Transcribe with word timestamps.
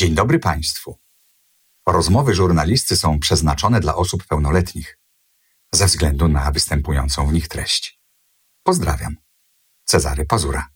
Dzień 0.00 0.14
dobry 0.14 0.38
Państwu. 0.38 0.98
Rozmowy 1.86 2.34
żurnalisty 2.34 2.96
są 2.96 3.18
przeznaczone 3.18 3.80
dla 3.80 3.94
osób 3.94 4.26
pełnoletnich 4.26 4.98
ze 5.72 5.86
względu 5.86 6.28
na 6.28 6.50
występującą 6.50 7.26
w 7.26 7.32
nich 7.32 7.48
treść. 7.48 8.00
Pozdrawiam. 8.62 9.16
Cezary 9.84 10.26
Pazura. 10.26 10.66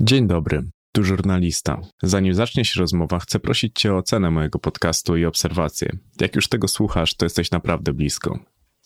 Dzień 0.00 0.26
dobry, 0.26 0.70
tu 0.92 1.04
żurnalista. 1.04 1.80
Zanim 2.02 2.34
zacznie 2.34 2.64
się 2.64 2.80
rozmowa, 2.80 3.18
chcę 3.18 3.40
prosić 3.40 3.80
Cię 3.80 3.94
o 3.94 3.96
ocenę 3.96 4.30
mojego 4.30 4.58
podcastu 4.58 5.16
i 5.16 5.24
obserwację. 5.24 5.98
Jak 6.20 6.36
już 6.36 6.48
tego 6.48 6.68
słuchasz, 6.68 7.14
to 7.14 7.26
jesteś 7.26 7.50
naprawdę 7.50 7.92
blisko. 7.92 8.38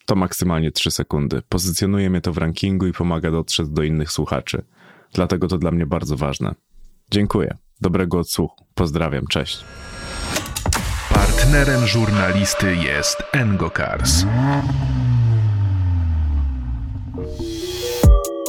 To 0.06 0.14
maksymalnie 0.14 0.72
3 0.72 0.90
sekundy. 0.90 1.42
Pozycjonuje 1.48 2.10
mnie 2.10 2.20
to 2.20 2.32
w 2.32 2.38
rankingu 2.38 2.86
i 2.86 2.92
pomaga 2.92 3.30
dotrzeć 3.30 3.68
do 3.68 3.82
innych 3.82 4.12
słuchaczy. 4.12 4.64
Dlatego 5.12 5.48
to 5.48 5.58
dla 5.58 5.70
mnie 5.70 5.86
bardzo 5.86 6.16
ważne. 6.16 6.54
Dziękuję. 7.10 7.56
Dobrego 7.80 8.18
odsłuchu. 8.18 8.64
Pozdrawiam. 8.74 9.26
Cześć. 9.26 9.64
Partnerem 11.14 11.86
żurnalisty 11.86 12.76
jest 12.76 13.22
Engokars. 13.32 14.24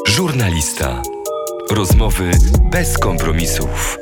Żurnalista. 0.08 1.02
Rozmowy 1.72 2.32
bez 2.72 2.98
kompromisów. 2.98 3.98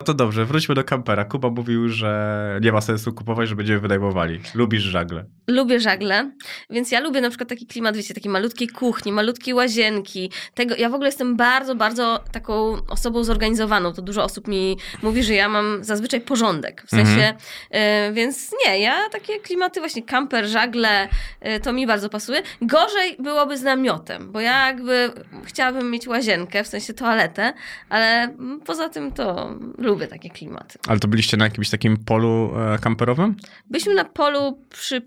No 0.00 0.04
to 0.06 0.14
dobrze, 0.14 0.44
wróćmy 0.44 0.74
do 0.74 0.84
kampera. 0.84 1.24
Kuba 1.24 1.50
mówił, 1.50 1.88
że 1.88 2.58
nie 2.62 2.72
ma 2.72 2.80
sensu 2.80 3.12
kupować, 3.12 3.48
że 3.48 3.56
będziemy 3.56 3.80
wynajmowali. 3.80 4.40
Lubisz 4.54 4.82
żagle. 4.82 5.24
Lubię 5.48 5.80
żagle, 5.80 6.30
więc 6.70 6.90
ja 6.92 7.00
lubię 7.00 7.20
na 7.20 7.28
przykład 7.28 7.48
taki 7.48 7.66
klimat, 7.66 7.96
wiecie, 7.96 8.14
takiej 8.14 8.30
malutkiej 8.32 8.68
kuchni, 8.68 9.12
malutkiej 9.12 9.54
łazienki. 9.54 10.30
Tego, 10.54 10.74
ja 10.78 10.88
w 10.88 10.94
ogóle 10.94 11.08
jestem 11.08 11.36
bardzo, 11.36 11.74
bardzo 11.74 12.24
taką 12.32 12.76
osobą 12.88 13.24
zorganizowaną. 13.24 13.92
To 13.92 14.02
dużo 14.02 14.24
osób 14.24 14.48
mi 14.48 14.76
mówi, 15.02 15.22
że 15.22 15.34
ja 15.34 15.48
mam 15.48 15.84
zazwyczaj 15.84 16.20
porządek. 16.20 16.82
W 16.86 16.90
sensie, 16.90 17.34
Mhm. 17.72 18.10
y, 18.10 18.14
więc 18.14 18.50
nie, 18.66 18.80
ja 18.80 19.08
takie 19.12 19.38
klimaty 19.40 19.80
właśnie 19.80 20.02
kamper, 20.02 20.46
żagle, 20.46 21.08
y, 21.56 21.60
to 21.60 21.72
mi 21.72 21.86
bardzo 21.86 22.08
pasuje. 22.08 22.42
Gorzej 22.62 23.16
byłoby 23.18 23.58
z 23.58 23.62
namiotem, 23.62 24.32
bo 24.32 24.40
ja 24.40 24.66
jakby 24.66 25.12
chciałabym 25.44 25.90
mieć 25.90 26.08
łazienkę, 26.08 26.64
w 26.64 26.66
sensie 26.66 26.94
toaletę, 26.94 27.52
ale 27.88 28.34
poza 28.66 28.88
tym 28.88 29.12
to 29.12 29.54
lubię 29.78 29.89
takie 30.06 30.30
klimaty. 30.30 30.78
Ale 30.88 30.98
to 31.00 31.08
byliście 31.08 31.36
na 31.36 31.44
jakimś 31.44 31.70
takim 31.70 31.96
polu 31.96 32.52
e, 32.74 32.78
kamperowym? 32.78 33.36
Byliśmy 33.70 33.94
na 33.94 34.04
polu 34.04 34.58
przy, 34.70 35.02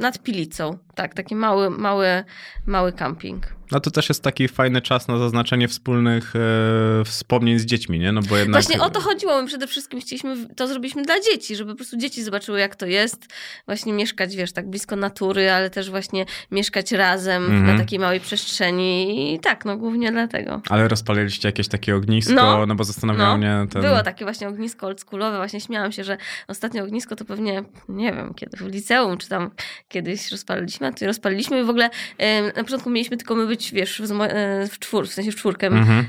nad 0.00 0.22
Pilicą. 0.22 0.78
Tak, 0.94 1.14
taki 1.14 1.36
mały, 1.36 1.70
mały, 1.70 2.24
mały 2.66 2.92
camping. 2.92 3.46
No 3.72 3.80
to 3.80 3.90
też 3.90 4.08
jest 4.08 4.22
taki 4.22 4.48
fajny 4.48 4.82
czas 4.82 5.08
na 5.08 5.18
zaznaczenie 5.18 5.68
wspólnych 5.68 6.32
e, 6.36 7.04
wspomnień 7.04 7.58
z 7.58 7.64
dziećmi, 7.64 7.98
nie? 7.98 8.12
No 8.12 8.20
bo 8.22 8.36
jednak... 8.36 8.62
Właśnie 8.62 8.82
o 8.82 8.90
to 8.90 9.00
chodziło. 9.00 9.42
My 9.42 9.48
przede 9.48 9.66
wszystkim 9.66 10.00
chcieliśmy, 10.00 10.48
to 10.56 10.66
zrobiliśmy 10.68 11.02
dla 11.02 11.14
dzieci, 11.20 11.56
żeby 11.56 11.70
po 11.70 11.76
prostu 11.76 11.96
dzieci 11.96 12.22
zobaczyły, 12.22 12.60
jak 12.60 12.76
to 12.76 12.86
jest. 12.86 13.26
Właśnie 13.66 13.92
mieszkać, 13.92 14.36
wiesz, 14.36 14.52
tak 14.52 14.68
blisko 14.70 14.96
natury, 14.96 15.50
ale 15.50 15.70
też 15.70 15.90
właśnie 15.90 16.26
mieszkać 16.50 16.92
razem 16.92 17.44
Mhm. 17.44 17.66
na 17.66 17.78
takiej 17.78 17.98
małej 17.98 18.20
przestrzeni. 18.20 19.34
I 19.34 19.40
tak, 19.40 19.64
no 19.64 19.76
głównie 19.76 20.12
dlatego. 20.12 20.60
Ale 20.70 20.88
rozpaliliście 20.88 21.48
jakieś 21.48 21.68
takie 21.68 21.96
ognisko, 21.96 22.32
no, 22.34 22.66
No. 22.66 22.74
bo 22.74 22.84
zastanawiało 22.84 23.30
No, 23.30 23.38
mnie 23.38 23.66
ten... 23.70 23.82
Było 23.82 24.02
takie 24.02 24.24
właśnie 24.24 24.48
ognisko 24.48 24.86
oldschoolowe. 24.86 25.36
Właśnie 25.36 25.60
śmiałam 25.60 25.92
się, 25.92 26.04
że 26.04 26.16
ostatnie 26.48 26.82
ognisko 26.82 27.16
to 27.16 27.24
pewnie, 27.24 27.62
nie 27.88 28.12
wiem, 28.12 28.34
kiedy 28.34 28.56
w 28.56 28.60
liceum, 28.60 29.18
czy 29.18 29.28
tam 29.28 29.50
kiedyś 29.88 30.30
rozpaliliśmy, 30.32 30.86
a 30.86 30.92
to 30.92 31.06
rozpaliliśmy 31.06 31.60
i 31.60 31.64
w 31.64 31.70
ogóle 31.70 31.90
em, 32.18 32.44
na 32.56 32.64
początku 32.64 32.90
mieliśmy 32.90 33.16
tylko 33.16 33.34
my 33.34 33.46
być, 33.54 33.72
wiesz, 33.72 34.02
w, 34.02 34.20
e, 34.22 34.68
w 34.68 34.78
czwór, 34.78 35.08
w 35.08 35.12
sensie 35.12 35.32
w 35.32 35.36
czwórkę. 35.36 35.66
Mhm. 35.66 36.06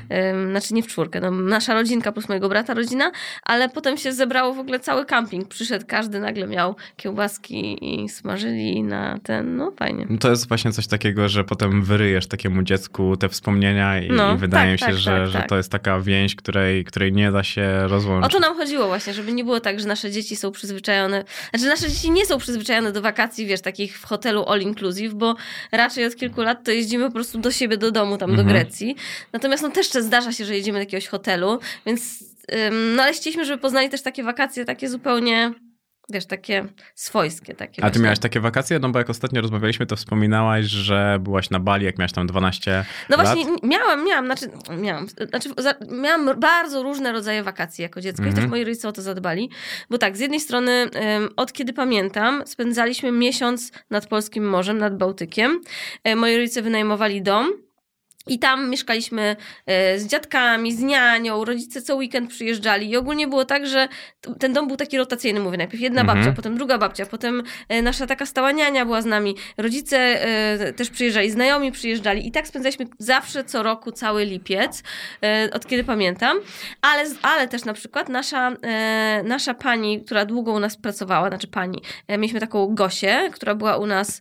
Znaczy 0.50 0.74
nie 0.74 0.82
w 0.82 0.86
czwórkę, 0.86 1.20
no, 1.20 1.30
nasza 1.30 1.74
rodzinka 1.74 2.12
plus 2.12 2.28
mojego 2.28 2.48
brata 2.48 2.74
rodzina, 2.74 3.10
ale 3.42 3.68
potem 3.68 3.96
się 3.96 4.12
zebrało 4.12 4.54
w 4.54 4.58
ogóle 4.58 4.80
cały 4.80 5.04
camping. 5.06 5.48
Przyszedł, 5.48 5.84
każdy 5.88 6.20
nagle 6.20 6.46
miał 6.46 6.76
kiełbaski 6.96 7.78
i 8.04 8.08
smażyli 8.08 8.82
na 8.82 9.18
ten, 9.22 9.56
no 9.56 9.72
fajnie. 9.78 10.06
No 10.10 10.18
To 10.18 10.30
jest 10.30 10.48
właśnie 10.48 10.72
coś 10.72 10.86
takiego, 10.86 11.28
że 11.28 11.44
potem 11.44 11.82
wyryjesz 11.82 12.26
takiemu 12.26 12.62
dziecku 12.62 13.16
te 13.16 13.28
wspomnienia 13.28 14.00
i, 14.00 14.10
No, 14.10 14.34
i 14.34 14.36
wydaje 14.36 14.64
tak, 14.64 14.72
mi 14.72 14.78
się, 14.78 14.86
tak, 14.86 14.94
że, 14.96 15.10
tak, 15.10 15.26
że 15.26 15.38
tak. 15.38 15.48
to 15.48 15.56
jest 15.56 15.72
taka 15.72 16.00
więź, 16.00 16.34
której, 16.36 16.84
której 16.84 17.12
nie 17.12 17.32
da 17.32 17.42
się 17.42 17.68
O 17.84 17.88
rozłączyć. 17.88 18.32
to 18.32 18.38
nam 18.40 18.56
chodziło 18.56 18.86
właśnie, 18.86 19.12
żeby 19.14 19.32
nie 19.32 19.44
było 19.44 19.60
tak, 19.60 19.80
że 19.80 19.88
nasze 19.88 20.10
dzieci 20.10 20.36
są 20.36 20.52
przyzwyczajone, 20.52 21.24
znaczy 21.50 21.66
nasze 21.66 21.88
dzieci 21.88 22.10
nie 22.10 22.26
są 22.26 22.38
przyzwyczajone 22.38 22.92
do 22.92 23.02
wakacji, 23.02 23.46
wiesz, 23.46 23.60
takich 23.60 23.98
w 23.98 24.04
hotelu 24.04 24.44
all 24.48 24.60
inclusive, 24.60 25.14
bo 25.14 25.34
raczej 25.72 26.06
od 26.06 26.16
kilku 26.16 26.42
lat 26.42 26.64
to 26.64 26.70
jeździmy 26.70 27.04
po 27.06 27.12
prostu 27.12 27.35
do 27.40 27.50
siebie, 27.50 27.76
do 27.76 27.90
domu, 27.90 28.18
tam 28.18 28.30
Mhm. 28.30 28.46
do 28.48 28.52
Grecji. 28.52 28.96
Natomiast 29.32 29.62
no 29.62 29.70
też 29.70 29.90
zdarza 29.90 30.32
się, 30.32 30.44
że 30.44 30.56
jedziemy 30.56 30.78
do 30.78 30.82
jakiegoś 30.82 31.06
hotelu, 31.06 31.58
więc 31.86 32.24
no 32.96 33.02
ale 33.02 33.12
chcieliśmy, 33.12 33.44
żeby 33.44 33.62
poznali 33.62 33.88
też 33.88 34.02
takie 34.02 34.22
wakacje, 34.22 34.64
takie 34.64 34.88
zupełnie, 34.88 35.52
wiesz, 36.08 36.26
takie 36.26 36.64
swojskie. 36.94 37.54
Takie 37.54 37.72
A 37.72 37.74
ty 37.74 37.80
właśnie. 37.90 38.02
miałaś 38.02 38.18
takie 38.18 38.40
wakacje? 38.40 38.78
No 38.78 38.88
bo 38.88 38.98
jak 38.98 39.10
ostatnio 39.10 39.40
rozmawialiśmy, 39.42 39.86
to 39.86 39.96
wspominałaś, 39.96 40.64
że 40.64 41.18
byłaś 41.20 41.50
na 41.50 41.60
Bali, 41.60 41.84
jak 41.84 41.98
miałaś 41.98 42.12
tam 42.12 42.26
12 42.26 42.84
No 43.10 43.16
lat. 43.16 43.26
właśnie, 43.26 43.52
miałam, 43.62 44.04
miałam, 44.06 44.24
znaczy, 44.26 44.46
miałam, 44.78 45.06
znaczy 45.30 45.48
miałam 45.90 46.40
bardzo 46.40 46.82
różne 46.82 47.12
rodzaje 47.12 47.42
wakacji 47.42 47.82
jako 47.82 48.00
dziecko 48.00 48.22
i 48.22 48.26
Mhm. 48.26 48.42
też 48.44 48.50
moi 48.50 48.64
rodzice 48.64 48.88
o 48.88 48.92
to 48.92 49.02
zadbali, 49.02 49.50
bo 49.90 49.98
tak, 49.98 50.16
z 50.16 50.20
jednej 50.20 50.40
strony 50.40 50.90
od 51.36 51.52
kiedy 51.52 51.72
pamiętam, 51.72 52.42
spędzaliśmy 52.46 53.12
miesiąc 53.12 53.72
nad 53.90 54.06
Polskim 54.06 54.48
Morzem, 54.48 54.78
nad 54.78 54.96
Bałtykiem. 54.96 55.60
E, 56.04 56.16
moi 56.16 56.36
rodzice 56.36 56.62
wynajmowali 56.62 57.22
dom. 57.22 57.65
I 58.26 58.38
tam 58.38 58.70
mieszkaliśmy 58.70 59.36
e, 59.66 59.98
z 59.98 60.06
dziadkami, 60.06 60.72
z 60.72 60.80
nianią, 60.82 61.44
rodzice 61.44 61.82
co 61.82 61.96
weekend 61.96 62.30
przyjeżdżali. 62.30 62.90
I 62.90 62.96
ogólnie 62.96 63.26
było 63.28 63.44
tak, 63.44 63.66
że 63.66 63.88
ten 64.38 64.52
dom 64.52 64.66
był 64.66 64.76
taki 64.76 64.98
rotacyjny, 64.98 65.40
mówię, 65.40 65.58
najpierw 65.58 65.82
jedna 65.82 66.00
Mhm. 66.00 66.18
babcia, 66.18 66.32
potem 66.36 66.56
druga 66.56 66.78
babcia, 66.78 67.06
potem 67.06 67.42
e, 67.68 67.82
nasza 67.82 68.06
taka 68.06 68.26
stała 68.26 68.52
niania 68.52 68.84
była 68.84 69.02
z 69.02 69.06
nami, 69.06 69.36
rodzice 69.58 69.98
e, 69.98 70.72
też 70.72 70.90
przyjeżdżali, 70.90 71.30
znajomi 71.30 71.72
przyjeżdżali. 71.72 72.26
I 72.28 72.30
tak 72.32 72.46
spędzaliśmy 72.48 72.86
zawsze 72.98 73.44
co 73.44 73.62
roku 73.62 73.92
cały 73.92 74.24
lipiec, 74.24 74.82
od 75.52 75.66
kiedy 75.66 75.84
pamiętam, 75.84 76.38
ale, 76.80 77.04
ale 77.22 77.48
też 77.48 77.64
na 77.64 77.72
przykład 77.72 78.08
nasza, 78.08 78.52
nasza 79.24 79.54
pani, 79.54 80.04
która 80.04 80.24
długo 80.24 80.52
u 80.52 80.58
nas 80.60 80.76
pracowała, 80.76 81.28
znaczy 81.28 81.46
pani, 81.48 81.82
mieliśmy 82.08 82.40
taką 82.40 82.74
Gosię, 82.74 83.30
która 83.32 83.54
była 83.54 83.76
u 83.76 83.86
nas 83.86 84.20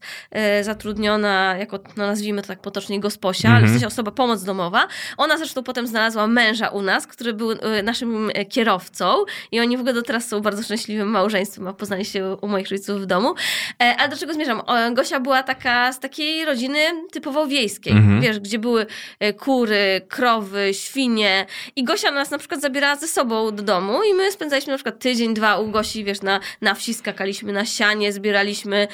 zatrudniona 0.62 1.56
jako, 1.60 1.80
no 1.98 2.08
nazwijmy 2.08 2.42
to 2.42 2.48
tak 2.48 2.60
potocznie, 2.62 3.00
gosposia, 3.00 3.50
ale 3.50 3.60
w 3.60 3.64
Mhm. 3.64 3.74
sensie 3.74 3.88
osoba 3.96 4.12
pomoc 4.12 4.44
domowa. 4.44 4.88
Ona 5.18 5.38
zresztą 5.38 5.64
potem 5.64 5.88
znalazła 5.88 6.28
męża 6.28 6.68
u 6.70 6.82
nas, 6.82 7.08
który 7.08 7.34
był 7.34 7.52
e, 7.52 7.84
naszym 7.84 8.30
e, 8.34 8.46
kierowcą 8.46 9.16
i 9.52 9.60
oni 9.60 9.78
w 9.78 9.80
ogóle 9.80 9.94
do 9.94 10.02
teraz 10.02 10.28
są 10.28 10.40
bardzo 10.42 10.64
szczęśliwym 10.64 11.08
małżeństwem, 11.08 11.68
a 11.68 11.74
poznali 11.74 12.06
się 12.06 12.38
u 12.42 12.48
moich 12.48 12.70
rodziców 12.70 13.02
w 13.02 13.06
domu. 13.06 13.36
E, 13.84 13.96
Ale 13.98 14.10
do 14.10 14.18
czego 14.18 14.34
zmierzam? 14.34 14.62
Gosia 14.94 15.20
była 15.20 15.44
taka 15.44 15.94
z 15.94 16.00
takiej 16.00 16.46
rodziny 16.46 16.80
typowo 17.12 17.48
wiejskiej, 17.48 17.94
Mhm. 17.94 18.22
wiesz, 18.22 18.40
gdzie 18.40 18.60
były 18.60 18.86
e, 19.20 19.34
kury, 19.34 20.02
krowy, 20.10 20.70
świnie 20.74 21.46
i 21.76 21.84
Gosia 21.84 22.12
nas 22.12 22.32
na 22.32 22.38
przykład 22.38 22.62
zabierała 22.62 22.96
ze 22.96 23.08
sobą 23.08 23.56
do 23.56 23.64
domu 23.64 24.04
i 24.04 24.14
my 24.14 24.32
spędzaliśmy 24.32 24.72
na 24.72 24.78
przykład 24.78 25.00
tydzień, 25.00 25.34
dwa 25.34 25.58
u 25.60 25.68
Gosi, 25.68 26.04
wiesz, 26.04 26.22
na, 26.22 26.40
na 26.62 26.74
wsi 26.74 26.94
skakaliśmy 26.94 27.54
na 27.54 27.66
sianie, 27.66 28.14
zbieraliśmy, 28.14 28.88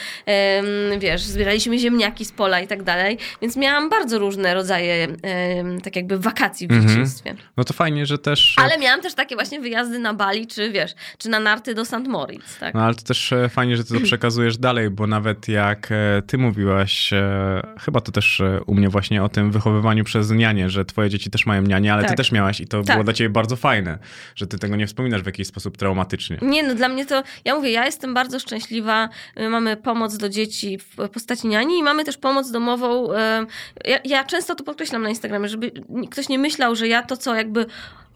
wiesz, 0.97 1.21
zbieraliśmy 1.21 1.79
ziemniaki 1.79 2.25
z 2.25 2.31
pola 2.31 2.59
i 2.59 2.67
tak 2.67 2.83
dalej, 2.83 3.17
więc 3.41 3.55
miałam 3.55 3.89
bardzo 3.89 4.19
różne 4.19 4.53
rodzaje 4.53 4.90
em, 5.23 5.81
tak 5.81 5.95
jakby 5.95 6.17
wakacji 6.19 6.67
w 6.67 6.71
Mhm. 6.71 6.89
dzieciństwie. 6.89 7.35
No 7.57 7.63
to 7.63 7.73
fajnie, 7.73 8.05
że 8.05 8.17
też... 8.17 8.55
Ale 8.57 8.77
miałam 8.77 9.01
też 9.01 9.13
takie 9.13 9.35
właśnie 9.35 9.59
wyjazdy 9.59 9.99
na 9.99 10.13
Bali, 10.13 10.47
czy 10.47 10.71
wiesz, 10.71 10.91
czy 11.17 11.29
na 11.29 11.39
narty 11.39 11.73
do 11.73 11.85
St. 11.85 12.07
Moritz, 12.07 12.57
tak? 12.59 12.73
No 12.73 12.81
ale 12.81 12.95
to 12.95 13.01
też 13.01 13.33
e, 13.33 13.49
fajnie, 13.49 13.77
że 13.77 13.83
ty 13.83 13.93
to 13.93 13.99
przekazujesz 14.11 14.57
dalej, 14.57 14.89
bo 14.89 15.07
nawet 15.07 15.47
jak 15.47 15.89
e, 15.91 16.21
ty 16.27 16.37
mówiłaś, 16.37 17.13
e, 17.13 17.61
chyba 17.79 18.01
to 18.01 18.11
też 18.11 18.41
e, 18.41 18.59
u 18.65 18.75
mnie 18.75 18.89
właśnie 18.89 19.23
o 19.23 19.29
tym 19.29 19.51
wychowywaniu 19.51 20.03
przez 20.03 20.31
nianie, 20.31 20.69
że 20.69 20.85
twoje 20.85 21.09
dzieci 21.09 21.29
też 21.29 21.45
mają 21.45 21.61
nianie, 21.61 21.93
ale 21.93 22.01
ty 22.03 22.07
Tak. 22.07 22.17
też 22.17 22.31
miałaś 22.31 22.59
i 22.61 22.67
to 22.67 22.83
Tak. 22.83 22.95
było 22.95 23.03
dla 23.03 23.13
ciebie 23.13 23.29
bardzo 23.29 23.55
fajne, 23.55 23.99
że 24.35 24.47
ty 24.47 24.59
tego 24.59 24.75
nie 24.75 24.87
wspominasz 24.87 25.21
w 25.21 25.25
jakiś 25.25 25.47
sposób 25.47 25.77
traumatycznie. 25.77 26.37
Nie, 26.41 26.63
no 26.63 26.75
dla 26.75 26.89
mnie 26.89 27.05
to, 27.05 27.23
ja 27.45 27.55
mówię, 27.55 27.71
ja 27.71 27.85
jestem 27.85 28.13
bardzo 28.13 28.39
szczęśliwa. 28.39 29.09
Mamy 29.49 29.77
pomoc 29.77 30.17
do 30.17 30.29
dzieci 30.29 30.77
w 30.79 31.09
postaci 31.09 31.47
niani 31.47 31.77
i 31.79 31.83
mamy 31.83 32.03
też 32.05 32.17
pomoc 32.17 32.51
domową. 32.51 33.07
Ja, 33.85 33.99
ja 34.05 34.23
często 34.23 34.55
to 34.55 34.63
podkreślam 34.71 35.01
na 35.01 35.09
Instagramie, 35.09 35.49
żeby 35.49 35.71
ktoś 36.11 36.29
nie 36.29 36.39
myślał, 36.39 36.75
że 36.75 36.87
ja 36.87 37.03
to, 37.03 37.17
co 37.17 37.35
jakby 37.35 37.65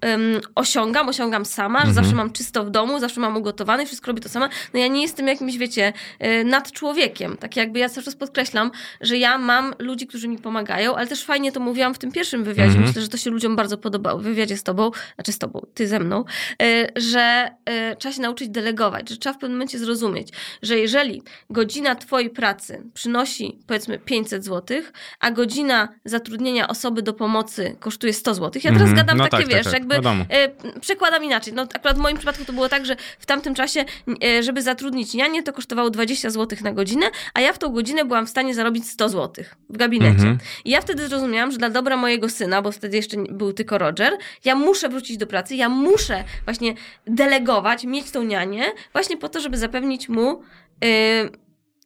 em, 0.06 0.42
osiągam, 0.56 1.10
osiągam 1.10 1.46
sama, 1.46 1.80
że 1.80 1.88
Mhm. 1.88 1.96
zawsze 2.06 2.16
mam 2.16 2.32
czysto 2.32 2.66
w 2.66 2.70
domu, 2.70 3.00
zawsze 3.00 3.22
mam 3.22 3.38
ugotowane 3.38 3.86
wszystko 3.86 4.08
robię 4.08 4.22
to 4.22 4.30
sama. 4.30 4.50
No 4.74 4.80
ja 4.80 4.88
nie 4.88 5.02
jestem 5.02 5.28
jakimś, 5.28 5.58
wiecie, 5.58 5.94
y, 6.24 6.44
nad 6.44 6.72
człowiekiem. 6.72 7.38
Tak 7.38 7.56
jakby 7.56 7.80
ja 7.80 7.90
cały 7.90 8.06
czas 8.06 8.16
podkreślam, 8.16 8.72
że 9.02 9.18
ja 9.18 9.38
mam 9.38 9.74
ludzi, 9.80 10.08
którzy 10.08 10.28
mi 10.28 10.38
pomagają, 10.38 10.96
ale 10.96 11.08
też 11.08 11.24
fajnie 11.24 11.52
to 11.52 11.60
mówiłam 11.60 11.94
w 11.94 11.98
tym 11.98 12.12
pierwszym 12.12 12.44
wywiadzie. 12.44 12.64
Mhm. 12.70 12.86
Myślę, 12.88 13.02
że 13.02 13.08
to 13.08 13.18
się 13.18 13.30
ludziom 13.30 13.56
bardzo 13.56 13.78
podobało 13.78 14.20
w 14.20 14.24
wywiadzie 14.24 14.58
z 14.58 14.64
tobą, 14.64 14.92
znaczy 15.16 15.32
z 15.32 15.38
tobą, 15.40 15.66
ty 15.74 15.88
ze 15.88 16.00
mną, 16.00 16.24
y, 16.62 16.88
że 16.96 17.50
y, 17.92 17.96
trzeba 17.96 18.14
się 18.16 18.22
nauczyć 18.22 18.50
delegować, 18.50 19.10
że 19.10 19.18
trzeba 19.18 19.34
w 19.34 19.38
pewnym 19.38 19.58
momencie 19.58 19.80
zrozumieć, 19.80 20.28
że 20.62 20.78
jeżeli 20.78 21.22
godzina 21.50 21.96
twojej 21.96 22.30
pracy 22.30 22.84
przynosi 22.94 23.60
powiedzmy 23.68 24.00
500 24.00 24.46
zł, 24.46 24.78
a 25.20 25.32
godzina 25.32 25.88
zatrudnienia 26.06 26.68
osoby 26.68 27.02
do 27.02 27.14
pomocy 27.14 27.76
kosztuje 27.80 28.14
100 28.14 28.34
zł. 28.34 28.52
Ja 28.64 28.72
teraz 28.72 28.90
Mhm. 28.90 28.96
gadam 28.96 29.18
No 29.18 29.24
takie, 29.24 29.38
tak, 29.38 29.42
tak, 29.46 29.56
wiesz, 29.56 29.64
tak. 29.64 29.74
jakby 29.74 29.95
wiadomo. 29.96 30.26
e, 30.30 30.80
przekładam 30.80 31.24
inaczej. 31.24 31.54
No 31.54 31.68
akurat 31.74 31.98
w 31.98 32.00
moim 32.00 32.18
przypadku 32.18 32.46
to 32.46 32.54
było 32.54 32.70
tak, 32.70 32.86
że 32.86 32.96
w 33.20 33.26
tamtym 33.26 33.56
czasie, 33.56 33.86
e, 34.24 34.44
żeby 34.44 34.62
zatrudnić 34.62 35.14
nianię, 35.14 35.44
to 35.44 35.54
kosztowało 35.54 35.90
20 35.90 36.30
zł 36.30 36.58
na 36.64 36.74
godzinę, 36.74 37.06
a 37.34 37.42
ja 37.42 37.54
w 37.54 37.58
tą 37.58 37.70
godzinę 37.70 38.06
byłam 38.06 38.28
w 38.28 38.30
stanie 38.30 38.56
zarobić 38.56 38.90
100 38.90 39.10
zł 39.10 39.46
w 39.70 39.78
gabinecie. 39.78 40.16
Mhm. 40.16 40.38
I 40.66 40.70
ja 40.70 40.82
wtedy 40.82 41.08
zrozumiałam, 41.08 41.52
że 41.52 41.58
dla 41.58 41.70
dobra 41.70 41.98
mojego 41.98 42.30
syna, 42.30 42.62
bo 42.62 42.72
wtedy 42.72 42.98
jeszcze 42.98 43.18
był 43.30 43.54
tylko 43.54 43.78
Roger, 43.78 44.18
ja 44.46 44.56
muszę 44.56 44.90
wrócić 44.90 45.18
do 45.18 45.28
pracy, 45.28 45.56
ja 45.56 45.70
muszę 45.70 46.24
właśnie 46.46 46.74
delegować, 47.08 47.84
mieć 47.84 48.12
tą 48.12 48.24
nianię, 48.24 48.64
właśnie 48.94 49.18
po 49.18 49.30
to, 49.30 49.40
żeby 49.40 49.58
zapewnić 49.58 50.10
mu 50.10 50.42
yy, 50.82 51.45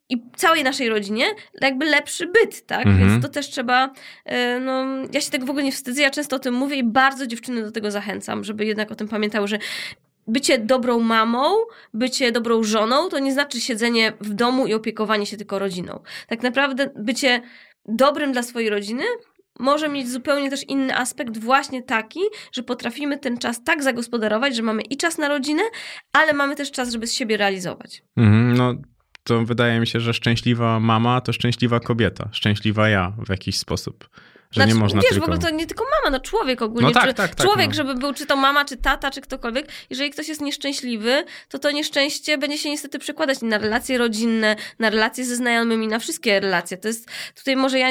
i 0.10 0.22
całej 0.36 0.64
naszej 0.64 0.90
rodzinie 0.90 1.26
jakby 1.62 1.86
lepszy 1.86 2.28
byt, 2.28 2.66
tak? 2.66 2.86
Mhm. 2.86 3.10
Więc 3.10 3.24
to 3.24 3.30
też 3.30 3.50
trzeba, 3.50 3.94
yy, 4.26 4.60
no, 4.60 4.86
ja 5.14 5.22
się 5.22 5.32
tego 5.32 5.46
w 5.46 5.50
ogóle 5.50 5.64
nie 5.64 5.72
wstydzę, 5.72 6.02
ja 6.02 6.10
często 6.10 6.36
o 6.36 6.40
tym 6.40 6.54
mówię 6.54 6.76
i 6.76 6.84
bardzo 6.84 7.28
dziewczyny 7.28 7.62
do 7.62 7.72
tego 7.72 7.92
zachęcam, 7.92 8.44
żeby 8.44 8.66
jednak 8.66 8.92
o 8.92 8.96
tym 8.96 9.08
pamiętały, 9.08 9.48
że 9.48 9.60
bycie 10.28 10.58
dobrą 10.58 11.00
mamą, 11.00 11.56
bycie 11.94 12.32
dobrą 12.32 12.64
żoną, 12.64 13.10
to 13.10 13.20
nie 13.20 13.34
znaczy 13.34 13.62
siedzenie 13.62 14.14
w 14.22 14.34
domu 14.34 14.68
i 14.68 14.74
opiekowanie 14.74 15.26
się 15.26 15.38
tylko 15.38 15.60
rodziną. 15.60 16.00
Tak 16.28 16.44
naprawdę 16.44 16.90
bycie 16.96 17.42
dobrym 17.86 18.32
dla 18.32 18.44
swojej 18.44 18.70
rodziny 18.70 19.04
może 19.60 19.90
mieć 19.90 20.10
zupełnie 20.10 20.50
też 20.50 20.64
inny 20.64 20.98
aspekt, 20.98 21.38
właśnie 21.38 21.84
taki, 21.84 22.20
że 22.52 22.64
potrafimy 22.64 23.18
ten 23.18 23.38
czas 23.38 23.64
tak 23.64 23.84
zagospodarować, 23.84 24.56
że 24.56 24.64
mamy 24.64 24.82
i 24.82 24.98
czas 24.98 25.18
na 25.18 25.28
rodzinę, 25.28 25.64
ale 26.14 26.34
mamy 26.34 26.56
też 26.56 26.72
czas, 26.72 26.92
żeby 26.92 27.08
z 27.08 27.14
siebie 27.14 27.38
realizować. 27.38 28.04
Mhm, 28.18 28.54
no 28.58 28.74
to 29.24 29.46
wydaje 29.46 29.80
mi 29.80 29.88
się, 29.88 30.00
że 30.00 30.14
szczęśliwa 30.14 30.80
mama 30.80 31.22
to 31.22 31.34
szczęśliwa 31.34 31.80
kobieta, 31.80 32.30
szczęśliwa 32.32 32.90
ja 32.90 33.14
w 33.26 33.30
jakiś 33.30 33.58
sposób. 33.58 34.10
Że 34.52 34.68
nie 34.68 34.76
można 34.76 35.02
wiesz, 35.02 35.10
tylko... 35.10 35.26
w 35.26 35.30
ogóle 35.30 35.40
to 35.40 35.50
nie 35.50 35.66
tylko 35.66 35.84
mama, 35.84 36.18
no 36.18 36.24
człowiek 36.24 36.62
ogólnie. 36.62 36.88
No 36.88 36.94
tak, 36.94 37.08
czy, 37.08 37.14
tak, 37.14 37.36
tak, 37.36 37.48
człowiek, 37.48 37.68
no. 37.68 37.74
żeby 37.74 37.96
był 37.96 38.14
czy 38.14 38.26
to 38.26 38.36
mama, 38.36 38.66
czy 38.66 38.78
tata, 38.78 39.12
czy 39.12 39.22
ktokolwiek. 39.22 39.68
Jeżeli 39.90 40.10
ktoś 40.10 40.28
jest 40.28 40.42
nieszczęśliwy, 40.42 41.24
to 41.50 41.60
to 41.60 41.72
nieszczęście 41.72 42.38
będzie 42.38 42.58
się 42.58 42.70
niestety 42.70 43.00
przekładać 43.00 43.42
na 43.42 43.58
relacje 43.58 43.98
rodzinne, 43.98 44.56
na 44.80 44.90
relacje 44.90 45.26
ze 45.26 45.36
znajomymi, 45.36 45.88
na 45.88 46.00
wszystkie 46.00 46.40
relacje. 46.40 46.78
To 46.78 46.88
jest, 46.88 47.10
tutaj 47.36 47.56
może 47.56 47.80
ja, 47.80 47.90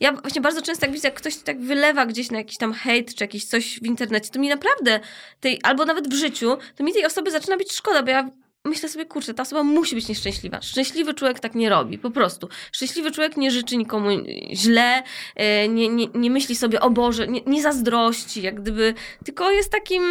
ja 0.00 0.12
właśnie 0.12 0.40
bardzo 0.40 0.62
często 0.62 0.86
jak 0.86 0.92
widzę, 0.92 1.08
jak 1.08 1.16
ktoś 1.16 1.36
tak 1.36 1.60
wylewa 1.60 2.06
gdzieś 2.06 2.30
na 2.30 2.38
jakiś 2.38 2.56
tam 2.56 2.72
hejt, 2.72 3.14
czy 3.14 3.24
jakiś 3.24 3.44
coś 3.44 3.80
w 3.80 3.86
internecie, 3.86 4.30
to 4.30 4.38
mi 4.38 4.48
naprawdę 4.48 5.00
tej, 5.40 5.60
albo 5.62 5.84
nawet 5.84 6.08
w 6.08 6.14
życiu, 6.14 6.58
to 6.76 6.84
mi 6.84 6.92
tej 6.92 7.06
osoby 7.06 7.30
zaczyna 7.30 7.56
być 7.56 7.72
szkoda, 7.72 8.02
bo 8.02 8.10
ja 8.10 8.30
myślę 8.64 8.88
sobie, 8.88 9.04
kurczę, 9.06 9.34
ta 9.34 9.42
osoba 9.42 9.62
musi 9.62 9.94
być 9.94 10.08
nieszczęśliwa. 10.08 10.62
Szczęśliwy 10.62 11.14
człowiek 11.14 11.40
tak 11.40 11.54
nie 11.54 11.68
robi, 11.68 11.98
po 11.98 12.10
prostu. 12.10 12.48
Szczęśliwy 12.72 13.10
człowiek 13.10 13.36
nie 13.36 13.50
życzy 13.50 13.76
nikomu 13.76 14.08
źle, 14.52 15.02
e, 15.36 15.68
nie, 15.68 15.88
nie, 15.88 16.06
nie 16.14 16.30
myśli 16.30 16.56
sobie, 16.56 16.80
o 16.80 16.90
Boże, 16.90 17.28
nie, 17.28 17.40
nie 17.40 17.62
zazdrości, 17.62 18.42
jak 18.42 18.60
gdyby, 18.60 18.94
tylko 19.24 19.50
jest 19.50 19.72
takim, 19.72 20.02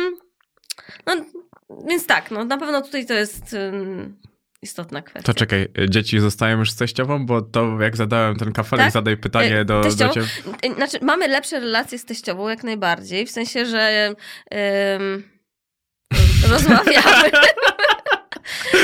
no, 1.05 1.15
więc 1.89 2.05
tak, 2.07 2.31
no 2.31 2.45
na 2.45 2.57
pewno 2.57 2.81
tutaj 2.81 3.05
to 3.05 3.13
jest 3.13 3.55
istotna 4.61 5.01
kwestia. 5.01 5.33
To 5.33 5.39
czekaj, 5.39 5.67
dzieci 5.89 6.19
zostają 6.19 6.59
już 6.59 6.71
z 6.71 6.75
teściową, 6.75 7.25
bo 7.25 7.41
to 7.41 7.81
jak 7.81 7.97
zadałem 7.97 8.35
ten 8.35 8.51
kafelek, 8.51 8.85
Tak? 8.85 8.93
zadaj 8.93 9.17
pytanie 9.17 9.59
E, 9.59 9.65
do, 9.65 9.81
do 9.81 10.09
ciebie. 10.09 10.27
Znaczy, 10.75 10.97
mamy 11.01 11.27
lepsze 11.27 11.59
relacje 11.59 11.99
z 11.99 12.05
teściową 12.05 12.49
jak 12.49 12.63
najbardziej, 12.63 13.25
w 13.25 13.31
sensie, 13.31 13.65
że 13.65 14.15
rozmawiamy. 16.49 17.31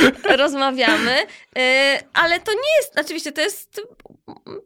rozmawiamy, 0.44 1.22
y, 1.58 1.62
ale 2.14 2.40
to 2.40 2.54
nie 2.54 2.76
jest, 2.82 3.00
oczywiście 3.00 3.32
to 3.32 3.42
jest 3.42 3.82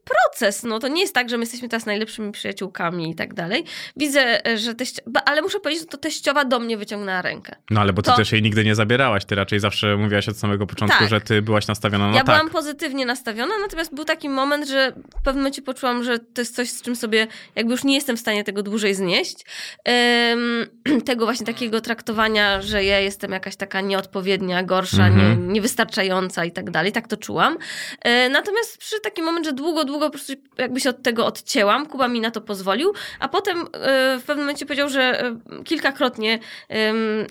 proces, 0.04 0.64
no 0.64 0.80
to 0.80 0.88
nie 0.88 1.02
jest 1.02 1.14
tak, 1.14 1.30
że 1.30 1.38
my 1.38 1.44
jesteśmy 1.44 1.70
teraz 1.70 1.86
najlepszymi 1.86 2.32
przyjaciółkami 2.32 3.12
i 3.12 3.16
tak 3.16 3.34
dalej. 3.34 3.64
Widzę, 3.98 4.42
że 4.56 4.76
teścio... 4.76 5.02
ale 5.26 5.42
muszę 5.42 5.60
powiedzieć, 5.60 5.84
że 5.84 5.88
to 5.88 5.98
teściowa 5.98 6.46
do 6.46 6.60
mnie 6.60 6.78
wyciągnęła 6.78 7.22
rękę. 7.22 7.56
No 7.70 7.82
ale 7.82 7.94
bo 7.94 8.02
ty 8.02 8.12
To- 8.12 8.18
też 8.18 8.32
jej 8.32 8.42
nigdy 8.42 8.64
nie 8.64 8.76
zabierałaś, 8.76 9.26
ty 9.26 9.36
raczej 9.36 9.60
zawsze 9.60 9.98
mówiłaś 9.98 10.30
od 10.30 10.38
samego 10.38 10.68
początku, 10.68 11.00
Tak. 11.00 11.10
że 11.10 11.22
ty 11.22 11.42
byłaś 11.42 11.68
nastawiona 11.68 12.08
na 12.10 12.18
ja 12.18 12.24
tak. 12.24 12.26
byłam 12.36 12.50
pozytywnie 12.50 13.06
nastawiona, 13.06 13.54
natomiast 13.62 13.96
był 13.96 14.06
taki 14.06 14.30
moment, 14.30 14.68
że 14.68 14.92
w 15.20 15.24
pewnym 15.24 15.44
momencie 15.44 15.62
poczułam, 15.62 16.04
że 16.04 16.20
to 16.20 16.42
jest 16.42 16.56
coś, 16.56 16.70
z 16.70 16.82
czym 16.82 16.96
sobie 16.96 17.28
jakby 17.56 17.72
już 17.72 17.84
nie 17.84 17.96
jestem 17.96 18.18
w 18.18 18.20
stanie 18.20 18.44
tego 18.44 18.64
dłużej 18.64 18.96
znieść. 18.96 19.46
Tego 21.06 21.26
właśnie 21.26 21.46
takiego 21.46 21.82
traktowania, 21.82 22.62
że 22.62 22.84
ja 22.84 23.00
jestem 23.00 23.32
jakaś 23.32 23.56
taka 23.56 23.82
nieodpowiednia, 23.82 24.64
gorsza, 24.64 25.08
Mhm. 25.08 25.48
nie, 25.48 25.54
niewystarczająca 25.54 26.46
i 26.46 26.52
tak 26.52 26.72
dalej. 26.72 26.92
Tak 26.92 27.08
to 27.08 27.18
czułam. 27.18 27.58
E, 28.02 28.30
natomiast 28.30 28.78
przyszedł 28.78 29.02
taki 29.04 29.22
moment, 29.22 29.49
że 29.50 29.54
długo, 29.54 29.86
długo 29.86 30.06
po 30.06 30.12
prostu 30.12 30.34
jakby 30.58 30.80
się 30.80 30.90
od 30.90 31.04
tego 31.04 31.26
odcięłam. 31.26 31.86
Kuba 31.86 32.08
mi 32.08 32.22
na 32.22 32.32
to 32.32 32.42
pozwolił, 32.42 32.94
a 33.20 33.28
potem 33.28 33.60
e, 33.60 34.20
w 34.20 34.24
pewnym 34.24 34.46
momencie 34.46 34.66
powiedział, 34.66 34.90
że 34.90 35.22
e, 35.22 35.40
kilkakrotnie 35.64 36.40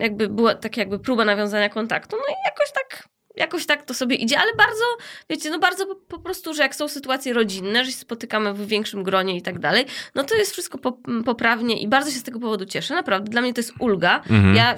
jakby 0.01 0.29
była 0.29 0.55
taka 0.55 0.81
jakby 0.81 0.99
próba 0.99 1.25
nawiązania 1.25 1.69
kontaktu. 1.69 2.17
No 2.17 2.35
i 2.35 2.37
jakoś 2.47 2.73
tak 2.73 3.09
jakoś 3.37 3.67
tak 3.67 3.83
to 3.83 3.95
sobie 3.95 4.17
idzie, 4.17 4.39
ale 4.39 4.55
bardzo, 4.55 4.85
wiecie, 5.31 5.51
no 5.51 5.59
bardzo 5.59 5.87
po, 5.87 5.95
po 5.95 6.19
prostu, 6.19 6.55
że 6.55 6.63
jak 6.63 6.75
są 6.75 6.89
sytuacje 6.89 7.33
rodzinne, 7.33 7.85
że 7.85 7.91
się 7.91 7.97
spotykamy 7.99 8.55
w 8.55 8.67
większym 8.67 9.03
gronie 9.03 9.37
i 9.37 9.43
tak 9.43 9.59
dalej, 9.59 9.85
no 10.15 10.25
to 10.25 10.35
jest 10.35 10.53
wszystko 10.53 10.79
po, 10.79 10.99
poprawnie 11.25 11.81
i 11.81 11.89
bardzo 11.89 12.11
się 12.11 12.19
z 12.19 12.23
tego 12.23 12.41
powodu 12.41 12.67
cieszę. 12.67 12.95
Naprawdę, 12.95 13.31
dla 13.31 13.41
mnie 13.41 13.55
to 13.55 13.61
jest 13.61 13.73
ulga. 13.79 14.17
Mhm. 14.17 14.55
Ja, 14.55 14.77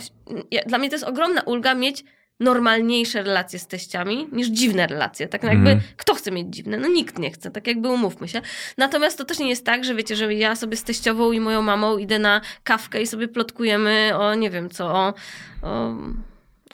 ja, 0.51 0.63
dla 0.67 0.79
mnie 0.79 0.89
to 0.89 0.95
jest 0.95 1.05
ogromna 1.05 1.43
ulga 1.43 1.75
mieć 1.75 2.05
normalniejsze 2.41 3.23
relacje 3.23 3.59
z 3.59 3.67
teściami 3.67 4.29
niż 4.33 4.49
dziwne 4.49 4.87
relacje. 4.87 5.29
Tak 5.29 5.43
jakby, 5.43 5.71
Mhm. 5.71 5.81
kto 5.97 6.15
chce 6.15 6.31
mieć 6.31 6.47
dziwne? 6.55 6.77
No 6.79 6.89
nikt 6.89 7.19
nie 7.19 7.31
chce, 7.31 7.51
tak 7.51 7.67
jakby 7.67 7.89
umówmy 7.89 8.29
się. 8.29 8.41
Natomiast 8.77 9.19
to 9.19 9.25
też 9.25 9.39
nie 9.39 9.49
jest 9.49 9.67
tak, 9.67 9.85
że 9.85 9.95
wiecie, 9.95 10.17
że 10.17 10.35
ja 10.35 10.57
sobie 10.57 10.77
z 10.77 10.85
teściową 10.85 11.33
i 11.33 11.41
moją 11.41 11.63
mamą 11.63 11.99
idę 11.99 12.19
na 12.19 12.41
kawkę 12.65 13.03
i 13.03 13.07
sobie 13.07 13.29
plotkujemy 13.29 14.11
o 14.19 14.35
nie 14.35 14.51
wiem 14.51 14.71
co, 14.71 14.87
o, 14.95 15.15
o, 15.63 15.95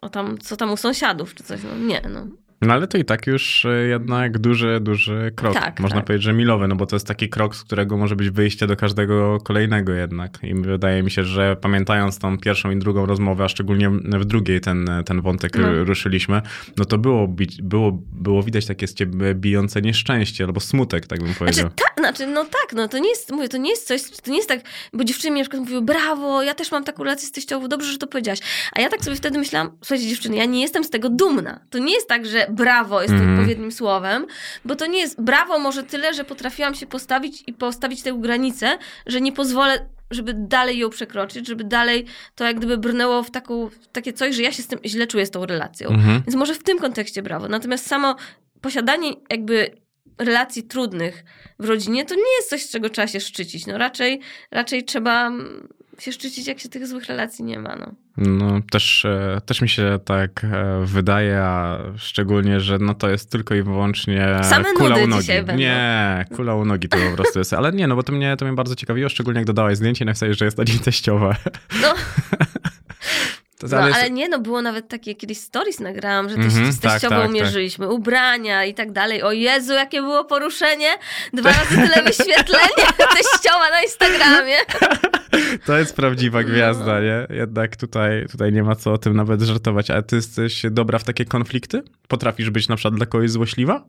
o 0.02 0.08
tam, 0.08 0.38
co 0.38 0.56
tam 0.56 0.72
u 0.72 0.76
sąsiadów 0.76 1.34
czy 1.34 1.42
coś. 1.44 1.60
No 1.62 1.86
nie, 1.86 2.02
no. 2.10 2.26
No 2.62 2.74
ale 2.74 2.86
to 2.86 2.98
i 2.98 3.04
tak 3.04 3.26
już 3.26 3.64
e, 3.64 3.68
jednak 3.68 4.38
duży, 4.38 4.78
duży 4.80 5.32
krok. 5.36 5.54
Tak, 5.54 5.80
Można 5.80 5.96
tak. 5.96 6.06
powiedzieć, 6.06 6.24
że 6.24 6.32
milowy, 6.32 6.68
no 6.68 6.76
bo 6.76 6.86
to 6.86 6.96
jest 6.96 7.06
taki 7.06 7.28
krok, 7.28 7.56
z 7.56 7.64
którego 7.64 7.96
może 7.96 8.16
być 8.16 8.30
wyjście 8.30 8.66
do 8.66 8.76
każdego 8.76 9.38
kolejnego 9.44 9.92
jednak. 9.92 10.38
I 10.42 10.54
wydaje 10.54 11.02
mi 11.02 11.10
się, 11.10 11.24
że 11.24 11.56
pamiętając 11.56 12.18
tą 12.18 12.38
pierwszą 12.38 12.70
i 12.70 12.76
drugą 12.76 13.06
rozmowę, 13.06 13.44
a 13.44 13.48
szczególnie 13.48 13.90
w 13.90 14.24
drugiej 14.24 14.60
ten, 14.60 14.90
ten 15.06 15.20
wątek 15.20 15.58
No. 15.58 15.84
ruszyliśmy, 15.84 16.42
no 16.76 16.84
to 16.84 16.98
było, 16.98 17.28
było, 17.62 18.02
było 18.12 18.42
widać 18.42 18.66
takie 18.66 18.86
z 18.86 18.94
ciebie 18.94 19.34
bijące 19.34 19.82
nieszczęście 19.82 20.44
albo 20.44 20.60
smutek, 20.60 21.06
tak 21.06 21.22
bym 21.24 21.34
powiedział. 21.34 21.60
Znaczy, 21.60 21.76
tak, 21.76 21.94
znaczy, 21.98 22.26
no 22.32 22.44
tak, 22.44 22.72
no 22.72 22.88
to 22.88 22.98
nie 22.98 23.08
jest, 23.08 23.32
mówię, 23.32 23.48
to 23.48 23.56
nie 23.56 23.70
jest 23.70 23.86
coś, 23.86 24.02
to 24.02 24.30
nie 24.30 24.36
jest 24.36 24.48
tak, 24.48 24.60
bo 24.92 25.04
dziewczyny 25.04 25.30
mi 25.34 25.40
na 25.40 25.44
przykład 25.44 25.62
mówiły, 25.62 25.82
brawo, 25.82 26.42
ja 26.42 26.54
też 26.54 26.72
mam 26.72 26.84
taką 26.84 27.04
relację 27.04 27.28
z 27.28 27.32
teściową, 27.32 27.68
dobrze, 27.68 27.92
że 27.92 27.98
to 27.98 28.06
powiedziałaś. 28.06 28.38
A 28.72 28.80
ja 28.80 28.88
tak 28.88 29.04
sobie 29.04 29.16
wtedy 29.16 29.38
myślałam, 29.38 29.70
słuchajcie 29.82 30.08
dziewczyny, 30.08 30.36
ja 30.36 30.44
nie 30.44 30.60
jestem 30.62 30.84
z 30.84 30.90
tego 30.90 31.08
dumna. 31.10 31.60
To 31.70 31.78
nie 31.78 31.94
jest 31.94 32.08
tak, 32.08 32.26
że 32.26 32.45
brawo 32.50 33.02
jest 33.02 33.14
Mhm. 33.14 33.34
odpowiednim 33.34 33.72
słowem, 33.72 34.26
bo 34.64 34.76
to 34.76 34.86
nie 34.86 34.98
jest, 34.98 35.22
brawo 35.22 35.58
może 35.58 35.82
tyle, 35.82 36.14
że 36.14 36.24
potrafiłam 36.24 36.74
się 36.74 36.86
postawić 36.86 37.44
i 37.46 37.52
postawić 37.52 38.02
tę 38.02 38.12
granicę, 38.12 38.78
że 39.06 39.20
nie 39.20 39.32
pozwolę 39.32 39.88
żeby 40.10 40.34
dalej 40.34 40.78
ją 40.78 40.90
przekroczyć, 40.90 41.46
żeby 41.46 41.64
dalej 41.64 42.04
to 42.34 42.44
jak 42.44 42.56
gdyby 42.56 42.78
brnęło 42.78 43.22
w, 43.22 43.30
taką, 43.30 43.68
w 43.68 43.86
takie 43.92 44.12
coś, 44.12 44.34
że 44.34 44.42
ja 44.42 44.52
się 44.52 44.62
z 44.62 44.66
tym 44.66 44.78
źle 44.84 45.06
czuję 45.06 45.26
z 45.26 45.30
tą 45.30 45.46
relacją. 45.46 45.88
Mhm. 45.88 46.22
Więc 46.26 46.34
może 46.34 46.54
w 46.54 46.62
tym 46.62 46.78
kontekście 46.78 47.22
brawo. 47.22 47.48
Natomiast 47.48 47.86
samo 47.86 48.16
posiadanie 48.60 49.12
jakby 49.30 49.70
relacji 50.18 50.62
trudnych 50.62 51.24
w 51.58 51.64
rodzinie 51.64 52.04
to 52.04 52.14
nie 52.14 52.36
jest 52.36 52.50
coś, 52.50 52.62
z 52.62 52.70
czego 52.70 52.90
trzeba 52.90 53.06
się 53.08 53.20
szczycić. 53.20 53.66
No 53.66 53.78
raczej, 53.78 54.20
raczej 54.50 54.84
trzeba 54.84 55.26
mm, 55.26 55.68
się 55.98 56.12
szczycić, 56.12 56.46
jak 56.46 56.58
się 56.60 56.68
tych 56.68 56.86
złych 56.86 57.04
relacji 57.04 57.44
nie 57.44 57.58
ma. 57.58 57.76
No. 57.76 57.94
No, 58.16 58.60
też, 58.70 59.04
e, 59.04 59.40
też 59.46 59.60
mi 59.60 59.68
się 59.68 59.98
tak 60.04 60.44
e, 60.44 60.80
wydaje, 60.84 61.38
a 61.42 61.78
szczególnie, 61.96 62.60
że 62.60 62.78
no 62.78 62.94
to 62.94 63.08
jest 63.10 63.30
tylko 63.30 63.54
i 63.54 63.62
wyłącznie 63.62 64.38
Same 64.42 64.72
kula 64.72 64.88
nudy 64.88 65.04
u 65.04 65.06
nogi. 65.06 65.22
dzisiaj 65.22 65.44
będą. 65.44 65.60
Nie, 65.60 66.24
kula 66.36 66.54
u 66.54 66.64
nogi 66.64 66.88
to 66.88 66.98
po 67.10 67.16
prostu 67.16 67.38
jest. 67.38 67.52
Ale 67.52 67.72
nie, 67.72 67.86
no 67.86 67.96
bo 67.96 68.02
to 68.02 68.12
mnie, 68.12 68.36
to 68.36 68.44
mnie 68.44 68.54
bardzo 68.54 68.74
ciekawiło, 68.74 69.08
szczególnie 69.08 69.40
jak 69.40 69.46
dodałaś 69.46 69.76
zdjęcie 69.76 70.04
i 70.04 70.06
napisałeś, 70.06 70.38
że 70.38 70.44
jest 70.44 70.58
na 70.58 70.64
dzień 70.64 70.78
teściowe. 70.78 71.36
No, 71.82 71.94
No, 73.62 73.86
jest- 73.86 73.98
ale 73.98 74.10
nie, 74.10 74.28
no 74.28 74.38
było 74.38 74.62
nawet 74.62 74.88
takie 74.88 75.14
kiedyś 75.14 75.38
stories 75.38 75.80
nagrałam, 75.80 76.28
że 76.28 76.34
teś, 76.36 76.44
Mhm, 76.44 76.72
z 76.72 76.80
tak, 76.80 76.92
teściową 76.92 77.14
tak, 77.16 77.24
tak. 77.24 77.32
mierzyliśmy, 77.32 77.88
ubrania 77.88 78.64
i 78.64 78.74
tak 78.74 78.92
dalej. 78.92 79.22
O 79.22 79.32
Jezu, 79.32 79.72
jakie 79.72 80.00
było 80.02 80.24
poruszenie! 80.24 80.88
Dwa 81.32 81.50
razy 81.50 81.74
tyle 81.76 82.02
wyświetleń 82.04 82.68
teściowa 83.16 83.70
na 83.70 83.82
Instagramie. 83.82 84.56
To 85.66 85.78
jest 85.78 85.96
prawdziwa 85.96 86.42
gwiazda, 86.42 87.00
nie? 87.00 87.26
Jednak 87.30 87.76
tutaj, 87.76 88.26
tutaj 88.30 88.52
nie 88.52 88.62
ma 88.62 88.76
co 88.76 88.92
o 88.92 88.98
tym 88.98 89.16
nawet 89.16 89.42
żartować. 89.42 89.90
Ale 89.90 90.02
ty 90.02 90.16
jesteś 90.16 90.62
dobra 90.70 90.98
w 90.98 91.04
takie 91.04 91.24
konflikty? 91.24 91.82
Potrafisz 92.08 92.50
być 92.50 92.68
na 92.68 92.76
przykład 92.76 92.94
dla 92.94 93.06
kogoś 93.06 93.30
złośliwa? 93.30 93.84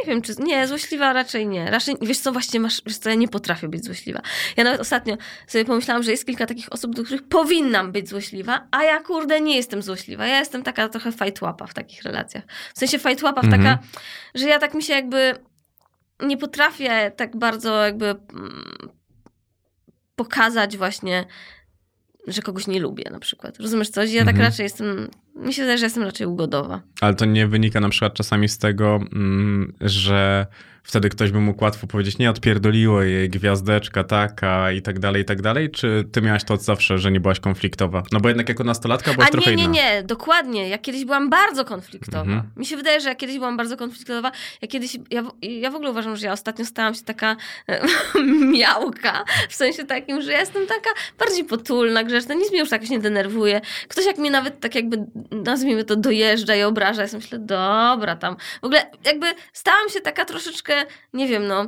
Nie 0.00 0.06
wiem, 0.06 0.22
czy. 0.22 0.34
Nie, 0.38 0.66
złośliwa 0.66 1.12
raczej 1.12 1.46
nie. 1.46 1.70
Raczej, 1.70 1.94
wiesz 2.00 2.18
co, 2.18 2.32
właśnie 2.32 2.60
masz. 2.60 2.82
Wiesz 2.86 2.98
co, 2.98 3.08
ja 3.08 3.14
nie 3.14 3.28
potrafię 3.28 3.68
być 3.68 3.84
złośliwa. 3.84 4.20
Ja 4.56 4.64
nawet 4.64 4.80
ostatnio 4.80 5.16
sobie 5.46 5.64
pomyślałam, 5.64 6.02
że 6.02 6.10
jest 6.10 6.26
kilka 6.26 6.46
takich 6.46 6.72
osób, 6.72 6.94
do 6.94 7.04
których 7.04 7.28
powinnam 7.28 7.92
być 7.92 8.08
złośliwa, 8.08 8.66
a 8.70 8.82
ja 8.84 9.00
kurde 9.00 9.40
nie 9.40 9.56
jestem 9.56 9.82
złośliwa. 9.82 10.26
Ja 10.26 10.38
jestem 10.38 10.62
taka 10.62 10.88
trochę 10.88 11.12
fajtłapa 11.12 11.66
w 11.66 11.74
takich 11.74 12.02
relacjach. 12.02 12.44
W 12.74 12.78
sensie 12.78 12.98
fajtłapa 12.98 13.40
w 13.40 13.44
Mhm. 13.44 13.62
taka, 13.62 13.78
że 14.34 14.46
ja 14.48 14.58
tak 14.58 14.74
mi 14.74 14.82
się 14.82 14.92
jakby. 14.94 15.34
nie 16.22 16.36
potrafię 16.36 17.12
tak 17.16 17.36
bardzo 17.36 17.84
jakby 17.84 18.06
mm, 18.06 18.74
pokazać 20.16 20.76
właśnie, 20.76 21.24
że 22.26 22.42
kogoś 22.42 22.66
nie 22.66 22.80
lubię 22.80 23.04
na 23.10 23.18
przykład. 23.18 23.58
Rozumiesz 23.60 23.88
coś? 23.90 24.10
Ja 24.12 24.24
tak 24.24 24.34
Mhm. 24.34 24.50
raczej 24.50 24.64
jestem, 24.64 25.10
mi 25.34 25.54
się 25.54 25.62
wydaje, 25.62 25.78
że 25.78 25.86
jestem 25.86 26.02
raczej 26.02 26.26
ugodowa. 26.26 26.80
Ale 27.00 27.14
to 27.14 27.24
nie 27.24 27.46
wynika 27.46 27.80
na 27.80 27.88
przykład 27.88 28.14
czasami 28.14 28.48
z 28.48 28.58
tego, 28.58 29.00
mm, 29.12 29.72
że 29.80 30.46
wtedy 30.82 31.08
ktoś 31.08 31.30
by 31.32 31.40
mógł 31.40 31.64
łatwo 31.64 31.86
powiedzieć, 31.86 32.18
nie 32.18 32.30
odpierdoliło 32.30 33.02
jej 33.02 33.28
gwiazdeczka 33.30 34.04
taka 34.04 34.72
i 34.72 34.82
tak 34.82 34.98
dalej, 34.98 35.22
i 35.22 35.24
tak 35.24 35.42
dalej? 35.42 35.70
Czy 35.70 36.04
ty 36.12 36.22
miałaś 36.22 36.44
to 36.44 36.54
od 36.54 36.62
zawsze, 36.62 36.98
że 36.98 37.10
nie 37.12 37.20
byłaś 37.20 37.40
konfliktowa? 37.40 38.02
No 38.12 38.20
bo 38.20 38.28
jednak 38.28 38.48
jako 38.48 38.64
nastolatka 38.64 39.12
byłaś 39.14 39.28
A 39.28 39.32
trochę 39.32 39.50
nie, 39.50 39.56
nie, 39.56 39.62
inna. 39.64 39.72
nie, 39.74 40.02
dokładnie. 40.02 40.68
Ja 40.68 40.78
kiedyś 40.78 41.04
byłam 41.04 41.30
bardzo 41.30 41.64
konfliktowa. 41.64 42.20
Mhm. 42.20 42.42
Mi 42.56 42.66
się 42.66 42.76
wydaje, 42.76 43.00
że 43.00 43.08
ja 43.08 43.14
kiedyś 43.14 43.36
byłam 43.36 43.56
bardzo 43.56 43.76
konfliktowa. 43.76 44.32
Ja 44.62 44.68
kiedyś, 44.68 44.96
ja, 45.10 45.22
w- 45.22 45.32
ja 45.42 45.70
w 45.70 45.74
ogóle 45.74 45.90
uważam, 45.90 46.16
że 46.16 46.26
ja 46.26 46.32
ostatnio 46.32 46.64
stałam 46.64 46.94
się 46.94 47.02
taka 47.04 47.36
miałka, 48.52 49.24
w 49.48 49.54
sensie 49.54 49.84
takim, 49.84 50.22
że 50.22 50.32
ja 50.32 50.40
jestem 50.40 50.66
taka 50.66 50.90
bardziej 51.18 51.44
potulna, 51.44 52.04
grzeczna, 52.04 52.34
nic 52.34 52.50
mnie 52.50 52.60
już 52.60 52.70
tak 52.70 52.90
nie 52.90 52.98
denerwuje. 52.98 53.60
Ktoś 53.88 54.06
jak 54.06 54.18
mnie 54.18 54.30
nawet 54.30 54.60
tak 54.60 54.74
jakby, 54.74 54.96
nazwijmy 55.30 55.84
to, 55.84 55.96
dojeżdża 55.96 56.54
i 56.54 56.62
obraża, 56.62 57.02
ja 57.02 57.08
sobie 57.08 57.22
myślę, 57.22 57.38
dobra, 57.38 58.16
tam. 58.16 58.36
W 58.60 58.64
ogóle 58.64 58.90
jakby 59.04 59.26
stałam 59.52 59.88
się 59.88 60.00
taka 60.00 60.24
troszeczkę, 60.24 60.74
nie 61.12 61.28
wiem, 61.28 61.46
no, 61.46 61.66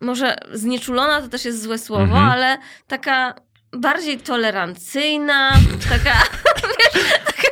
może 0.00 0.36
znieczulona 0.52 1.22
to 1.22 1.28
też 1.28 1.44
jest 1.44 1.62
złe 1.62 1.78
słowo, 1.78 2.02
Mhm. 2.02 2.24
ale 2.24 2.58
taka 2.86 3.34
bardziej 3.72 4.18
tolerancyjna, 4.18 5.52
taka... 5.90 6.22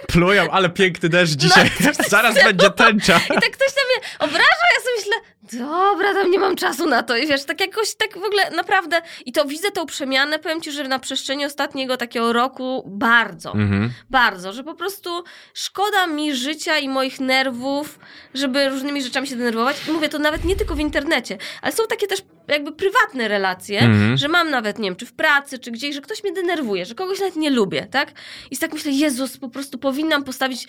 Plują, 0.06 0.50
ale 0.50 0.68
piękny 0.70 1.08
deszcz 1.08 1.32
dzisiaj. 1.34 1.70
Zaraz 2.08 2.34
będzie 2.34 2.70
tęcza. 2.70 3.16
I 3.16 3.28
tak 3.40 3.50
ktoś 3.50 3.68
na 3.76 3.82
mnie 3.88 4.08
obraża, 4.18 4.66
ja 4.74 4.80
sobie 4.84 4.96
myślę, 4.96 5.12
dobra, 5.52 6.14
tam 6.14 6.30
nie 6.30 6.38
mam 6.38 6.56
czasu 6.56 6.86
na 6.86 7.02
to. 7.02 7.16
I 7.16 7.26
wiesz, 7.26 7.44
tak 7.44 7.60
jakoś, 7.60 7.94
tak 7.94 8.12
w 8.18 8.24
ogóle 8.24 8.50
naprawdę. 8.50 9.02
I 9.26 9.32
to 9.32 9.44
widzę 9.44 9.70
tą 9.70 9.86
przemianę, 9.86 10.38
powiem 10.38 10.60
ci, 10.60 10.72
że 10.72 10.84
na 10.84 10.98
przestrzeni 10.98 11.44
ostatniego 11.44 11.96
takiego 11.96 12.32
roku 12.32 12.82
bardzo, 12.86 13.52
Mhm. 13.52 13.90
bardzo, 14.10 14.52
że 14.52 14.64
po 14.64 14.74
prostu 14.74 15.24
szkoda 15.54 16.06
mi 16.06 16.34
życia 16.34 16.78
i 16.78 16.88
moich 16.88 17.20
nerwów, 17.20 17.98
żeby 18.34 18.68
różnymi 18.68 19.02
rzeczami 19.02 19.26
się 19.26 19.36
denerwować. 19.36 19.76
I 19.88 19.92
mówię 19.92 20.08
to 20.08 20.18
nawet 20.18 20.44
nie 20.44 20.56
tylko 20.56 20.74
w 20.74 20.80
internecie, 20.80 21.38
ale 21.62 21.72
są 21.72 21.86
takie 21.86 22.06
też 22.06 22.22
jakby 22.48 22.72
prywatne 22.72 23.28
relacje, 23.28 23.80
Mhm. 23.80 24.16
że 24.16 24.28
mam 24.28 24.50
nawet, 24.50 24.78
nie 24.78 24.88
wiem, 24.88 24.96
czy 24.96 25.06
w 25.06 25.12
pracy, 25.12 25.58
czy 25.58 25.70
gdzieś, 25.70 25.94
że 25.94 26.00
ktoś 26.00 26.22
mnie 26.24 26.32
denerwuje, 26.32 26.86
że 26.86 26.94
kogoś 26.94 27.20
nawet 27.20 27.36
nie 27.36 27.50
lubię, 27.50 27.86
tak? 27.90 28.12
I 28.50 28.58
tak 28.58 28.72
myślę, 28.72 28.92
Jezus, 28.92 29.38
po 29.38 29.48
prostu 29.48 29.78
powinnam 29.78 30.24
postawić 30.24 30.68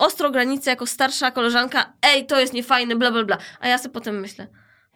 ostro 0.00 0.30
granicę 0.30 0.70
jako 0.70 0.86
starsza 0.86 1.30
koleżanka, 1.30 1.92
ej, 2.02 2.26
to 2.26 2.40
jest 2.40 2.52
niefajne, 2.52 2.96
bla, 2.96 3.10
bla, 3.10 3.24
bla. 3.24 3.38
A 3.60 3.68
ja 3.68 3.78
sobie 3.78 3.92
potem 3.92 4.20
myślę, 4.20 4.46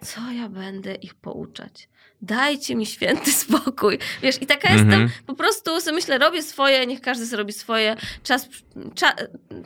co 0.02 0.20
ja 0.32 0.49
będę 0.49 0.94
ich 0.94 1.14
pouczać? 1.14 1.88
Dajcie 2.23 2.76
mi 2.76 2.87
święty 2.87 3.32
spokój. 3.44 3.99
Wiesz, 4.23 4.42
i 4.42 4.46
taka 4.46 4.68
Mhm. 4.68 4.88
jestem, 5.00 5.26
po 5.26 5.34
prostu 5.34 5.80
sobie 5.80 5.94
myślę, 5.94 6.18
robię 6.18 6.42
swoje, 6.42 6.87
niech 6.87 7.00
każdy 7.00 7.26
sobie 7.26 7.38
robi 7.38 7.52
swoje, 7.52 7.96
czas, 8.23 8.49
cza, 8.94 9.12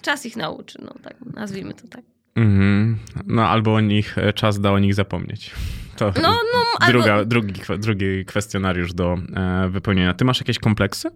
czas 0.02 0.26
ich 0.26 0.36
nauczy, 0.36 0.78
no 0.84 0.94
tak, 1.02 1.14
nazwijmy 1.34 1.74
to 1.74 1.88
tak. 1.88 2.00
Mhm. 2.36 2.98
No 3.26 3.48
albo 3.48 3.74
o 3.74 3.80
nich, 3.80 4.18
e, 4.18 4.32
czas 4.32 4.60
da 4.60 4.70
o 4.72 4.78
nich 4.78 4.94
zapomnieć. 4.94 5.50
To 5.96 6.12
No, 6.22 6.30
no, 6.30 6.62
albo- 6.80 6.92
druga, 6.92 7.24
drugi, 7.24 7.52
kwe- 7.60 7.78
drugi 7.78 8.24
kwestionariusz 8.24 8.92
do 8.94 9.16
e, 9.36 9.68
wypełnienia. 9.68 10.14
Ty 10.14 10.24
masz 10.24 10.40
jakieś 10.40 10.58
kompleksy? 10.58 11.08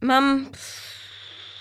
Mam 0.00 0.46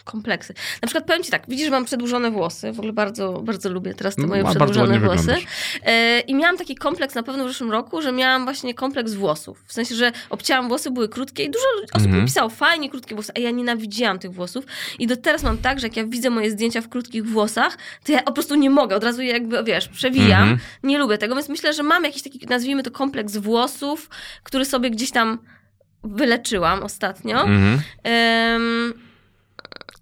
kompleksy. 0.06 0.54
Na 0.82 0.88
przykład 0.88 1.06
powiem 1.06 1.24
ci 1.24 1.32
tak, 1.32 1.44
widzisz, 1.48 1.66
że 1.66 1.72
mam 1.72 1.86
przedłużone 1.86 2.32
włosy. 2.32 2.72
W 2.72 2.80
ogóle 2.80 2.94
bardzo, 2.94 3.42
bardzo 3.42 3.70
lubię 3.70 3.94
teraz 3.94 4.16
te 4.16 4.22
moje 4.28 4.44
No, 4.44 4.48
bardzo 4.54 4.60
przedłużone 4.66 5.00
włosy. 5.00 5.18
wyglądasz. 5.18 5.46
E, 5.86 6.20
I 6.20 6.36
miałam 6.36 6.58
taki 6.58 6.76
kompleks 6.76 7.16
na 7.16 7.24
pewno 7.24 7.46
w 7.46 7.48
zeszłym 7.48 7.72
roku, 7.72 8.02
że 8.02 8.12
miałam 8.12 8.44
właśnie 8.44 8.74
kompleks 8.74 9.14
włosów. 9.14 9.64
W 9.68 9.74
sensie, 9.74 9.96
że 9.96 10.12
obcięłam 10.30 10.68
włosy, 10.68 10.92
były 10.92 11.10
krótkie 11.10 11.44
i 11.44 11.50
dużo 11.50 11.66
osób 11.94 12.06
Mhm. 12.06 12.16
mi 12.22 12.28
pisało, 12.28 12.50
fajnie 12.50 12.90
krótkie 12.90 13.16
włosy, 13.16 13.32
a 13.36 13.40
ja 13.40 13.52
nienawidziłam 13.52 14.20
tych 14.20 14.32
włosów. 14.34 14.66
I 15.00 15.08
do 15.08 15.18
teraz 15.18 15.44
mam 15.44 15.58
tak, 15.58 15.80
że 15.80 15.88
jak 15.88 15.98
ja 15.98 16.06
widzę 16.06 16.30
moje 16.30 16.52
zdjęcia 16.52 16.82
w 16.82 16.90
krótkich 16.90 17.26
włosach, 17.26 17.78
to 18.06 18.12
ja 18.12 18.22
po 18.22 18.32
prostu 18.32 18.56
nie 18.56 18.70
mogę, 18.70 18.96
od 18.96 19.04
razu 19.04 19.22
je 19.22 19.32
jakby, 19.32 19.64
wiesz, 19.64 19.88
przewijam. 19.88 20.42
Mhm. 20.42 20.60
Nie 20.84 20.98
lubię 20.98 21.18
tego, 21.18 21.36
więc 21.36 21.50
myślę, 21.50 21.74
że 21.74 21.84
mam 21.84 22.04
jakiś 22.04 22.22
taki, 22.24 22.46
nazwijmy 22.50 22.84
to 22.84 22.92
kompleks 22.92 23.38
włosów, 23.38 24.10
który 24.44 24.66
sobie 24.66 24.90
gdzieś 24.92 25.12
tam 25.12 25.40
wyleczyłam 26.04 26.84
ostatnio. 26.84 27.42
Mhm. 27.42 27.82
Em, 28.04 28.94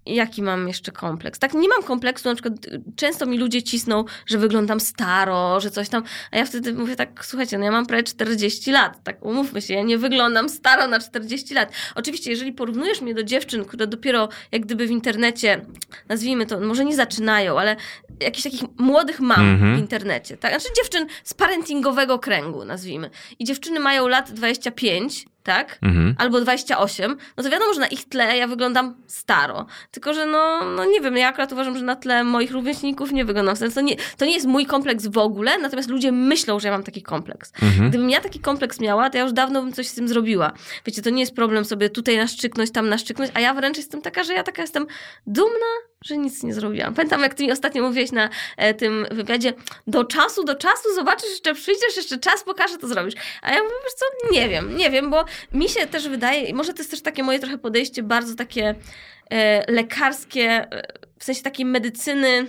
jaki 0.06 0.42
mam 0.42 0.68
jeszcze 0.68 0.92
kompleks? 0.92 1.38
Tak, 1.38 1.54
nie 1.54 1.68
mam 1.68 1.82
kompleksu, 1.82 2.28
na 2.28 2.34
przykład 2.34 2.66
y, 2.66 2.82
często 2.96 3.26
mi 3.26 3.38
ludzie 3.38 3.62
cisną, 3.62 4.04
że 4.26 4.38
wyglądam 4.38 4.80
staro, 4.80 5.60
że 5.60 5.70
coś 5.70 5.88
tam, 5.88 6.02
a 6.30 6.36
ja 6.38 6.44
wtedy 6.44 6.74
mówię 6.74 6.96
tak, 6.96 7.24
słuchajcie, 7.24 7.58
no 7.58 7.64
ja 7.64 7.70
mam 7.70 7.86
prawie 7.86 8.02
40 8.02 8.70
lat, 8.70 9.04
tak 9.04 9.24
umówmy 9.24 9.62
się, 9.62 9.74
ja 9.74 9.82
nie 9.82 9.98
wyglądam 9.98 10.48
staro 10.48 10.86
na 10.88 11.00
40 11.00 11.54
lat. 11.54 11.72
Oczywiście, 11.94 12.30
jeżeli 12.30 12.52
porównujesz 12.52 13.00
mnie 13.00 13.14
do 13.14 13.22
dziewczyn, 13.22 13.64
które 13.64 13.86
dopiero 13.86 14.28
jak 14.52 14.62
gdyby 14.62 14.86
w 14.86 14.90
internecie, 14.90 15.66
nazwijmy 16.08 16.46
to, 16.46 16.60
może 16.60 16.84
nie 16.84 16.96
zaczynają, 16.96 17.58
ale 17.60 17.76
jakichś 18.20 18.42
takich 18.44 18.62
młodych 18.78 19.20
mam 19.20 19.40
Mhm. 19.54 19.76
w 19.76 19.78
internecie, 19.78 20.36
tak? 20.36 20.50
Znaczy 20.50 20.74
dziewczyn 20.76 21.06
z 21.24 21.34
parentingowego 21.34 22.18
kręgu, 22.18 22.64
nazwijmy. 22.64 23.10
I 23.38 23.44
dziewczyny 23.44 23.80
mają 23.80 24.08
lat 24.08 24.32
25, 24.32 25.26
tak? 25.44 25.78
Mhm. 25.82 26.14
albo 26.18 26.40
28, 26.40 27.16
no 27.36 27.42
to 27.42 27.50
wiadomo, 27.50 27.74
że 27.74 27.80
na 27.80 27.86
ich 27.86 28.08
tle 28.08 28.36
ja 28.36 28.46
wyglądam 28.46 28.94
staro. 29.06 29.66
Tylko, 29.90 30.14
że 30.14 30.26
no, 30.26 30.64
no 30.76 30.84
nie 30.84 31.00
wiem, 31.00 31.16
ja 31.16 31.28
akurat 31.28 31.52
uważam, 31.52 31.78
że 31.78 31.84
na 31.84 31.96
tle 31.96 32.24
moich 32.24 32.50
rówieśników 32.50 33.12
nie 33.12 33.24
wyglądam 33.24 33.56
staro. 33.56 33.72
To 33.72 33.80
nie, 33.80 33.96
to 34.18 34.24
nie 34.24 34.34
jest 34.34 34.46
mój 34.46 34.66
kompleks 34.66 35.06
w 35.06 35.18
ogóle, 35.18 35.58
natomiast 35.58 35.90
ludzie 35.90 36.12
myślą, 36.12 36.60
że 36.60 36.68
ja 36.68 36.72
mam 36.72 36.82
taki 36.82 37.02
kompleks. 37.02 37.52
Mhm. 37.62 37.88
Gdybym 37.88 38.10
ja 38.10 38.20
taki 38.20 38.40
kompleks 38.40 38.80
miała, 38.80 39.10
to 39.10 39.18
ja 39.18 39.24
już 39.24 39.32
dawno 39.32 39.62
bym 39.62 39.72
coś 39.72 39.88
z 39.88 39.94
tym 39.94 40.08
zrobiła. 40.08 40.52
Wiecie, 40.86 41.02
to 41.02 41.10
nie 41.10 41.20
jest 41.20 41.34
problem 41.34 41.64
sobie 41.64 41.90
tutaj 41.90 42.16
naszczyknąć, 42.16 42.70
tam 42.70 42.88
naszczyknąć, 42.88 43.30
a 43.34 43.40
ja 43.40 43.54
wręcz 43.54 43.76
jestem 43.76 44.02
taka, 44.02 44.24
że 44.24 44.34
ja 44.34 44.42
taka 44.42 44.62
jestem 44.62 44.86
dumna, 45.26 45.66
że 46.04 46.16
nic 46.16 46.42
nie 46.42 46.54
zrobiłam. 46.54 46.94
Pamiętam, 46.94 47.20
jak 47.20 47.34
ty 47.34 47.42
mi 47.44 47.52
ostatnio 47.52 47.82
mówiłeś 47.82 48.12
na 48.12 48.28
e, 48.56 48.74
tym 48.74 49.06
wywiadzie, 49.10 49.52
do 49.86 50.04
czasu, 50.04 50.44
do 50.44 50.54
czasu 50.54 50.94
zobaczysz, 50.94 51.30
jeszcze 51.30 51.54
przyjdziesz, 51.54 51.96
jeszcze 51.96 52.18
czas 52.18 52.44
pokaże, 52.44 52.78
to 52.78 52.88
zrobisz. 52.88 53.14
A 53.42 53.50
ja 53.50 53.62
mówię, 53.62 53.74
wiesz 53.84 53.94
co, 53.94 54.32
nie 54.32 54.48
wiem, 54.48 54.76
nie 54.76 54.90
wiem, 54.90 55.10
bo 55.10 55.24
mi 55.52 55.68
się 55.68 55.86
też 55.86 56.08
wydaje, 56.08 56.54
może 56.54 56.72
to 56.72 56.78
jest 56.78 56.90
też 56.90 57.02
takie 57.02 57.22
moje 57.22 57.38
trochę 57.38 57.58
podejście 57.58 58.02
bardzo 58.02 58.34
takie 58.34 58.74
e, 59.30 59.72
lekarskie, 59.72 60.72
e, 60.72 60.82
w 61.18 61.24
sensie 61.24 61.42
takiej 61.42 61.66
medycyny 61.66 62.46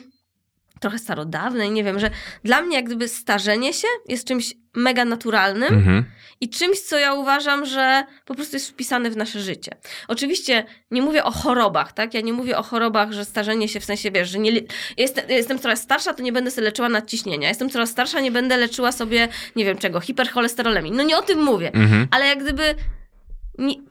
trochę 0.85 0.99
starodawnej, 0.99 1.71
nie 1.71 1.83
wiem, 1.83 1.99
że 1.99 2.09
dla 2.43 2.61
mnie 2.61 2.75
jak 2.75 2.85
gdyby 2.85 3.07
starzenie 3.07 3.73
się 3.73 3.87
jest 4.07 4.27
czymś 4.27 4.53
mega 4.75 5.05
naturalnym, 5.05 5.73
Mhm. 5.73 6.05
i 6.41 6.49
czymś, 6.49 6.79
co 6.79 6.99
ja 6.99 7.13
uważam, 7.13 7.65
że 7.65 8.03
po 8.25 8.35
prostu 8.35 8.55
jest 8.55 8.69
wpisane 8.69 9.09
w 9.09 9.17
nasze 9.17 9.41
życie. 9.41 9.71
Oczywiście 10.07 10.65
nie 10.91 11.01
mówię 11.01 11.23
o 11.23 11.31
chorobach, 11.31 11.93
tak? 11.93 12.13
Ja 12.13 12.21
nie 12.21 12.33
mówię 12.33 12.57
o 12.57 12.63
chorobach, 12.63 13.11
że 13.11 13.25
starzenie 13.25 13.67
się 13.67 13.79
w 13.79 13.85
sensie, 13.85 14.11
wiesz, 14.11 14.29
że 14.29 14.39
nie, 14.39 14.51
jestem, 14.97 15.29
jestem 15.29 15.59
coraz 15.59 15.81
starsza, 15.81 16.13
to 16.13 16.23
nie 16.23 16.31
będę 16.31 16.51
sobie 16.51 16.65
leczyła 16.65 16.89
nadciśnienia. 16.89 17.49
Jestem 17.49 17.69
coraz 17.69 17.89
starsza, 17.89 18.19
nie 18.19 18.31
będę 18.31 18.57
leczyła 18.57 18.91
sobie, 18.91 19.27
nie 19.55 19.65
wiem 19.65 19.77
czego, 19.77 19.99
hipercholesterolemii. 19.99 20.91
No 20.91 21.03
nie 21.03 21.17
o 21.17 21.21
tym 21.21 21.43
mówię. 21.43 21.71
Mhm. 21.73 22.07
Ale 22.11 22.27
jak 22.27 22.39
gdyby 22.43 22.75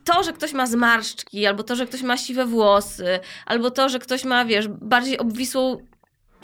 to, 0.03 0.23
że 0.23 0.33
ktoś 0.33 0.53
ma 0.53 0.65
zmarszczki, 0.67 1.45
albo 1.45 1.63
to, 1.63 1.75
że 1.75 1.85
ktoś 1.87 2.01
ma 2.01 2.17
siwe 2.17 2.45
włosy, 2.45 3.19
albo 3.45 3.71
to, 3.71 3.89
że 3.89 3.99
ktoś 3.99 4.23
ma, 4.23 4.45
wiesz, 4.45 4.67
bardziej 4.67 5.17
obwisłą 5.17 5.77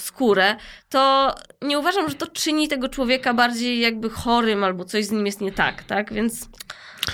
skórę, 0.01 0.55
to 0.89 1.36
nie 1.62 1.79
uważam, 1.79 2.10
że 2.10 2.15
to 2.15 2.27
czyni 2.27 2.67
tego 2.67 2.89
człowieka 2.89 3.34
bardziej 3.34 3.79
jakby 3.79 4.10
chorym, 4.10 4.63
albo 4.63 4.86
coś 4.86 5.05
z 5.05 5.12
nim 5.12 5.25
jest 5.25 5.41
nie 5.41 5.51
tak, 5.51 5.84
tak? 5.84 6.13
Więc 6.13 6.50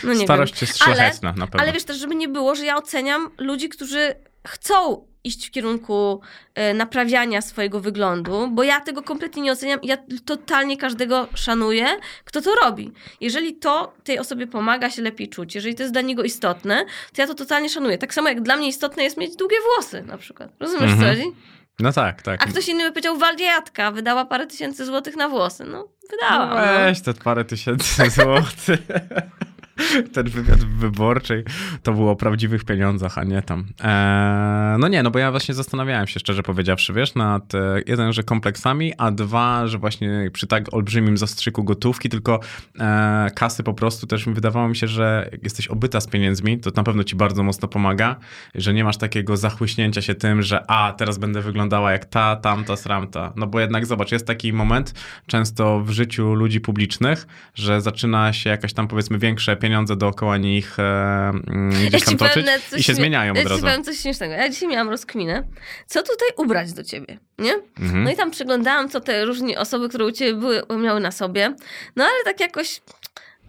no 0.04 0.14
nie 0.14 0.24
Starość 0.26 0.54
wiem. 0.54 0.62
jest 0.62 0.78
szlachetna, 0.84 1.34
na 1.38 1.48
pewno. 1.48 1.62
Ale 1.62 1.74
wiesz 1.74 1.84
też, 1.84 1.98
żeby 1.98 2.16
nie 2.16 2.28
było, 2.28 2.56
że 2.56 2.66
ja 2.66 2.78
oceniam 2.78 3.30
ludzi, 3.38 3.70
którzy 3.70 4.16
chcą 4.48 5.08
iść 5.24 5.48
w 5.48 5.52
kierunku 5.52 6.22
e, 6.56 6.74
naprawiania 6.74 7.42
swojego 7.42 7.80
wyglądu, 7.80 8.48
bo 8.52 8.64
ja 8.64 8.82
tego 8.82 9.02
kompletnie 9.02 9.42
nie 9.42 9.52
oceniam. 9.52 9.80
Ja 9.84 9.98
totalnie 10.26 10.78
każdego 10.78 11.28
szanuję, 11.36 11.88
kto 12.26 12.42
to 12.42 12.56
robi. 12.56 12.92
Jeżeli 13.22 13.56
to 13.56 13.94
tej 14.04 14.20
osobie 14.20 14.48
pomaga 14.48 14.90
się 14.90 15.02
lepiej 15.02 15.30
czuć, 15.30 15.56
jeżeli 15.56 15.76
to 15.76 15.84
jest 15.84 15.94
dla 15.94 16.02
niego 16.02 16.24
istotne, 16.24 16.86
to 17.16 17.22
ja 17.22 17.28
to 17.28 17.34
totalnie 17.34 17.70
szanuję. 17.70 17.98
Tak 17.98 18.14
samo 18.14 18.30
jak 18.30 18.42
dla 18.42 18.58
mnie 18.58 18.68
istotne 18.68 19.04
jest 19.04 19.18
mieć 19.18 19.36
długie 19.36 19.58
włosy 19.76 20.02
na 20.02 20.18
przykład. 20.18 20.50
Rozumiesz, 20.60 20.92
Mhm. 20.92 21.00
co 21.16 21.22
chodzi? 21.24 21.36
No 21.80 21.94
tak, 21.94 22.22
tak. 22.22 22.44
A 22.44 22.46
ktoś 22.48 22.68
inny 22.68 22.84
by 22.84 22.90
powiedział, 22.92 23.18
wariatka, 23.18 23.92
wydała 23.92 24.26
parę 24.26 24.48
tysięcy 24.48 24.86
złotych 24.86 25.16
na 25.16 25.30
włosy. 25.30 25.64
No, 25.66 25.88
wydała. 26.12 26.46
No 26.48 26.56
No, 26.56 26.62
weź 26.62 27.02
te 27.02 27.14
parę 27.14 27.46
tysięcy 27.46 28.10
złotych. 28.22 28.80
ten 30.14 30.30
wywiad 30.30 30.64
wyborczy 30.64 31.44
to 31.84 31.94
było 31.94 32.12
o 32.12 32.16
prawdziwych 32.16 32.64
pieniądzach, 32.64 33.18
a 33.18 33.24
nie 33.24 33.42
tam. 33.42 33.66
Eee, 33.84 34.80
no 34.80 34.88
nie, 34.88 35.04
no 35.04 35.12
bo 35.12 35.20
ja 35.20 35.32
właśnie 35.32 35.54
zastanawiałem 35.54 36.08
się, 36.08 36.20
szczerze 36.20 36.44
powiedziawszy, 36.44 36.94
wiesz, 36.94 37.16
nad 37.16 37.56
e, 37.56 37.82
jeden, 37.88 38.14
że 38.14 38.24
kompleksami, 38.24 38.94
a 38.98 39.12
dwa, 39.12 39.68
że 39.68 39.78
właśnie 39.78 40.30
przy 40.34 40.48
tak 40.48 40.74
olbrzymim 40.74 41.18
zastrzyku 41.18 41.64
gotówki, 41.64 42.10
tylko 42.10 42.40
e, 42.80 43.28
kasy 43.36 43.64
po 43.64 43.74
prostu 43.74 44.08
też 44.08 44.26
wydawało 44.26 44.70
mi 44.70 44.76
się, 44.76 44.88
że 44.88 45.30
jesteś 45.44 45.68
obyta 45.68 46.02
z 46.02 46.08
pieniędzmi, 46.08 46.60
to 46.60 46.72
na 46.76 46.84
pewno 46.84 47.04
ci 47.04 47.16
bardzo 47.16 47.44
mocno 47.44 47.68
pomaga, 47.68 48.16
że 48.56 48.74
nie 48.74 48.84
masz 48.84 48.98
takiego 48.98 49.38
zachłyśnięcia 49.38 50.02
się 50.02 50.16
tym, 50.16 50.42
że 50.42 50.72
a, 50.72 50.94
teraz 50.94 51.18
będę 51.18 51.42
wyglądała 51.42 51.92
jak 51.92 52.06
ta, 52.06 52.36
tamta, 52.36 52.76
sramta. 52.76 53.34
No 53.36 53.48
bo 53.48 53.60
jednak 53.60 53.86
zobacz, 53.86 54.12
jest 54.12 54.28
taki 54.28 54.54
moment 54.54 54.94
często 55.28 55.80
w 55.80 55.90
życiu 55.90 56.34
ludzi 56.34 56.62
publicznych, 56.62 57.28
że 57.56 57.82
zaczyna 57.82 58.34
się 58.34 58.50
jakaś 58.50 58.74
tam 58.74 58.88
powiedzmy 58.88 59.18
większe 59.20 59.56
pieniądze 59.56 59.67
dookoła 59.96 60.38
nich 60.38 60.80
e, 60.80 60.84
mm, 61.30 61.70
gdzieś 61.88 62.04
tam 62.04 62.18
toczyć 62.18 62.46
i 62.78 62.84
się 62.84 62.94
zmieniają 62.94 63.34
ja 63.34 63.42
od 63.42 63.48
razu. 63.48 63.62
powiem 63.62 63.84
coś 63.84 64.00
śmiesznego. 64.00 64.34
Ja 64.34 64.50
dzisiaj 64.50 64.70
miałam 64.70 64.90
rozkminę, 64.90 65.44
co 65.88 66.04
tutaj 66.04 66.28
ubrać 66.38 66.74
do 66.74 66.84
ciebie, 66.84 67.18
nie? 67.40 67.54
Mhm. 67.80 68.04
No 68.04 68.12
i 68.12 68.16
tam 68.16 68.32
przeglądałam, 68.32 68.90
co 68.90 69.02
te 69.02 69.26
różne 69.26 69.60
osoby, 69.60 69.90
które 69.90 70.06
u 70.06 70.12
ciebie 70.12 70.34
były, 70.34 70.64
miały 70.80 71.00
na 71.00 71.12
sobie. 71.12 71.56
No 71.96 72.04
ale 72.04 72.24
tak 72.26 72.40
jakoś, 72.40 72.82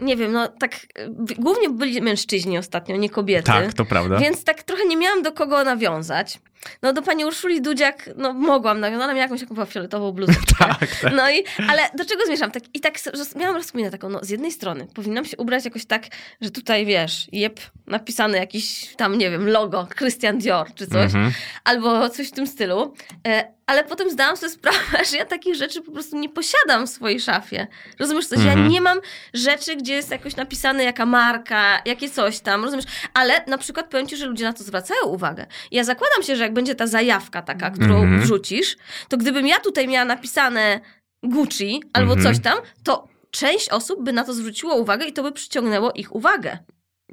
nie 0.00 0.16
wiem, 0.16 0.32
no 0.32 0.48
tak, 0.48 0.74
e, 0.74 1.08
głównie 1.38 1.70
byli 1.70 2.02
mężczyźni 2.02 2.58
ostatnio, 2.58 2.96
nie 2.96 3.10
kobiety. 3.10 3.46
Tak, 3.46 3.74
to 3.74 3.84
prawda. 3.84 4.18
Więc 4.18 4.44
tak 4.44 4.62
trochę 4.62 4.84
nie 4.84 4.96
miałam 4.96 5.22
do 5.22 5.32
kogo 5.32 5.64
nawiązać. 5.64 6.38
No 6.82 6.92
do 6.92 7.02
pani 7.02 7.24
Urszuli 7.24 7.62
Dudziak, 7.62 8.10
no 8.16 8.32
mogłam 8.32 8.80
nawiązać, 8.80 9.04
ona 9.04 9.12
miała 9.14 9.22
jakąś 9.22 9.40
taką 9.40 9.64
fioletową 9.66 10.12
bluzeczkę. 10.12 10.54
Tak, 10.58 10.78
tak. 11.02 11.12
No 11.16 11.30
i, 11.30 11.44
ale 11.68 11.82
do 11.94 12.04
czego 12.04 12.24
zmierzam? 12.26 12.50
Tak, 12.50 12.62
I 12.74 12.80
tak 12.80 12.94
miałam 13.36 13.56
rozkminę 13.56 13.90
taką, 13.90 14.08
no 14.08 14.18
z 14.22 14.30
jednej 14.30 14.52
strony 14.52 14.86
powinnam 14.94 15.24
się 15.24 15.36
ubrać 15.36 15.64
jakoś 15.64 15.86
tak, 15.86 16.02
że 16.40 16.50
tutaj 16.50 16.86
wiesz, 16.86 17.26
jeb, 17.32 17.60
napisane 17.86 18.38
jakiś 18.38 18.94
tam, 18.96 19.18
nie 19.18 19.30
wiem, 19.30 19.48
logo, 19.48 19.88
Christian 19.98 20.38
Dior 20.38 20.74
czy 20.74 20.86
coś, 20.86 21.04
Mhm. 21.14 21.32
albo 21.64 22.08
coś 22.08 22.28
w 22.28 22.32
tym 22.32 22.46
stylu. 22.46 22.94
E, 23.28 23.52
ale 23.66 23.84
potem 23.84 24.10
zdałam 24.10 24.36
sobie 24.36 24.50
sprawę, 24.52 25.04
że 25.10 25.16
ja 25.16 25.24
takich 25.24 25.54
rzeczy 25.54 25.82
po 25.82 25.92
prostu 25.92 26.18
nie 26.18 26.28
posiadam 26.28 26.86
w 26.86 26.90
swojej 26.90 27.20
szafie. 27.20 27.66
Rozumiesz 27.98 28.26
coś? 28.26 28.38
Ja 28.38 28.52
Mhm. 28.52 28.68
nie 28.68 28.80
mam 28.80 28.98
rzeczy, 29.34 29.76
gdzie 29.76 29.94
jest 29.94 30.10
jakoś 30.10 30.36
napisane 30.36 30.84
jaka 30.84 31.06
marka, 31.06 31.82
jakie 31.84 32.10
coś 32.10 32.40
tam, 32.40 32.64
rozumiesz? 32.64 32.84
Ale 33.14 33.44
na 33.46 33.58
przykład 33.58 33.90
powiem 33.90 34.06
ci, 34.08 34.16
że 34.16 34.26
ludzie 34.26 34.44
na 34.44 34.52
to 34.52 34.64
zwracają 34.64 35.00
uwagę. 35.06 35.46
Ja 35.70 35.84
zakładam 35.84 36.22
się, 36.22 36.36
że 36.36 36.47
jak 36.48 36.54
będzie 36.54 36.74
ta 36.74 36.86
zajawka 36.86 37.42
taka, 37.42 37.70
którą 37.70 38.02
Mhm. 38.02 38.20
wrzucisz, 38.22 38.76
to 39.08 39.16
gdybym 39.16 39.46
ja 39.46 39.60
tutaj 39.60 39.88
miała 39.88 40.04
napisane 40.04 40.80
Gucci 41.22 41.82
albo 41.92 42.12
Mhm. 42.12 42.34
coś 42.34 42.44
tam, 42.44 42.58
to 42.84 43.08
część 43.30 43.68
osób 43.68 44.02
by 44.04 44.12
na 44.12 44.24
to 44.24 44.34
zwróciło 44.34 44.74
uwagę 44.74 45.06
i 45.06 45.12
to 45.12 45.22
by 45.22 45.32
przyciągnęło 45.32 45.92
ich 45.92 46.14
uwagę. 46.14 46.58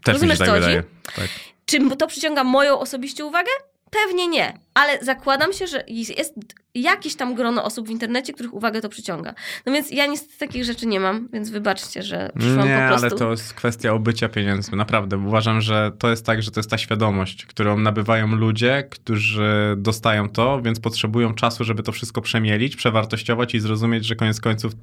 Też 0.04 0.14
Rozumiesz, 0.14 0.40
mi 0.40 0.46
się 0.46 0.52
co 0.52 0.60
tak 0.60 0.64
chodzi? 0.64 0.76
Tak. 1.16 1.26
Czy 1.66 1.90
to 1.98 2.08
przyciąga 2.08 2.44
moją 2.44 2.80
osobiście 2.80 3.26
uwagę? 3.26 3.52
Pewnie 3.92 4.28
nie, 4.28 4.60
ale 4.74 5.00
zakładam 5.02 5.54
się, 5.54 5.68
że 5.68 5.84
jest 5.88 6.34
jakieś 6.76 7.16
tam 7.16 7.36
grono 7.36 7.64
osób 7.64 7.88
w 7.88 7.92
internecie, 7.92 8.34
których 8.34 8.54
uwagę 8.54 8.82
to 8.82 8.90
przyciąga. 8.90 9.34
No 9.66 9.74
więc 9.74 9.92
ja 9.92 10.06
niestety 10.06 10.38
takich 10.38 10.64
rzeczy 10.64 10.86
nie 10.88 11.00
mam, 11.00 11.30
więc 11.34 11.50
wybaczcie, 11.50 12.04
że 12.04 12.32
przyszłam 12.40 12.68
Nie, 12.68 12.80
po 12.82 12.88
prostu. 12.88 13.08
ale 13.08 13.18
to 13.18 13.32
jest 13.32 13.54
kwestia 13.54 13.94
obycia 13.94 14.30
pieniędzmi. 14.30 14.78
Naprawdę. 14.78 15.18
Uważam, 15.18 15.62
że 15.62 15.92
to 16.00 16.10
jest 16.10 16.26
tak, 16.26 16.44
że 16.44 16.52
to 16.52 16.60
jest 16.60 16.70
ta 16.70 16.78
świadomość, 16.78 17.46
którą 17.46 17.78
nabywają 17.80 18.28
ludzie, 18.28 18.88
którzy 18.90 19.76
dostają 19.78 20.30
to, 20.30 20.62
więc 20.62 20.80
potrzebują 20.80 21.34
czasu, 21.34 21.64
żeby 21.64 21.84
to 21.84 21.92
wszystko 21.92 22.22
przemielić, 22.22 22.76
przewartościować 22.76 23.56
i 23.56 23.60
zrozumieć, 23.60 24.06
że 24.06 24.16
koniec 24.16 24.42
końców 24.42 24.74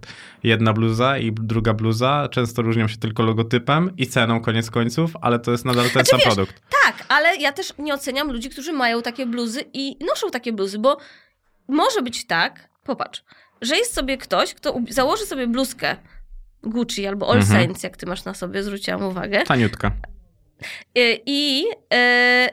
jedna 0.43 0.73
bluza 0.73 1.19
i 1.19 1.33
druga 1.33 1.75
bluza 1.75 2.29
często 2.31 2.63
różnią 2.63 2.89
się 2.89 2.97
tylko 2.97 3.23
logotypem 3.23 3.91
i 3.97 4.07
ceną 4.07 4.41
koniec 4.41 4.71
końców, 4.71 5.11
ale 5.21 5.39
to 5.39 5.51
jest 5.53 5.65
nadal 5.65 5.85
ten 5.85 5.93
Znaczy, 5.93 6.11
sam 6.11 6.19
wiesz, 6.19 6.35
produkt. 6.35 6.63
Tak, 6.85 7.05
ale 7.09 7.37
ja 7.37 7.53
też 7.53 7.73
nie 7.79 7.95
oceniam 7.95 8.33
ludzi, 8.33 8.51
którzy 8.51 8.73
mają 8.73 9.03
takie 9.03 9.27
bluzy 9.27 9.65
i 9.75 9.97
noszą 10.07 10.31
takie 10.31 10.53
bluzy, 10.53 10.79
bo 10.79 10.99
może 11.73 12.03
być 12.03 12.27
tak, 12.27 12.69
popatrz, 12.85 13.25
że 13.61 13.77
jest 13.77 13.95
sobie 13.95 14.19
ktoś, 14.19 14.55
kto 14.55 14.77
założy 14.91 15.27
sobie 15.27 15.47
bluzkę 15.47 15.97
Gucci 16.63 17.07
albo 17.07 17.31
All 17.31 17.39
Mhm. 17.39 17.61
Saints, 17.61 17.83
jak 17.83 17.97
ty 17.97 18.07
masz 18.07 18.25
na 18.25 18.35
sobie, 18.35 18.63
zwróciłam 18.63 19.03
uwagę. 19.03 19.43
Taniutka. 19.45 19.93
Y, 20.99 21.21
I 21.27 21.65
e, 21.95 22.49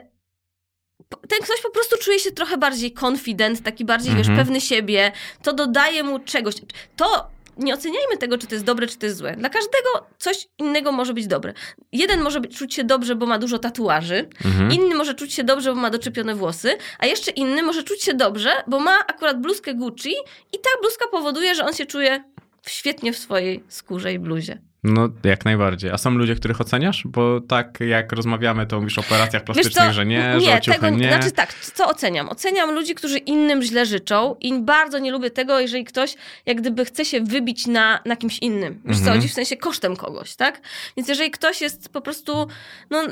p- 1.08 1.16
ten 1.28 1.38
ktoś 1.42 1.60
po 1.62 1.70
prostu 1.70 1.96
czuje 1.98 2.18
się 2.18 2.32
trochę 2.32 2.58
bardziej 2.58 2.94
confident, 3.04 3.62
taki 3.62 3.84
bardziej, 3.84 4.14
wiesz, 4.14 4.28
Mhm. 4.28 4.38
pewny 4.46 4.60
siebie. 4.60 5.12
To 5.42 5.52
dodaje 5.52 6.02
mu 6.02 6.18
czegoś. 6.18 6.54
To 6.96 7.30
nie 7.60 7.74
oceniajmy 7.74 8.16
tego, 8.16 8.38
czy 8.38 8.46
to 8.46 8.54
jest 8.54 8.64
dobre, 8.64 8.86
czy 8.86 8.98
to 8.98 9.06
jest 9.06 9.18
złe. 9.18 9.36
Dla 9.36 9.48
każdego 9.48 10.06
coś 10.18 10.48
innego 10.58 10.92
może 10.92 11.14
być 11.14 11.26
dobre. 11.26 11.52
Jeden 11.92 12.20
może 12.20 12.40
być, 12.40 12.58
czuć 12.58 12.74
się 12.74 12.84
dobrze, 12.84 13.14
bo 13.16 13.26
ma 13.26 13.38
dużo 13.38 13.58
tatuaży, 13.58 14.28
Mhm. 14.44 14.72
inny 14.72 14.94
może 14.94 15.14
czuć 15.14 15.32
się 15.34 15.44
dobrze, 15.44 15.74
bo 15.74 15.80
ma 15.80 15.90
doczepione 15.90 16.34
włosy, 16.34 16.76
a 16.98 17.06
jeszcze 17.06 17.30
inny 17.30 17.62
może 17.62 17.82
czuć 17.82 18.02
się 18.02 18.14
dobrze, 18.14 18.50
bo 18.66 18.80
ma 18.80 18.98
akurat 19.06 19.40
bluzkę 19.40 19.74
Gucci 19.74 20.10
i 20.52 20.58
ta 20.58 20.70
bluzka 20.80 21.06
powoduje, 21.10 21.54
że 21.54 21.64
on 21.64 21.72
się 21.74 21.86
czuje 21.86 22.24
świetnie 22.66 23.12
w 23.12 23.18
swojej 23.18 23.64
skórze 23.68 24.12
i 24.12 24.18
bluzie. 24.18 24.60
No, 24.84 25.08
jak 25.24 25.44
najbardziej. 25.44 25.90
A 25.90 25.98
są 25.98 26.10
ludzie, 26.10 26.34
których 26.34 26.60
oceniasz? 26.60 27.02
Bo 27.06 27.40
tak 27.40 27.78
jak 27.80 28.12
rozmawiamy, 28.12 28.66
to 28.66 28.80
mówisz 28.80 28.98
o 28.98 29.00
operacjach 29.00 29.44
plastycznych, 29.44 29.92
że 29.92 30.06
nie, 30.06 30.40
że 30.40 30.54
o 30.54 30.60
ciuchy 30.60 30.80
tego, 30.80 30.96
nie. 30.96 31.08
Znaczy 31.08 31.30
tak, 31.32 31.54
co 31.54 31.88
oceniam? 31.88 32.28
Oceniam 32.28 32.74
ludzi, 32.74 32.94
którzy 32.94 33.18
innym 33.18 33.62
źle 33.62 33.86
życzą 33.86 34.36
i 34.40 34.60
bardzo 34.60 34.98
nie 34.98 35.12
lubię 35.12 35.30
tego, 35.30 35.60
jeżeli 35.60 35.84
ktoś 35.84 36.14
jak 36.46 36.60
gdyby 36.60 36.84
chce 36.84 37.04
się 37.04 37.20
wybić 37.20 37.66
na, 37.66 38.00
na 38.04 38.16
kimś 38.16 38.38
innym. 38.38 38.82
Wiesz 38.84 38.96
co 38.96 39.00
Mhm. 39.02 39.16
chodzi? 39.18 39.28
W 39.28 39.32
sensie 39.32 39.56
kosztem 39.56 39.96
kogoś, 39.96 40.36
tak? 40.36 40.60
Więc 40.96 41.08
jeżeli 41.08 41.30
ktoś 41.30 41.60
jest 41.60 41.88
po 41.92 42.00
prostu, 42.00 42.46
no... 42.90 43.02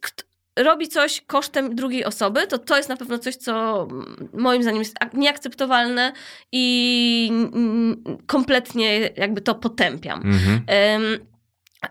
kt- 0.00 0.29
robi 0.58 0.88
coś 0.88 1.20
kosztem 1.20 1.74
drugiej 1.74 2.04
osoby, 2.04 2.46
to 2.46 2.58
to 2.58 2.76
jest 2.76 2.88
na 2.88 2.96
pewno 2.96 3.18
coś, 3.18 3.36
co 3.36 3.88
moim 4.32 4.62
zdaniem 4.62 4.78
jest 4.80 4.96
ak- 5.00 5.14
nieakceptowalne 5.14 6.12
i 6.52 7.32
kompletnie 8.26 9.10
jakby 9.16 9.40
to 9.40 9.54
potępiam. 9.54 10.22
Mhm. 10.24 10.62
Em, 10.66 11.02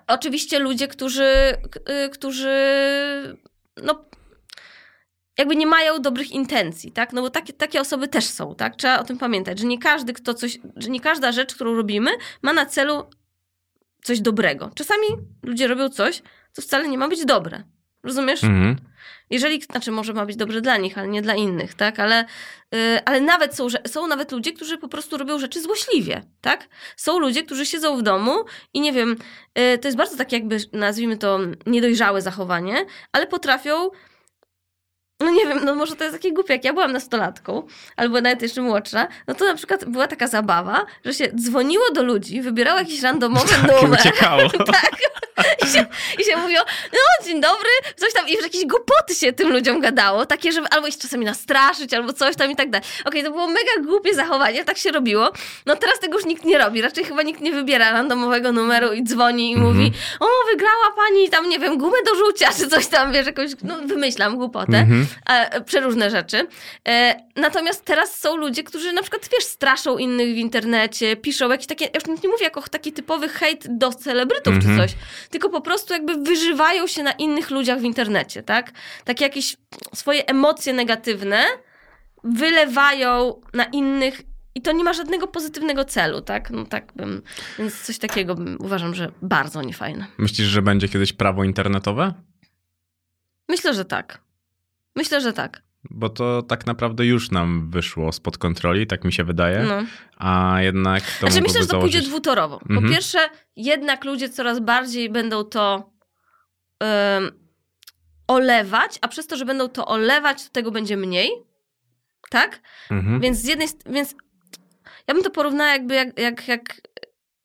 oczywiście 0.08 0.60
ludzie, 0.60 0.88
którzy, 0.88 1.54
y, 2.06 2.10
którzy 2.10 2.58
no, 3.84 4.06
jakby 5.38 5.56
nie 5.56 5.68
mają 5.68 6.02
dobrych 6.02 6.32
intencji, 6.32 6.92
tak? 6.92 7.14
No 7.14 7.22
bo 7.22 7.30
takie, 7.30 7.54
takie 7.54 7.82
osoby 7.82 8.08
też 8.08 8.26
są, 8.26 8.56
tak? 8.56 8.76
Trzeba 8.76 9.00
o 9.00 9.04
tym 9.04 9.18
pamiętać, 9.18 9.60
że 9.60 9.66
nie 9.68 9.80
każdy, 9.80 10.14
kto 10.14 10.34
coś, 10.34 10.60
że 10.76 10.90
nie 10.90 11.00
każda 11.00 11.32
rzecz, 11.32 11.56
którą 11.56 11.76
robimy, 11.76 12.12
ma 12.42 12.54
na 12.54 12.66
celu 12.66 13.10
coś 14.04 14.22
dobrego. 14.22 14.72
Czasami 14.76 15.08
ludzie 15.44 15.68
robią 15.68 15.90
coś, 15.90 16.22
co 16.52 16.62
wcale 16.62 16.88
nie 16.88 16.98
ma 16.98 17.08
być 17.08 17.26
dobre. 17.26 17.64
Rozumiesz? 18.04 18.44
Mhm. 18.44 18.76
Jeżeli, 19.30 19.62
znaczy 19.62 19.92
może 19.92 20.14
ma 20.14 20.26
być 20.26 20.36
dobrze 20.36 20.62
dla 20.62 20.78
nich, 20.78 20.98
ale 20.98 21.08
nie 21.08 21.22
dla 21.22 21.36
innych, 21.36 21.74
tak? 21.74 22.00
Ale, 22.00 22.26
y, 22.76 23.06
ale 23.06 23.22
nawet 23.22 23.56
są, 23.56 23.68
są 23.88 24.08
nawet 24.08 24.32
ludzie, 24.32 24.54
którzy 24.54 24.78
po 24.78 24.88
prostu 24.88 25.18
robią 25.18 25.40
rzeczy 25.40 25.62
złośliwie, 25.62 26.22
tak? 26.42 26.68
Są 26.96 27.20
ludzie, 27.20 27.44
którzy 27.44 27.66
siedzą 27.66 27.98
w 27.98 28.02
domu 28.02 28.46
i 28.74 28.82
nie 28.82 28.94
wiem, 28.94 29.16
y, 29.60 29.78
to 29.78 29.88
jest 29.88 29.98
bardzo 29.98 30.18
takie 30.18 30.38
jakby, 30.38 30.58
nazwijmy 30.74 31.18
to, 31.18 31.40
niedojrzałe 31.66 32.22
zachowanie, 32.22 32.86
ale 33.12 33.28
potrafią 33.28 33.90
no 35.20 35.32
nie 35.32 35.48
wiem, 35.48 35.66
no 35.66 35.76
może 35.76 35.96
to 35.96 36.04
jest 36.04 36.16
takie 36.16 36.34
głupie, 36.34 36.54
jak 36.54 36.64
ja 36.64 36.74
byłam 36.74 36.92
nastolatką, 36.92 37.68
albo 37.96 38.22
nawet 38.22 38.42
jeszcze 38.42 38.62
młodsza, 38.62 39.08
no 39.28 39.34
to 39.34 39.46
na 39.46 39.56
przykład 39.56 39.86
była 39.86 40.08
taka 40.08 40.28
zabawa, 40.28 40.86
że 41.06 41.14
się 41.14 41.32
dzwoniło 41.36 41.92
do 41.92 42.04
ludzi, 42.04 42.42
wybierało 42.42 42.80
jakiś 42.80 43.02
randomowy 43.02 43.50
Tak, 43.68 43.82
numer. 43.82 44.00
tak. 44.72 44.96
I 45.64 45.68
się, 45.74 45.86
I 46.20 46.24
się 46.24 46.38
mówiło, 46.38 46.62
no 46.94 47.26
dzień 47.26 47.42
dobry, 47.42 47.70
coś 47.96 48.14
tam, 48.14 48.28
i 48.28 48.32
że 48.38 48.44
jakieś 48.44 48.66
głupoty 48.66 49.16
się 49.16 49.34
tym 49.34 49.52
ludziom 49.52 49.80
gadało, 49.82 50.26
takie, 50.26 50.52
żeby 50.52 50.68
albo 50.68 50.88
ich 50.88 50.98
czasami 50.98 51.26
nastraszyć, 51.26 51.94
albo 51.94 52.14
coś 52.14 52.36
tam 52.36 52.52
i 52.52 52.56
tak 52.56 52.70
dalej. 52.70 52.88
Okej, 53.06 53.24
to 53.24 53.32
było 53.32 53.48
mega 53.48 53.72
głupie 53.86 54.14
zachowanie, 54.16 54.66
tak 54.66 54.78
się 54.78 54.92
robiło. 54.92 55.32
No 55.66 55.76
teraz 55.76 56.00
tego 56.00 56.18
już 56.18 56.26
nikt 56.26 56.46
nie 56.46 56.58
robi, 56.58 56.82
raczej 56.82 57.04
chyba 57.06 57.22
nikt 57.22 57.42
nie 57.42 57.52
wybiera 57.52 57.92
randomowego 57.92 58.52
numeru 58.52 58.94
i 58.94 59.04
dzwoni 59.04 59.52
i 59.52 59.56
Mhm. 59.56 59.74
mówi, 59.74 59.92
o 60.20 60.26
wygrała 60.52 60.92
pani 60.96 61.30
tam, 61.30 61.50
nie 61.50 61.60
wiem, 61.60 61.78
gumę 61.78 61.98
do 62.06 62.16
rzucia, 62.16 62.50
czy 62.58 62.68
coś 62.68 62.88
tam, 62.88 63.12
wiesz, 63.12 63.26
jakąś, 63.26 63.52
no 63.64 63.76
wymyślam 63.86 64.36
głupotę 64.38 64.78
Mhm. 64.78 65.08
e, 65.30 65.62
przeróżne 65.62 66.10
rzeczy. 66.10 66.48
E, 66.88 67.16
natomiast 67.40 67.86
teraz 67.86 68.20
są 68.20 68.36
ludzie, 68.38 68.64
którzy 68.64 68.94
na 68.94 69.02
przykład, 69.02 69.30
wiesz, 69.32 69.44
straszą 69.44 69.98
innych 69.98 70.34
w 70.34 70.38
internecie, 70.38 71.16
piszą 71.16 71.50
jakieś 71.50 71.68
takie, 71.68 71.86
ja 71.86 71.92
już 71.96 72.24
nie 72.24 72.30
mówię 72.30 72.44
jako 72.44 72.62
taki 72.62 72.94
typowy 72.94 73.30
hejt 73.30 73.78
do 73.78 73.94
celebrytów 73.94 74.54
Mhm. 74.56 74.78
czy 74.78 74.82
coś, 74.82 74.98
tylko 75.30 75.50
po 75.50 75.62
prostu 75.62 75.94
jakby 75.94 76.16
wyżywają 76.16 76.88
się 76.88 77.04
na 77.04 77.12
innych 77.12 77.50
ludziach 77.52 77.80
w 77.80 77.84
internecie, 77.84 78.44
tak? 78.44 78.72
Takie 79.06 79.24
jakieś 79.26 79.58
swoje 79.96 80.26
emocje 80.28 80.74
negatywne 80.74 81.46
wylewają 82.24 83.42
na 83.54 83.64
innych 83.64 84.22
i 84.56 84.62
to 84.62 84.72
nie 84.72 84.84
ma 84.84 84.94
żadnego 84.94 85.28
pozytywnego 85.28 85.86
celu, 85.86 86.22
tak? 86.22 86.50
No 86.52 86.66
tak 86.66 86.94
bym, 86.96 87.22
więc 87.60 87.82
coś 87.82 87.98
takiego 87.98 88.36
bym, 88.36 88.58
uważam, 88.62 88.96
że 88.96 89.12
bardzo 89.22 89.62
niefajne. 89.62 90.06
Myślisz, 90.18 90.48
że 90.48 90.62
będzie 90.62 90.90
kiedyś 90.90 91.14
prawo 91.14 91.44
internetowe? 91.44 92.14
Myślę, 93.50 93.74
że 93.74 93.86
tak. 93.86 94.22
Myślę, 94.96 95.22
że 95.22 95.34
tak. 95.34 95.62
Bo 95.90 96.10
to 96.10 96.42
tak 96.42 96.66
naprawdę 96.66 97.06
już 97.06 97.32
nam 97.32 97.70
wyszło 97.70 98.12
spod 98.12 98.38
kontroli, 98.38 98.88
tak 98.88 99.04
mi 99.04 99.14
się 99.14 99.24
wydaje. 99.24 99.64
No. 99.64 99.84
A 100.18 100.58
jednak 100.62 101.04
to 101.04 101.28
Znaczy 101.28 101.42
myślę, 101.42 101.62
że 101.62 101.68
to 101.68 101.72
założyć... 101.72 101.94
pójdzie 101.96 102.08
dwutorowo. 102.10 102.60
Po 102.60 102.74
Mhm. 102.74 102.94
pierwsze, 102.94 103.20
jednak 103.56 104.06
ludzie 104.06 104.30
coraz 104.30 104.60
bardziej 104.60 105.10
będą 105.10 105.44
to 105.44 105.90
em, 106.80 107.32
olewać, 108.28 109.00
a 109.02 109.08
przez 109.08 109.28
to, 109.28 109.38
że 109.38 109.46
będą 109.46 109.68
to 109.70 109.86
olewać, 109.86 110.44
to 110.44 110.50
tego 110.50 110.72
będzie 110.72 110.98
mniej. 110.98 111.30
Tak? 112.30 112.62
Mhm. 112.92 113.20
Więc 113.22 113.38
z 113.38 113.46
jednej 113.48 113.68
więc 113.86 114.16
ja 115.08 115.14
bym 115.14 115.24
to 115.24 115.30
porównała 115.30 115.72
jakby 115.72 115.96
jak, 115.96 116.20
jak, 116.20 116.48
jak 116.48 116.82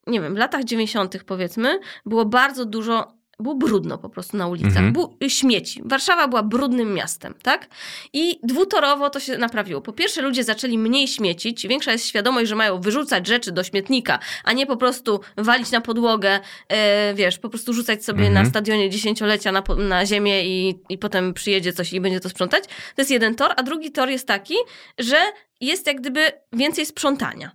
nie 0.06 0.20
wiem, 0.20 0.34
w 0.34 0.38
latach 0.38 0.64
90. 0.64 1.24
powiedzmy, 1.26 1.78
było 2.06 2.24
bardzo 2.24 2.64
dużo, 2.64 3.13
było 3.40 3.54
brudno 3.54 3.98
po 3.98 4.08
prostu 4.08 4.36
na 4.36 4.46
ulicach, 4.46 4.68
Mhm. 4.76 4.92
było 4.92 5.16
śmieci. 5.28 5.82
Warszawa 5.84 6.28
była 6.28 6.42
brudnym 6.42 6.94
miastem, 6.94 7.34
tak? 7.42 7.68
I 8.12 8.38
dwutorowo 8.42 9.10
to 9.10 9.20
się 9.20 9.38
naprawiło. 9.38 9.80
Po 9.80 9.92
pierwsze 9.92 10.22
ludzie 10.22 10.44
zaczęli 10.44 10.78
mniej 10.78 11.08
śmiecić, 11.08 11.66
większa 11.66 11.92
jest 11.92 12.06
świadomość, 12.06 12.48
że 12.48 12.54
mają 12.56 12.80
wyrzucać 12.80 13.26
rzeczy 13.26 13.52
do 13.52 13.64
śmietnika, 13.64 14.18
a 14.44 14.52
nie 14.52 14.66
po 14.66 14.76
prostu 14.76 15.20
walić 15.36 15.70
na 15.70 15.80
podłogę, 15.80 16.40
e, 16.68 17.14
wiesz, 17.14 17.38
po 17.38 17.48
prostu 17.48 17.72
rzucać 17.72 18.04
sobie 18.04 18.26
Mhm. 18.26 18.44
na 18.44 18.50
stadionie 18.50 18.90
dziesięciolecia 18.90 19.52
na, 19.52 19.62
na 19.78 20.06
ziemię 20.06 20.44
i, 20.46 20.78
i 20.88 20.98
potem 20.98 21.34
przyjedzie 21.34 21.72
coś 21.72 21.92
i 21.92 22.00
będzie 22.00 22.20
to 22.20 22.28
sprzątać. 22.28 22.64
To 22.66 23.02
jest 23.02 23.10
jeden 23.10 23.34
tor, 23.34 23.52
a 23.56 23.62
drugi 23.62 23.92
tor 23.92 24.08
jest 24.08 24.26
taki, 24.28 24.54
że 24.98 25.16
jest 25.60 25.86
jak 25.86 26.00
gdyby 26.00 26.32
więcej 26.52 26.86
sprzątania. 26.86 27.50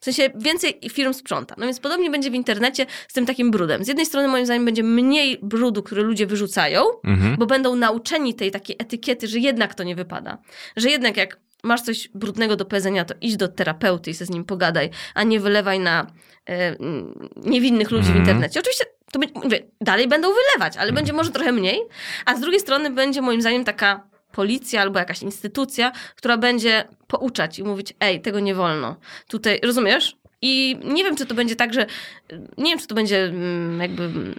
W 0.00 0.04
sensie 0.04 0.30
więcej 0.34 0.80
firm 0.90 1.12
sprząta. 1.12 1.54
No 1.58 1.66
więc 1.66 1.80
podobnie 1.80 2.10
będzie 2.10 2.30
w 2.30 2.34
internecie 2.34 2.86
z 3.08 3.12
tym 3.12 3.26
takim 3.26 3.50
brudem. 3.50 3.84
Z 3.84 3.88
jednej 3.88 4.06
strony 4.06 4.28
moim 4.28 4.44
zdaniem 4.44 4.64
będzie 4.64 4.82
mniej 4.82 5.38
brudu, 5.42 5.82
który 5.82 6.02
ludzie 6.02 6.26
wyrzucają, 6.26 6.82
Mhm. 7.04 7.36
bo 7.36 7.46
będą 7.46 7.74
nauczeni 7.76 8.34
tej 8.34 8.50
takiej 8.50 8.76
etykiety, 8.78 9.28
że 9.28 9.38
jednak 9.38 9.74
to 9.74 9.82
nie 9.84 9.94
wypada. 9.96 10.38
Że 10.76 10.90
jednak 10.90 11.16
jak 11.16 11.38
masz 11.62 11.82
coś 11.82 12.08
brudnego 12.14 12.56
do 12.56 12.64
powiedzenia, 12.64 13.04
to 13.04 13.14
idź 13.20 13.36
do 13.36 13.48
terapeuty 13.48 14.10
i 14.10 14.14
se 14.14 14.26
z 14.26 14.30
nim 14.30 14.44
pogadaj, 14.44 14.90
a 15.14 15.22
nie 15.22 15.40
wylewaj 15.40 15.80
na 15.80 16.06
e, 16.48 16.76
niewinnych 17.36 17.90
ludzi 17.90 18.04
w 18.04 18.08
Mhm. 18.08 18.24
internecie. 18.26 18.60
Oczywiście 18.60 18.84
to 19.12 19.18
będzie, 19.18 19.40
mówię, 19.40 19.60
dalej 19.80 20.08
będą 20.08 20.28
wylewać, 20.28 20.76
ale 20.76 20.92
będzie 20.92 21.12
może 21.12 21.30
trochę 21.30 21.52
mniej, 21.52 21.80
a 22.24 22.36
z 22.36 22.40
drugiej 22.40 22.60
strony 22.60 22.90
będzie 22.90 23.20
moim 23.22 23.40
zdaniem 23.40 23.64
taka 23.64 24.08
policja 24.32 24.82
albo 24.82 24.98
jakaś 24.98 25.22
instytucja, 25.22 25.92
która 26.16 26.36
będzie 26.36 26.88
pouczać 27.06 27.58
i 27.58 27.64
mówić, 27.64 27.94
ej, 28.00 28.20
tego 28.20 28.40
nie 28.40 28.54
wolno. 28.54 28.96
Tutaj, 29.28 29.60
rozumiesz? 29.64 30.16
I 30.42 30.78
nie 30.84 31.04
wiem, 31.04 31.16
czy 31.16 31.26
to 31.26 31.34
będzie 31.34 31.56
tak, 31.56 31.74
że 31.74 31.86
nie 32.58 32.70
wiem, 32.70 32.78
czy 32.78 32.86
to 32.86 32.94
będzie 32.94 33.24
mm, 33.24 33.80
jakby 33.80 34.34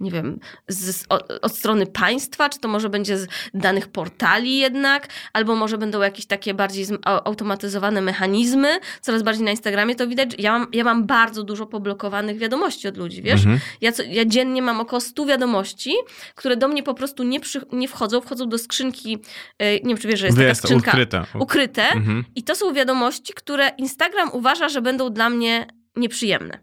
nie 0.00 0.10
wiem, 0.10 0.40
z, 0.68 0.96
z, 0.96 1.04
o- 1.08 1.40
od 1.42 1.56
strony 1.56 1.86
państwa, 1.86 2.48
czy 2.48 2.58
to 2.60 2.68
może 2.68 2.88
będzie 2.88 3.18
z 3.18 3.26
danych 3.54 3.88
portali 3.88 4.56
jednak, 4.58 5.08
albo 5.32 5.54
może 5.56 5.78
będą 5.78 6.00
jakieś 6.02 6.26
takie 6.26 6.54
bardziej 6.54 6.86
automatyzowane 7.04 8.00
mechanizmy. 8.00 8.80
Coraz 9.00 9.22
bardziej 9.22 9.44
na 9.44 9.50
Instagramie 9.50 9.94
to 9.94 10.06
widać. 10.06 10.30
Ja 10.38 10.52
mam, 10.58 10.66
ja 10.72 10.84
mam 10.84 11.06
bardzo 11.06 11.42
dużo 11.42 11.66
poblokowanych 11.66 12.38
wiadomości 12.38 12.88
od 12.88 12.96
ludzi, 12.96 13.22
wiesz? 13.22 13.40
Mhm. 13.40 13.60
Ja, 13.80 13.92
co, 13.92 14.02
ja 14.02 14.24
dziennie 14.24 14.62
mam 14.62 14.80
około 14.80 15.00
100 15.00 15.26
wiadomości, 15.26 15.94
które 16.34 16.56
do 16.56 16.68
mnie 16.68 16.82
po 16.82 16.94
prostu 16.94 17.22
nie, 17.22 17.40
przy, 17.40 17.60
nie 17.72 17.88
wchodzą, 17.88 18.20
wchodzą 18.20 18.48
do 18.48 18.58
skrzynki, 18.58 19.18
e, 19.58 19.74
nie 19.74 19.80
wiem, 19.88 19.98
czy 19.98 20.08
wiesz, 20.08 20.20
że 20.20 20.26
jest 20.26 20.38
taka 20.38 20.48
Jest 20.48 20.60
skrzynka 20.62 20.90
ukryte. 20.90 21.24
ukryte 21.38 21.82
Mhm. 21.88 22.24
i 22.34 22.42
to 22.42 22.54
są 22.54 22.72
wiadomości, 22.74 23.32
które 23.34 23.68
Instagram 23.68 24.30
uważa, 24.32 24.68
że 24.68 24.82
będą 24.82 25.10
dla 25.10 25.30
mnie 25.30 25.66
nieprzyjemne. 25.96 26.58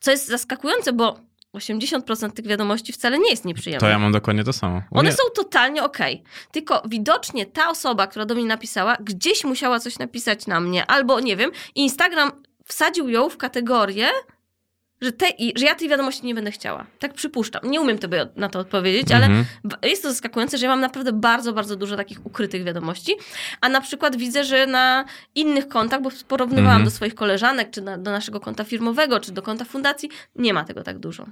Co 0.00 0.10
jest 0.10 0.26
zaskakujące, 0.28 0.92
bo 0.92 1.20
80% 1.54 2.30
tych 2.32 2.46
wiadomości 2.46 2.92
wcale 2.92 3.18
nie 3.18 3.30
jest 3.30 3.44
nieprzyjemne. 3.44 3.80
To 3.80 3.88
ja 3.88 3.98
mam 3.98 4.12
dokładnie 4.12 4.44
to 4.44 4.52
samo. 4.52 4.82
U 4.90 4.98
One 4.98 5.08
mnie- 5.08 5.12
są 5.12 5.22
totalnie 5.34 5.82
okej. 5.84 6.22
Tylko 6.52 6.82
widocznie 6.88 7.46
ta 7.46 7.68
osoba, 7.70 8.06
która 8.06 8.24
do 8.26 8.34
mnie 8.34 8.44
napisała, 8.44 8.96
gdzieś 9.00 9.44
musiała 9.44 9.80
coś 9.80 9.98
napisać 9.98 10.46
na 10.46 10.60
mnie, 10.60 10.86
albo 10.86 11.20
nie 11.20 11.36
wiem, 11.36 11.50
Instagram 11.74 12.30
wsadził 12.64 13.08
ją 13.08 13.28
w 13.28 13.36
kategorię, 13.36 14.08
że, 15.02 15.12
te, 15.12 15.26
że 15.56 15.64
ja 15.66 15.74
tej 15.74 15.88
wiadomości 15.88 16.26
nie 16.26 16.34
będę 16.34 16.50
chciała. 16.50 16.86
Tak 16.98 17.14
przypuszczam. 17.14 17.70
Nie 17.70 17.80
umiem 17.80 17.98
tobie 17.98 18.26
na 18.36 18.48
to 18.48 18.58
odpowiedzieć, 18.58 19.12
ale 19.12 19.26
Mhm. 19.26 19.44
jest 19.82 20.02
to 20.02 20.08
zaskakujące, 20.08 20.58
że 20.58 20.66
ja 20.66 20.70
mam 20.72 20.80
naprawdę 20.80 21.12
bardzo, 21.12 21.52
bardzo 21.52 21.76
dużo 21.76 21.96
takich 21.96 22.26
ukrytych 22.26 22.64
wiadomości. 22.64 23.12
A 23.60 23.68
na 23.68 23.80
przykład 23.80 24.16
widzę, 24.16 24.44
że 24.44 24.66
na 24.66 25.04
innych 25.34 25.68
kontach, 25.68 26.02
bo 26.02 26.10
porównywałam 26.28 26.68
Mhm. 26.68 26.84
do 26.84 26.90
swoich 26.90 27.14
koleżanek, 27.14 27.70
czy 27.70 27.82
na, 27.82 27.98
do 27.98 28.10
naszego 28.10 28.40
konta 28.40 28.64
firmowego, 28.64 29.20
czy 29.20 29.32
do 29.32 29.42
konta 29.42 29.64
fundacji, 29.64 30.08
nie 30.36 30.54
ma 30.54 30.64
tego 30.64 30.82
tak 30.82 30.98
dużo. 30.98 31.26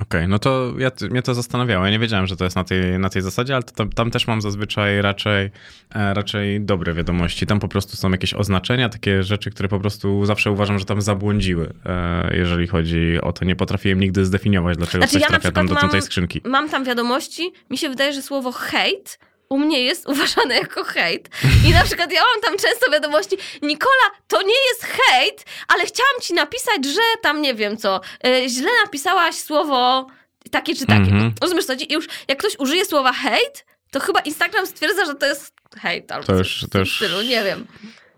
Okej, 0.00 0.28
no 0.28 0.38
to 0.38 0.72
ja, 0.78 0.90
mnie 1.10 1.22
to 1.22 1.34
zastanawiało. 1.34 1.84
Ja 1.84 1.90
nie 1.90 1.98
wiedziałem, 1.98 2.26
że 2.26 2.36
to 2.36 2.44
jest 2.44 2.56
na 2.56 2.64
tej, 2.64 2.98
na 2.98 3.10
tej 3.10 3.22
zasadzie, 3.22 3.54
ale 3.54 3.62
tam, 3.62 3.90
tam 3.90 4.10
też 4.10 4.26
mam 4.26 4.40
zazwyczaj 4.42 5.02
raczej, 5.02 5.50
e, 5.94 6.14
raczej 6.14 6.60
dobre 6.60 6.94
wiadomości. 6.94 7.46
Tam 7.46 7.60
po 7.60 7.68
prostu 7.68 7.96
są 7.96 8.10
jakieś 8.10 8.34
oznaczenia, 8.34 8.88
takie 8.88 9.22
rzeczy, 9.22 9.50
które 9.50 9.68
po 9.68 9.80
prostu 9.80 10.26
zawsze 10.26 10.50
uważam, 10.50 10.78
że 10.78 10.84
tam 10.84 11.02
zabłądziły, 11.02 11.72
e, 11.86 12.36
jeżeli 12.36 12.66
chodzi 12.66 13.18
o 13.22 13.32
to. 13.32 13.44
Nie 13.44 13.56
potrafiłem 13.56 14.00
nigdy 14.00 14.24
zdefiniować, 14.24 14.76
dlaczego 14.76 14.98
Znaczy, 15.02 15.12
coś 15.12 15.22
ja 15.22 15.28
trafia 15.28 15.52
tam 15.52 15.66
do 15.66 15.74
przykład 15.74 15.92
tej 15.92 16.00
mam- 16.00 16.06
skrzynki. 16.06 16.40
Mam 16.44 16.68
tam 16.70 16.84
wiadomości, 16.84 17.52
mi 17.70 17.78
się 17.78 17.88
wydaje, 17.88 18.12
że 18.12 18.22
słowo 18.22 18.52
hejt 18.52 19.18
u 19.48 19.58
mnie 19.58 19.82
jest 19.82 20.08
uważane 20.08 20.54
jako 20.64 20.84
hejt. 20.84 21.28
I 21.68 21.72
na 21.72 21.84
przykład 21.84 22.12
ja 22.12 22.20
mam 22.20 22.42
tam 22.42 22.68
często 22.68 22.90
wiadomości, 22.90 23.36
Nikola, 23.62 24.10
to 24.28 24.42
nie 24.42 24.68
jest 24.68 24.84
hejt, 24.84 25.44
ale 25.68 25.86
chciałam 25.86 26.20
ci 26.22 26.34
napisać, 26.34 26.84
że 26.84 27.00
tam 27.22 27.42
nie 27.42 27.54
wiem 27.54 27.76
co, 27.76 28.00
y, 28.26 28.48
źle 28.48 28.70
napisałaś 28.84 29.34
słowo 29.34 30.06
takie 30.50 30.74
czy 30.74 30.86
takie. 30.86 31.10
Mhm. 31.10 31.32
Rozumiesz 31.40 31.64
co? 31.64 31.72
I 31.72 31.92
już 31.92 32.06
jak 32.28 32.38
ktoś 32.38 32.58
użyje 32.58 32.84
słowa 32.84 33.12
hejt, 33.12 33.64
to 33.90 34.00
chyba 34.00 34.20
Instagram 34.20 34.66
stwierdza, 34.66 35.04
że 35.04 35.14
to 35.14 35.26
jest 35.26 35.54
hejt 35.76 36.12
albo 36.12 36.26
To 36.26 36.36
coś 36.70 36.96
stylu, 36.96 37.22
nie 37.22 37.44
wiem. 37.44 37.66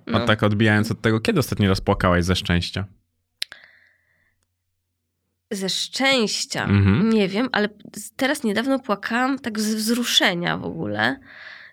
No. 0.06 0.18
A 0.22 0.26
tak 0.26 0.42
odbijając 0.42 0.90
od 0.90 1.00
tego, 1.00 1.20
kiedy 1.20 1.40
ostatni 1.40 1.68
raz 1.68 1.80
płakałaś 1.80 2.24
ze 2.24 2.36
szczęścia? 2.36 2.84
Ze 5.50 5.68
szczęścia. 5.68 6.64
Mhm. 6.64 7.10
Nie 7.10 7.28
wiem, 7.28 7.48
ale 7.52 7.68
teraz 8.16 8.44
niedawno 8.44 8.78
płakałam 8.78 9.38
tak 9.38 9.60
z 9.60 9.74
wzruszenia 9.74 10.56
w 10.56 10.64
ogóle. 10.64 11.20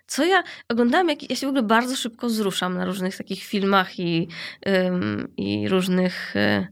Co 0.06 0.24
ja 0.24 0.42
oglądałam, 0.68 1.08
jak 1.08 1.30
ja 1.30 1.36
się 1.36 1.46
w 1.46 1.50
ogóle 1.50 1.62
bardzo 1.62 1.96
szybko 1.96 2.26
wzruszam 2.26 2.74
na 2.74 2.84
różnych 2.84 3.16
takich 3.16 3.42
filmach 3.42 3.98
i, 3.98 4.28
ym, 4.68 5.28
i 5.36 5.68
różnych. 5.68 6.36
Y, 6.36 6.66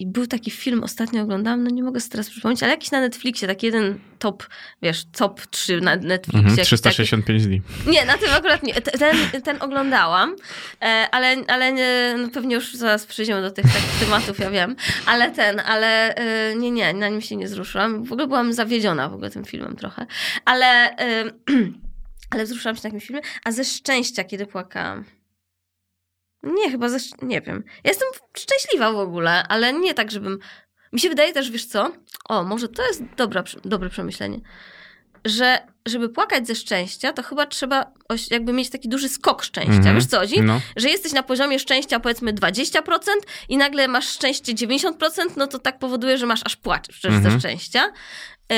I 0.00 0.06
był 0.06 0.26
taki 0.26 0.50
film, 0.50 0.82
ostatnio 0.84 1.22
oglądałam, 1.22 1.62
no 1.64 1.70
nie 1.70 1.82
mogę 1.82 2.00
sobie 2.00 2.10
teraz 2.12 2.30
przypomnieć, 2.30 2.62
ale 2.62 2.72
jakiś 2.72 2.90
na 2.90 3.00
Netflixie, 3.00 3.48
taki 3.48 3.66
jeden 3.66 3.98
top, 4.18 4.46
wiesz, 4.82 5.04
top 5.12 5.46
3 5.46 5.80
na 5.80 5.96
Netflixie. 5.96 6.38
Mhm, 6.38 6.56
jakiś 6.58 6.70
taki- 6.80 6.94
365 6.94 7.46
dni. 7.46 7.62
nie, 7.86 8.04
na 8.04 8.18
tym 8.18 8.30
akurat 8.32 8.62
nie. 8.62 8.74
Te- 8.74 8.98
Ten, 8.98 9.42
ten 9.42 9.56
oglądałam, 9.62 10.36
e, 10.82 11.08
ale, 11.10 11.36
ale 11.48 11.72
nie, 11.72 12.14
no 12.18 12.28
pewnie 12.28 12.54
już 12.54 12.74
zaraz 12.74 13.06
przejdziemy 13.06 13.42
do 13.42 13.50
tych 13.50 13.64
takich 13.64 14.00
tematów, 14.00 14.38
ja 14.38 14.50
wiem. 14.50 14.76
Ale 15.06 15.30
ten, 15.30 15.60
ale 15.60 16.14
e, 16.14 16.54
nie, 16.56 16.70
nie, 16.70 16.94
na 16.94 17.08
nim 17.08 17.20
się 17.20 17.36
nie 17.36 17.46
wzruszyłam. 17.46 18.04
W 18.04 18.12
ogóle 18.12 18.26
byłam 18.26 18.52
zawiedziona 18.52 19.08
w 19.08 19.14
ogóle 19.14 19.30
tym 19.30 19.44
filmem 19.44 19.76
trochę. 19.76 20.06
Ale, 20.44 20.96
e, 20.98 21.24
ale 22.30 22.44
wzruszyłam 22.44 22.76
się 22.76 22.80
na 22.80 22.82
takim 22.82 23.00
filmie. 23.00 23.22
A 23.44 23.52
ze 23.52 23.64
szczęścia, 23.64 24.24
kiedy 24.24 24.46
płakałam. 24.46 25.04
Nie, 26.42 26.70
chyba 26.70 26.88
ze, 26.88 26.98
szcz- 26.98 27.22
nie 27.22 27.40
wiem. 27.40 27.64
Ja 27.84 27.90
jestem 27.90 28.08
szczęśliwa 28.36 28.92
w 28.92 28.98
ogóle, 28.98 29.46
ale 29.48 29.72
nie 29.72 29.94
tak, 29.94 30.10
żebym... 30.10 30.38
Mi 30.92 31.00
się 31.00 31.08
wydaje 31.08 31.32
też, 31.32 31.50
wiesz 31.50 31.66
co? 31.66 31.92
O, 32.28 32.44
może 32.44 32.68
to 32.68 32.86
jest 32.86 33.02
dobra, 33.16 33.44
dobre 33.64 33.90
przemyślenie 33.90 34.40
że 35.24 35.58
żeby 35.88 36.08
płakać 36.08 36.46
ze 36.46 36.54
szczęścia, 36.54 37.12
to 37.12 37.22
chyba 37.22 37.46
trzeba 37.46 37.92
jakby 38.30 38.52
mieć 38.52 38.70
taki 38.70 38.88
duży 38.88 39.08
skok 39.08 39.42
szczęścia. 39.42 39.72
Mhm. 39.72 39.94
Wiesz 39.96 40.06
co 40.06 40.18
chodzi? 40.18 40.40
No. 40.40 40.60
Że 40.76 40.88
jesteś 40.88 41.12
na 41.12 41.22
poziomie 41.22 41.58
szczęścia 41.58 42.00
powiedzmy 42.00 42.32
20% 42.32 42.82
i 43.48 43.56
nagle 43.56 43.88
masz 43.88 44.08
szczęście 44.08 44.54
90%, 44.54 44.92
no 45.36 45.46
to 45.46 45.58
tak 45.58 45.78
powoduje, 45.78 46.18
że 46.18 46.26
masz 46.26 46.40
aż 46.44 46.56
płaczesz 46.56 46.96
przecież 46.98 47.16
Mhm. 47.16 47.34
ze 47.34 47.40
szczęścia. 47.40 47.86
Y, 48.52 48.54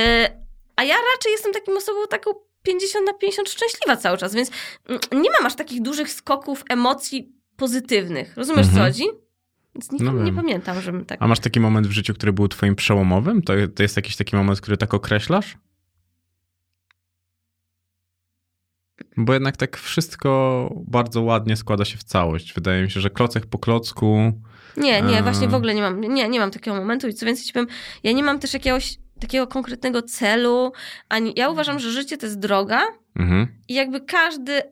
a 0.77 0.85
ja 0.85 0.95
raczej 1.15 1.33
jestem 1.33 1.53
takim 1.53 1.77
osobą 1.77 1.99
taką 2.11 2.31
50 2.63 3.07
na 3.07 3.13
50 3.15 3.49
szczęśliwa 3.51 3.97
cały 3.97 4.19
czas, 4.19 4.35
więc 4.35 4.51
nie 5.13 5.31
mam 5.31 5.47
aż 5.47 5.55
takich 5.55 5.83
dużych 5.83 6.13
skoków 6.13 6.65
emocji 6.69 7.33
pozytywnych. 7.57 8.37
Rozumiesz 8.37 8.67
co 8.67 8.73
Mhm. 8.73 8.87
chodzi? 8.93 9.05
Więc 9.75 9.91
nie, 9.93 9.99
No 10.05 10.13
nie 10.25 10.33
pamiętam, 10.33 10.81
żebym 10.81 11.05
tak... 11.05 11.23
A 11.23 11.27
masz 11.29 11.41
taki 11.41 11.61
moment 11.61 11.87
w 11.87 11.91
życiu, 11.91 12.15
który 12.15 12.33
był 12.33 12.49
twoim 12.49 12.75
przełomowym? 12.77 13.43
To, 13.43 13.53
to 13.75 13.83
jest 13.83 13.97
jakiś 13.97 14.17
taki 14.17 14.37
moment, 14.37 14.61
który 14.61 14.77
tak 14.77 14.95
określasz? 14.95 15.57
Bo 19.17 19.35
jednak 19.35 19.57
tak 19.57 19.77
wszystko 19.77 20.71
bardzo 20.87 21.23
ładnie 21.23 21.57
składa 21.57 21.85
się 21.85 21.99
w 21.99 22.05
całość. 22.05 22.53
Wydaje 22.55 22.83
mi 22.83 22.91
się, 22.91 23.01
że 23.01 23.11
klocek 23.11 23.47
po 23.47 23.59
klocku. 23.59 24.33
Nie, 24.77 25.03
nie, 25.03 25.19
A. 25.19 25.23
właśnie 25.23 25.49
w 25.49 25.55
ogóle 25.55 25.75
nie 25.75 25.83
mam, 25.83 26.01
nie, 26.01 26.29
nie 26.29 26.41
mam 26.41 26.51
takiego 26.51 26.77
momentu 26.77 27.09
i 27.09 27.15
co 27.15 27.27
więcej 27.27 27.45
ci 27.45 27.53
powiem, 27.53 27.69
ja 28.03 28.13
nie 28.13 28.23
mam 28.23 28.39
też 28.39 28.55
jakiegoś 28.55 28.99
takiego 29.21 29.47
konkretnego 29.47 30.03
celu, 30.03 30.73
ani 31.09 31.33
ja 31.37 31.49
uważam, 31.49 31.79
że 31.79 31.91
życie 31.93 32.19
to 32.19 32.27
jest 32.27 32.39
droga 32.39 32.81
Mhm. 33.17 33.47
i 33.69 33.75
jakby 33.75 34.01
każdy 34.01 34.63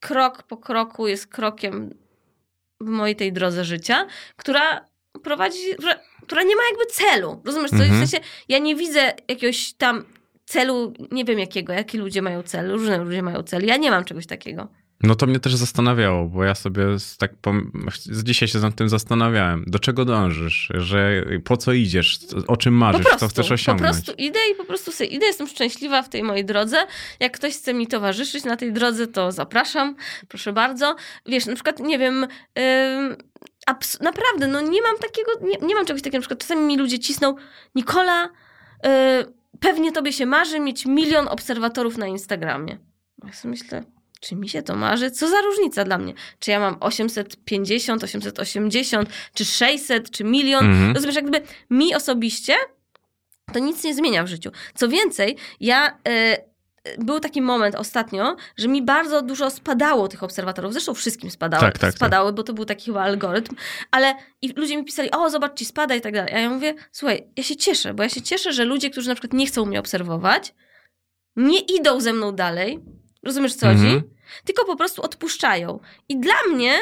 krok 0.00 0.42
po 0.42 0.56
kroku 0.56 1.08
jest 1.08 1.26
krokiem 1.26 1.90
w 2.80 2.88
mojej 2.88 3.16
tej 3.16 3.32
drodze 3.32 3.64
życia, 3.64 4.06
która 4.36 4.84
prowadzi, 5.22 5.74
która, 5.78 5.94
która 6.22 6.42
nie 6.42 6.56
ma 6.56 6.62
jakby 6.70 6.86
celu. 6.86 7.42
Rozumiesz 7.44 7.70
co? 7.70 7.76
Mhm. 7.76 7.94
W 7.94 8.10
sensie 8.10 8.26
ja 8.48 8.58
nie 8.58 8.76
widzę 8.76 9.12
jakiegoś 9.28 9.72
tam 9.72 10.04
celu, 10.46 10.92
nie 11.10 11.24
wiem 11.24 11.38
jakiego, 11.38 11.72
jakie 11.72 11.98
ludzie 11.98 12.22
mają 12.22 12.42
cel, 12.42 12.70
różne 12.70 12.98
ludzie 12.98 13.22
mają 13.22 13.42
cel. 13.42 13.66
Ja 13.66 13.76
nie 13.76 13.90
mam 13.90 14.04
czegoś 14.04 14.26
takiego. 14.26 14.68
No 15.02 15.14
to 15.14 15.26
mnie 15.26 15.40
też 15.40 15.54
zastanawiało, 15.54 16.26
bo 16.26 16.44
ja 16.44 16.54
sobie 16.54 16.98
z, 16.98 17.16
tak 17.16 17.32
z 17.96 18.24
dzisiaj 18.24 18.48
się 18.48 18.58
nad 18.58 18.74
tym 18.74 18.88
zastanawiałem. 18.88 19.64
Do 19.66 19.78
czego 19.78 20.04
dążysz? 20.04 20.68
Że 20.74 21.24
po 21.44 21.56
co 21.56 21.72
idziesz? 21.72 22.18
O 22.46 22.56
czym 22.56 22.74
marzysz? 22.74 23.02
Po 23.02 23.08
prostu, 23.08 23.26
co 23.26 23.28
chcesz 23.28 23.48
po 23.48 23.54
osiągnąć? 23.54 23.92
prostu 23.92 24.12
idę 24.18 24.40
i 24.52 24.54
po 24.54 24.64
prostu 24.64 24.92
sobie 24.92 25.10
idę, 25.10 25.26
jestem 25.26 25.46
szczęśliwa 25.46 26.02
w 26.02 26.08
tej 26.08 26.22
mojej 26.22 26.44
drodze. 26.44 26.86
Jak 27.20 27.36
ktoś 27.36 27.54
chce 27.54 27.74
mi 27.74 27.86
towarzyszyć 27.86 28.44
na 28.44 28.56
tej 28.56 28.72
drodze, 28.72 29.06
to 29.06 29.32
zapraszam, 29.32 29.96
proszę 30.28 30.52
bardzo. 30.52 30.96
Wiesz, 31.26 31.46
na 31.46 31.54
przykład, 31.54 31.80
nie 31.80 31.98
wiem... 31.98 32.24
Ym, 32.24 33.16
abs- 33.70 34.02
naprawdę, 34.02 34.46
no 34.46 34.60
nie 34.60 34.82
mam 34.82 34.96
takiego, 34.98 35.30
nie, 35.42 35.66
nie 35.66 35.74
mam 35.74 35.86
czegoś 35.86 36.02
takiego, 36.02 36.18
na 36.18 36.22
przykład 36.22 36.40
czasami 36.40 36.62
mi 36.62 36.78
ludzie 36.78 36.98
cisną, 36.98 37.34
Nikola, 37.74 38.24
y, 38.24 38.88
pewnie 39.60 39.92
tobie 39.92 40.12
się 40.12 40.26
marzy 40.26 40.60
mieć 40.60 40.86
milion 40.86 41.28
obserwatorów 41.28 41.96
na 41.96 42.06
Instagramie. 42.06 42.78
Ja 43.26 43.32
sobie 43.32 43.50
myślę, 43.50 43.84
czy 44.20 44.36
mi 44.36 44.48
się 44.48 44.62
to 44.62 44.76
marzy? 44.76 45.10
Co 45.10 45.28
za 45.28 45.40
różnica 45.40 45.84
dla 45.84 45.98
mnie? 45.98 46.14
Czy 46.38 46.50
ja 46.50 46.60
mam 46.60 46.76
850, 46.80 48.04
880, 48.04 49.08
czy 49.34 49.44
600, 49.44 50.10
czy 50.10 50.24
milion? 50.24 50.64
Mhm. 50.64 50.94
Rozumiesz, 50.94 51.16
jak 51.16 51.30
gdyby 51.30 51.46
mi 51.70 51.94
osobiście 51.94 52.54
to 53.52 53.58
nic 53.58 53.84
nie 53.84 53.94
zmienia 53.94 54.24
w 54.24 54.26
życiu. 54.26 54.50
Co 54.74 54.88
więcej, 54.88 55.36
ja... 55.60 55.98
y, 56.08 56.50
był 56.98 57.20
taki 57.20 57.42
moment 57.42 57.74
ostatnio, 57.74 58.36
że 58.56 58.68
mi 58.68 58.82
bardzo 58.82 59.22
dużo 59.22 59.50
spadało 59.50 60.08
tych 60.08 60.22
obserwatorów. 60.22 60.72
Zresztą 60.72 60.94
wszystkim 60.94 61.30
spadało, 61.30 61.60
Tak, 61.60 61.72
tak, 61.72 61.80
tak. 61.80 61.94
spadały, 61.94 62.32
bo 62.32 62.42
to 62.42 62.52
był 62.52 62.64
taki 62.64 62.84
chyba 62.84 63.02
algorytm. 63.02 63.56
Ale 63.90 64.14
i 64.42 64.52
ludzie 64.56 64.76
mi 64.76 64.84
pisali, 64.84 65.10
o 65.10 65.30
zobacz, 65.30 65.58
ci 65.58 65.64
spada 65.64 65.94
i 65.94 66.00
tak 66.00 66.14
dalej. 66.14 66.34
A 66.34 66.38
ja 66.38 66.50
mówię, 66.50 66.74
słuchaj, 66.92 67.26
ja 67.36 67.42
się 67.42 67.56
cieszę, 67.56 67.94
bo 67.94 68.02
ja 68.02 68.08
się 68.08 68.22
cieszę, 68.22 68.52
że 68.52 68.64
ludzie, 68.64 68.90
którzy 68.90 69.08
na 69.08 69.14
przykład 69.14 69.32
nie 69.32 69.46
chcą 69.46 69.66
mnie 69.66 69.80
obserwować, 69.80 70.54
nie 71.36 71.60
idą 71.60 72.00
ze 72.00 72.12
mną 72.12 72.32
dalej. 72.32 72.80
Rozumiesz, 73.22 73.54
co 73.54 73.66
Mhm. 73.66 73.88
chodzi? 73.94 74.04
Tylko 74.44 74.64
po 74.64 74.76
prostu 74.76 75.02
odpuszczają. 75.02 75.80
I 76.08 76.20
dla 76.20 76.34
mnie 76.52 76.78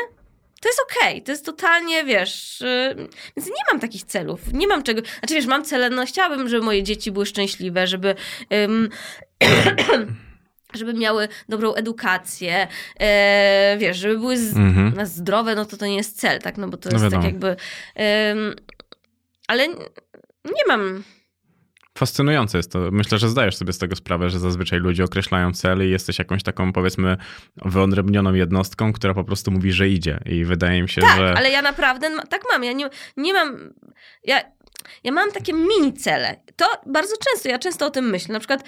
to 0.60 0.68
jest 0.68 0.80
okej, 0.90 1.22
to 1.22 1.32
jest 1.32 1.46
totalnie, 1.46 2.04
wiesz, 2.04 2.60
yy, 2.60 2.94
więc 3.36 3.48
nie 3.48 3.62
mam 3.72 3.80
takich 3.80 4.04
celów, 4.04 4.52
nie 4.52 4.66
mam 4.66 4.82
czego, 4.82 5.02
znaczy 5.18 5.34
wiesz, 5.34 5.46
mam 5.46 5.64
cele, 5.64 5.90
no 5.90 6.06
chciałabym, 6.06 6.48
żeby 6.48 6.64
moje 6.64 6.82
dzieci 6.82 7.10
były 7.12 7.26
szczęśliwe, 7.26 7.86
żeby, 7.86 8.14
ym, 8.64 8.88
żeby 10.74 10.94
miały 10.94 11.28
dobrą 11.48 11.74
edukację, 11.74 12.68
e, 13.00 13.76
wiesz, 13.78 13.96
żeby 13.96 14.18
były 14.18 14.36
z, 14.38 14.56
Mhm. 14.56 15.06
zdrowe, 15.06 15.54
no 15.54 15.64
to 15.64 15.76
to 15.76 15.86
nie 15.86 15.96
jest 15.96 16.20
cel, 16.20 16.38
tak, 16.40 16.56
no 16.56 16.68
bo 16.68 16.76
to 16.76 16.88
No 16.88 16.92
jest 16.94 17.04
wiadomo. 17.04 17.22
tak 17.22 17.32
jakby, 17.32 17.48
ym, 18.32 18.54
ale 19.48 19.68
nie 20.44 20.64
mam, 20.68 21.04
Fascynujące 21.98 22.58
jest 22.58 22.72
to. 22.72 22.78
Myślę, 22.92 23.18
że 23.18 23.28
zdajesz 23.28 23.56
sobie 23.56 23.72
z 23.72 23.78
tego 23.78 23.96
sprawę, 23.96 24.30
że 24.30 24.38
zazwyczaj 24.38 24.78
ludzie 24.78 25.04
określają 25.04 25.52
cele 25.52 25.86
i 25.86 25.90
jesteś 25.90 26.18
jakąś 26.18 26.42
taką, 26.42 26.72
powiedzmy, 26.72 27.16
wyodrębnioną 27.56 28.34
jednostką, 28.34 28.92
która 28.92 29.14
po 29.14 29.24
prostu 29.24 29.50
mówi, 29.50 29.72
że 29.72 29.88
idzie. 29.88 30.20
I 30.26 30.44
wydaje 30.44 30.82
mi 30.82 30.88
się, 30.88 31.00
tak, 31.00 31.16
że. 31.16 31.34
ale 31.36 31.50
ja 31.50 31.62
naprawdę 31.62 32.10
tak 32.28 32.42
mam, 32.52 32.64
ja 32.64 32.72
nie, 32.72 32.88
nie 33.16 33.32
mam, 33.32 33.56
ja, 34.24 34.40
ja 35.04 35.12
mam 35.12 35.32
takie 35.32 35.52
mini 35.52 35.92
cele, 35.92 36.40
to 36.56 36.66
bardzo 36.86 37.14
często, 37.28 37.48
ja 37.48 37.58
często 37.58 37.86
o 37.86 37.90
tym 37.90 38.04
myślę, 38.04 38.32
na 38.32 38.38
przykład 38.38 38.64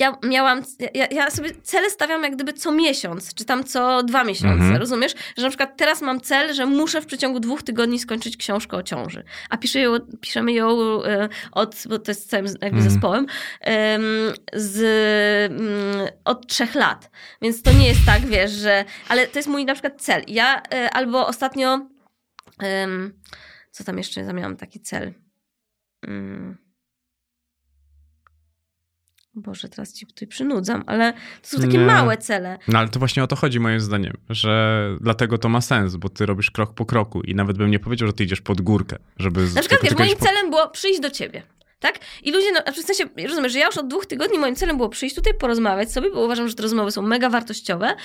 ja 0.00 0.16
miałam, 0.24 0.62
ja, 0.94 1.06
ja 1.10 1.30
sobie 1.30 1.50
cele 1.62 1.90
stawiam 1.90 2.22
jak 2.22 2.34
gdyby 2.34 2.52
co 2.52 2.72
miesiąc, 2.72 3.34
czy 3.34 3.44
tam 3.44 3.64
co 3.64 4.02
dwa 4.02 4.24
miesiące, 4.24 4.54
Mhm. 4.62 4.76
rozumiesz? 4.76 5.14
Że 5.36 5.42
na 5.42 5.48
przykład 5.48 5.76
teraz 5.76 6.02
mam 6.02 6.20
cel, 6.20 6.54
że 6.54 6.66
muszę 6.66 7.00
w 7.02 7.06
przeciągu 7.06 7.40
dwóch 7.40 7.62
tygodni 7.62 7.98
skończyć 7.98 8.36
książkę 8.36 8.76
o 8.76 8.82
ciąży. 8.82 9.24
A 9.50 9.56
piszę 9.56 9.80
ją, 9.80 9.92
piszemy 10.20 10.52
ją 10.52 10.68
e, 11.04 11.28
od, 11.52 11.76
bo 11.88 11.98
to 11.98 12.10
jest 12.10 12.30
całym 12.30 12.46
jakby 12.46 12.66
Mhm. 12.66 12.90
zespołem, 12.90 13.26
em, 13.60 14.02
z, 14.52 14.78
mm, 15.52 16.08
od 16.24 16.46
trzech 16.46 16.74
lat. 16.74 17.10
Więc 17.42 17.62
to 17.62 17.72
nie 17.72 17.88
jest 17.88 18.00
tak, 18.06 18.26
wiesz, 18.26 18.50
że, 18.50 18.84
ale 19.08 19.26
to 19.26 19.38
jest 19.38 19.48
mój 19.48 19.64
na 19.64 19.72
przykład 19.74 20.02
cel. 20.02 20.22
Ja 20.28 20.62
e, 20.62 20.90
albo 20.90 21.26
ostatnio, 21.26 21.86
co 23.70 23.84
tam 23.84 23.98
jeszcze 23.98 24.32
miałam 24.32 24.56
taki 24.56 24.80
cel? 24.80 25.14
Mm. 26.06 26.56
Boże, 29.40 29.68
teraz 29.68 29.92
ci 29.94 30.06
tutaj 30.06 30.28
przynudzam, 30.28 30.84
ale 30.86 31.12
to 31.12 31.48
są 31.48 31.58
takie 31.58 31.78
Nie. 31.78 31.84
małe 31.86 32.16
cele. 32.16 32.58
No 32.68 32.78
ale 32.78 32.88
to 32.88 32.98
właśnie 32.98 33.24
o 33.24 33.26
to 33.26 33.36
chodzi 33.36 33.60
moim 33.60 33.80
zdaniem, 33.80 34.16
że 34.28 34.86
dlatego 35.00 35.38
to 35.38 35.48
ma 35.48 35.60
sens, 35.60 35.96
bo 35.96 36.08
ty 36.08 36.26
robisz 36.26 36.50
krok 36.50 36.74
po 36.74 36.86
kroku 36.86 37.20
i 37.22 37.34
nawet 37.34 37.58
bym 37.58 37.70
nie 37.70 37.78
powiedział, 37.78 38.08
że 38.08 38.12
ty 38.14 38.24
idziesz 38.24 38.40
pod 38.40 38.60
górkę, 38.60 38.96
żeby... 39.16 39.46
Na 39.54 39.60
przykład, 39.60 39.80
wiesz, 39.82 39.98
moim 39.98 40.16
po- 40.18 40.24
celem 40.24 40.50
było 40.50 40.68
przyjść 40.68 41.00
do 41.00 41.10
ciebie. 41.10 41.42
Tak? 41.80 41.98
I 42.22 42.32
ludzie, 42.32 42.52
no, 42.52 42.72
w 42.72 42.76
sensie, 42.76 43.04
rozumiesz, 43.28 43.52
że 43.52 43.58
ja 43.58 43.66
już 43.66 43.76
od 43.78 43.88
dwóch 43.88 44.06
tygodni 44.06 44.38
moim 44.38 44.56
celem 44.56 44.76
było 44.76 44.88
przyjść 44.88 45.14
tutaj, 45.16 45.34
porozmawiać 45.34 45.92
sobie, 45.92 46.10
bo 46.10 46.24
uważam, 46.24 46.48
że 46.48 46.54
te 46.54 46.62
rozmowy 46.62 46.90
są 46.92 47.02
mega 47.02 47.30
wartościowe. 47.30 47.96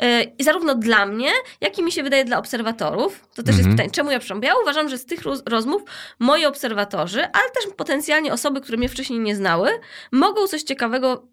Yy, 0.00 0.08
I 0.38 0.44
zarówno 0.44 0.74
dla 0.74 1.06
mnie, 1.06 1.30
jak 1.60 1.78
i 1.78 1.82
mi 1.82 1.92
się 1.92 2.02
wydaje 2.02 2.24
dla 2.24 2.38
obserwatorów. 2.38 3.20
To 3.34 3.42
też 3.42 3.46
jest 3.56 3.58
Mhm. 3.58 3.76
pytanie, 3.76 3.90
czemu 3.90 4.10
ja 4.10 4.18
przyszłam? 4.18 4.42
Ja 4.42 4.52
uważam, 4.62 4.88
że 4.88 4.98
z 4.98 5.06
tych 5.06 5.22
roz- 5.22 5.42
rozmów 5.46 5.82
moi 6.18 6.44
obserwatorzy, 6.46 7.20
ale 7.24 7.50
też 7.54 7.74
potencjalnie 7.76 8.32
osoby, 8.32 8.60
które 8.60 8.78
mnie 8.78 8.88
wcześniej 8.88 9.18
nie 9.20 9.36
znały, 9.36 9.70
mogą 10.12 10.46
coś 10.46 10.62
ciekawego 10.62 11.26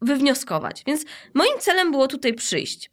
wywnioskować. 0.00 0.82
Więc 0.86 1.04
moim 1.34 1.58
celem 1.58 1.90
było 1.90 2.08
tutaj 2.08 2.34
przyjść. 2.34 2.90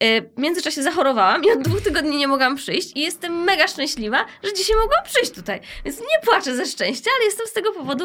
Yy, 0.00 0.30
W 0.36 0.40
międzyczasie 0.40 0.82
zachorowałam 0.82 1.44
i 1.44 1.50
od 1.50 1.62
dwóch 1.62 1.80
tygodni 1.80 2.16
nie 2.16 2.28
mogłam 2.28 2.56
przyjść 2.56 2.92
i 2.96 3.00
jestem 3.00 3.32
mega 3.44 3.68
szczęśliwa, 3.68 4.26
że 4.42 4.52
dzisiaj 4.52 4.76
mogłam 4.76 5.04
przyjść 5.04 5.30
tutaj. 5.30 5.60
Więc 5.84 6.00
nie 6.00 6.20
płaczę 6.24 6.56
ze 6.56 6.66
szczęścia, 6.66 7.10
ale 7.16 7.24
jestem 7.24 7.46
z 7.46 7.52
tego 7.52 7.72
powodu 7.72 8.04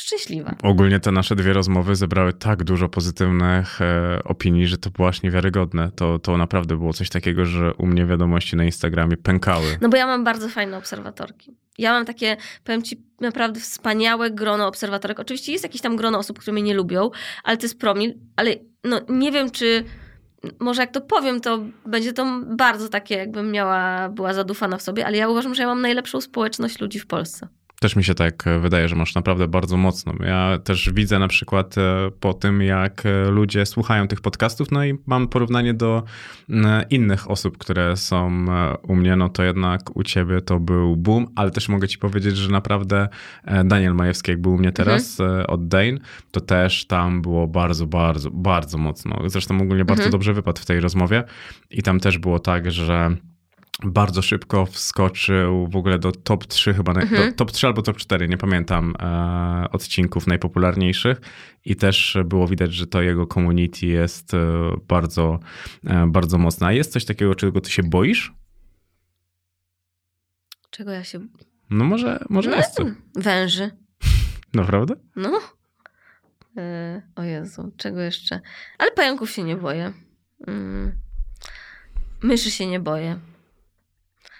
szczęśliwa. 0.00 0.54
Ogólnie 0.62 1.00
te 1.00 1.12
nasze 1.12 1.36
dwie 1.36 1.52
rozmowy 1.52 1.96
zebrały 1.96 2.32
tak 2.32 2.64
dużo 2.64 2.88
pozytywnych 2.88 3.80
e, 3.80 4.20
opinii, 4.24 4.66
że 4.66 4.78
to 4.78 4.90
było 4.90 5.08
aż 5.08 5.22
niewiarygodne. 5.22 5.90
To, 5.96 6.18
to 6.18 6.36
naprawdę 6.36 6.76
było 6.76 6.92
coś 6.92 7.08
takiego, 7.08 7.44
że 7.44 7.74
u 7.74 7.86
mnie 7.86 8.06
wiadomości 8.06 8.56
na 8.56 8.64
Instagramie 8.64 9.16
pękały. 9.16 9.78
No 9.80 9.88
bo 9.88 9.96
ja 9.96 10.06
mam 10.06 10.24
bardzo 10.24 10.48
fajne 10.48 10.76
obserwatorki. 10.76 11.56
Ja 11.78 11.92
mam 11.92 12.04
takie, 12.04 12.36
powiem 12.64 12.82
ci, 12.82 13.02
naprawdę 13.20 13.60
wspaniałe 13.60 14.30
grono 14.30 14.66
obserwatorek. 14.66 15.20
Oczywiście 15.20 15.52
jest 15.52 15.64
jakieś 15.64 15.80
tam 15.80 15.96
grono 15.96 16.18
osób, 16.18 16.38
które 16.38 16.52
mnie 16.52 16.62
nie 16.62 16.74
lubią, 16.74 17.10
ale 17.44 17.56
to 17.56 17.62
jest 17.62 17.78
promil, 17.78 18.14
ale 18.36 18.54
no 18.84 19.00
nie 19.08 19.32
wiem, 19.32 19.50
czy 19.50 19.84
może 20.60 20.82
jak 20.82 20.90
to 20.90 21.00
powiem, 21.00 21.40
to 21.40 21.58
będzie 21.86 22.12
to 22.12 22.42
bardzo 22.56 22.88
takie, 22.88 23.14
jakbym 23.14 23.52
miała, 23.52 24.08
była 24.08 24.34
zadufana 24.34 24.76
w 24.76 24.82
sobie, 24.82 25.06
ale 25.06 25.16
ja 25.16 25.28
uważam, 25.28 25.54
że 25.54 25.62
ja 25.62 25.68
mam 25.68 25.80
najlepszą 25.80 26.20
społeczność 26.20 26.80
ludzi 26.80 26.98
w 26.98 27.06
Polsce. 27.06 27.48
Też 27.80 27.96
mi 27.96 28.04
się 28.04 28.14
tak 28.14 28.46
e, 28.46 28.58
wydaje, 28.58 28.88
że 28.88 28.96
masz 28.96 29.14
naprawdę 29.14 29.48
bardzo 29.48 29.76
mocną. 29.76 30.12
Ja 30.20 30.58
też 30.64 30.90
widzę 30.92 31.18
na 31.18 31.28
przykład 31.28 31.78
e, 31.78 32.10
po 32.20 32.34
tym, 32.34 32.62
jak 32.62 33.06
e, 33.06 33.30
ludzie 33.30 33.66
słuchają 33.66 34.08
tych 34.08 34.20
podcastów, 34.20 34.70
no 34.70 34.84
i 34.84 34.98
mam 35.06 35.28
porównanie 35.28 35.74
do 35.74 36.02
innych 36.90 37.30
osób, 37.30 37.58
które 37.58 37.96
są 37.96 38.46
u 38.82 38.94
mnie, 38.94 39.16
no 39.16 39.28
to 39.28 39.42
jednak 39.42 39.96
u 39.96 40.02
ciebie 40.02 40.40
to 40.40 40.60
był 40.60 40.96
boom, 40.96 41.26
ale 41.36 41.50
też 41.50 41.68
mogę 41.68 41.88
ci 41.88 41.98
powiedzieć, 41.98 42.36
że 42.36 42.50
naprawdę 42.50 43.08
Daniel 43.64 43.94
Majewski, 43.94 44.30
jak 44.30 44.40
był 44.40 44.52
u 44.52 44.58
mnie 44.58 44.72
teraz 44.72 45.20
e, 45.20 45.46
od 45.46 45.68
Dane, 45.68 45.98
to 46.30 46.40
też 46.40 46.86
tam 46.86 47.22
było 47.22 47.46
bardzo, 47.46 47.86
bardzo, 47.86 48.30
bardzo 48.30 48.78
mocno. 48.78 49.18
Zresztą 49.26 49.60
ogólnie 49.60 49.84
bardzo 49.84 50.02
Mhm. 50.02 50.12
dobrze 50.12 50.34
wypadł 50.34 50.60
w 50.60 50.66
tej 50.66 50.80
rozmowie 50.80 51.24
i 51.70 51.82
tam 51.82 52.00
też 52.00 52.18
było 52.18 52.38
tak, 52.38 52.70
że 52.70 53.16
bardzo 53.84 54.22
szybko 54.22 54.66
wskoczył 54.66 55.66
w 55.66 55.76
ogóle 55.76 55.98
do 55.98 56.12
top 56.12 56.46
3 56.46 56.74
chyba, 56.74 56.92
Mhm. 56.92 57.30
do, 57.30 57.36
top 57.36 57.52
3 57.52 57.66
albo 57.66 57.82
top 57.82 57.96
4, 57.96 58.28
nie 58.28 58.36
pamiętam 58.36 58.94
e, 59.00 59.66
odcinków 59.72 60.26
najpopularniejszych 60.26 61.20
i 61.64 61.76
też 61.76 62.18
było 62.24 62.48
widać, 62.48 62.74
że 62.74 62.86
to 62.86 63.02
jego 63.02 63.26
community 63.26 63.86
jest 63.86 64.34
e, 64.34 64.38
bardzo, 64.88 65.38
e, 65.84 66.06
bardzo 66.06 66.38
mocne. 66.38 66.66
A 66.66 66.72
jest 66.72 66.92
coś 66.92 67.04
takiego, 67.04 67.34
czego 67.34 67.60
ty 67.60 67.70
się 67.70 67.82
boisz? 67.82 68.32
Czego 70.70 70.90
ja 70.90 71.04
się... 71.04 71.20
No 71.70 71.84
może, 71.84 72.24
może 72.28 72.50
no, 72.50 72.56
jest. 72.56 72.78
Węży. 73.14 73.70
Naprawdę? 74.54 74.94
No. 75.16 75.40
E, 76.56 77.02
o 77.16 77.22
Jezu, 77.22 77.72
czego 77.76 78.00
jeszcze? 78.00 78.40
Ale 78.78 78.90
pająków 78.90 79.30
się 79.30 79.42
nie 79.42 79.56
boję. 79.56 79.92
Mm. 80.46 80.92
Myszy 82.22 82.50
się 82.50 82.66
nie 82.66 82.80
boję. 82.80 83.18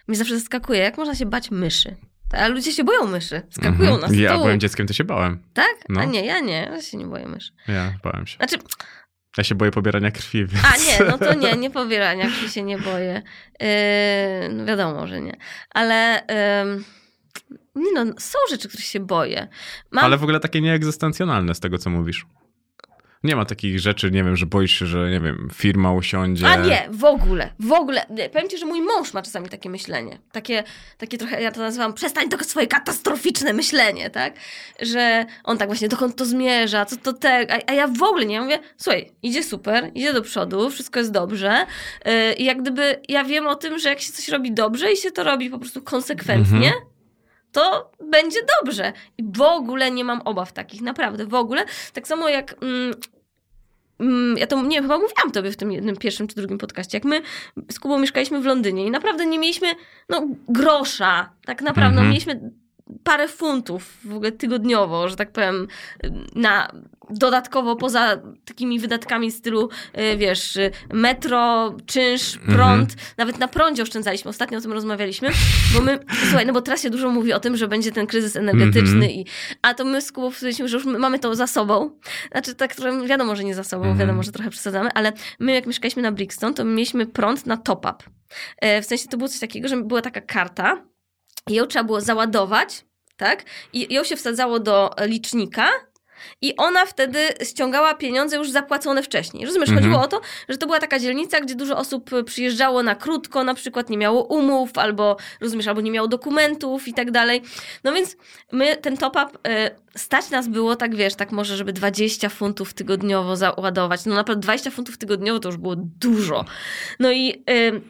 Mnie 0.09 0.17
zawsze 0.17 0.39
zaskakuje, 0.39 0.81
jak 0.81 0.99
można 0.99 1.15
się 1.15 1.27
bać 1.27 1.51
myszy. 1.51 1.97
A 2.33 2.49
ludzie 2.49 2.73
się 2.73 2.85
boją 2.85 3.07
myszy. 3.07 3.43
Skakują 3.51 3.73
Mhm. 3.95 4.01
na 4.01 4.07
stół. 4.09 4.21
Ja 4.21 4.39
byłem 4.39 4.61
dzieckiem, 4.61 4.87
to 4.87 4.93
się 4.93 5.05
bałem. 5.05 5.43
Tak? 5.55 5.75
No. 5.89 6.01
A 6.01 6.05
nie, 6.05 6.25
ja 6.27 6.41
nie. 6.41 6.69
Ja 6.73 6.83
się 6.83 6.97
nie 6.97 7.07
boję 7.07 7.27
myszy. 7.29 7.53
Ja 7.69 7.93
bałem 8.03 8.27
się. 8.27 8.37
Znaczy, 8.37 8.57
Ja 9.39 9.45
się 9.45 9.55
boję 9.55 9.71
pobierania 9.71 10.11
krwi, 10.11 10.47
więc... 10.47 10.65
a 10.65 10.77
nie, 10.77 11.11
no 11.11 11.19
to 11.19 11.35
nie, 11.35 11.57
nie 11.57 11.71
pobierania 11.71 12.27
krwi 12.27 12.49
się 12.51 12.63
nie 12.63 12.79
boję. 12.79 13.23
Yy, 13.61 13.67
no 14.53 14.65
wiadomo, 14.65 15.07
że 15.07 15.21
nie. 15.21 15.37
Ale 15.71 16.23
ym, 16.63 16.85
nie 17.75 17.93
no, 18.05 18.13
są 18.19 18.39
rzeczy, 18.51 18.69
których 18.69 18.87
się 18.87 19.01
boję. 19.01 19.49
Mam 19.91 20.05
Ale 20.05 20.17
w 20.17 20.23
ogóle 20.23 20.41
takie 20.41 20.61
nieegzystencjonalne 20.61 21.55
z 21.55 21.61
tego, 21.61 21.79
co 21.79 21.91
mówisz. 21.91 22.27
Nie 23.25 23.37
ma 23.37 23.45
takich 23.45 23.81
rzeczy, 23.81 24.11
nie 24.11 24.25
wiem, 24.25 24.37
że 24.37 24.47
boisz 24.47 24.79
się, 24.79 24.87
że 24.87 25.11
nie 25.11 25.21
wiem, 25.21 25.49
firma 25.55 25.93
usiądzie. 25.93 26.49
A 26.49 26.57
nie, 26.57 26.89
w 26.91 27.05
ogóle, 27.05 27.53
w 27.61 27.73
ogóle. 27.73 28.07
Powiem 28.33 28.49
ci, 28.49 28.59
że 28.59 28.67
mój 28.67 28.83
mąż 28.83 29.15
ma 29.15 29.23
czasami 29.23 29.49
takie 29.49 29.71
myślenie. 29.71 30.19
Takie, 30.33 30.65
takie 30.99 31.19
trochę, 31.19 31.43
ja 31.43 31.53
to 31.53 31.61
nazywam, 31.61 31.95
przestań 31.95 32.29
to 32.29 32.45
swoje 32.45 32.67
katastroficzne 32.67 33.53
myślenie, 33.53 34.11
tak? 34.11 34.35
Że 34.83 35.27
on 35.45 35.59
tak 35.59 35.69
właśnie, 35.69 35.89
dokąd 35.89 36.17
to 36.17 36.25
zmierza, 36.25 36.85
co 36.85 36.97
to 36.97 37.13
te... 37.13 37.47
A, 37.53 37.71
a 37.71 37.75
ja 37.75 37.89
w 37.89 38.03
ogóle 38.03 38.27
nie, 38.27 38.35
ja 38.35 38.43
mówię, 38.43 38.59
słuchaj, 38.77 39.11
idzie 39.23 39.43
super, 39.43 39.91
idzie 39.95 40.13
do 40.13 40.23
przodu, 40.23 40.71
wszystko 40.71 40.99
jest 40.99 41.13
dobrze. 41.13 41.67
Yy, 42.05 42.33
I 42.33 42.45
jak 42.45 42.63
gdyby, 42.63 43.01
ja 43.09 43.25
wiem 43.25 43.47
o 43.47 43.55
tym, 43.55 43.79
że 43.79 43.89
jak 43.89 44.01
się 44.01 44.13
coś 44.13 44.29
robi 44.29 44.53
dobrze 44.53 44.93
i 44.93 44.97
się 44.97 45.11
to 45.11 45.25
robi 45.25 45.51
po 45.51 45.59
prostu 45.59 45.83
konsekwentnie, 45.83 46.73
to 47.59 47.91
będzie 48.01 48.39
dobrze. 48.61 48.93
I 49.19 49.23
w 49.25 49.41
ogóle 49.41 49.91
nie 49.91 50.05
mam 50.05 50.21
obaw 50.21 50.53
takich, 50.53 50.81
naprawdę, 50.81 51.27
w 51.27 51.35
ogóle. 51.35 51.65
Tak 51.93 52.09
samo 52.09 52.29
jak... 52.29 52.55
Mm, 52.63 52.95
mm, 54.01 54.39
ja 54.39 54.47
to 54.47 54.63
nie 54.63 54.83
chyba 54.83 54.99
mówiłam 54.99 55.33
tobie 55.33 55.51
w 55.51 55.57
tym 55.57 55.73
jednym 55.73 55.97
pierwszym 55.97 56.29
czy 56.29 56.35
drugim 56.37 56.59
podcaście, 56.59 56.97
jak 56.99 57.05
my 57.05 57.23
z 57.71 57.79
Kubą 57.81 57.99
mieszkaliśmy 57.99 58.41
w 58.41 58.45
Londynie 58.45 58.87
i 58.87 58.91
naprawdę 58.91 59.27
nie 59.27 59.39
mieliśmy 59.39 59.69
no, 60.09 60.27
grosza, 60.49 61.31
tak 61.45 61.63
naprawdę, 61.63 61.95
no, 61.95 62.01
Mhm. 62.01 62.09
mieliśmy 62.09 62.51
parę 63.05 63.29
funtów 63.29 63.99
w 64.05 64.15
ogóle 64.15 64.33
tygodniowo, 64.33 65.09
że 65.09 65.17
tak 65.17 65.33
powiem, 65.33 65.69
na 66.35 66.73
dodatkowo 67.11 67.77
poza 67.77 68.23
takimi 68.45 68.81
wydatkami 68.81 69.31
w 69.31 69.35
stylu, 69.35 69.69
y, 70.13 70.17
wiesz, 70.17 70.57
y, 70.57 70.71
metro, 70.93 71.75
czynsz, 71.87 72.39
prąd, 72.47 72.95
nawet 73.17 73.39
na 73.39 73.49
prądzie 73.49 73.83
oszczędzaliśmy, 73.83 74.29
ostatnio 74.29 74.59
o 74.59 74.61
tym 74.61 74.73
rozmawialiśmy, 74.73 75.31
bo 75.75 75.81
my, 75.81 75.99
słuchaj, 76.29 76.47
no 76.47 76.53
bo 76.53 76.63
teraz 76.63 76.83
się 76.83 76.91
dużo 76.91 77.11
mówi 77.11 77.33
o 77.33 77.41
tym, 77.41 77.57
że 77.57 77.69
będzie 77.69 77.93
ten 77.93 78.07
kryzys 78.07 78.37
energetyczny 78.37 78.89
Mhm. 79.07 79.11
i, 79.11 79.27
a 79.63 79.75
to 79.75 79.85
my 79.85 80.03
z 80.03 80.13
Kubą 80.13 80.31
że 80.67 80.75
już 80.75 80.85
my 80.85 80.99
mamy 80.99 81.19
to 81.19 81.35
za 81.35 81.47
sobą, 81.47 81.91
znaczy 82.33 82.55
tak, 82.55 82.75
wiadomo, 83.07 83.37
że 83.37 83.45
nie 83.45 83.55
za 83.55 83.65
sobą, 83.65 83.83
Mhm. 83.83 83.99
wiadomo, 83.99 84.23
że 84.23 84.33
trochę 84.33 84.51
przesadzamy, 84.51 84.91
ale 84.95 85.13
my 85.41 85.53
jak 85.53 85.67
mieszkaliśmy 85.67 86.03
na 86.03 86.13
Brixton, 86.13 86.55
to 86.55 86.65
my 86.65 86.71
mieliśmy 86.71 87.07
prąd 87.07 87.47
na 87.47 87.57
top-up. 87.57 88.05
E, 88.59 88.83
W 88.83 88.87
sensie 88.87 89.09
to 89.09 89.17
było 89.17 89.29
coś 89.29 89.41
takiego, 89.41 89.69
że 89.69 89.77
była 89.77 90.03
taka 90.03 90.21
karta, 90.21 90.85
i 91.51 91.55
ją 91.55 91.67
trzeba 91.67 91.85
było 91.85 92.01
załadować, 92.01 92.85
tak? 93.17 93.45
I 93.73 93.95
ją 93.95 94.05
się 94.05 94.17
wsadzało 94.17 94.61
do 94.61 94.91
licznika. 95.01 95.69
I 96.43 96.57
ona 96.57 96.87
wtedy 96.87 97.19
ściągała 97.45 97.95
pieniądze 97.95 98.37
już 98.37 98.51
zapłacone 98.51 99.03
wcześniej. 99.03 99.47
Rozumiesz, 99.47 99.69
Mhm. 99.69 99.85
chodziło 99.85 100.05
o 100.05 100.09
to, 100.09 100.21
że 100.49 100.57
to 100.57 100.67
była 100.67 100.81
taka 100.81 100.99
dzielnica, 100.99 101.41
gdzie 101.41 101.55
dużo 101.55 101.77
osób 101.77 102.11
przyjeżdżało 102.25 102.83
na 102.83 102.95
krótko, 102.95 103.45
na 103.45 103.55
przykład 103.55 103.91
nie 103.91 103.99
miało 103.99 104.25
umów, 104.25 104.79
albo 104.79 105.17
rozumiesz, 105.41 105.67
albo 105.67 105.81
nie 105.81 105.91
miało 105.91 106.09
dokumentów 106.09 106.89
i 106.89 106.95
tak 106.95 107.11
dalej. 107.11 107.43
No 107.85 107.93
więc 107.93 108.17
my 108.53 108.77
ten 108.77 108.97
top-up 108.97 109.39
y, 109.49 109.99
stać 109.99 110.31
nas 110.31 110.49
było 110.49 110.77
tak, 110.77 110.95
wiesz, 110.97 111.15
tak 111.15 111.33
może, 111.33 111.57
żeby 111.57 111.73
20 111.73 112.29
funtów 112.29 112.75
tygodniowo 112.75 113.37
załadować. 113.37 114.05
No 114.07 114.15
naprawdę 114.15 114.41
20 114.41 114.71
funtów 114.71 114.99
tygodniowo 114.99 115.41
to 115.41 115.49
już 115.49 115.57
było 115.57 115.75
dużo. 115.77 116.45
No 117.01 117.11
i 117.13 117.43
y, 117.51 117.81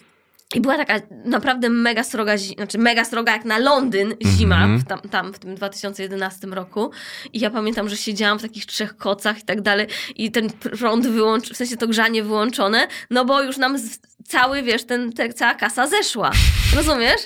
i 0.55 0.61
była 0.61 0.77
taka 0.77 1.01
naprawdę 1.25 1.71
mega 1.71 2.05
sroga, 2.05 2.37
znaczy 2.37 2.79
mega 2.79 3.05
sroga 3.05 3.33
jak 3.33 3.45
na 3.45 3.59
Londyn 3.59 4.15
zima 4.27 4.57
Mhm. 4.57 4.79
w 4.79 4.85
tam, 4.85 5.01
tam 5.01 5.33
w 5.33 5.39
tym 5.39 5.55
2011 5.55 6.47
roku. 6.47 6.91
I 7.33 7.41
ja 7.41 7.51
pamiętam, 7.51 7.89
że 7.89 7.97
siedziałam 7.97 8.39
w 8.39 8.43
takich 8.43 8.67
trzech 8.67 8.97
kocach 8.97 9.39
i 9.39 9.43
tak 9.43 9.61
dalej 9.61 9.87
i 10.17 10.31
ten 10.31 10.51
prąd 10.51 11.07
wyłącz, 11.07 11.51
w 11.51 11.57
sensie 11.57 11.77
to 11.77 11.87
grzanie 11.89 12.23
wyłączone, 12.23 12.89
no 13.11 13.25
bo 13.25 13.43
już 13.43 13.57
nam 13.57 13.77
cały, 14.25 14.63
wiesz, 14.63 14.85
ten, 14.85 15.13
te, 15.13 15.33
cała 15.33 15.55
kasa 15.55 15.87
zeszła. 15.87 16.31
Rozumiesz? 16.77 17.21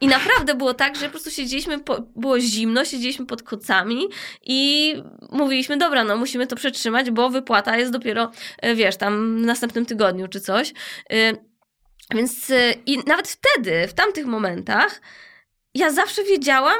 I 0.00 0.06
naprawdę 0.06 0.54
było 0.54 0.74
tak, 0.74 0.96
że 0.96 1.04
po 1.04 1.10
prostu 1.10 1.30
siedzieliśmy, 1.30 1.78
po, 1.78 2.02
było 2.16 2.40
zimno, 2.40 2.84
siedzieliśmy 2.84 3.26
pod 3.26 3.42
kocami 3.42 4.08
i 4.42 4.94
mówiliśmy, 5.30 5.76
dobra, 5.76 6.04
no 6.04 6.16
musimy 6.16 6.46
to 6.46 6.56
przetrzymać, 6.56 7.10
bo 7.10 7.30
wypłata 7.30 7.76
jest 7.76 7.92
dopiero, 7.92 8.30
e, 8.58 8.74
wiesz, 8.74 8.96
tam 8.96 9.42
w 9.42 9.46
następnym 9.46 9.86
tygodniu 9.86 10.28
czy 10.28 10.40
coś. 10.40 10.72
Więc 12.14 12.50
y, 12.50 12.74
i 12.86 12.98
nawet 12.98 13.28
wtedy, 13.28 13.88
w 13.88 13.94
tamtych 13.94 14.26
momentach, 14.26 15.00
ja 15.74 15.90
zawsze 15.92 16.24
wiedziałam, 16.24 16.78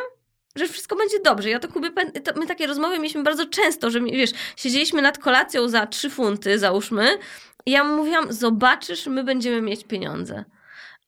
że 0.56 0.68
wszystko 0.68 0.96
będzie 0.96 1.20
dobrze. 1.20 1.50
Ja 1.50 1.58
to 1.58 1.68
Kubie, 1.68 1.90
to 2.24 2.32
my 2.40 2.46
takie 2.46 2.66
rozmowy 2.66 2.98
mieliśmy 2.98 3.22
bardzo 3.22 3.46
często, 3.46 3.90
że 3.90 4.00
wiesz, 4.00 4.30
siedzieliśmy 4.56 5.02
nad 5.02 5.18
kolacją 5.18 5.68
za 5.68 5.86
trzy 5.86 6.10
funty, 6.10 6.58
załóżmy, 6.58 7.18
i 7.66 7.70
ja 7.70 7.84
mu 7.84 7.96
mówiłam, 7.96 8.32
zobaczysz, 8.32 9.06
my 9.06 9.24
będziemy 9.24 9.62
mieć 9.62 9.84
pieniądze. 9.84 10.44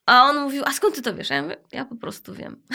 A 0.07 0.24
on 0.24 0.40
mówił, 0.40 0.62
a 0.66 0.72
skąd 0.72 0.94
ty 0.94 1.02
to 1.02 1.14
wiesz? 1.14 1.31
Ja 1.31 1.42
mówię, 1.42 1.57
ja 1.72 1.85
po 1.85 1.96
prostu 1.96 2.35
wiem. 2.35 2.62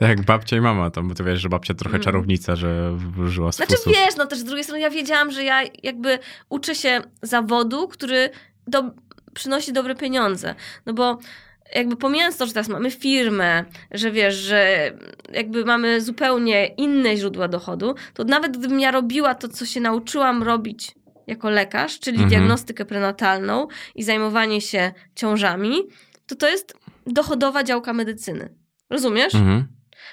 Jak 0.00 0.22
babcia 0.24 0.56
i 0.56 0.60
mama, 0.60 0.90
tam, 0.90 1.08
bo 1.08 1.14
ty 1.14 1.24
wiesz, 1.24 1.40
że 1.40 1.48
babcia 1.48 1.74
trochę 1.74 1.94
Mm. 1.96 2.04
czarownica, 2.04 2.56
że 2.56 2.92
włożyła 2.96 3.52
Znaczy 3.52 3.72
sposób. 3.76 3.92
wiesz, 3.92 4.16
no 4.16 4.26
też 4.26 4.38
z 4.38 4.44
drugiej 4.44 4.64
strony 4.64 4.80
ja 4.80 4.90
wiedziałam, 4.90 5.30
że 5.30 5.44
ja 5.44 5.60
jakby 5.82 6.18
uczę 6.48 6.74
się 6.74 7.02
zawodu, 7.22 7.88
który 7.88 8.30
do, 8.66 8.82
przynosi 9.34 9.72
dobre 9.72 9.94
pieniądze. 9.94 10.54
No 10.86 10.92
bo 10.92 11.18
jakby 11.74 11.96
pomijając 11.96 12.36
to, 12.36 12.46
że 12.46 12.52
teraz 12.52 12.68
mamy 12.68 12.90
firmę, 12.90 13.64
że 13.90 14.10
wiesz, 14.10 14.34
że 14.34 14.92
jakby 15.32 15.64
mamy 15.64 16.00
zupełnie 16.00 16.66
inne 16.66 17.16
źródła 17.16 17.48
dochodu, 17.48 17.94
to 18.14 18.24
nawet 18.24 18.56
gdybym 18.58 18.80
ja 18.80 18.90
robiła 18.90 19.34
to, 19.34 19.48
co 19.48 19.66
się 19.66 19.80
nauczyłam 19.80 20.42
robić 20.42 20.94
jako 21.26 21.50
lekarz, 21.50 22.00
czyli 22.00 22.16
Mhm. 22.16 22.28
diagnostykę 22.30 22.84
prenatalną 22.84 23.68
i 23.94 24.02
zajmowanie 24.02 24.60
się 24.60 24.92
ciążami, 25.14 25.74
to 26.26 26.34
to 26.34 26.48
jest 26.48 26.74
dochodowa 27.06 27.64
działka 27.64 27.92
medycyny. 27.92 28.54
Rozumiesz? 28.90 29.34
Mhm. 29.34 29.66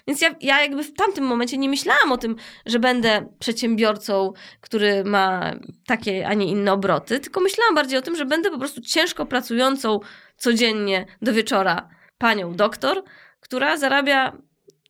Więc 0.08 0.22
ja, 0.22 0.36
ja 0.42 0.62
jakby 0.62 0.84
w 0.84 0.94
tamtym 0.94 1.24
momencie 1.26 1.58
nie 1.58 1.70
myślałam 1.70 2.12
o 2.12 2.18
tym, 2.18 2.36
że 2.66 2.80
będę 2.80 3.26
przedsiębiorcą, 3.40 4.34
który 4.62 5.04
ma 5.04 5.52
takie, 5.86 6.28
a 6.28 6.34
nie 6.34 6.46
inne 6.46 6.74
obroty, 6.74 7.20
tylko 7.20 7.42
myślałam 7.42 7.76
bardziej 7.76 8.00
o 8.00 8.02
tym, 8.02 8.16
że 8.16 8.26
będę 8.26 8.52
po 8.52 8.58
prostu 8.60 8.82
ciężko 8.82 9.26
pracującą 9.26 10.00
codziennie 10.38 11.06
do 11.22 11.34
wieczora 11.34 11.90
panią 12.18 12.56
doktor, 12.56 13.04
która 13.40 13.78
zarabia 13.78 14.38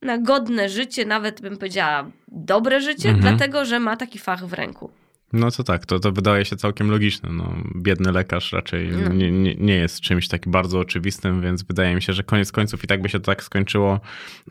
na 0.02 0.18
godne 0.18 0.68
życie, 0.68 1.04
nawet 1.06 1.40
bym 1.40 1.56
powiedziała 1.56 2.10
dobre 2.28 2.80
życie, 2.80 3.08
Mhm. 3.08 3.36
dlatego 3.36 3.64
że 3.64 3.80
ma 3.80 3.96
taki 3.96 4.18
fach 4.18 4.46
w 4.46 4.52
ręku. 4.52 4.90
No 5.32 5.50
to 5.50 5.64
tak, 5.64 5.86
to, 5.86 5.98
to 5.98 6.12
wydaje 6.12 6.44
się 6.44 6.56
całkiem 6.56 6.90
logiczne. 6.90 7.28
No, 7.32 7.54
biedny 7.76 8.12
lekarz 8.12 8.52
raczej 8.52 8.90
No. 8.90 9.08
nie, 9.12 9.30
nie, 9.30 9.54
nie 9.54 9.74
jest 9.74 10.00
czymś 10.00 10.28
takim 10.28 10.52
bardzo 10.52 10.78
oczywistym, 10.78 11.42
więc 11.42 11.62
wydaje 11.62 11.94
mi 11.94 12.02
się, 12.02 12.12
że 12.12 12.22
koniec 12.22 12.52
końców 12.52 12.84
i 12.84 12.86
tak 12.86 13.02
by 13.02 13.08
się 13.08 13.18
to 13.20 13.24
tak 13.24 13.42
skończyło, 13.42 14.00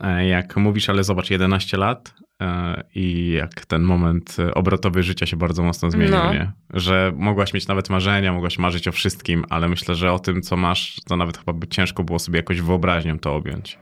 e, 0.00 0.26
jak 0.26 0.56
mówisz, 0.56 0.88
ale 0.88 1.04
zobacz, 1.04 1.30
11 1.30 1.76
lat 1.76 2.14
e, 2.42 2.82
i 2.94 3.30
jak 3.30 3.66
ten 3.66 3.82
moment 3.82 4.36
e, 4.38 4.54
obrotowy 4.54 5.02
życia 5.02 5.26
się 5.26 5.36
bardzo 5.36 5.62
mocno 5.62 5.90
zmienił, 5.90 6.14
No. 6.14 6.32
nie? 6.34 6.52
Że 6.74 7.12
mogłaś 7.16 7.54
mieć 7.54 7.66
nawet 7.68 7.90
marzenia, 7.90 8.32
mogłaś 8.32 8.58
marzyć 8.58 8.88
o 8.88 8.92
wszystkim, 8.92 9.44
ale 9.50 9.68
myślę, 9.68 9.94
że 9.94 10.12
o 10.12 10.18
tym, 10.18 10.42
co 10.42 10.56
masz, 10.56 10.96
to 11.08 11.16
nawet 11.16 11.38
chyba 11.38 11.52
by 11.52 11.66
ciężko 11.66 12.04
było 12.04 12.18
sobie 12.18 12.36
jakoś 12.36 12.60
wyobraźnią 12.60 13.18
to 13.18 13.34
objąć. 13.34 13.78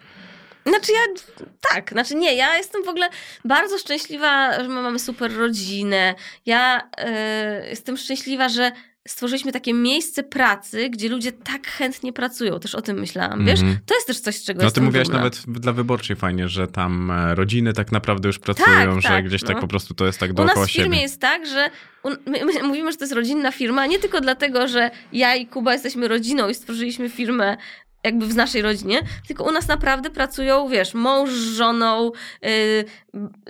Znaczy 0.66 0.92
ja, 0.92 1.22
tak, 1.70 1.90
znaczy 1.92 2.14
nie, 2.14 2.34
ja 2.34 2.56
jestem 2.56 2.84
w 2.84 2.88
ogóle 2.88 3.08
bardzo 3.44 3.78
szczęśliwa, 3.78 4.62
że 4.62 4.68
my 4.68 4.82
mamy 4.82 4.98
super 4.98 5.36
rodzinę. 5.36 6.14
Ja 6.46 6.90
e, 6.98 7.68
jestem 7.70 7.96
szczęśliwa, 7.96 8.48
że 8.48 8.72
stworzyliśmy 9.08 9.52
takie 9.52 9.74
miejsce 9.74 10.22
pracy, 10.22 10.90
gdzie 10.90 11.08
ludzie 11.08 11.32
tak 11.32 11.66
chętnie 11.66 12.12
pracują. 12.12 12.60
Też 12.60 12.74
o 12.74 12.82
tym 12.82 13.00
myślałam, 13.00 13.44
wiesz? 13.44 13.60
Mhm. 13.60 13.78
To 13.86 13.94
jest 13.94 14.06
też 14.06 14.20
coś, 14.20 14.36
z 14.36 14.44
czego 14.44 14.58
No 14.58 14.60
ty 14.60 14.66
jestem 14.66 14.84
mówiłaś 14.84 15.06
dumna. 15.06 15.18
nawet 15.18 15.40
dla 15.46 15.72
wyborczej 15.72 16.16
fajnie, 16.16 16.48
że 16.48 16.68
tam 16.68 17.10
e, 17.10 17.34
rodziny 17.34 17.72
tak 17.72 17.92
naprawdę 17.92 18.28
już 18.28 18.38
pracują, 18.38 19.00
że 19.00 19.08
tak, 19.08 19.24
gdzieś 19.24 19.42
tak 19.42 19.56
no. 19.56 19.60
po 19.60 19.68
prostu 19.68 19.94
to 19.94 20.06
jest 20.06 20.18
tak 20.18 20.30
U 20.30 20.34
nas 20.34 20.46
dookoła 20.46 20.66
w 20.66 20.70
firmie 20.70 20.84
siebie. 20.84 21.02
jest 21.02 21.20
tak, 21.20 21.46
że 21.46 21.70
my, 22.04 22.44
my 22.44 22.62
mówimy, 22.68 22.92
że 22.92 22.98
to 22.98 23.04
jest 23.04 23.14
rodzinna 23.14 23.52
firma, 23.52 23.86
nie 23.86 23.98
tylko 23.98 24.20
dlatego, 24.20 24.68
że 24.68 24.90
ja 25.12 25.34
i 25.34 25.46
Kuba 25.46 25.72
jesteśmy 25.72 26.08
rodziną 26.08 26.48
i 26.48 26.54
stworzyliśmy 26.54 27.08
firmę 27.08 27.56
jakby 28.04 28.26
w 28.26 28.36
naszej 28.36 28.62
rodzinie, 28.62 29.02
tylko 29.26 29.44
u 29.44 29.52
nas 29.52 29.68
naprawdę 29.68 30.10
pracują, 30.10 30.68
wiesz, 30.68 30.94
mąż 30.94 31.30
z 31.30 31.54
żoną, 31.56 32.12
yy, 32.42 32.50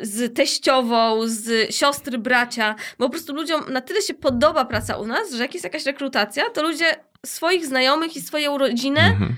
z 0.03 0.35
teściową, 0.37 1.21
z 1.27 1.75
siostry, 1.75 2.19
bracia, 2.19 2.75
bo 2.99 3.05
po 3.07 3.11
prostu 3.11 3.35
ludziom 3.35 3.65
na 3.73 3.81
tyle 3.81 4.03
się 4.03 4.15
podoba 4.15 4.65
praca 4.65 4.97
u 4.97 5.07
nas, 5.07 5.33
że 5.33 5.43
jak 5.43 5.55
jest 5.55 5.65
jakaś 5.65 5.87
rekrutacja, 5.87 6.51
to 6.51 6.63
ludzie 6.63 6.87
swoich 7.27 7.67
znajomych 7.67 8.17
i 8.17 8.21
swoją 8.21 8.59
rodzinę 8.59 9.01
Mhm. 9.01 9.37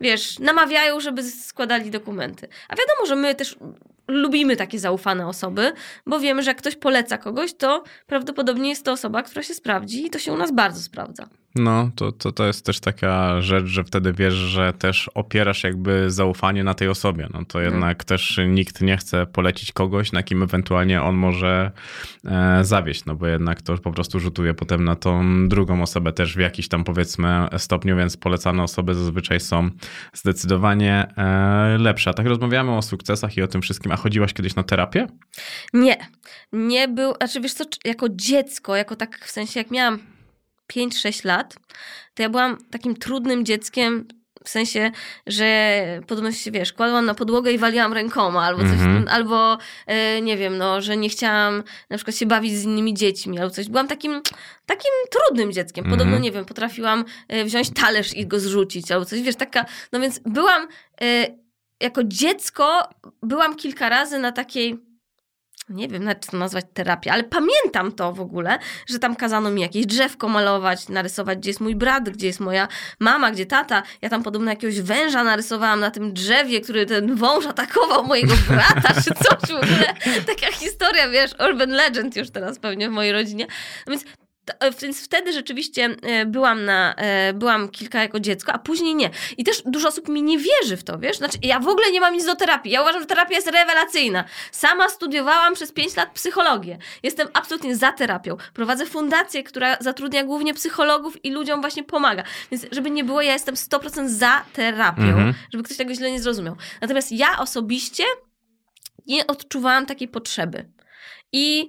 wiesz, 0.00 0.38
namawiają, 0.38 1.00
żeby 1.00 1.22
składali 1.22 1.90
dokumenty. 1.90 2.48
A 2.68 2.76
wiadomo, 2.76 3.06
że 3.06 3.16
my 3.16 3.34
też 3.34 3.56
lubimy 4.08 4.56
takie 4.56 4.78
zaufane 4.78 5.26
osoby, 5.28 5.72
bo 6.06 6.20
wiemy, 6.20 6.42
że 6.42 6.50
jak 6.50 6.58
ktoś 6.58 6.76
poleca 6.76 7.18
kogoś, 7.18 7.54
to 7.54 7.84
prawdopodobnie 8.06 8.68
jest 8.68 8.84
to 8.84 8.92
osoba, 8.92 9.22
która 9.22 9.42
się 9.42 9.54
sprawdzi 9.54 10.06
i 10.06 10.10
to 10.10 10.18
się 10.18 10.32
u 10.32 10.36
nas 10.36 10.52
bardzo 10.52 10.80
sprawdza. 10.82 11.28
No, 11.54 11.90
to, 11.96 12.12
to, 12.12 12.32
to 12.32 12.46
jest 12.46 12.66
też 12.66 12.80
taka 12.80 13.42
rzecz, 13.42 13.66
że 13.66 13.84
wtedy 13.84 14.12
wiesz, 14.12 14.34
że 14.34 14.72
też 14.72 15.10
opierasz 15.14 15.64
jakby 15.64 16.10
zaufanie 16.10 16.64
na 16.64 16.74
tej 16.74 16.88
osobie. 16.88 17.28
No 17.34 17.44
to 17.44 17.60
jednak 17.60 18.04
też 18.04 18.40
nikt 18.48 18.80
nie 18.80 18.96
chce 18.96 19.26
polecić 19.26 19.72
kogoś, 19.72 20.12
na 20.12 20.22
kim 20.22 20.42
ewentualnie 20.42 21.02
on 21.02 21.14
może 21.14 21.70
e, 22.24 22.64
zawieść, 22.64 23.04
no 23.04 23.14
bo 23.14 23.26
jednak 23.26 23.62
to 23.62 23.78
po 23.78 23.92
prostu 23.92 24.20
rzutuje 24.20 24.54
potem 24.54 24.84
na 24.84 24.96
tą 24.96 25.48
drugą 25.48 25.82
osobę 25.82 26.12
też 26.12 26.36
w 26.36 26.40
jakiś 26.40 26.68
tam 26.68 26.84
powiedzmy 26.84 27.48
stopniu, 27.58 27.96
więc 27.96 28.16
polecane 28.16 28.62
osoby 28.62 28.94
zazwyczaj 28.94 29.40
są 29.40 29.70
zdecydowanie 30.14 31.06
e, 31.16 31.78
lepsze. 31.78 32.10
A 32.10 32.14
tak 32.14 32.26
rozmawiamy 32.26 32.76
o 32.76 32.82
sukcesach 32.82 33.36
i 33.36 33.42
o 33.42 33.48
tym 33.48 33.62
wszystkim, 33.62 33.92
a 33.92 33.96
chodziłaś 33.96 34.32
kiedyś 34.32 34.54
na 34.54 34.62
terapię? 34.62 35.06
Nie. 35.72 35.96
Nie 36.52 36.88
był, 36.88 37.14
znaczy 37.14 37.40
wiesz 37.40 37.54
co, 37.54 37.64
jako 37.84 38.06
dziecko, 38.10 38.76
jako 38.76 38.96
tak 38.96 39.18
w 39.24 39.30
sensie 39.30 39.60
jak 39.60 39.70
miałam 39.70 40.11
5-6 40.76 41.24
lat, 41.26 41.54
to 42.14 42.22
ja 42.22 42.28
byłam 42.28 42.58
takim 42.70 42.96
trudnym 42.96 43.44
dzieckiem 43.44 44.08
w 44.44 44.48
sensie, 44.48 44.90
że 45.26 45.72
podobno 46.06 46.32
się, 46.32 46.50
wiesz, 46.50 46.72
kładłam 46.72 47.04
na 47.06 47.14
podłogę 47.14 47.52
i 47.52 47.58
waliłam 47.58 47.92
rękoma, 47.92 48.44
albo 48.44 48.60
coś, 48.62 48.70
Mhm. 48.70 49.08
albo 49.08 49.58
e, 49.86 50.20
nie 50.20 50.36
wiem, 50.36 50.58
no, 50.58 50.80
że 50.80 50.96
nie 50.96 51.08
chciałam 51.08 51.62
na 51.90 51.96
przykład 51.96 52.16
się 52.16 52.26
bawić 52.26 52.54
z 52.56 52.64
innymi 52.64 52.94
dziećmi, 52.94 53.38
albo 53.38 53.50
coś. 53.50 53.68
Byłam 53.68 53.88
takim, 53.88 54.22
takim 54.66 54.90
trudnym 55.10 55.52
dzieckiem. 55.52 55.84
Podobno, 55.84 56.04
Mhm. 56.04 56.22
nie 56.22 56.32
wiem, 56.32 56.44
potrafiłam 56.44 57.04
e, 57.28 57.44
wziąć 57.44 57.70
talerz 57.70 58.14
i 58.16 58.26
go 58.26 58.40
zrzucić, 58.40 58.92
albo 58.92 59.04
coś, 59.06 59.22
wiesz, 59.22 59.36
taka, 59.36 59.64
no 59.92 60.00
więc 60.00 60.18
byłam, 60.18 60.68
e, 61.02 61.26
jako 61.80 62.04
dziecko 62.04 62.88
byłam 63.22 63.56
kilka 63.56 63.88
razy 63.88 64.18
na 64.18 64.32
takiej 64.32 64.78
nie 65.72 65.88
wiem, 65.88 66.04
nawet 66.04 66.26
to 66.26 66.36
nazwać 66.36 66.64
terapię, 66.74 67.12
ale 67.12 67.24
pamiętam 67.24 67.92
to 67.92 68.12
w 68.12 68.20
ogóle, 68.20 68.58
że 68.86 68.98
tam 68.98 69.16
kazano 69.16 69.50
mi 69.50 69.62
jakieś 69.62 69.86
drzewko 69.86 70.28
malować, 70.28 70.88
narysować, 70.88 71.38
gdzie 71.38 71.50
jest 71.50 71.60
mój 71.60 71.74
brat, 71.74 72.10
gdzie 72.10 72.26
jest 72.26 72.40
moja 72.40 72.68
mama, 73.00 73.30
gdzie 73.30 73.46
tata. 73.46 73.82
Ja 74.02 74.08
tam 74.08 74.22
podobno 74.22 74.50
jakiegoś 74.50 74.80
węża 74.80 75.24
narysowałam 75.24 75.80
na 75.80 75.90
tym 75.90 76.12
drzewie, 76.12 76.60
który 76.60 76.86
ten 76.86 77.16
wąż 77.16 77.46
atakował 77.46 78.04
mojego 78.04 78.34
brata, 78.48 78.94
czy 78.94 79.10
coś 79.14 79.50
w 79.50 79.54
ogóle. 79.54 79.94
Taka 80.36 80.52
historia, 80.52 81.08
wiesz, 81.08 81.30
urban 81.48 81.70
legend 81.70 82.16
już 82.16 82.30
teraz 82.30 82.58
pewnie 82.58 82.88
w 82.88 82.92
mojej 82.92 83.12
rodzinie. 83.12 83.46
No 83.86 83.90
więc 83.90 84.04
więc 84.80 85.04
wtedy 85.04 85.32
rzeczywiście 85.32 85.96
e, 86.02 86.26
byłam 86.26 86.64
na, 86.64 86.94
e, 86.94 87.32
byłam 87.32 87.68
kilka 87.68 88.02
jako 88.02 88.20
dziecko, 88.20 88.52
a 88.52 88.58
później 88.58 88.94
nie. 88.94 89.10
I 89.38 89.44
też 89.44 89.62
dużo 89.66 89.88
osób 89.88 90.08
mi 90.08 90.22
nie 90.22 90.38
wierzy 90.38 90.76
w 90.76 90.84
to, 90.84 90.98
wiesz? 90.98 91.16
Znaczy, 91.16 91.38
ja 91.42 91.60
w 91.60 91.68
ogóle 91.68 91.92
nie 91.92 92.00
mam 92.00 92.14
nic 92.14 92.24
do 92.24 92.36
terapii. 92.36 92.72
Ja 92.72 92.82
uważam, 92.82 93.00
że 93.00 93.06
terapia 93.06 93.34
jest 93.34 93.50
rewelacyjna. 93.50 94.24
Sama 94.52 94.88
studiowałam 94.88 95.54
przez 95.54 95.72
5 95.72 95.96
lat 95.96 96.12
psychologię. 96.12 96.78
Jestem 97.02 97.28
absolutnie 97.32 97.76
za 97.76 97.92
terapią. 97.92 98.36
Prowadzę 98.54 98.86
fundację, 98.86 99.42
która 99.42 99.76
zatrudnia 99.80 100.24
głównie 100.24 100.54
psychologów 100.54 101.24
i 101.24 101.30
ludziom 101.30 101.60
właśnie 101.60 101.84
pomaga. 101.84 102.22
Więc 102.50 102.66
żeby 102.72 102.90
nie 102.90 103.04
było, 103.04 103.22
ja 103.22 103.32
jestem 103.32 103.54
100% 103.54 104.08
za 104.08 104.44
terapią. 104.52 105.02
Mhm. 105.02 105.34
Żeby 105.52 105.64
ktoś 105.64 105.76
tego 105.76 105.94
źle 105.94 106.10
nie 106.10 106.20
zrozumiał. 106.20 106.56
Natomiast 106.80 107.12
ja 107.12 107.38
osobiście 107.38 108.04
nie 109.06 109.26
odczuwałam 109.26 109.86
takiej 109.86 110.08
potrzeby. 110.08 110.70
I 111.32 111.68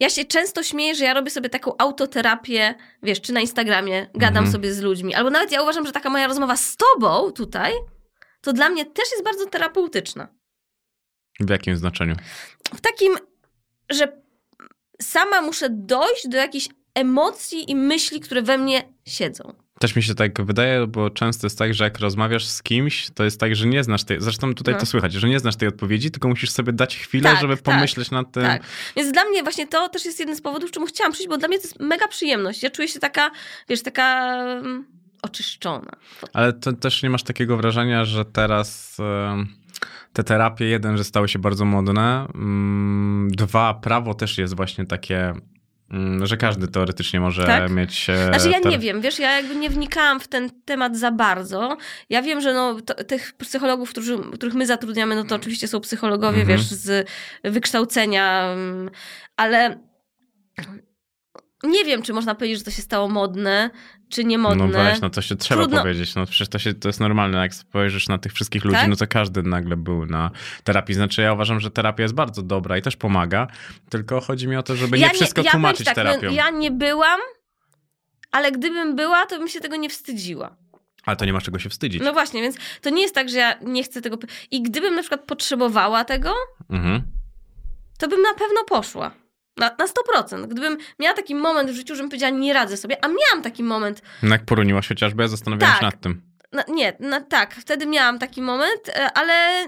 ja 0.00 0.10
się 0.10 0.24
często 0.24 0.62
śmieję, 0.62 0.94
że 0.94 1.04
ja 1.04 1.14
robię 1.14 1.30
sobie 1.30 1.48
taką 1.50 1.76
autoterapię, 1.78 2.74
wiesz, 3.02 3.20
czy 3.20 3.32
na 3.32 3.40
Instagramie, 3.40 4.06
gadam 4.14 4.36
Mhm. 4.44 4.52
sobie 4.52 4.72
z 4.74 4.80
ludźmi. 4.80 5.14
Albo 5.14 5.30
nawet 5.30 5.52
ja 5.52 5.62
uważam, 5.62 5.86
że 5.86 5.92
taka 5.92 6.10
moja 6.10 6.26
rozmowa 6.26 6.56
z 6.56 6.76
tobą 6.76 7.32
tutaj, 7.32 7.72
to 8.40 8.52
dla 8.52 8.68
mnie 8.68 8.84
też 8.86 9.10
jest 9.12 9.24
bardzo 9.24 9.46
terapeutyczna. 9.46 10.28
W 11.40 11.50
jakim 11.50 11.76
znaczeniu? 11.76 12.14
W 12.74 12.80
takim, 12.80 13.16
że 13.90 14.22
sama 15.02 15.42
muszę 15.42 15.68
dojść 15.70 16.28
do 16.28 16.36
jakichś 16.36 16.68
emocji 16.94 17.70
i 17.70 17.76
myśli, 17.76 18.20
które 18.20 18.42
we 18.42 18.58
mnie 18.58 18.92
siedzą. 19.06 19.63
Też 19.84 19.96
mi 19.96 20.02
się 20.02 20.14
tak 20.14 20.44
wydaje, 20.44 20.86
bo 20.86 21.10
często 21.10 21.46
jest 21.46 21.58
tak, 21.58 21.74
że 21.74 21.84
jak 21.84 21.98
rozmawiasz 21.98 22.46
z 22.46 22.62
kimś, 22.62 23.10
to 23.10 23.24
jest 23.24 23.40
tak, 23.40 23.56
że 23.56 23.66
nie 23.66 23.84
znasz 23.84 24.04
tej, 24.04 24.20
zresztą 24.20 24.54
tutaj 24.54 24.74
No. 24.74 24.80
to 24.80 24.86
słychać, 24.86 25.12
że 25.12 25.28
nie 25.28 25.40
znasz 25.40 25.56
tej 25.56 25.68
odpowiedzi, 25.68 26.10
tylko 26.10 26.28
musisz 26.28 26.50
sobie 26.50 26.72
dać 26.72 26.96
chwilę, 26.96 27.30
Tak, 27.30 27.40
żeby 27.40 27.56
tak, 27.56 27.64
pomyśleć 27.64 28.10
nad 28.10 28.32
tym. 28.32 28.42
Tak. 28.42 28.62
Więc 28.96 29.12
dla 29.12 29.24
mnie 29.24 29.42
właśnie 29.42 29.66
to 29.66 29.88
też 29.88 30.04
jest 30.04 30.20
jeden 30.20 30.36
z 30.36 30.40
powodów, 30.40 30.70
czemu 30.70 30.86
chciałam 30.86 31.12
przyjść, 31.12 31.28
bo 31.28 31.36
dla 31.36 31.48
mnie 31.48 31.58
to 31.58 31.62
jest 31.62 31.80
mega 31.80 32.08
przyjemność. 32.08 32.62
Ja 32.62 32.70
czuję 32.70 32.88
się 32.88 33.00
taka, 33.00 33.30
wiesz, 33.68 33.82
taka 33.82 34.36
um, 34.36 34.86
oczyszczona. 35.22 35.92
Ale 36.32 36.52
to 36.52 36.72
też 36.72 37.02
nie 37.02 37.10
masz 37.10 37.22
takiego 37.22 37.56
wrażenia, 37.56 38.04
że 38.04 38.24
teraz 38.24 38.96
te 40.12 40.24
terapie, 40.24 40.64
jeden, 40.64 40.96
że 40.96 41.04
stały 41.04 41.28
się 41.28 41.38
bardzo 41.38 41.64
modne, 41.64 42.26
mm, 42.34 43.28
dwa, 43.30 43.74
prawo 43.74 44.14
też 44.14 44.38
jest 44.38 44.56
właśnie 44.56 44.86
takie, 44.86 45.20
mm, 45.20 45.40
że 46.22 46.36
każdy 46.36 46.68
teoretycznie 46.68 47.20
może 47.20 47.44
Tak? 47.46 47.70
mieć... 47.70 48.10
e, 48.10 48.24
Znaczy 48.26 48.50
ja 48.50 48.70
nie 48.70 48.78
wiem, 48.78 49.00
wiesz, 49.00 49.18
ja 49.18 49.36
jakby 49.36 49.54
nie 49.56 49.70
wnikałam 49.70 50.20
w 50.20 50.28
ten 50.28 50.50
temat 50.64 50.96
za 50.96 51.10
bardzo. 51.10 51.76
Ja 52.10 52.22
wiem, 52.22 52.40
że 52.40 52.54
no, 52.54 52.80
to, 52.80 52.94
tych 53.04 53.32
psychologów, 53.32 53.90
którzy, 53.90 54.18
których 54.32 54.54
my 54.54 54.66
zatrudniamy, 54.66 55.14
no 55.14 55.24
to 55.24 55.34
oczywiście 55.34 55.68
są 55.68 55.80
psychologowie, 55.80 56.40
Mhm. 56.40 56.58
wiesz, 56.58 56.66
z 56.66 57.08
wykształcenia, 57.44 58.52
mm, 58.52 58.90
ale 59.36 59.78
nie 61.62 61.84
wiem, 61.84 62.02
czy 62.02 62.12
można 62.12 62.34
powiedzieć, 62.34 62.58
że 62.58 62.64
to 62.64 62.70
się 62.70 62.82
stało 62.82 63.08
modne, 63.08 63.70
czy 64.08 64.24
nie 64.24 64.38
modne. 64.38 64.66
No 64.66 64.72
weź, 64.72 65.00
no 65.00 65.10
to 65.10 65.22
się 65.22 65.36
trzeba 65.36 65.62
Trudno- 65.62 65.80
powiedzieć. 65.80 66.14
No 66.14 66.26
przecież 66.26 66.48
to, 66.48 66.58
się, 66.58 66.74
to 66.74 66.88
jest 66.88 67.00
normalne. 67.00 67.38
Jak 67.38 67.54
spojrzysz 67.54 68.08
na 68.08 68.18
tych 68.18 68.32
wszystkich 68.32 68.64
ludzi, 68.64 68.76
Tak? 68.76 68.88
no 68.88 68.96
to 68.96 69.06
każdy 69.06 69.42
nagle 69.42 69.76
był 69.76 70.06
na 70.06 70.30
terapii. 70.64 70.94
Znaczy 70.94 71.22
ja 71.22 71.32
uważam, 71.32 71.60
że 71.60 71.70
terapia 71.70 72.02
jest 72.02 72.14
bardzo 72.14 72.42
dobra 72.42 72.78
i 72.78 72.82
też 72.82 72.96
pomaga, 72.96 73.46
tylko 73.90 74.20
chodzi 74.20 74.48
mi 74.48 74.56
o 74.56 74.62
to, 74.62 74.76
żeby 74.76 74.98
nie 74.98 75.10
wszystko 75.10 75.42
ja 75.42 75.50
tłumaczyć 75.50 75.86
tak, 75.86 75.94
terapią. 75.94 76.26
No, 76.26 76.32
ja 76.32 76.50
nie 76.50 76.70
byłam, 76.70 77.20
ale 78.32 78.52
gdybym 78.52 78.96
była, 78.96 79.26
to 79.26 79.38
bym 79.38 79.48
się 79.48 79.60
tego 79.60 79.76
nie 79.76 79.88
wstydziła. 79.90 80.56
Ale 81.04 81.16
to 81.16 81.24
nie 81.24 81.32
masz 81.32 81.44
czego 81.44 81.58
się 81.58 81.68
wstydzić. 81.68 82.02
No 82.02 82.12
właśnie, 82.12 82.42
więc 82.42 82.56
to 82.80 82.90
nie 82.90 83.02
jest 83.02 83.14
tak, 83.14 83.28
że 83.28 83.38
ja 83.38 83.54
nie 83.62 83.82
chcę 83.84 84.00
tego. 84.02 84.18
I 84.50 84.62
gdybym 84.62 84.94
na 84.94 85.00
przykład 85.00 85.20
potrzebowała 85.24 86.04
tego, 86.04 86.34
Mhm. 86.70 87.02
to 87.98 88.08
bym 88.08 88.22
na 88.22 88.34
pewno 88.34 88.64
poszła. 88.68 89.10
Na, 89.56 89.70
na 89.78 89.86
100%. 90.22 90.46
Gdybym 90.46 90.76
miała 90.98 91.14
taki 91.16 91.34
moment 91.34 91.70
w 91.70 91.74
życiu, 91.74 91.94
żebym 91.96 92.10
powiedziała, 92.10 92.30
nie 92.30 92.52
radzę 92.52 92.76
sobie, 92.76 93.04
a 93.04 93.08
miałam 93.08 93.42
taki 93.42 93.62
moment, 93.62 94.02
No 94.22 94.28
jak 94.34 94.44
poroniłaś 94.44 94.88
chociażby, 94.88 95.22
ja 95.22 95.28
zastanawiałam 95.28 95.72
Tak. 95.72 95.80
się 95.80 95.86
nad 95.86 96.00
tym. 96.00 96.22
No, 96.54 96.62
nie, 96.74 96.92
no, 97.00 97.20
tak, 97.20 97.54
wtedy 97.54 97.86
miałam 97.86 98.18
taki 98.18 98.42
moment, 98.42 98.88
e, 98.88 99.12
ale 99.12 99.66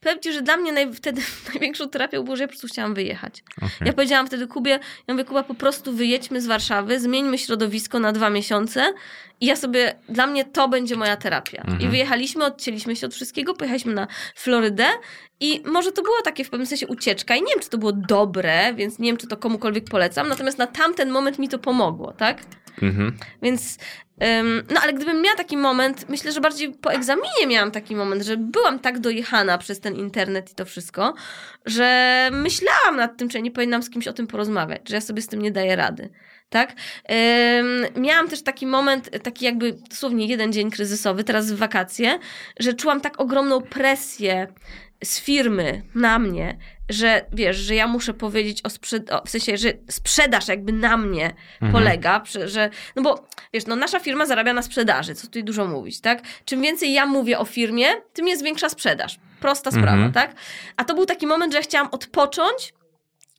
powiem 0.00 0.20
ci, 0.20 0.32
że 0.32 0.42
dla 0.42 0.56
mnie 0.56 0.72
naj, 0.72 0.94
wtedy 0.94 1.22
największą 1.52 1.88
terapią 1.88 2.22
było, 2.22 2.36
że 2.36 2.42
ja 2.42 2.48
po 2.48 2.52
prostu 2.52 2.66
chciałam 2.66 2.94
wyjechać. 2.94 3.44
Okej. 3.56 3.70
Ja 3.84 3.92
powiedziałam 3.92 4.26
wtedy 4.26 4.46
Kubie, 4.46 4.78
ja 5.08 5.14
mówię, 5.14 5.24
Kuba, 5.24 5.42
po 5.42 5.54
prostu 5.54 5.92
wyjedźmy 5.92 6.40
z 6.40 6.46
Warszawy, 6.46 7.00
zmieńmy 7.00 7.38
środowisko 7.38 7.98
na 7.98 8.12
dwa 8.12 8.30
miesiące 8.30 8.92
i 9.40 9.46
ja 9.46 9.56
sobie, 9.56 9.94
dla 10.08 10.26
mnie 10.26 10.44
to 10.44 10.68
będzie 10.68 10.96
moja 10.96 11.16
terapia. 11.16 11.62
Mhm. 11.62 11.80
I 11.80 11.88
wyjechaliśmy, 11.88 12.44
odcięliśmy 12.44 12.96
się 12.96 13.06
od 13.06 13.14
wszystkiego, 13.14 13.54
pojechaliśmy 13.54 13.94
na 13.94 14.06
Florydę 14.34 14.86
i 15.40 15.62
może 15.64 15.92
to 15.92 16.02
było 16.02 16.16
takie 16.24 16.44
w 16.44 16.50
pewnym 16.50 16.66
sensie 16.66 16.86
ucieczka 16.86 17.36
i 17.36 17.42
nie 17.42 17.52
wiem, 17.54 17.60
czy 17.60 17.70
to 17.70 17.78
było 17.78 17.92
dobre, 17.92 18.74
więc 18.74 18.98
nie 18.98 19.08
wiem, 19.08 19.16
czy 19.16 19.26
to 19.26 19.36
komukolwiek 19.36 19.84
polecam, 19.84 20.28
natomiast 20.28 20.58
na 20.58 20.66
tamten 20.66 21.10
moment 21.10 21.38
mi 21.38 21.48
to 21.48 21.58
pomogło, 21.58 22.12
tak? 22.12 22.38
Mhm. 22.82 23.16
Więc, 23.42 23.78
no 24.74 24.80
ale 24.82 24.92
gdybym 24.92 25.22
miała 25.22 25.36
taki 25.36 25.56
moment, 25.56 26.08
myślę, 26.08 26.32
że 26.32 26.40
bardziej 26.40 26.72
po 26.72 26.92
egzaminie 26.92 27.46
miałam 27.46 27.70
taki 27.70 27.96
moment, 27.96 28.22
że 28.22 28.36
byłam 28.36 28.78
tak 28.78 28.98
dojechana 28.98 29.58
przez 29.58 29.80
ten 29.80 29.94
internet 29.94 30.52
i 30.52 30.54
to 30.54 30.64
wszystko, 30.64 31.14
że 31.66 32.28
myślałam 32.32 32.96
nad 32.96 33.16
tym, 33.16 33.28
czy 33.28 33.38
ja 33.38 33.44
nie 33.44 33.50
powinnam 33.50 33.82
z 33.82 33.90
kimś 33.90 34.08
o 34.08 34.12
tym 34.12 34.26
porozmawiać, 34.26 34.88
że 34.88 34.94
ja 34.94 35.00
sobie 35.00 35.22
z 35.22 35.26
tym 35.26 35.42
nie 35.42 35.50
daję 35.50 35.76
rady. 35.76 36.10
Tak? 36.48 36.72
Miałam 37.96 38.28
też 38.28 38.42
taki 38.42 38.66
moment, 38.66 39.22
taki 39.22 39.44
jakby 39.44 39.72
dosłownie 39.90 40.26
jeden 40.26 40.52
dzień 40.52 40.70
kryzysowy, 40.70 41.24
teraz 41.24 41.52
w 41.52 41.56
wakacje, 41.56 42.18
że 42.58 42.74
czułam 42.74 43.00
tak 43.00 43.20
ogromną 43.20 43.60
presję 43.60 44.46
z 45.04 45.20
firmy 45.20 45.82
na 45.94 46.18
mnie, 46.18 46.58
że 46.88 47.26
wiesz, 47.32 47.56
że 47.56 47.74
ja 47.74 47.86
muszę 47.86 48.14
powiedzieć 48.14 48.60
o 48.64 48.70
sprzedaży, 48.70 49.22
w 49.26 49.30
sensie, 49.30 49.56
że 49.56 49.72
sprzedaż 49.90 50.48
jakby 50.48 50.72
na 50.72 50.96
mnie 50.96 51.34
Mhm. 51.54 51.72
polega, 51.72 52.22
że, 52.44 52.70
no 52.96 53.02
bo 53.02 53.24
wiesz, 53.52 53.66
no 53.66 53.76
nasza 53.76 54.00
firma 54.00 54.26
zarabia 54.26 54.52
na 54.52 54.62
sprzedaży, 54.62 55.14
co 55.14 55.26
tutaj 55.26 55.44
dużo 55.44 55.66
mówić, 55.66 56.00
tak? 56.00 56.22
Czym 56.44 56.62
więcej 56.62 56.92
ja 56.92 57.06
mówię 57.06 57.38
o 57.38 57.44
firmie, 57.44 57.86
tym 58.12 58.28
jest 58.28 58.42
większa 58.44 58.68
sprzedaż. 58.68 59.16
Prosta 59.40 59.70
sprawa, 59.70 59.92
Mhm. 59.92 60.12
tak? 60.12 60.34
A 60.76 60.84
to 60.84 60.94
był 60.94 61.06
taki 61.06 61.26
moment, 61.26 61.52
że 61.52 61.58
ja 61.58 61.62
chciałam 61.64 61.88
odpocząć 61.92 62.74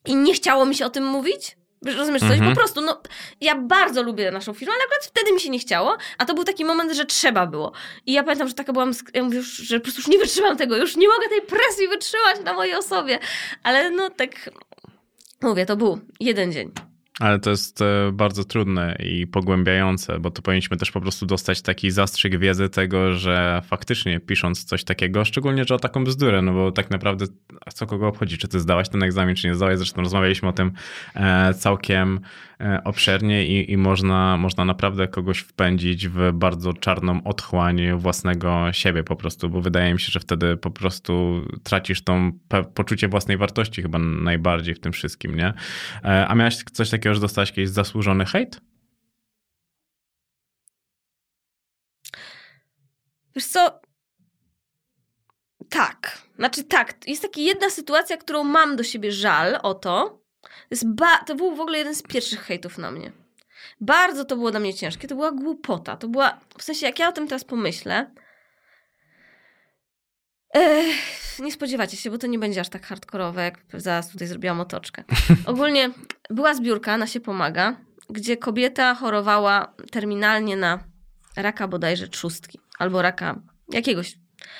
i 0.04 0.16
nie 0.16 0.34
chciało 0.34 0.66
mi 0.66 0.74
się 0.74 0.86
o 0.86 0.90
tym 0.90 1.04
mówić. 1.06 1.56
Rozumiesz 1.84 2.22
coś? 2.22 2.30
Mhm. 2.30 2.50
Po 2.50 2.56
prostu, 2.56 2.80
no, 2.80 3.00
ja 3.40 3.54
bardzo 3.54 4.02
lubię 4.02 4.30
naszą 4.30 4.54
firmę, 4.54 4.74
ale 4.74 4.84
akurat 4.84 5.04
wtedy 5.04 5.32
mi 5.32 5.40
się 5.40 5.50
nie 5.50 5.58
chciało, 5.58 5.96
a 6.18 6.24
to 6.24 6.34
był 6.34 6.44
taki 6.44 6.64
moment, 6.64 6.92
że 6.92 7.04
trzeba 7.04 7.46
było. 7.46 7.72
I 8.06 8.12
ja 8.12 8.22
pamiętam, 8.22 8.48
że 8.48 8.54
taka 8.54 8.72
byłam, 8.72 8.92
ja 9.14 9.22
mówię, 9.22 9.36
już, 9.36 9.56
że 9.56 9.80
po 9.80 9.82
prostu 9.82 10.00
już 10.00 10.08
nie 10.08 10.18
wytrzymam 10.18 10.56
tego, 10.56 10.76
już 10.76 10.96
nie 10.96 11.08
mogę 11.08 11.28
tej 11.28 11.42
presji 11.42 11.88
wytrzymać 11.88 12.40
na 12.44 12.52
mojej 12.52 12.74
osobie. 12.74 13.18
Ale 13.62 13.90
no 13.90 14.10
tak, 14.10 14.50
mówię, 15.42 15.66
to 15.66 15.76
był 15.76 16.00
jeden 16.20 16.52
dzień. 16.52 16.72
Ale 17.20 17.38
to 17.38 17.50
jest 17.50 17.82
e, 17.82 18.12
bardzo 18.12 18.44
trudne 18.44 18.96
i 18.98 19.26
pogłębiające, 19.26 20.18
bo 20.18 20.30
to 20.30 20.42
powinniśmy 20.42 20.76
też 20.76 20.90
po 20.90 21.00
prostu 21.00 21.26
dostać 21.26 21.62
taki 21.62 21.90
zastrzyk 21.90 22.38
wiedzy 22.38 22.68
tego, 22.68 23.12
że 23.12 23.62
faktycznie 23.66 24.20
pisząc 24.20 24.64
coś 24.64 24.84
takiego, 24.84 25.24
szczególnie, 25.24 25.64
że 25.64 25.74
o 25.74 25.78
taką 25.78 26.04
bzdurę, 26.04 26.42
no 26.42 26.52
bo 26.52 26.72
tak 26.72 26.90
naprawdę 26.90 27.26
co 27.74 27.86
kogo 27.86 28.08
obchodzi, 28.08 28.38
czy 28.38 28.48
ty 28.48 28.60
zdałaś 28.60 28.88
ten 28.88 29.02
egzamin, 29.02 29.36
czy 29.36 29.48
nie 29.48 29.54
zdałaś, 29.54 29.78
zresztą 29.78 30.02
rozmawialiśmy 30.02 30.48
o 30.48 30.52
tym 30.52 30.72
e, 31.14 31.54
całkiem 31.54 32.20
obszernie 32.84 33.46
i, 33.46 33.72
i 33.72 33.76
można, 33.76 34.36
można 34.36 34.64
naprawdę 34.64 35.08
kogoś 35.08 35.38
wpędzić 35.38 36.08
w 36.08 36.32
bardzo 36.32 36.72
czarną 36.72 37.24
otchłań 37.24 37.80
własnego 37.96 38.72
siebie 38.72 39.04
po 39.04 39.16
prostu, 39.16 39.48
bo 39.50 39.60
wydaje 39.60 39.92
mi 39.92 40.00
się, 40.00 40.12
że 40.12 40.20
wtedy 40.20 40.56
po 40.56 40.70
prostu 40.70 41.42
tracisz 41.62 42.04
tą 42.04 42.32
poczucie 42.74 43.08
własnej 43.08 43.36
wartości 43.36 43.82
chyba 43.82 43.98
najbardziej 43.98 44.74
w 44.74 44.80
tym 44.80 44.92
wszystkim, 44.92 45.36
nie? 45.36 45.52
E, 46.04 46.28
A 46.28 46.34
miałaś 46.34 46.56
coś 46.56 46.90
takiego, 46.90 47.14
że 47.14 47.20
dostałaś 47.20 47.48
jakiś 47.48 47.68
zasłużony 47.68 48.24
hejt? 48.24 48.60
Wiesz 53.34 53.46
co? 53.46 53.80
Tak. 55.70 56.26
Znaczy 56.36 56.64
tak, 56.64 57.08
jest 57.08 57.22
taka 57.22 57.40
jedna 57.40 57.70
sytuacja, 57.70 58.16
którą 58.16 58.44
mam 58.44 58.76
do 58.76 58.82
siebie 58.82 59.12
żal 59.12 59.58
o 59.62 59.74
to. 59.74 60.25
To, 61.26 61.34
był 61.34 61.56
w 61.56 61.60
ogóle 61.60 61.78
jeden 61.78 61.94
z 61.94 62.02
pierwszych 62.02 62.40
hejtów 62.40 62.78
na 62.78 62.90
mnie. 62.90 63.12
Bardzo 63.80 64.24
to 64.24 64.36
było 64.36 64.50
dla 64.50 64.60
mnie 64.60 64.74
ciężkie. 64.74 65.08
To 65.08 65.14
była 65.14 65.32
głupota. 65.32 65.96
To 65.96 66.08
była, 66.08 66.40
w 66.58 66.62
sensie 66.62 66.86
jak 66.86 66.98
ja 66.98 67.08
o 67.08 67.12
tym 67.12 67.28
teraz 67.28 67.44
pomyślę, 67.44 68.10
Ech, 70.54 71.38
nie 71.38 71.52
spodziewacie 71.52 71.96
się, 71.96 72.10
bo 72.10 72.18
to 72.18 72.26
nie 72.26 72.38
będzie 72.38 72.60
aż 72.60 72.68
tak 72.68 72.86
hardkorowe, 72.86 73.44
jak 73.44 73.58
zaraz 73.74 74.10
tutaj 74.10 74.28
zrobiłam 74.28 74.60
otoczkę. 74.60 75.04
Ogólnie 75.46 75.90
była 76.30 76.54
zbiórka 76.54 76.98
na 76.98 77.06
się 77.06 77.20
pomaga, 77.20 77.76
gdzie 78.10 78.36
kobieta 78.36 78.94
chorowała 78.94 79.74
terminalnie 79.90 80.56
na 80.56 80.78
raka 81.36 81.68
bodajże 81.68 82.08
trzustki 82.08 82.58
albo 82.78 83.02
raka 83.02 83.40
jakiegoś. 83.68 84.18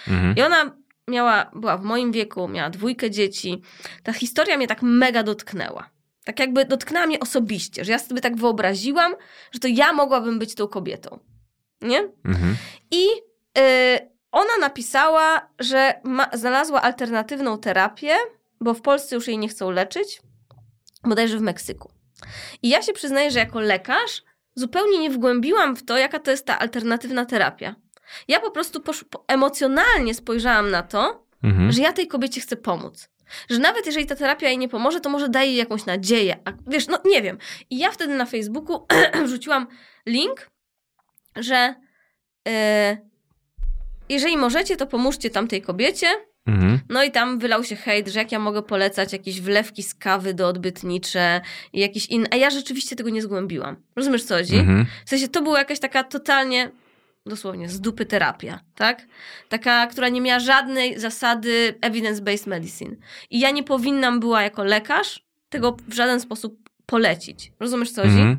Mhm. 0.08 0.36
I 0.36 0.42
ona 0.42 0.76
miała, 1.08 1.50
była 1.54 1.76
w 1.76 1.84
moim 1.84 2.12
wieku, 2.12 2.48
miała 2.48 2.70
dwójkę 2.70 3.10
dzieci. 3.10 3.62
Ta 4.02 4.12
historia 4.12 4.56
mnie 4.56 4.66
tak 4.66 4.82
mega 4.82 5.22
dotknęła. 5.22 5.90
Tak 6.26 6.40
jakby 6.40 6.64
dotknęła 6.64 7.06
mnie 7.06 7.20
osobiście, 7.20 7.84
że 7.84 7.92
ja 7.92 7.98
sobie 7.98 8.20
tak 8.20 8.36
wyobraziłam, 8.36 9.14
że 9.52 9.60
to 9.60 9.68
ja 9.68 9.92
mogłabym 9.92 10.38
być 10.38 10.54
tą 10.54 10.68
kobietą. 10.68 11.18
Nie? 11.80 11.98
Mhm. 12.24 12.56
I 12.90 13.06
y, 13.58 14.10
ona 14.32 14.56
napisała, 14.60 15.48
że 15.58 15.94
ma, 16.04 16.30
znalazła 16.32 16.82
alternatywną 16.82 17.58
terapię, 17.58 18.16
bo 18.60 18.74
w 18.74 18.80
Polsce 18.82 19.14
już 19.14 19.28
jej 19.28 19.38
nie 19.38 19.48
chcą 19.48 19.70
leczyć, 19.70 20.22
bodajże 21.04 21.38
w 21.38 21.42
Meksyku. 21.42 21.90
I 22.62 22.68
ja 22.68 22.82
się 22.82 22.92
przyznaję, 22.92 23.30
że 23.30 23.38
jako 23.38 23.60
lekarz 23.60 24.22
zupełnie 24.54 24.98
nie 24.98 25.10
wgłębiłam 25.10 25.76
w 25.76 25.84
to, 25.84 25.98
jaka 25.98 26.18
to 26.18 26.30
jest 26.30 26.46
ta 26.46 26.58
alternatywna 26.58 27.26
terapia. 27.26 27.74
Ja 28.28 28.40
po 28.40 28.50
prostu 28.50 28.82
emocjonalnie 29.28 30.14
spojrzałam 30.14 30.70
na 30.70 30.82
to, 30.82 31.26
Mhm. 31.42 31.72
że 31.72 31.82
ja 31.82 31.92
tej 31.92 32.06
kobiecie 32.08 32.40
chcę 32.40 32.56
pomóc. 32.56 33.08
Że 33.50 33.58
nawet 33.58 33.86
jeżeli 33.86 34.06
ta 34.06 34.16
terapia 34.16 34.48
jej 34.48 34.58
nie 34.58 34.68
pomoże, 34.68 35.00
to 35.00 35.10
może 35.10 35.28
daje 35.28 35.48
jej 35.48 35.56
jakąś 35.56 35.86
nadzieję. 35.86 36.36
A 36.44 36.52
wiesz, 36.66 36.86
no 36.86 36.98
nie 37.04 37.22
wiem. 37.22 37.38
I 37.70 37.78
ja 37.78 37.90
wtedy 37.90 38.14
na 38.14 38.26
Facebooku 38.26 38.86
wrzuciłam 39.26 39.66
link, 40.06 40.50
że 41.36 41.74
e, 42.48 42.96
jeżeli 44.08 44.36
możecie, 44.36 44.76
to 44.76 44.86
pomóżcie 44.86 45.30
tamtej 45.30 45.62
kobiecie. 45.62 46.06
Mhm. 46.46 46.80
No 46.88 47.04
i 47.04 47.10
tam 47.10 47.38
wylał 47.38 47.64
się 47.64 47.76
hejt, 47.76 48.08
że 48.08 48.18
jak 48.18 48.32
ja 48.32 48.38
mogę 48.38 48.62
polecać 48.62 49.12
jakieś 49.12 49.40
wlewki 49.40 49.82
z 49.82 49.94
kawy 49.94 50.34
do 50.34 50.48
odbytnicze 50.48 51.40
i 51.72 51.80
jakieś 51.80 52.06
inne. 52.06 52.28
A 52.30 52.36
ja 52.36 52.50
rzeczywiście 52.50 52.96
tego 52.96 53.10
nie 53.10 53.22
zgłębiłam. 53.22 53.76
Rozumiesz 53.96 54.24
co 54.24 54.36
chodzi? 54.36 54.56
Mhm. 54.56 54.86
W 55.04 55.10
sensie 55.10 55.28
to 55.28 55.42
była 55.42 55.58
jakaś 55.58 55.78
taka 55.78 56.04
totalnie, 56.04 56.70
dosłownie, 57.30 57.68
z 57.68 57.80
dupy 57.80 58.06
terapia, 58.06 58.60
tak? 58.74 59.06
Taka, 59.48 59.86
która 59.86 60.08
nie 60.08 60.20
miała 60.20 60.40
żadnej 60.40 61.00
zasady 61.00 61.74
evidence-based 61.80 62.46
medicine. 62.46 62.96
I 63.30 63.40
ja 63.40 63.50
nie 63.50 63.62
powinnam 63.62 64.20
była 64.20 64.42
jako 64.42 64.64
lekarz 64.64 65.26
tego 65.48 65.76
w 65.88 65.94
żaden 65.94 66.20
sposób 66.20 66.70
polecić. 66.86 67.52
Rozumiesz 67.60 67.90
co 67.90 68.02
chodzi? 68.02 68.14
Mhm. 68.14 68.38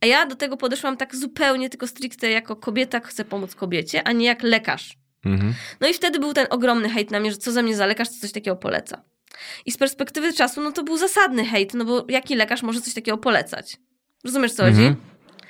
A 0.00 0.06
ja 0.06 0.26
do 0.26 0.36
tego 0.36 0.56
podeszłam 0.56 0.96
tak 0.96 1.16
zupełnie, 1.16 1.70
tylko 1.70 1.86
stricte 1.86 2.30
jako 2.30 2.56
kobieta 2.56 3.00
chcę 3.00 3.24
pomóc 3.24 3.54
kobiecie, 3.54 4.08
a 4.08 4.12
nie 4.12 4.26
jak 4.26 4.42
lekarz. 4.42 4.96
Mhm. 5.24 5.54
No 5.80 5.88
i 5.88 5.94
wtedy 5.94 6.18
był 6.18 6.32
ten 6.32 6.46
ogromny 6.50 6.88
hejt 6.88 7.10
na 7.10 7.20
mnie, 7.20 7.30
że 7.30 7.36
co 7.36 7.52
za 7.52 7.62
mnie 7.62 7.76
za 7.76 7.86
lekarz, 7.86 8.08
co 8.08 8.20
coś 8.20 8.32
takiego 8.32 8.56
poleca. 8.56 9.02
I 9.66 9.72
z 9.72 9.76
perspektywy 9.76 10.32
czasu, 10.32 10.60
no 10.60 10.72
to 10.72 10.82
był 10.82 10.96
zasadny 10.96 11.44
hejt, 11.44 11.74
no 11.74 11.84
bo 11.84 12.06
jaki 12.08 12.36
lekarz 12.36 12.62
może 12.62 12.80
coś 12.80 12.94
takiego 12.94 13.18
polecać? 13.18 13.76
Rozumiesz 14.24 14.52
co 14.52 14.62
chodzi? 14.62 14.94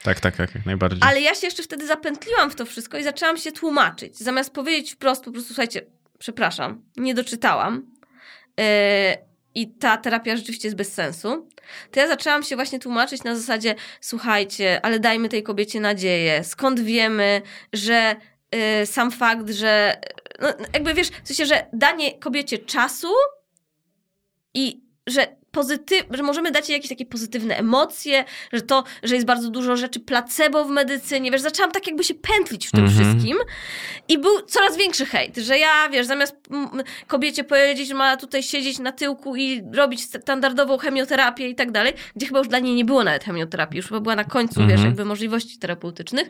Tak, 0.03 0.21
tak, 0.21 0.37
tak, 0.37 0.55
jak 0.55 0.67
najbardziej. 0.67 1.01
Ale 1.03 1.21
ja 1.21 1.35
się 1.35 1.47
jeszcze 1.47 1.63
wtedy 1.63 1.87
zapętliłam 1.87 2.51
w 2.51 2.55
to 2.55 2.67
wszystko 2.67 2.99
i 2.99 3.03
zaczęłam 3.03 3.37
się 3.37 3.53
tłumaczyć. 3.53 4.19
Zamiast 4.19 4.55
powiedzieć 4.55 4.93
wprost, 4.93 5.25
po 5.25 5.33
prostu 5.33 5.49
słuchajcie, 5.49 5.83
przepraszam, 6.19 6.83
nie 6.97 7.15
doczytałam 7.15 7.87
yy, 8.57 8.65
i 9.55 9.69
ta 9.69 9.97
terapia 9.97 10.37
rzeczywiście 10.37 10.69
jest 10.69 10.77
bez 10.77 10.93
sensu, 10.93 11.49
to 11.91 12.01
ja 12.01 12.09
zaczęłam 12.09 12.43
się 12.43 12.57
właśnie 12.57 12.79
tłumaczyć 12.79 13.25
na 13.25 13.37
zasadzie, 13.37 13.75
słuchajcie, 14.01 14.81
ale 14.83 15.01
dajmy 15.01 15.29
tej 15.29 15.43
kobiecie 15.43 15.81
nadzieję. 15.81 16.45
Skąd 16.45 16.81
wiemy, 16.81 17.43
że 17.73 18.17
yy, 18.53 18.87
sam 18.87 19.11
fakt, 19.11 19.51
że 19.51 20.01
no, 20.41 20.49
jakby 20.75 20.95
wiesz, 20.95 21.09
w 21.09 21.29
sensie, 21.29 21.47
że 21.47 21.67
danie 21.73 22.19
kobiecie 22.19 22.59
czasu 22.59 23.13
i 24.55 24.81
że 25.07 25.40
pozytyw, 25.53 26.03
że 26.11 26.23
możemy 26.23 26.51
dać 26.51 26.69
jej 26.69 26.77
jakieś 26.77 26.89
takie 26.89 27.07
pozytywne 27.07 27.57
emocje, 27.57 28.25
że 28.53 28.63
to, 28.63 28.85
że 29.03 29.15
jest 29.15 29.27
bardzo 29.27 29.51
dużo 29.51 29.77
rzeczy 29.77 30.01
placebo 30.01 30.65
w 30.65 30.71
medycynie, 30.71 31.31
wiesz, 31.31 31.41
zaczęłam 31.41 31.73
tak 31.73 31.87
jakby 31.87 32.05
się 32.05 32.15
pętlić 32.15 32.67
w 32.67 32.71
tym 32.71 32.85
Mhm. 32.85 32.99
wszystkim 33.13 33.39
i 34.09 34.19
był 34.19 34.43
coraz 34.43 34.77
większy 34.77 35.07
hejt, 35.07 35.37
że 35.37 35.59
ja, 35.59 35.89
wiesz, 35.89 36.07
zamiast 36.07 36.37
mm, 36.51 36.69
kobiecie 37.07 37.45
powiedzieć, 37.45 37.89
że 37.89 37.95
ma 37.95 38.17
tutaj 38.17 38.43
siedzieć 38.43 38.79
na 38.79 38.93
tyłku 38.93 39.37
i 39.37 39.63
robić 39.75 40.05
standardową 40.05 40.79
chemioterapię 40.79 41.49
i 41.49 41.55
tak 41.55 41.71
dalej, 41.71 41.93
gdzie 42.17 42.27
chyba 42.27 42.39
już 42.39 42.49
dla 42.49 42.59
niej 42.59 42.75
nie 42.75 42.85
było 42.85 43.05
nawet 43.05 43.25
chemioterapii, 43.25 43.77
już 43.77 43.87
chyba 43.87 44.01
była 44.01 44.17
na 44.17 44.25
końcu, 44.25 44.61
Mhm. 44.61 44.69
wiesz, 44.79 44.85
jakby 44.87 45.05
możliwości 45.05 45.59
terapeutycznych, 45.59 46.29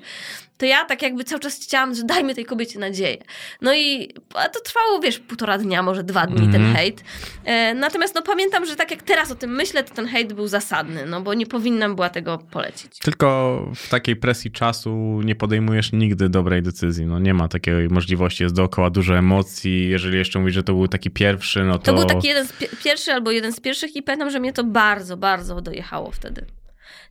to 0.59 0.67
ja 0.67 0.85
tak 0.85 1.03
jakby 1.03 1.25
cały 1.25 1.41
czas 1.41 1.57
chciałam, 1.63 1.95
że 1.95 2.03
dajmy 2.05 2.35
tej 2.35 2.45
kobiecie 2.45 2.79
nadzieję. 2.79 3.17
No 3.61 3.75
i 3.75 4.15
to 4.53 4.61
trwało, 4.65 5.01
wiesz, 5.01 5.19
półtora 5.19 5.59
dnia, 5.59 5.83
może 5.83 6.05
dwa 6.05 6.27
dni 6.27 6.45
Mhm. 6.45 6.53
ten 6.53 6.75
hejt. 6.75 7.05
E, 7.45 7.75
natomiast 7.75 8.15
no 8.15 8.23
pamiętam, 8.23 8.67
że 8.67 8.77
tak 8.77 8.91
jak 8.91 9.03
teraz 9.11 9.31
o 9.31 9.35
tym 9.35 9.51
myślę, 9.51 9.85
to 9.85 9.95
ten 9.95 10.07
hejt 10.07 10.33
był 10.33 10.49
zasadny, 10.49 11.07
no 11.07 11.21
bo 11.21 11.35
nie 11.35 11.47
powinnam 11.47 11.95
była 11.95 12.09
tego 12.09 12.39
polecić. 12.39 12.99
Tylko 12.99 13.69
w 13.75 13.89
takiej 13.89 14.17
presji 14.17 14.51
czasu 14.51 15.21
nie 15.25 15.35
podejmujesz 15.35 15.93
nigdy 15.93 16.29
dobrej 16.29 16.63
decyzji. 16.63 17.07
No 17.07 17.19
nie 17.19 17.35
ma 17.35 17.49
takiej 17.49 17.89
możliwości, 17.89 18.43
jest 18.43 18.55
dookoła 18.55 18.91
dużo 18.91 19.19
emocji. 19.19 19.89
Jeżeli 19.89 20.19
jeszcze 20.19 20.39
mówisz, 20.39 20.55
że 20.55 20.63
to 20.63 20.73
był 20.73 20.89
taki 20.89 21.11
pierwszy, 21.11 21.65
no 21.65 21.79
to... 21.79 21.85
To 21.85 21.95
był 21.95 22.05
taki 22.05 22.29
jeden 22.29 22.47
z 22.47 22.53
pi- 22.53 22.77
pierwszy 22.85 23.13
albo 23.13 23.31
jeden 23.31 23.53
z 23.53 23.61
pierwszych 23.61 23.97
i 23.97 24.03
pamiętam, 24.03 24.31
że 24.31 24.41
mnie 24.41 24.53
to 24.53 24.65
bardzo, 24.65 25.17
bardzo 25.17 25.61
dojechało 25.61 26.11
wtedy. 26.11 26.47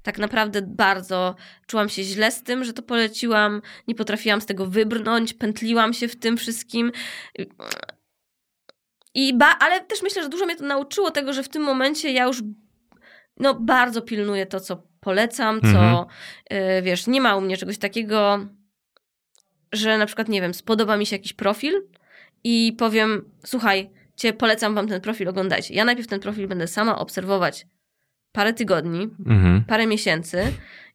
Tak 0.03 0.17
naprawdę 0.17 0.61
bardzo 0.61 1.35
czułam 1.67 1.89
się 1.89 2.03
źle 2.03 2.31
z 2.31 2.43
tym, 2.43 2.63
że 2.63 2.73
to 2.73 2.81
poleciłam, 2.81 3.61
nie 3.87 3.95
potrafiłam 3.95 4.41
z 4.41 4.45
tego 4.45 4.65
wybrnąć, 4.65 5.33
pętliłam 5.33 5.93
się 5.93 6.07
w 6.07 6.15
tym 6.15 6.37
wszystkim. 6.37 6.91
I 9.21 9.33
ba- 9.33 9.57
ale 9.59 9.81
też 9.81 10.01
myślę, 10.01 10.23
że 10.23 10.29
dużo 10.29 10.45
mnie 10.45 10.55
to 10.55 10.63
nauczyło 10.65 11.11
tego, 11.11 11.33
że 11.33 11.43
w 11.43 11.49
tym 11.49 11.63
momencie 11.63 12.11
ja 12.11 12.23
już 12.25 12.41
no, 13.37 13.53
bardzo 13.53 14.01
pilnuję 14.01 14.45
to, 14.45 14.59
co 14.59 14.83
polecam, 14.99 15.61
co 15.61 15.67
Mhm. 15.67 16.05
y, 16.53 16.81
wiesz, 16.81 17.07
nie 17.07 17.21
ma 17.21 17.35
u 17.35 17.41
mnie 17.41 17.57
czegoś 17.57 17.77
takiego, 17.77 18.39
że 19.73 19.97
na 19.97 20.05
przykład, 20.05 20.29
nie 20.29 20.41
wiem, 20.41 20.53
spodoba 20.53 20.97
mi 20.97 21.05
się 21.05 21.15
jakiś 21.15 21.33
profil 21.33 21.73
i 22.43 22.75
powiem, 22.77 23.31
słuchaj, 23.45 23.89
cię 24.15 24.33
polecam 24.33 24.75
wam 24.75 24.87
ten 24.87 25.01
profil, 25.01 25.27
oglądajcie. 25.29 25.73
Ja 25.73 25.85
najpierw 25.85 26.07
ten 26.07 26.19
profil 26.19 26.47
będę 26.47 26.67
sama 26.67 26.99
obserwować 26.99 27.67
parę 28.31 28.53
tygodni, 28.53 29.01
Mhm. 29.25 29.63
parę 29.67 29.87
miesięcy 29.87 30.43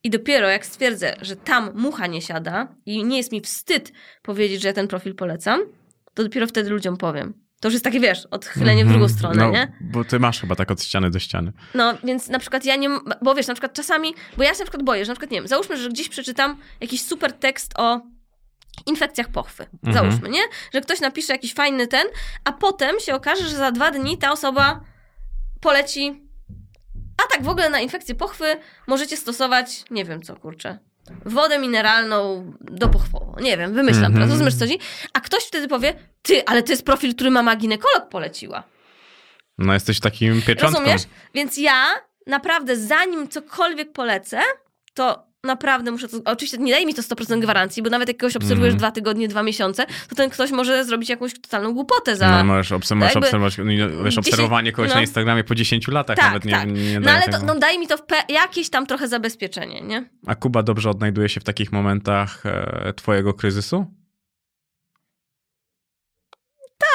i 0.05 0.11
dopiero 0.11 0.49
jak 0.49 0.66
stwierdzę, 0.66 1.16
że 1.20 1.37
tam 1.37 1.70
mucha 1.75 2.07
nie 2.07 2.22
siada 2.22 2.75
i 2.87 3.05
nie 3.05 3.16
jest 3.16 3.33
mi 3.33 3.41
wstyd 3.41 3.93
powiedzieć, 4.22 4.62
że 4.62 4.68
ja 4.68 4.75
ten 4.75 4.89
profil 4.89 5.14
polecam, 5.14 5.61
to 6.14 6.22
dopiero 6.25 6.47
wtedy 6.47 6.70
ludziom 6.70 6.97
powiem. 6.97 7.43
To 7.65 7.69
już 7.69 7.73
jest 7.73 7.85
takie, 7.85 8.01
wiesz, 8.01 8.27
odchylenie 8.31 8.85
w 8.85 8.89
drugą 8.89 9.05
Mhm. 9.05 9.19
stronę, 9.19 9.45
no, 9.45 9.51
nie? 9.51 9.73
Bo 9.81 10.05
ty 10.05 10.19
masz 10.19 10.41
chyba 10.41 10.57
tak 10.57 10.71
od 10.71 10.83
ściany 10.83 11.11
do 11.11 11.19
ściany. 11.19 11.53
No, 11.75 11.95
więc 12.05 12.29
na 12.29 12.39
przykład 12.39 12.65
ja 12.65 12.77
nie, 12.77 12.89
bo 13.23 13.35
wiesz, 13.35 13.47
na 13.47 13.55
przykład 13.55 13.73
czasami, 13.73 14.15
bo 14.37 14.43
ja 14.43 14.53
się 14.53 14.59
na 14.59 14.65
przykład 14.65 14.83
boję, 14.83 15.05
że 15.05 15.12
na 15.12 15.15
przykład, 15.15 15.31
nie 15.31 15.39
wiem, 15.39 15.49
załóżmy, 15.49 15.77
że 15.77 15.89
gdzieś 15.89 16.09
przeczytam 16.09 16.57
jakiś 16.81 17.05
super 17.05 17.33
tekst 17.33 17.73
o 17.77 18.01
infekcjach 18.87 19.29
pochwy. 19.29 19.67
Mhm. 19.85 19.95
Załóżmy, 19.95 20.29
nie? 20.29 20.41
Że 20.75 20.81
ktoś 20.81 21.01
napisze 21.01 21.33
jakiś 21.33 21.55
fajny 21.55 21.87
ten, 21.87 22.07
a 22.45 22.53
potem 22.53 23.01
się 23.01 23.15
okaże, 23.15 23.45
że 23.49 23.57
za 23.57 23.73
dwa 23.73 23.91
dni 23.91 24.19
ta 24.19 24.33
osoba 24.33 24.81
poleci. 25.61 26.23
A 27.25 27.33
tak 27.35 27.43
w 27.45 27.49
ogóle 27.49 27.71
na 27.71 27.81
infekcję 27.81 28.15
pochwy 28.15 28.45
możecie 28.87 29.17
stosować, 29.17 29.85
nie 29.91 30.05
wiem 30.05 30.23
co, 30.23 30.37
kurczę, 30.37 30.79
wodę 31.25 31.59
mineralną 31.59 32.53
do 32.61 32.89
pochwową. 32.89 33.37
Nie 33.41 33.57
wiem, 33.57 33.75
wymyślam 33.75 34.05
Mhm. 34.05 34.15
teraz, 34.15 34.31
rozumiesz 34.31 34.55
co 34.55 34.61
chodzi? 34.61 34.79
A 35.13 35.21
ktoś 35.21 35.45
wtedy 35.45 35.69
powie, 35.69 35.95
ty, 36.23 36.45
ale 36.47 36.63
to 36.63 36.73
jest 36.73 36.85
profil, 36.85 37.15
który 37.15 37.31
mama 37.31 37.57
ginekolog 37.57 38.09
poleciła. 38.09 38.63
No 39.59 39.75
jesteś 39.75 40.01
takim 40.01 40.43
pieczątką. 40.43 40.81
Rozumiesz? 40.81 41.03
Więc 41.35 41.57
ja 41.57 41.85
naprawdę, 42.27 42.77
zanim 42.77 43.29
cokolwiek 43.29 43.93
polecę, 43.93 44.41
to 44.95 45.27
naprawdę 45.45 45.90
muszę 45.90 46.09
to. 46.09 46.16
Oczywiście 46.24 46.59
nie 46.59 46.72
daje 46.72 46.86
mi 46.86 46.95
to 46.95 47.03
100% 47.03 47.40
gwarancji, 47.40 47.82
bo 47.82 47.90
nawet 47.90 48.09
jak 48.09 48.16
kogoś 48.16 48.36
obserwujesz 48.36 48.72
Mhm. 48.74 48.78
dwa 48.78 48.90
tygodnie, 48.90 49.28
dwa 49.28 49.42
miesiące, 49.42 49.86
to 50.09 50.14
ten 50.14 50.30
ktoś 50.30 50.51
może 50.51 50.84
zrobić 50.84 51.09
jakąś 51.09 51.34
totalną 51.40 51.72
głupotę 51.74 52.16
za. 52.16 52.30
No, 52.30 52.45
możesz, 52.45 52.70
obs- 52.72 52.97
możesz 52.97 53.16
obserwować, 53.16 53.59
no, 53.59 53.64
wiesz, 53.64 53.78
dziesięć- 54.14 54.18
obserwowanie 54.18 54.72
kogoś 54.72 54.88
no. 54.88 54.95
na 54.95 55.01
Instagramie 55.01 55.45
po 55.45 55.55
10 55.55 55.88
latach 55.88 56.16
tak, 56.16 56.26
nawet 56.26 56.45
nie, 56.45 56.53
tak. 56.53 56.72
nie 56.72 57.01
no 57.01 57.11
ale 57.11 57.28
to, 57.28 57.38
no, 57.47 57.55
daje 57.59 57.78
mi 57.78 57.86
to 57.86 57.97
pe- 57.97 58.32
jakieś 58.32 58.70
tam 58.70 58.86
trochę 58.86 59.09
zabezpieczenie, 59.09 59.80
nie? 59.80 60.09
A 60.26 60.34
Kuba 60.34 60.62
dobrze 60.62 60.90
odnajduje 60.90 61.28
się 61.28 61.40
w 61.40 61.45
takich 61.45 61.72
momentach 61.72 62.47
e, 62.47 62.92
twojego 62.97 63.34
kryzysu? 63.34 63.86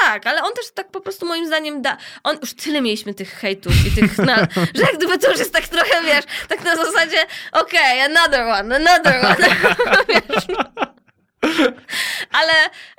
Tak, 0.04 0.26
ale 0.26 0.42
on 0.42 0.52
też 0.54 0.64
tak 0.74 0.90
po 0.90 1.00
prostu 1.00 1.26
moim 1.26 1.46
zdaniem 1.46 1.82
da. 1.82 1.96
On 2.24 2.38
już 2.40 2.54
tyle 2.54 2.80
mieliśmy 2.80 3.14
tych 3.14 3.30
hejtów 3.32 3.72
i 3.86 3.90
tych. 3.90 4.18
Na, 4.18 4.36
że 4.76 4.82
jak 4.82 4.96
gdyby 4.96 5.18
to 5.18 5.30
już 5.30 5.38
jest 5.38 5.52
tak 5.52 5.68
trochę, 5.68 6.02
wiesz, 6.04 6.24
tak 6.48 6.64
na 6.64 6.76
zasadzie, 6.76 7.26
okej, 7.52 8.00
another 8.00 8.40
one, 8.42 8.76
another 8.76 9.24
one. 9.26 9.36
wiesz? 10.08 10.46
Ale, 12.40 12.52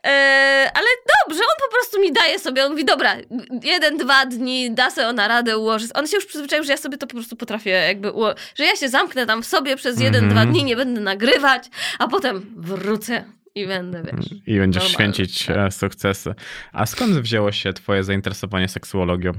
e, 0.05 0.71
ale 0.73 0.87
że 1.29 1.39
on 1.39 1.55
po 1.69 1.71
prostu 1.71 2.01
mi 2.01 2.11
daje 2.11 2.39
sobie, 2.39 2.65
on 2.65 2.71
mówi, 2.71 2.85
dobra, 2.85 3.15
jeden, 3.63 3.97
dwa 3.97 4.25
dni, 4.25 4.71
da 4.71 4.89
sobie 4.89 5.07
ona 5.07 5.27
radę 5.27 5.57
ułożyć. 5.57 5.91
On 5.93 6.07
się 6.07 6.15
już 6.15 6.25
przyzwyczaił, 6.25 6.63
że 6.63 6.71
ja 6.71 6.77
sobie 6.77 6.97
to 6.97 7.07
po 7.07 7.13
prostu 7.13 7.35
potrafię 7.35 7.69
jakby, 7.69 8.11
że 8.55 8.65
ja 8.65 8.75
się 8.75 8.89
zamknę 8.89 9.25
tam 9.25 9.43
w 9.43 9.47
sobie 9.47 9.75
przez 9.75 9.99
jeden, 9.99 10.23
Mhm. 10.23 10.31
dwa 10.31 10.51
dni, 10.51 10.63
nie 10.63 10.75
będę 10.75 11.01
nagrywać, 11.01 11.63
a 11.99 12.07
potem 12.07 12.45
wrócę 12.57 13.23
i 13.55 13.67
będę, 13.67 14.03
wiesz. 14.03 14.25
I 14.47 14.57
będziesz 14.57 14.83
Normalnie, 14.83 15.13
święcić 15.13 15.45
tak. 15.45 15.57
e, 15.57 15.71
sukcesy. 15.71 16.33
A 16.73 16.85
skąd 16.85 17.13
wzięło 17.19 17.51
się 17.51 17.73
twoje 17.73 18.03
zainteresowanie 18.03 18.67
seksuologią? 18.67 19.31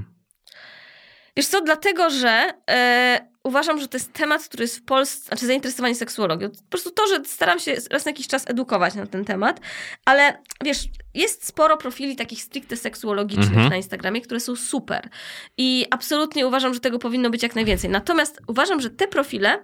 Wiesz 1.37 1.47
co, 1.47 1.61
dlatego, 1.61 2.09
że 2.09 2.53
e, 2.69 3.27
uważam, 3.43 3.79
że 3.79 3.87
to 3.87 3.97
jest 3.97 4.13
temat, 4.13 4.43
który 4.43 4.63
jest 4.63 4.77
w 4.77 4.83
Polsce, 4.85 5.27
znaczy 5.27 5.45
zainteresowanie 5.45 5.95
seksuologią. 5.95 6.49
Po 6.49 6.69
prostu 6.69 6.91
to, 6.91 7.07
że 7.07 7.25
staram 7.25 7.59
się 7.59 7.75
raz 7.91 8.05
na 8.05 8.09
jakiś 8.09 8.27
czas 8.27 8.49
edukować 8.49 8.95
na 8.95 9.05
ten 9.07 9.25
temat, 9.25 9.59
ale 10.05 10.37
wiesz, 10.63 10.85
jest 11.13 11.47
sporo 11.47 11.77
profili 11.77 12.15
takich 12.15 12.41
stricte 12.41 12.77
seksuologicznych 12.77 13.47
Mhm. 13.47 13.69
na 13.69 13.75
Instagramie, 13.75 14.21
które 14.21 14.39
są 14.39 14.55
super. 14.55 15.09
I 15.57 15.85
absolutnie 15.91 16.47
uważam, 16.47 16.73
że 16.73 16.79
tego 16.79 16.99
powinno 16.99 17.29
być 17.29 17.43
jak 17.43 17.55
najwięcej. 17.55 17.89
Natomiast 17.89 18.41
uważam, 18.47 18.81
że 18.81 18.89
te 18.89 19.07
profile 19.07 19.63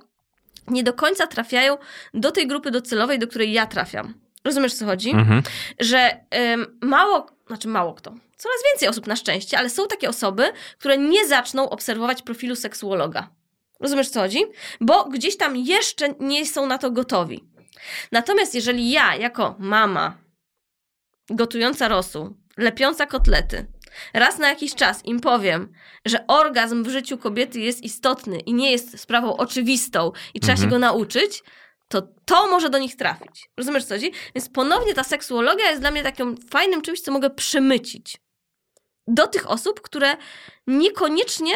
nie 0.68 0.84
do 0.84 0.94
końca 0.94 1.28
trafiają 1.28 1.78
do 2.14 2.32
tej 2.32 2.48
grupy 2.48 2.72
docelowej, 2.72 3.20
do 3.20 3.28
której 3.28 3.52
ja 3.54 3.66
trafiam. 3.66 4.14
Rozumiesz, 4.44 4.74
co 4.74 4.86
chodzi? 4.86 5.10
Mhm. 5.12 5.44
że 5.80 6.18
ym, 6.54 6.78
mało, 6.82 7.28
znaczy 7.48 7.68
mało 7.68 7.94
kto, 7.94 8.12
coraz 8.38 8.58
więcej 8.72 8.90
osób 8.90 9.08
na 9.08 9.16
szczęście, 9.16 9.58
ale 9.60 9.70
są 9.70 9.88
takie 9.88 10.10
osoby, 10.10 10.52
które 10.78 10.98
nie 10.98 11.28
zaczną 11.28 11.70
obserwować 11.70 12.22
profilu 12.22 12.56
seksuologa. 12.56 13.30
Rozumiesz, 13.80 14.10
co 14.10 14.20
chodzi? 14.20 14.40
Bo 14.82 15.04
gdzieś 15.06 15.38
tam 15.38 15.58
jeszcze 15.58 16.10
nie 16.20 16.46
są 16.46 16.66
na 16.66 16.78
to 16.78 16.92
gotowi. 16.92 17.44
Natomiast 18.12 18.56
jeżeli 18.56 18.90
ja, 18.92 19.16
jako 19.16 19.56
mama, 19.60 20.18
gotująca 21.30 21.88
rosół, 21.88 22.38
lepiąca 22.58 23.06
kotlety, 23.06 23.66
raz 24.14 24.38
na 24.40 24.50
jakiś 24.50 24.76
czas 24.76 25.06
im 25.06 25.20
powiem, 25.20 25.74
że 26.06 26.28
orgazm 26.28 26.84
w 26.84 26.90
życiu 26.90 27.18
kobiety 27.18 27.60
jest 27.60 27.84
istotny 27.84 28.40
i 28.40 28.54
nie 28.54 28.72
jest 28.72 29.00
sprawą 29.00 29.38
oczywistą 29.38 30.12
i 30.34 30.40
trzeba 30.40 30.54
Mhm. 30.54 30.68
się 30.70 30.72
go 30.72 30.80
nauczyć, 30.80 31.44
to 31.90 32.02
to 32.26 32.48
może 32.48 32.70
do 32.70 32.78
nich 32.78 32.96
trafić. 32.96 33.50
Rozumiesz, 33.58 33.86
co 33.86 33.96
chodzi? 33.96 34.12
Więc 34.36 34.50
ponownie 34.50 34.94
ta 34.94 35.04
seksuologia 35.04 35.70
jest 35.70 35.82
dla 35.82 35.92
mnie 35.92 36.04
takim 36.04 36.38
fajnym 36.38 36.82
czymś, 36.82 37.02
co 37.02 37.12
mogę 37.12 37.30
przemycić 37.30 38.18
do 39.08 39.28
tych 39.28 39.50
osób, 39.50 39.82
które 39.82 40.18
niekoniecznie 40.68 41.54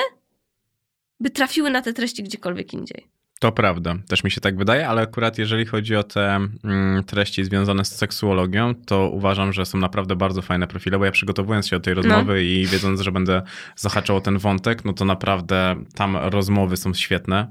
by 1.19 1.29
trafiły 1.29 1.69
na 1.69 1.81
te 1.81 1.93
treści 1.93 2.23
gdziekolwiek 2.23 2.73
indziej. 2.73 3.07
To 3.43 3.51
prawda, 3.51 3.95
też 4.07 4.23
mi 4.23 4.31
się 4.31 4.41
tak 4.41 4.57
wydaje, 4.57 4.87
ale 4.87 5.01
akurat 5.01 5.37
jeżeli 5.37 5.65
chodzi 5.65 5.95
o 5.95 6.03
te 6.03 6.35
mm, 6.63 7.03
treści 7.03 7.43
związane 7.43 7.85
z 7.85 7.95
seksuologią, 7.95 8.75
to 8.85 9.09
uważam, 9.09 9.53
że 9.53 9.65
są 9.65 9.77
naprawdę 9.77 10.15
bardzo 10.15 10.41
fajne 10.41 10.67
profile, 10.67 10.99
bo 10.99 11.05
ja 11.05 11.11
przygotowując 11.11 11.67
się 11.67 11.75
do 11.75 11.79
tej 11.79 11.93
rozmowy 11.93 12.43
i 12.43 12.65
wiedząc, 12.65 13.01
że 13.01 13.11
będę 13.11 13.41
zahaczał 13.75 14.17
o 14.17 14.21
ten 14.21 14.37
wątek, 14.37 14.85
no 14.85 14.93
to 14.93 15.05
naprawdę 15.05 15.75
tam 15.95 16.17
rozmowy 16.17 16.77
są 16.77 16.93
świetne. 16.93 17.47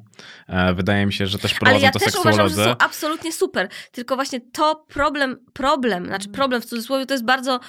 E, 0.48 0.74
wydaje 0.74 1.06
mi 1.06 1.12
się, 1.12 1.26
że 1.26 1.38
też 1.38 1.52
Ale 1.52 1.58
prowadzą 1.60 1.84
ja 1.84 1.90
to 1.90 1.98
też 1.98 2.14
uważam, 2.14 2.48
że 2.48 2.54
są 2.54 2.74
absolutnie 2.78 3.32
super. 3.32 3.68
Tylko 3.90 4.14
właśnie 4.14 4.40
to 4.40 4.84
problem, 4.88 5.36
problem, 5.52 6.06
znaczy 6.06 6.28
problem 6.28 6.62
w 6.62 6.64
cudzysłowie, 6.64 7.06
to 7.06 7.14
jest 7.14 7.24
bardzo, 7.24 7.60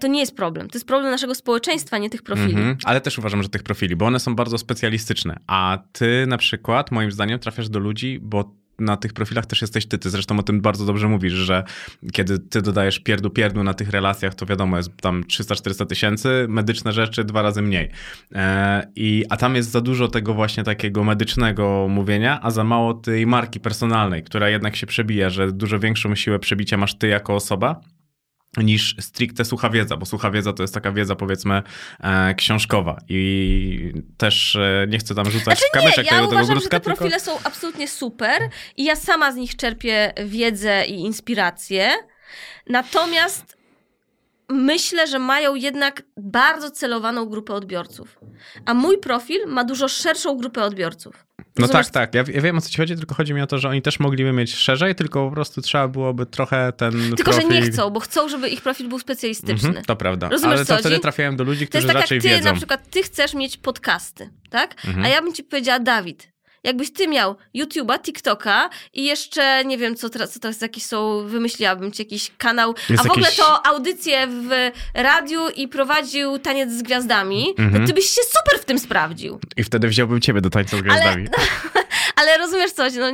to 0.00 0.06
nie 0.06 0.20
jest 0.20 0.36
problem. 0.36 0.68
To 0.68 0.78
jest 0.78 0.86
problem 0.86 1.10
naszego 1.10 1.34
społeczeństwa, 1.34 1.98
nie 1.98 2.10
tych 2.10 2.22
profili. 2.22 2.54
Mhm, 2.54 2.76
ale 2.84 3.00
też 3.00 3.18
uważam, 3.18 3.42
że 3.42 3.48
tych 3.48 3.62
profili, 3.62 3.96
bo 3.96 4.06
one 4.06 4.20
są 4.20 4.36
bardzo 4.36 4.58
specjalistyczne. 4.58 5.40
A 5.46 5.78
ty 5.92 6.24
na 6.28 6.38
przykład, 6.38 6.90
moim 6.90 7.12
zdaniem, 7.12 7.38
trafiasz 7.38 7.68
do 7.68 7.78
ludzi, 7.78 8.18
bo 8.22 8.58
na 8.78 8.96
tych 8.96 9.12
profilach 9.12 9.46
też 9.46 9.60
jesteś 9.60 9.86
ty. 9.86 9.98
Ty 9.98 10.10
zresztą 10.10 10.38
o 10.38 10.42
tym 10.42 10.60
bardzo 10.60 10.84
dobrze 10.84 11.08
mówisz, 11.08 11.32
że 11.32 11.64
kiedy 12.12 12.38
ty 12.38 12.62
dodajesz 12.62 12.98
pierdu 12.98 13.30
pierdu 13.30 13.64
na 13.64 13.74
tych 13.74 13.90
relacjach, 13.90 14.34
to 14.34 14.46
wiadomo, 14.46 14.76
jest 14.76 14.96
tam 14.96 15.24
300-400 15.24 15.86
tysięcy, 15.86 16.46
medyczne 16.48 16.92
rzeczy 16.92 17.24
dwa 17.24 17.42
razy 17.42 17.62
mniej. 17.62 17.90
E, 18.34 18.86
i, 18.96 19.24
a 19.30 19.36
tam 19.36 19.56
jest 19.56 19.70
za 19.70 19.80
dużo 19.80 20.08
tego 20.08 20.34
właśnie 20.34 20.64
takiego 20.64 21.04
medycznego 21.04 21.86
mówienia, 21.90 22.40
a 22.42 22.50
za 22.50 22.64
mało 22.64 22.94
tej 22.94 23.26
marki 23.26 23.60
personalnej, 23.60 24.22
która 24.22 24.48
jednak 24.48 24.76
się 24.76 24.86
przebija, 24.86 25.30
że 25.30 25.52
dużo 25.52 25.78
większą 25.78 26.14
siłę 26.14 26.38
przebicia 26.38 26.76
masz 26.76 26.98
ty 26.98 27.08
jako 27.08 27.34
osoba, 27.34 27.80
niż 28.56 28.96
stricte 29.00 29.44
sucha 29.44 29.70
wiedza, 29.70 29.96
bo 29.96 30.06
sucha 30.06 30.30
wiedza 30.30 30.52
to 30.52 30.62
jest 30.62 30.74
taka 30.74 30.92
wiedza 30.92 31.14
powiedzmy 31.14 31.62
e, 32.00 32.34
książkowa 32.34 32.98
i 33.08 33.92
też 34.16 34.56
e, 34.56 34.86
nie 34.88 34.98
chcę 34.98 35.14
tam 35.14 35.30
rzucać 35.30 35.44
Znaczy 35.44 35.64
w 35.68 35.70
kamyczek 35.70 36.04
nie, 36.04 36.10
ja 36.10 36.16
tego, 36.16 36.26
uważam, 36.26 36.46
że 36.46 36.52
gruszka, 36.52 36.70
te 36.70 36.80
tylko... 36.80 36.98
profile 36.98 37.20
są 37.20 37.38
absolutnie 37.44 37.88
super 37.88 38.48
i 38.76 38.84
ja 38.84 38.96
sama 38.96 39.32
z 39.32 39.36
nich 39.36 39.56
czerpię 39.56 40.12
wiedzę 40.26 40.86
i 40.86 40.94
inspirację. 40.94 41.90
Natomiast 42.66 43.56
myślę, 44.48 45.06
że 45.06 45.18
mają 45.18 45.54
jednak 45.54 46.02
bardzo 46.16 46.70
celowaną 46.70 47.26
grupę 47.26 47.54
odbiorców. 47.54 48.18
A 48.66 48.74
mój 48.74 48.98
profil 48.98 49.46
ma 49.46 49.64
dużo 49.64 49.88
szerszą 49.88 50.36
grupę 50.36 50.64
odbiorców. 50.64 51.27
No 51.58 51.66
Rozumiesz? 51.66 51.86
tak, 51.90 52.10
tak, 52.12 52.28
ja, 52.28 52.34
ja 52.34 52.40
wiem 52.42 52.58
o 52.58 52.60
co 52.60 52.70
ci 52.70 52.76
chodzi, 52.76 52.96
tylko 52.96 53.14
chodzi 53.14 53.34
mi 53.34 53.40
o 53.40 53.46
to, 53.46 53.58
że 53.58 53.68
oni 53.68 53.82
też 53.82 54.00
mogliby 54.00 54.32
mieć 54.32 54.54
szerzej, 54.54 54.94
tylko 54.94 55.28
po 55.28 55.34
prostu 55.34 55.62
trzeba 55.62 55.88
byłoby 55.88 56.26
trochę 56.26 56.72
ten 56.72 56.92
Tylko, 57.16 57.30
profil... 57.32 57.42
że 57.52 57.60
nie 57.60 57.62
chcą, 57.62 57.90
bo 57.90 58.00
chcą, 58.00 58.28
żeby 58.28 58.48
ich 58.48 58.60
profil 58.62 58.88
był 58.88 58.98
specjalistyczny. 58.98 59.68
Mhm, 59.68 59.84
to 59.84 59.96
prawda, 59.96 60.28
Rozumiesz, 60.28 60.56
ale 60.56 60.64
co 60.64 60.74
to 60.74 60.80
wtedy 60.80 60.94
chodzi? 60.94 61.02
trafiają 61.02 61.36
do 61.36 61.44
ludzi, 61.44 61.66
To 61.66 61.68
którzy 61.70 61.82
jest 61.86 61.92
tak 61.92 62.02
raczej 62.02 62.16
jak 62.16 62.22
ty, 62.22 62.28
wiedzą. 62.28 62.44
na 62.44 62.54
przykład, 62.56 62.90
ty 62.90 63.02
chcesz 63.02 63.34
mieć 63.34 63.56
podcasty, 63.56 64.30
tak? 64.50 64.74
Mhm. 64.86 65.04
A 65.04 65.08
ja 65.08 65.22
bym 65.22 65.34
ci 65.34 65.44
powiedziała, 65.44 65.78
Dawid, 65.80 66.28
jakbyś 66.64 66.92
ty 66.92 67.08
miał 67.08 67.36
YouTube'a, 67.56 68.00
TikToka 68.02 68.70
i 68.92 69.04
jeszcze, 69.04 69.64
nie 69.64 69.78
wiem, 69.78 69.96
co 69.96 70.08
teraz, 70.10 70.32
co 70.32 70.40
teraz 70.40 70.60
jakieś 70.60 70.84
są, 70.84 71.26
wymyśliłabym 71.26 71.92
ci 71.92 72.02
jakiś 72.02 72.30
kanał, 72.38 72.74
Jest 72.90 73.04
a 73.04 73.08
w 73.08 73.10
ogóle 73.10 73.24
jakiś- 73.24 73.38
to 73.38 73.66
audycję 73.66 74.26
w 74.26 74.70
radiu 74.94 75.48
i 75.48 75.68
prowadził 75.68 76.38
taniec 76.38 76.70
z 76.72 76.82
gwiazdami, 76.82 77.54
Mhm. 77.58 77.82
to 77.82 77.88
ty 77.88 77.94
byś 77.94 78.04
się 78.10 78.22
super 78.22 78.60
w 78.60 78.64
tym 78.64 78.78
sprawdził. 78.78 79.40
I 79.56 79.64
wtedy 79.64 79.88
wziąłbym 79.88 80.20
ciebie 80.20 80.40
do 80.40 80.50
tańca 80.50 80.76
z 80.76 80.80
gwiazdami. 80.82 81.28
Ale 82.16 82.38
rozumiesz 82.38 82.72
coś, 82.72 82.92
no, 82.94 83.06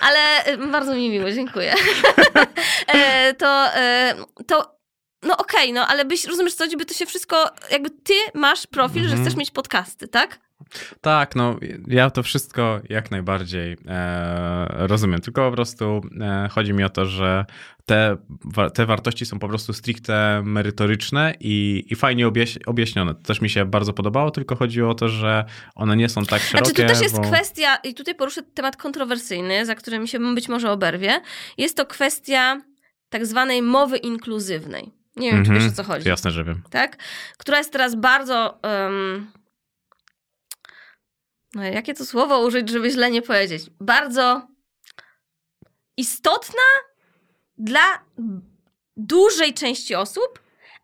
ale 0.00 0.46
y, 0.54 0.56
bardzo 0.58 0.94
mi 0.94 1.10
miło, 1.10 1.30
dziękuję. 1.30 1.74
e, 2.86 3.34
to, 3.34 3.74
e, 3.74 4.14
to, 4.46 4.76
no 5.22 5.36
okej, 5.36 5.72
no 5.72 5.86
ale 5.86 6.04
byś, 6.04 6.24
rozumiesz 6.24 6.54
co, 6.54 6.64
by 6.78 6.84
to 6.86 6.94
się 6.94 7.06
wszystko, 7.06 7.50
jakby 7.70 7.90
ty 7.90 8.14
masz 8.34 8.66
profil, 8.66 9.02
że 9.02 9.08
Mhm. 9.08 9.24
chcesz 9.24 9.36
mieć 9.36 9.50
podcasty, 9.50 10.08
tak? 10.08 10.38
Tak, 11.00 11.36
no 11.36 11.56
ja 11.86 12.10
to 12.10 12.22
wszystko 12.22 12.80
jak 12.88 13.10
najbardziej 13.10 13.76
e, 13.86 14.66
rozumiem, 14.86 15.20
tylko 15.20 15.50
po 15.50 15.54
prostu 15.56 16.02
e, 16.20 16.48
chodzi 16.52 16.72
mi 16.72 16.84
o 16.84 16.88
to, 16.88 17.06
że 17.06 17.44
te, 17.86 18.16
wa- 18.44 18.70
te 18.70 18.86
wartości 18.86 19.26
są 19.26 19.38
po 19.38 19.48
prostu 19.48 19.72
stricte 19.72 20.42
merytoryczne 20.44 21.34
i, 21.40 21.84
i 21.90 21.96
fajnie 21.96 22.26
objaś, 22.26 22.58
objaśnione. 22.66 23.14
To 23.14 23.22
też 23.22 23.40
mi 23.40 23.50
się 23.50 23.64
bardzo 23.64 23.92
podobało, 23.92 24.30
tylko 24.30 24.56
chodzi 24.56 24.82
o 24.82 24.94
to, 24.94 25.08
że 25.08 25.44
one 25.74 25.96
nie 25.96 26.08
są 26.08 26.24
tak 26.24 26.42
szerokie. 26.42 26.70
Znaczy, 26.70 26.82
tu 26.82 26.88
też 26.94 27.02
jest 27.02 27.16
bo... 27.16 27.22
kwestia, 27.22 27.76
i 27.76 27.94
tutaj 27.94 28.14
poruszę 28.14 28.42
temat 28.42 28.76
kontrowersyjny, 28.76 29.66
za 29.66 29.74
który 29.74 29.98
mi 29.98 30.08
się 30.08 30.34
być 30.34 30.48
może 30.48 30.70
oberwie. 30.70 31.20
Jest 31.58 31.76
to 31.76 31.86
kwestia 31.86 32.60
tak 33.08 33.26
zwanej 33.26 33.62
mowy 33.62 33.96
inkluzywnej. 33.96 34.92
Nie 35.16 35.32
wiem, 35.32 35.44
czy 35.44 35.50
Mhm, 35.50 35.60
wiesz 35.60 35.72
o 35.72 35.76
co 35.76 35.84
chodzi. 35.84 36.08
Jasne, 36.08 36.30
że 36.30 36.44
wiem. 36.44 36.62
Tak? 36.70 36.96
Która 37.38 37.58
jest 37.58 37.72
teraz 37.72 37.94
bardzo. 37.94 38.58
no, 38.62 39.20
jakie 41.62 41.94
to 41.94 42.06
słowo 42.06 42.46
użyć, 42.46 42.70
żeby 42.70 42.90
źle 42.90 43.10
nie 43.10 43.22
powiedzieć? 43.22 43.62
Bardzo 43.80 44.48
istotna 45.96 46.62
dla 47.58 48.04
dużej 48.96 49.54
części 49.54 49.94
osób, 49.94 50.40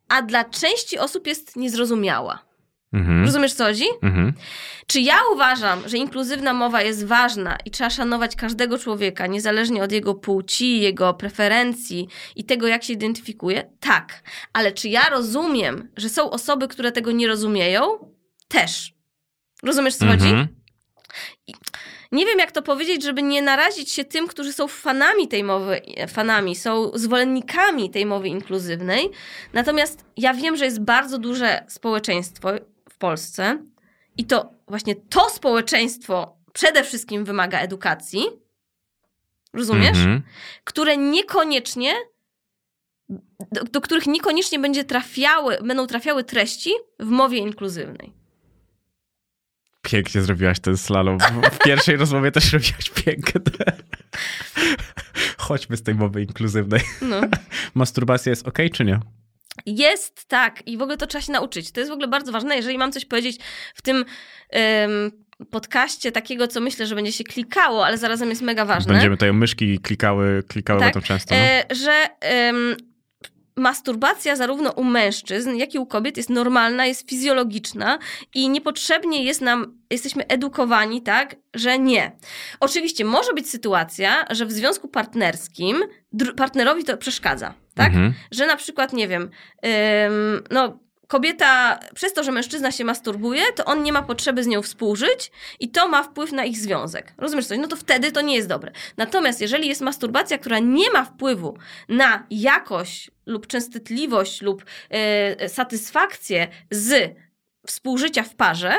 a 0.08 0.22
dla 0.22 0.44
części 0.44 0.98
osób 0.98 1.26
jest 1.26 1.56
niezrozumiała. 1.56 2.44
Mhm. 2.92 3.24
Rozumiesz, 3.24 3.54
co 3.54 3.64
chodzi? 3.64 3.84
Mhm. 4.02 4.32
Czy 4.86 5.00
ja 5.00 5.16
uważam, 5.32 5.88
że 5.88 5.96
inkluzywna 5.96 6.52
mowa 6.52 6.82
jest 6.82 7.06
ważna 7.06 7.58
i 7.64 7.70
trzeba 7.70 7.90
szanować 7.90 8.36
każdego 8.36 8.78
człowieka, 8.78 9.26
niezależnie 9.26 9.82
od 9.82 9.92
jego 9.92 10.14
płci, 10.14 10.80
jego 10.80 11.14
preferencji 11.14 12.08
i 12.36 12.44
tego, 12.44 12.66
jak 12.66 12.84
się 12.84 12.92
identyfikuje? 12.92 13.70
Tak. 13.80 14.22
Ale 14.52 14.72
czy 14.72 14.88
ja 14.88 15.08
rozumiem, 15.10 15.88
że 15.96 16.08
są 16.08 16.30
osoby, 16.30 16.68
które 16.68 16.92
tego 16.92 17.12
nie 17.12 17.28
rozumieją? 17.28 18.12
Też. 18.48 18.94
Rozumiesz, 19.62 19.96
co 19.96 20.06
chodzi? 20.06 20.34
Nie 22.12 22.26
wiem, 22.26 22.38
jak 22.38 22.52
to 22.52 22.62
powiedzieć, 22.62 23.02
żeby 23.02 23.22
nie 23.22 23.42
narazić 23.42 23.90
się 23.90 24.04
tym, 24.04 24.26
którzy 24.26 24.52
są 24.52 24.68
fanami 24.68 25.28
tej 25.28 25.44
mowy, 25.44 25.80
fanami, 26.08 26.56
są 26.56 26.90
zwolennikami 26.94 27.90
tej 27.90 28.06
mowy 28.06 28.28
inkluzywnej. 28.28 29.10
Natomiast 29.52 30.04
ja 30.16 30.34
wiem, 30.34 30.56
że 30.56 30.64
jest 30.64 30.80
bardzo 30.80 31.18
duże 31.18 31.64
społeczeństwo 31.68 32.48
w 32.90 32.98
Polsce 32.98 33.58
i 34.16 34.24
to 34.24 34.50
właśnie 34.68 34.94
to 34.94 35.30
społeczeństwo 35.30 36.36
przede 36.52 36.84
wszystkim 36.84 37.24
wymaga 37.24 37.58
edukacji. 37.58 38.24
Rozumiesz? 39.52 39.98
Mhm. 39.98 40.22
które 40.64 40.96
niekoniecznie, 40.96 41.94
do, 43.52 43.64
do 43.64 43.80
których 43.80 44.06
niekoniecznie 44.06 44.58
będzie 44.58 44.84
trafiały, 44.84 45.58
będą 45.62 45.86
trafiały 45.86 46.24
treści 46.24 46.70
w 46.98 47.08
mowie 47.08 47.38
inkluzywnej. 47.38 48.21
Pięknie 49.82 50.22
zrobiłaś 50.22 50.60
ten 50.60 50.76
slalom. 50.76 51.18
W- 51.18 51.58
pierwszej 51.64 51.96
rozmowie 51.96 52.30
też 52.32 52.52
robiłaś 52.52 52.90
pięknie. 53.04 53.40
Chodźmy 55.38 55.76
z 55.76 55.82
tej 55.82 55.94
mowy 55.94 56.22
inkluzywnej. 56.22 56.80
No. 57.02 57.20
Masturbacja 57.74 58.30
jest 58.30 58.48
ok, 58.48 58.58
czy 58.72 58.84
nie? 58.84 59.00
jest 59.66 60.24
tak 60.28 60.66
i 60.68 60.76
w 60.78 60.82
ogóle 60.82 60.96
to 60.96 61.06
trzeba 61.06 61.22
się 61.22 61.32
nauczyć. 61.32 61.72
To 61.72 61.80
jest 61.80 61.90
w 61.90 61.92
ogóle 61.92 62.08
bardzo 62.08 62.32
ważne. 62.32 62.56
Jeżeli 62.56 62.78
mam 62.78 62.92
coś 62.92 63.04
powiedzieć 63.04 63.38
w 63.74 63.82
tym 63.82 64.04
em, 64.50 65.10
podcaście 65.50 66.12
takiego, 66.12 66.48
co 66.48 66.60
myślę, 66.60 66.86
że 66.86 66.94
będzie 66.94 67.12
się 67.12 67.24
klikało, 67.24 67.86
ale 67.86 67.98
zarazem 67.98 68.30
jest 68.30 68.42
mega 68.42 68.64
ważne. 68.64 68.92
Będziemy 68.92 69.16
tutaj 69.16 69.32
myszki 69.32 69.78
klikały, 69.78 70.42
klikały 70.48 70.80
Tak. 70.80 70.94
tak. 70.94 71.04
często. 71.04 71.34
No. 71.34 71.40
E, 71.40 71.64
że 71.74 72.08
em, 72.20 72.76
masturbacja 73.56 74.36
zarówno 74.36 74.70
u 74.70 74.84
mężczyzn, 74.84 75.56
jak 75.56 75.74
i 75.74 75.78
u 75.78 75.86
kobiet 75.86 76.16
jest 76.16 76.30
normalna, 76.30 76.86
jest 76.86 77.08
fizjologiczna 77.08 77.98
i 78.34 78.48
niepotrzebnie 78.48 79.24
jest 79.24 79.40
nam, 79.40 79.78
jesteśmy 79.90 80.26
edukowani, 80.26 81.02
tak, 81.02 81.36
że 81.54 81.78
nie. 81.78 82.16
Oczywiście 82.60 83.04
może 83.04 83.32
być 83.32 83.50
sytuacja, 83.50 84.24
że 84.30 84.46
w 84.46 84.52
związku 84.52 84.88
partnerskim 84.88 85.84
partnerowi 86.36 86.84
to 86.84 86.96
przeszkadza, 86.96 87.54
tak? 87.74 87.86
Mhm. 87.86 88.14
Że 88.30 88.46
na 88.46 88.56
przykład, 88.56 88.92
nie 88.92 89.08
wiem, 89.08 89.22
ym, 89.22 90.42
no 90.50 90.78
kobieta, 91.12 91.78
przez 91.94 92.12
to, 92.12 92.24
że 92.24 92.32
mężczyzna 92.32 92.72
się 92.72 92.84
masturbuje, 92.84 93.42
to 93.56 93.64
on 93.64 93.82
nie 93.82 93.92
ma 93.92 94.02
potrzeby 94.02 94.44
z 94.44 94.46
nią 94.46 94.62
współżyć 94.62 95.30
i 95.60 95.70
to 95.70 95.88
ma 95.88 96.02
wpływ 96.02 96.32
na 96.32 96.44
ich 96.44 96.58
związek. 96.58 97.14
Rozumiesz 97.18 97.46
coś? 97.46 97.58
No 97.58 97.68
to 97.68 97.76
wtedy 97.76 98.12
to 98.12 98.20
nie 98.20 98.36
jest 98.36 98.48
dobre. 98.48 98.72
Natomiast 98.96 99.40
jeżeli 99.40 99.68
jest 99.68 99.80
masturbacja, 99.80 100.38
która 100.38 100.58
nie 100.58 100.90
ma 100.90 101.04
wpływu 101.04 101.58
na 101.88 102.26
jakość 102.30 103.10
lub 103.26 103.46
częstotliwość 103.46 104.42
lub 104.42 104.64
yy, 105.40 105.48
satysfakcję 105.48 106.48
z 106.70 107.16
współżycia 107.66 108.22
w 108.22 108.34
parze, 108.34 108.74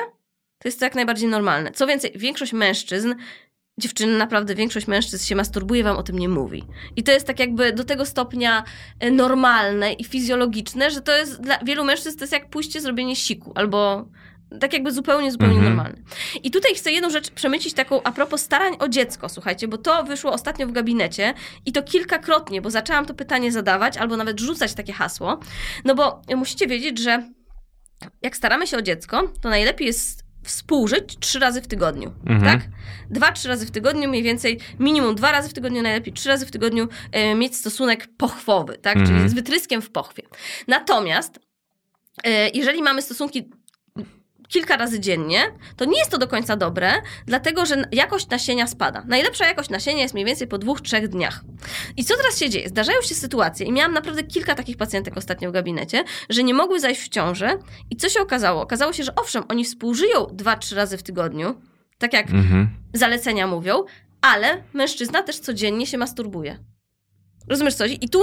to 0.57 0.67
jest 0.67 0.79
to 0.79 0.85
jak 0.85 0.95
najbardziej 0.95 1.29
normalne. 1.29 1.71
Co 1.71 1.87
więcej, 1.87 2.11
większość 2.15 2.53
mężczyzn 2.53 3.15
Dziewczyny, 3.77 4.17
naprawdę 4.17 4.55
większość 4.55 4.87
mężczyzn 4.87 5.25
się 5.25 5.35
masturbuje, 5.35 5.83
wam 5.83 5.97
o 5.97 6.03
tym 6.03 6.19
nie 6.19 6.29
mówi. 6.29 6.63
I 6.95 7.03
to 7.03 7.11
jest 7.11 7.27
tak 7.27 7.39
jakby 7.39 7.73
do 7.73 7.83
tego 7.83 8.05
stopnia 8.05 8.63
e, 8.99 9.11
normalne 9.11 9.93
i 9.93 10.03
fizjologiczne, 10.03 10.91
że 10.91 11.01
to 11.01 11.17
jest 11.17 11.41
dla 11.41 11.57
wielu 11.57 11.83
mężczyzn 11.83 12.17
to 12.17 12.23
jest 12.23 12.33
jak 12.33 12.49
pójście 12.49 12.81
zrobienie 12.81 13.15
siku, 13.15 13.51
albo 13.55 14.05
tak 14.59 14.73
jakby 14.73 14.91
zupełnie, 14.91 15.31
zupełnie 15.31 15.55
Mhm. 15.55 15.75
normalne. 15.75 16.01
I 16.43 16.51
tutaj 16.51 16.75
chcę 16.75 16.91
jedną 16.91 17.09
rzecz 17.09 17.31
przemycić 17.31 17.73
taką 17.73 18.03
a 18.03 18.11
propos 18.11 18.41
starań 18.41 18.73
o 18.79 18.87
dziecko, 18.87 19.29
słuchajcie, 19.29 19.67
bo 19.67 19.77
to 19.77 20.03
wyszło 20.03 20.31
ostatnio 20.31 20.67
w 20.67 20.71
gabinecie 20.71 21.33
i 21.65 21.71
to 21.71 21.83
kilkakrotnie, 21.83 22.61
bo 22.61 22.69
zaczęłam 22.69 23.05
to 23.05 23.13
pytanie 23.13 23.51
zadawać, 23.51 23.97
albo 23.97 24.17
nawet 24.17 24.39
rzucać 24.39 24.73
takie 24.73 24.93
hasło, 24.93 25.39
no 25.85 25.95
bo 25.95 26.21
musicie 26.35 26.67
wiedzieć, 26.67 26.99
że 26.99 27.29
jak 28.21 28.37
staramy 28.37 28.67
się 28.67 28.77
o 28.77 28.81
dziecko, 28.81 29.31
to 29.41 29.49
najlepiej 29.49 29.87
jest 29.87 30.22
współżyć 30.43 31.17
trzy 31.19 31.39
razy 31.39 31.61
w 31.61 31.67
tygodniu, 31.67 32.13
Mhm. 32.29 32.41
tak? 32.59 32.69
Dwa, 33.09 33.31
trzy 33.31 33.47
razy 33.47 33.65
w 33.65 33.71
tygodniu, 33.71 34.09
mniej 34.09 34.23
więcej 34.23 34.59
minimum 34.79 35.15
dwa 35.15 35.31
razy 35.31 35.49
w 35.49 35.53
tygodniu, 35.53 35.81
najlepiej 35.81 36.13
trzy 36.13 36.29
razy 36.29 36.45
w 36.45 36.51
tygodniu 36.51 36.87
e, 37.11 37.35
mieć 37.35 37.55
stosunek 37.55 38.07
pochwowy, 38.17 38.77
tak? 38.77 38.97
Mhm. 38.97 39.17
Czyli 39.17 39.29
z 39.29 39.33
wytryskiem 39.33 39.81
w 39.81 39.89
pochwie. 39.91 40.23
Natomiast 40.67 41.39
e, 42.23 42.49
jeżeli 42.49 42.81
mamy 42.81 43.01
stosunki 43.01 43.49
kilka 44.53 44.77
razy 44.77 44.99
dziennie, 44.99 45.41
to 45.75 45.85
nie 45.85 45.97
jest 45.99 46.11
to 46.11 46.17
do 46.17 46.27
końca 46.27 46.55
dobre, 46.55 46.91
dlatego 47.25 47.65
że 47.65 47.83
jakość 47.91 48.29
nasienia 48.29 48.67
spada. 48.67 49.03
Najlepsza 49.07 49.47
jakość 49.47 49.69
nasienia 49.69 50.01
jest 50.01 50.13
mniej 50.13 50.25
więcej 50.25 50.47
po 50.47 50.57
dwóch, 50.57 50.81
trzech 50.81 51.07
dniach. 51.07 51.43
I 51.97 52.05
co 52.05 52.17
teraz 52.17 52.39
się 52.39 52.49
dzieje? 52.49 52.69
Zdarzają 52.69 53.01
się 53.01 53.15
sytuacje, 53.15 53.65
i 53.65 53.71
miałam 53.71 53.93
naprawdę 53.93 54.23
kilka 54.23 54.55
takich 54.55 54.77
pacjentek 54.77 55.17
ostatnio 55.17 55.49
w 55.49 55.53
gabinecie, 55.53 56.03
że 56.29 56.43
nie 56.43 56.53
mogły 56.53 56.79
zajść 56.79 57.01
w 57.01 57.09
ciążę. 57.09 57.57
I 57.89 57.95
co 57.95 58.09
się 58.09 58.21
okazało? 58.21 58.61
Okazało 58.61 58.93
się, 58.93 59.03
że 59.03 59.15
owszem, 59.15 59.43
oni 59.49 59.65
współżyją 59.65 60.25
dwa, 60.31 60.55
trzy 60.55 60.75
razy 60.75 60.97
w 60.97 61.03
tygodniu, 61.03 61.55
tak 61.97 62.13
jak 62.13 62.29
Mhm. 62.29 62.69
zalecenia 62.93 63.47
mówią, 63.47 63.83
ale 64.21 64.63
mężczyzna 64.73 65.23
też 65.23 65.39
codziennie 65.39 65.87
się 65.87 65.97
masturbuje. 65.97 66.59
Rozumiesz 67.49 67.75
coś? 67.75 67.97
I 68.01 68.09
tu 68.09 68.19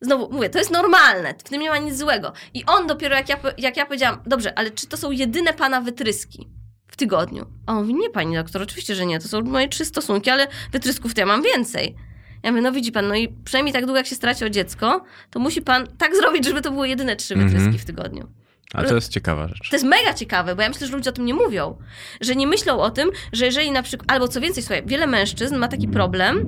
znowu 0.00 0.32
mówię, 0.32 0.50
to 0.50 0.58
jest 0.58 0.70
normalne, 0.70 1.34
w 1.38 1.42
tym 1.42 1.60
nie 1.60 1.70
ma 1.70 1.78
nic 1.78 1.96
złego. 1.98 2.32
I 2.54 2.64
on 2.66 2.86
dopiero, 2.86 3.16
jak 3.16 3.28
ja, 3.28 3.36
jak 3.58 3.76
ja 3.76 3.86
powiedziałam, 3.86 4.20
dobrze, 4.26 4.58
ale 4.58 4.70
czy 4.70 4.86
to 4.86 4.96
są 4.96 5.10
jedyne 5.10 5.52
pana 5.54 5.80
wytryski 5.80 6.48
w 6.88 6.96
tygodniu? 6.96 7.46
A 7.66 7.72
on 7.72 7.78
mówi, 7.78 7.94
nie 7.94 8.10
pani 8.10 8.34
doktor, 8.34 8.62
oczywiście, 8.62 8.94
że 8.94 9.06
nie, 9.06 9.18
to 9.18 9.28
są 9.28 9.40
moje 9.40 9.68
trzy 9.68 9.84
stosunki, 9.84 10.30
ale 10.30 10.46
wytrysków 10.72 11.14
to 11.14 11.20
ja 11.20 11.26
mam 11.26 11.42
więcej. 11.42 11.94
Ja 12.42 12.50
mówię, 12.50 12.62
no 12.62 12.72
widzi 12.72 12.92
pan, 12.92 13.08
no 13.08 13.14
i 13.14 13.28
przynajmniej 13.44 13.72
tak 13.72 13.84
długo 13.84 13.96
jak 13.96 14.06
się 14.06 14.14
staracie 14.14 14.46
o 14.46 14.50
dziecko, 14.50 15.04
to 15.30 15.38
musi 15.40 15.62
pan 15.62 15.86
tak 15.98 16.16
zrobić, 16.16 16.44
żeby 16.44 16.62
to 16.62 16.70
były 16.70 16.88
jedyne 16.88 17.16
trzy 17.16 17.34
Mhm. 17.34 17.50
wytryski 17.52 17.78
w 17.78 17.84
tygodniu. 17.84 18.28
A 18.74 18.82
to 18.82 18.94
jest 18.94 19.12
ciekawa 19.12 19.48
rzecz. 19.48 19.70
To 19.70 19.76
jest 19.76 19.86
mega 19.86 20.14
ciekawe, 20.14 20.56
bo 20.56 20.62
ja 20.62 20.68
myślę, 20.68 20.86
że 20.86 20.96
ludzie 20.96 21.10
o 21.10 21.12
tym 21.12 21.24
nie 21.24 21.34
mówią. 21.34 21.78
Że 22.20 22.36
nie 22.36 22.46
myślą 22.46 22.80
o 22.80 22.90
tym, 22.90 23.10
że 23.32 23.44
jeżeli 23.44 23.70
na 23.70 23.82
przykład, 23.82 24.12
albo 24.12 24.28
co 24.28 24.40
więcej, 24.40 24.62
słuchaj, 24.62 24.82
wiele 24.86 25.06
mężczyzn 25.06 25.56
ma 25.56 25.68
taki 25.68 25.88
problem. 25.88 26.46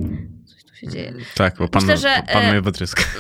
Się 0.81 0.89
dzieje. 0.89 1.15
Tak, 1.35 1.57
bo 1.59 1.69
pan, 1.69 1.83
Myślę, 1.83 1.97
że, 1.97 2.23
pan 2.33 2.43
e, 2.43 2.53
mnie 2.53 2.61
wytryska. 2.63 3.03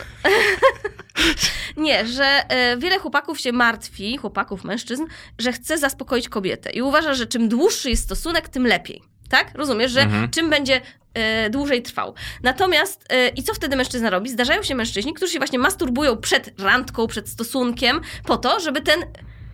Nie, 1.77 2.07
że 2.07 2.25
e, 2.25 2.77
wiele 2.77 2.99
chłopaków 2.99 3.41
się 3.41 3.53
martwi, 3.53 4.17
chłopaków, 4.17 4.65
mężczyzn, 4.65 5.05
że 5.39 5.53
chce 5.53 5.79
zaspokoić 5.79 6.29
kobietę 6.29 6.71
i 6.71 6.83
uważa, 6.83 7.15
że 7.15 7.27
czym 7.27 7.49
dłuższy 7.49 7.91
jest 7.91 8.03
stosunek, 8.03 8.49
tym 8.49 8.67
lepiej. 8.67 9.03
Tak? 9.29 9.51
Rozumiesz, 9.55 9.93
że 9.93 10.01
Mhm. 10.01 10.31
czym 10.31 10.51
będzie 10.51 10.81
e, 11.15 11.51
dłużej 11.51 11.83
trwał. 11.83 12.15
Natomiast, 12.43 13.09
i 13.37 13.43
co 13.43 13.55
wtedy 13.55 13.77
mężczyzna 13.77 14.11
robi? 14.11 14.31
Zdarzają 14.31 14.63
się 14.63 14.75
mężczyźni, 14.75 15.15
którzy 15.15 15.33
się 15.33 15.39
właśnie 15.39 15.59
masturbują 15.59 16.17
przed 16.17 16.61
randką, 16.61 17.07
przed 17.07 17.29
stosunkiem, 17.29 18.01
po 18.27 18.37
to, 18.37 18.61
żeby 18.61 18.81
ten 18.81 19.01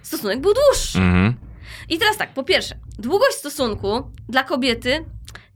stosunek 0.02 0.40
był 0.40 0.54
dłuższy. 0.54 0.98
Mhm. 0.98 1.34
I 1.88 1.98
teraz 1.98 2.16
tak, 2.16 2.34
po 2.34 2.42
pierwsze, 2.44 2.74
długość 2.98 3.36
stosunku 3.36 4.10
dla 4.28 4.42
kobiety 4.42 5.04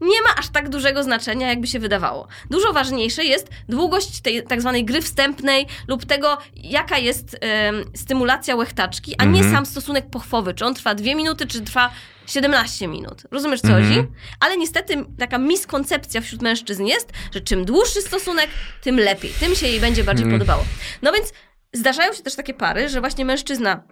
nie 0.01 0.23
ma 0.23 0.35
aż 0.39 0.49
tak 0.49 0.69
dużego 0.69 1.03
znaczenia, 1.03 1.49
jakby 1.49 1.67
się 1.67 1.79
wydawało. 1.79 2.29
Dużo 2.51 2.73
ważniejsze 2.73 3.25
jest 3.25 3.49
długość 3.69 4.21
tej 4.21 4.43
tak 4.43 4.61
zwanej 4.61 4.85
gry 4.85 5.03
wstępnej 5.03 5.67
lub 5.89 6.05
tego, 6.05 6.39
jaka 6.57 6.99
jest 6.99 7.37
em, 7.41 7.85
stymulacja 7.97 8.57
łechtaczki, 8.57 9.15
a 9.19 9.25
nie 9.25 9.39
Mhm. 9.41 9.55
sam 9.55 9.67
stosunek 9.67 10.11
pochwowy. 10.11 10.55
Czy 10.55 10.65
on 10.65 10.75
trwa 10.75 10.95
2 10.95 11.15
minuty, 11.15 11.47
czy 11.47 11.61
trwa 11.61 11.91
17 12.27 12.89
minut. 12.89 13.23
Rozumiesz, 13.31 13.61
co 13.61 13.69
Mhm. 13.69 13.87
chodzi? 13.89 14.09
Ale 14.41 14.57
niestety 14.57 15.05
taka 15.19 15.39
miskoncepcja 15.39 16.21
wśród 16.21 16.43
mężczyzn 16.43 16.85
jest, 16.85 17.11
że 17.35 17.41
czym 17.41 17.65
dłuższy 17.65 18.03
stosunek, 18.03 18.51
tym 18.83 18.97
lepiej. 18.99 19.33
Tym 19.41 19.55
się 19.55 19.67
jej 19.67 19.81
będzie 19.81 20.05
bardziej 20.05 20.25
Mhm. 20.25 20.41
podobało. 20.41 20.65
No 21.03 21.13
więc 21.13 21.33
zdarzają 21.73 22.13
się 22.13 22.23
też 22.23 22.35
takie 22.35 22.55
pary, 22.55 22.89
że 22.89 23.01
właśnie 23.01 23.25
mężczyzna 23.25 23.83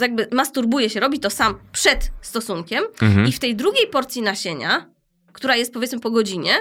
jakby 0.00 0.28
masturbuje 0.32 0.90
się, 0.90 1.00
robi 1.00 1.20
to 1.20 1.30
sam 1.30 1.58
przed 1.72 2.10
stosunkiem 2.22 2.84
Mhm. 3.02 3.26
i 3.26 3.32
w 3.32 3.38
tej 3.38 3.56
drugiej 3.56 3.86
porcji 3.86 4.22
nasienia, 4.22 4.90
która 5.32 5.56
jest 5.56 5.72
powiedzmy 5.72 6.00
po 6.00 6.10
godzinie, 6.10 6.54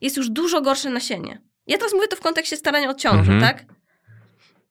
jest 0.00 0.16
już 0.16 0.28
dużo 0.30 0.60
gorsze 0.60 0.90
nasienie. 0.90 1.42
Ja 1.66 1.78
teraz 1.78 1.92
mówię 1.94 2.08
to 2.08 2.16
w 2.16 2.20
kontekście 2.20 2.56
starania 2.56 2.90
o 2.90 2.94
ciążę, 2.94 3.32
Mhm. 3.32 3.40
tak? 3.40 3.75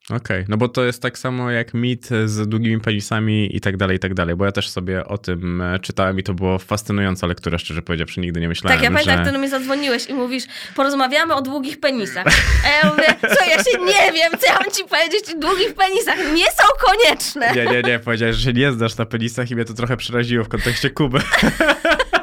Okej, 0.09 0.45
no 0.47 0.57
bo 0.57 0.69
to 0.69 0.83
jest 0.83 1.01
tak 1.01 1.17
samo 1.17 1.51
jak 1.51 1.73
mit 1.73 2.09
z 2.25 2.49
długimi 2.49 2.81
penisami 2.81 3.55
i 3.55 3.61
tak 3.61 3.77
dalej, 3.77 3.97
i 3.97 3.99
tak 3.99 4.13
dalej, 4.13 4.35
bo 4.35 4.45
ja 4.45 4.51
też 4.51 4.69
sobie 4.69 5.05
o 5.05 5.17
tym 5.17 5.61
e, 5.61 5.79
czytałem 5.79 6.19
i 6.19 6.23
to 6.23 6.33
było 6.33 6.59
fascynująca 6.59 7.27
lektura, 7.27 7.57
szczerze 7.57 7.81
powiedziawszy, 7.81 8.19
nigdy 8.19 8.41
nie 8.41 8.47
myślałem, 8.47 8.77
tak, 8.77 8.83
ja 8.83 8.89
pamiętam, 8.89 9.13
że... 9.13 9.17
jak 9.17 9.27
ty 9.27 9.33
do 9.33 9.39
mnie 9.39 9.49
zadzwoniłeś 9.49 10.05
i 10.09 10.13
mówisz, 10.13 10.43
porozmawiamy 10.75 11.33
o 11.33 11.41
długich 11.41 11.79
penisach. 11.79 12.25
A 12.65 12.69
ja 12.69 12.91
mówię, 12.91 13.15
co, 13.21 13.45
ja 13.45 13.57
się 13.57 13.79
nie 13.85 14.11
wiem, 14.13 14.31
co 14.39 14.47
ja 14.47 14.59
mam 14.59 14.71
ci 14.71 14.83
powiedzieć 14.83 15.35
o 15.35 15.39
długich 15.39 15.75
penisach. 15.75 16.17
Nie 16.17 16.45
są 16.45 16.63
konieczne. 16.87 17.51
Nie, 17.55 17.65
nie, 17.65 17.81
nie, 17.81 17.99
powiedziałeś, 17.99 18.35
że 18.35 18.41
się 18.43 18.53
nie 18.53 18.71
znasz 18.71 18.97
na 18.97 19.05
penisach 19.05 19.51
i 19.51 19.55
mnie 19.55 19.65
to 19.65 19.73
trochę 19.73 19.97
przeraziło 19.97 20.43
w 20.43 20.49
kontekście 20.49 20.89
Kuby. 20.89 21.19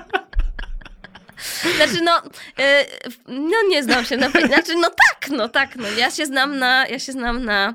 Znaczy, 1.77 2.05
no, 2.05 2.23
e, 2.59 2.87
no 3.29 3.57
nie 3.69 3.83
znam 3.83 4.05
się 4.05 4.17
na. 4.17 4.31
Znaczy, 4.31 4.75
no 4.75 4.89
tak, 4.89 5.31
no 5.31 5.49
tak, 5.49 5.77
no. 5.77 5.85
Ja 5.99 6.11
się 6.11 6.27
znam 6.27 6.59
na, 6.59 6.87
ja 6.87 6.99
się 6.99 7.13
znam 7.13 7.45
na... 7.45 7.75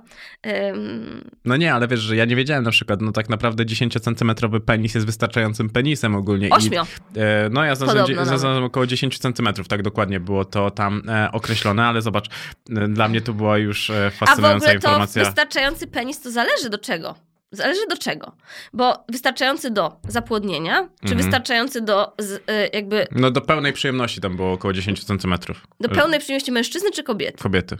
No 1.46 1.58
nie, 1.58 1.74
ale 1.74 1.88
wiesz, 1.88 2.00
że 2.00 2.16
ja 2.16 2.26
nie 2.26 2.36
wiedziałem 2.36 2.64
na 2.64 2.72
przykład, 2.72 3.02
no 3.02 3.12
tak 3.12 3.30
naprawdę 3.30 3.66
10-centymetrowy 3.66 4.60
penis 4.60 4.96
jest 4.96 5.06
wystarczającym 5.08 5.70
penisem 5.70 6.16
ogólnie. 6.16 6.50
Ośmio. 6.50 6.84
I, 7.16 7.20
e, 7.20 7.50
no 7.52 7.64
ja 7.64 7.76
znalazłem, 7.76 8.64
około 8.64 8.88
10 8.88 9.20
centymetrów, 9.20 9.68
tak 9.68 9.84
dokładnie 9.84 10.20
było 10.20 10.46
to 10.46 10.72
tam 10.72 11.02
e, 11.10 11.32
określone, 11.32 11.86
ale 11.86 12.02
zobacz, 12.02 12.28
e, 12.70 12.88
dla 12.88 13.08
mnie 13.08 13.22
to 13.22 13.34
była 13.34 13.58
już 13.58 13.90
e, 13.90 14.08
A 14.08 14.10
w 14.10 14.14
fascynująca 14.14 14.56
ogóle 14.66 14.80
to 14.80 14.88
informacja. 14.88 15.26
wystarczający 15.26 15.88
penis 15.88 16.22
to 16.22 16.32
zależy 16.32 16.70
do 16.70 16.78
czego? 16.78 17.16
Zależy 17.58 17.82
do 17.90 17.98
czego. 17.98 18.36
Bo 18.74 19.06
wystarczający 19.10 19.72
do 19.72 20.00
zapłodnienia, 20.08 20.82
czy 21.00 21.08
Mhm. 21.14 21.22
wystarczający 21.22 21.82
do 21.82 22.14
z, 22.20 22.32
y, 22.32 22.42
jakby 22.74 23.08
No 23.12 23.32
do 23.32 23.42
pełnej 23.42 23.74
przyjemności 23.74 24.22
tam 24.22 24.36
było 24.36 24.52
około 24.54 24.74
10 24.74 25.04
centymetrów. 25.04 25.68
do 25.80 25.90
pełnej 25.90 26.20
przyjemności 26.20 26.52
mężczyzny 26.52 26.92
czy 26.92 27.04
kobiety? 27.04 27.38
Kobiety. 27.38 27.78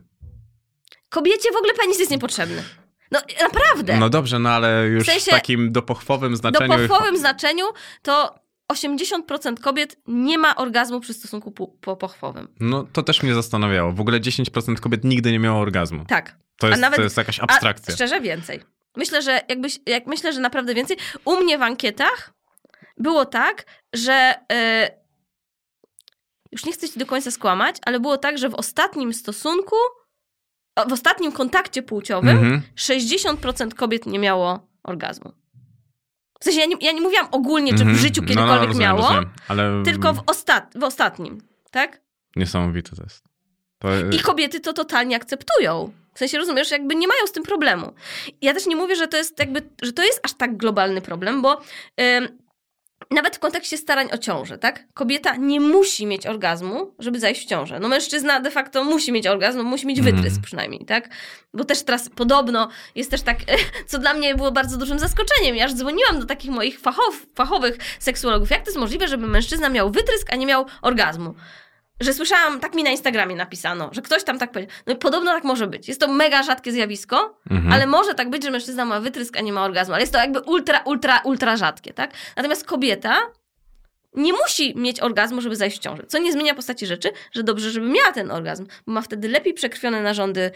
Kobiecie 1.10 1.50
w 1.54 1.56
ogóle 1.56 1.74
penis 1.74 2.00
jest 2.00 2.12
niepotrzebny. 2.12 2.64
No 3.12 3.20
naprawdę. 3.42 3.98
No 3.98 4.10
dobrze, 4.10 4.40
no 4.40 4.50
ale 4.50 4.86
już 4.88 5.04
W 5.04 5.08
sensie- 5.08 5.32
w 5.32 5.34
takim 5.34 5.72
dopochowym 5.72 6.32
do 6.32 6.38
znaczeniu... 6.38 6.88
pochwowym 6.88 7.18
znaczeniu 7.18 7.66
to 8.02 8.36
80% 8.74 9.60
kobiet 9.62 9.98
nie 10.08 10.38
ma 10.38 10.56
orgazmu 10.56 11.00
przy 11.00 11.14
stosunku 11.14 11.52
pu- 11.52 11.72
po 11.82 11.98
pochwowym. 11.98 12.48
No 12.60 12.84
to 12.94 13.04
też 13.04 13.24
mnie 13.24 13.34
zastanawiało. 13.34 13.92
W 13.92 14.02
ogóle 14.02 14.20
10% 14.20 14.80
kobiet 14.80 15.04
nigdy 15.04 15.32
nie 15.32 15.40
miało 15.40 15.60
orgazmu. 15.60 16.06
Tak. 16.06 16.36
To 16.58 16.68
jest, 16.68 16.82
nawet- 16.82 16.98
to 16.98 17.04
jest 17.04 17.18
jakaś 17.18 17.40
abstrakcja. 17.40 17.92
A 17.94 17.96
szczerze 17.96 18.22
więcej. 18.22 18.60
Myślę, 18.98 19.22
że 19.22 19.42
jakbyś, 19.50 19.80
jak 19.86 20.08
myślę, 20.08 20.34
że 20.34 20.40
naprawdę 20.40 20.74
więcej. 20.74 20.98
U 21.26 21.36
mnie 21.36 21.58
w 21.58 21.62
ankietach 21.62 22.34
było 22.98 23.26
tak, 23.26 23.66
że 23.94 24.34
e, 24.52 24.90
już 26.52 26.66
nie 26.66 26.72
chcę 26.74 26.90
ci 26.90 27.00
do 27.00 27.06
końca 27.06 27.32
skłamać, 27.32 27.76
ale 27.86 28.00
było 28.00 28.18
tak, 28.18 28.38
że 28.38 28.50
w 28.50 28.56
ostatnim 28.56 29.14
stosunku 29.14 29.76
w 30.88 30.94
ostatnim 30.94 31.32
kontakcie 31.32 31.84
płciowym 31.84 32.30
Mhm. 32.38 32.62
60% 32.76 33.74
kobiet 33.74 34.06
nie 34.06 34.20
miało 34.20 34.68
orgazmu. 34.84 35.32
W 36.40 36.44
sensie 36.44 36.60
ja 36.60 36.66
nie, 36.66 36.76
ja 36.82 36.92
nie 36.92 37.02
mówiłam 37.02 37.28
ogólnie, 37.32 37.72
czy 37.72 37.78
w 37.78 37.82
Mhm. 37.82 37.98
życiu 37.98 38.22
No, 38.22 38.28
kiedykolwiek 38.28 38.60
no, 38.62 38.66
rozumiem, 38.68 38.80
miało, 38.90 39.02
rozumiem. 39.02 39.30
Ale 39.48 39.84
tylko 39.86 40.14
w, 40.14 40.24
ostat, 40.28 40.74
w 40.76 40.84
ostatnim, 40.84 41.42
tak? 41.72 42.02
Niesamowite 42.36 42.96
to 42.96 43.04
jest. 43.04 43.27
To... 43.80 43.90
I 44.12 44.20
kobiety 44.20 44.60
to 44.60 44.74
totalnie 44.74 45.16
akceptują. 45.16 45.94
W 46.14 46.20
sensie 46.20 46.38
rozumiesz, 46.38 46.72
jakby 46.72 46.96
nie 46.96 47.08
mają 47.08 47.28
z 47.28 47.32
tym 47.32 47.44
problemu. 47.44 47.94
Ja 48.42 48.54
też 48.54 48.66
nie 48.66 48.76
mówię, 48.76 48.96
że 48.96 49.08
to 49.08 49.18
jest 49.18 49.40
jakby, 49.40 49.62
że 49.82 49.94
to 49.94 50.04
jest 50.04 50.20
aż 50.24 50.34
tak 50.34 50.58
globalny 50.58 51.02
problem, 51.02 51.42
bo 51.42 51.62
ym, 52.18 52.28
nawet 53.12 53.36
w 53.36 53.40
kontekście 53.40 53.78
starań 53.78 54.10
o 54.14 54.18
ciążę, 54.18 54.58
tak? 54.58 54.84
Kobieta 54.94 55.36
nie 55.36 55.60
musi 55.60 56.06
mieć 56.06 56.28
orgazmu, 56.28 56.94
żeby 57.00 57.20
zajść 57.20 57.42
w 57.42 57.50
ciążę. 57.50 57.80
No 57.80 57.88
mężczyzna 57.88 58.40
de 58.40 58.52
facto 58.52 58.84
musi 58.84 59.12
mieć 59.12 59.28
orgazm, 59.28 59.62
musi 59.62 59.88
mieć 59.88 60.02
wytrysk 60.02 60.26
Mhm. 60.26 60.42
przynajmniej, 60.42 60.86
tak? 60.86 61.10
Bo 61.54 61.64
też 61.64 61.84
teraz 61.84 62.10
podobno 62.10 62.70
jest 62.96 63.12
też 63.12 63.22
tak, 63.22 63.38
co 63.88 64.00
dla 64.00 64.14
mnie 64.14 64.36
było 64.36 64.52
bardzo 64.52 64.78
dużym 64.78 65.00
zaskoczeniem. 65.00 65.56
Ja 65.56 65.66
aż 65.66 65.74
dzwoniłam 65.74 66.20
do 66.20 66.26
takich 66.26 66.52
moich 66.52 66.80
fachow, 66.80 67.26
fachowych 67.36 67.78
seksuologów. 68.00 68.50
Jak 68.50 68.62
to 68.62 68.66
jest 68.70 68.80
możliwe, 68.80 69.08
żeby 69.08 69.28
mężczyzna 69.28 69.70
miał 69.70 69.92
wytrysk, 69.92 70.28
a 70.34 70.36
nie 70.36 70.46
miał 70.46 70.66
orgazmu? 70.82 71.36
Że 72.00 72.14
słyszałam, 72.14 72.60
tak 72.60 72.76
mi 72.76 72.84
na 72.84 72.90
Instagramie 72.90 73.36
napisano, 73.36 73.90
że 73.92 74.02
ktoś 74.02 74.24
tam 74.24 74.40
tak 74.40 74.52
powiedział. 74.52 74.76
No 74.88 74.96
podobno 74.96 75.32
tak 75.32 75.44
może 75.44 75.68
być. 75.68 75.88
Jest 75.88 76.00
to 76.02 76.08
mega 76.08 76.44
rzadkie 76.44 76.72
zjawisko, 76.72 77.38
Mhm. 77.52 77.74
ale 77.74 77.88
może 77.88 78.14
tak 78.14 78.30
być, 78.30 78.44
że 78.44 78.52
mężczyzna 78.52 78.86
ma 78.86 79.00
wytrysk, 79.00 79.38
a 79.38 79.42
nie 79.42 79.54
ma 79.54 79.64
orgazmu. 79.66 79.94
Ale 79.94 80.04
jest 80.04 80.14
to 80.14 80.20
jakby 80.20 80.40
ultra, 80.42 80.80
ultra, 80.86 81.20
ultra 81.24 81.58
rzadkie, 81.58 81.94
tak? 81.94 82.12
Natomiast 82.36 82.66
kobieta 82.66 83.18
nie 84.14 84.34
musi 84.34 84.74
mieć 84.76 85.00
orgazmu, 85.00 85.42
żeby 85.42 85.56
zajść 85.56 85.78
w 85.78 85.80
ciążę. 85.80 86.04
Co 86.08 86.18
nie 86.20 86.32
zmienia 86.34 86.56
postaci 86.56 86.86
rzeczy, 86.86 87.10
że 87.32 87.44
dobrze, 87.44 87.72
żeby 87.72 87.88
miała 87.90 88.12
ten 88.12 88.32
orgazm, 88.32 88.66
bo 88.88 88.94
ma 88.94 89.02
wtedy 89.02 89.28
lepiej 89.28 89.54
przekrwione 89.54 90.02
narządy, 90.02 90.52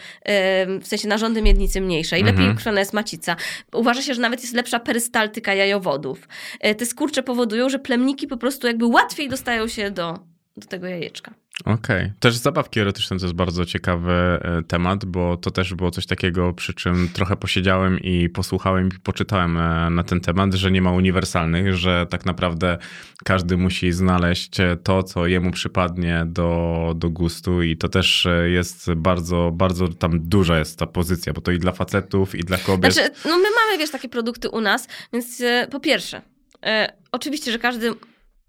w 0.81 0.87
sensie 0.87 1.07
narządy 1.07 1.41
miednicy 1.41 1.81
mniejsze 1.81 2.19
i 2.19 2.23
lepiej 2.23 2.39
Mhm. 2.39 2.57
krwiona 2.57 2.79
jest 2.79 2.93
macica. 2.93 3.35
Uważa 3.73 4.01
się, 4.01 4.13
że 4.13 4.21
nawet 4.21 4.41
jest 4.41 4.53
lepsza 4.53 4.79
perystaltyka 4.79 5.53
jajowodów. 5.53 6.27
E, 6.59 6.75
Te 6.75 6.85
skurcze 6.85 7.23
powodują, 7.23 7.69
że 7.69 7.79
plemniki 7.79 8.27
po 8.27 8.37
prostu 8.37 8.67
jakby 8.67 8.85
łatwiej 8.85 9.29
dostają 9.29 9.67
się 9.67 9.91
do, 9.91 10.19
do 10.57 10.67
tego 10.67 10.87
jajeczka. 10.87 11.33
Okej. 11.65 12.11
Też 12.19 12.35
zabawki 12.35 12.79
erotyczne 12.79 13.19
to 13.19 13.25
jest 13.25 13.35
bardzo 13.35 13.65
ciekawy 13.65 14.11
e, 14.11 14.63
temat, 14.67 15.05
bo 15.05 15.37
to 15.37 15.51
też 15.51 15.73
było 15.73 15.91
coś 15.91 16.05
takiego, 16.05 16.53
przy 16.53 16.73
czym 16.73 17.09
trochę 17.13 17.35
posiedziałem 17.35 17.99
i 17.99 18.29
posłuchałem 18.29 18.87
i 18.87 18.99
poczytałem 18.99 19.57
e, 19.57 19.89
na 19.89 20.03
ten 20.03 20.21
temat, 20.21 20.53
że 20.53 20.71
nie 20.71 20.81
ma 20.81 20.91
uniwersalnych, 20.91 21.75
że 21.75 22.05
tak 22.09 22.25
naprawdę 22.25 22.77
każdy 23.25 23.57
musi 23.57 23.91
znaleźć 23.91 24.59
e, 24.59 24.77
to, 24.83 25.03
co 25.03 25.27
jemu 25.27 25.51
przypadnie 25.51 26.23
do, 26.27 26.93
do 26.95 27.09
gustu 27.09 27.61
i 27.61 27.77
to 27.77 27.89
też 27.89 28.27
jest 28.45 28.93
bardzo, 28.93 29.51
bardzo 29.53 29.87
tam 29.87 30.19
duża 30.29 30.59
jest 30.59 30.79
ta 30.79 30.87
pozycja, 30.87 31.33
bo 31.33 31.41
to 31.41 31.51
i 31.51 31.59
dla 31.59 31.71
facetów, 31.71 32.35
i 32.35 32.39
dla 32.39 32.57
kobiet. 32.57 32.93
Znaczy, 32.93 33.09
no 33.25 33.37
my 33.37 33.47
mamy, 33.55 33.77
wiesz, 33.77 33.91
takie 33.91 34.09
produkty 34.09 34.49
u 34.49 34.61
nas, 34.61 34.87
więc 35.13 35.41
po 35.71 35.79
pierwsze, 35.79 36.21
e, 36.65 36.93
oczywiście, 37.11 37.51
że 37.51 37.59
każdy 37.59 37.93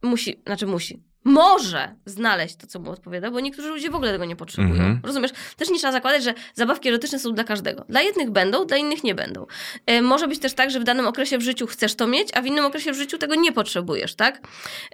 musi, 0.03 0.43
znaczy 0.47 0.67
musi, 0.67 1.12
może 1.25 1.95
znaleźć 2.07 2.57
to, 2.57 2.67
co 2.67 2.79
mu 2.81 2.91
odpowiada, 2.91 3.31
bo 3.31 3.41
niektórzy 3.41 3.69
ludzie 3.69 3.91
w 3.91 3.95
ogóle 3.95 4.13
tego 4.13 4.25
nie 4.25 4.37
potrzebują. 4.37 4.73
Mhm. 4.73 5.01
Rozumiesz? 5.05 5.31
Też 5.57 5.71
nie 5.71 5.79
trzeba 5.79 5.93
zakładać, 5.93 6.25
że 6.25 6.35
zabawki 6.55 6.89
erotyczne 6.89 7.19
są 7.19 7.33
dla 7.33 7.45
każdego. 7.45 7.85
Dla 7.89 8.03
jednych 8.03 8.31
będą, 8.31 8.67
dla 8.67 8.77
innych 8.77 9.05
nie 9.05 9.15
będą. 9.15 9.47
E, 9.87 10.03
może 10.03 10.29
być 10.29 10.39
też 10.39 10.55
tak, 10.55 10.71
że 10.71 10.81
w 10.81 10.85
danym 10.85 11.07
okresie 11.07 11.39
w 11.39 11.43
życiu 11.43 11.67
chcesz 11.67 11.95
to 11.95 12.07
mieć, 12.07 12.29
a 12.35 12.43
w 12.43 12.47
innym 12.47 12.65
okresie 12.65 12.93
w 12.93 12.97
życiu 12.97 13.19
tego 13.19 13.35
nie 13.35 13.53
potrzebujesz, 13.53 14.15
tak? 14.15 14.41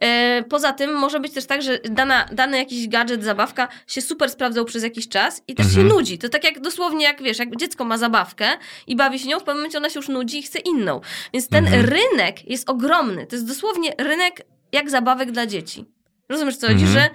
E, 0.00 0.44
poza 0.48 0.72
tym 0.72 0.94
może 0.94 1.20
być 1.20 1.32
też 1.32 1.46
tak, 1.46 1.62
że 1.62 1.78
dana, 1.78 2.28
dany 2.32 2.58
jakiś 2.58 2.88
gadżet, 2.88 3.24
zabawka 3.24 3.68
się 3.86 4.00
super 4.02 4.30
sprawdzał 4.30 4.64
przez 4.64 4.82
jakiś 4.82 5.08
czas 5.08 5.42
i 5.48 5.54
też 5.54 5.66
Mhm. 5.66 5.88
się 5.88 5.94
nudzi. 5.94 6.18
To 6.18 6.28
tak 6.28 6.44
jak 6.44 6.60
dosłownie, 6.60 7.04
jak 7.04 7.22
wiesz, 7.22 7.38
jak 7.38 7.56
dziecko 7.56 7.84
ma 7.84 7.98
zabawkę 7.98 8.48
i 8.86 8.96
bawi 8.96 9.18
się 9.18 9.28
nią, 9.28 9.36
w 9.38 9.42
pewnym 9.42 9.56
momencie 9.56 9.78
ona 9.78 9.90
się 9.90 9.98
już 9.98 10.08
nudzi 10.08 10.38
i 10.38 10.42
chce 10.42 10.58
inną. 10.58 11.00
Więc 11.32 11.48
ten 11.48 11.64
Mhm. 11.66 11.84
rynek 11.86 12.48
jest 12.50 12.70
ogromny. 12.70 13.26
To 13.26 13.36
jest 13.36 13.48
dosłownie 13.48 13.94
rynek 13.98 14.42
jak 14.72 14.90
zabawek 14.90 15.32
dla 15.32 15.46
dzieci. 15.46 15.84
Rozumiesz, 16.28 16.56
co 16.56 16.66
chodzi? 16.66 16.84
Mhm. 16.84 16.92
Że 16.92 17.10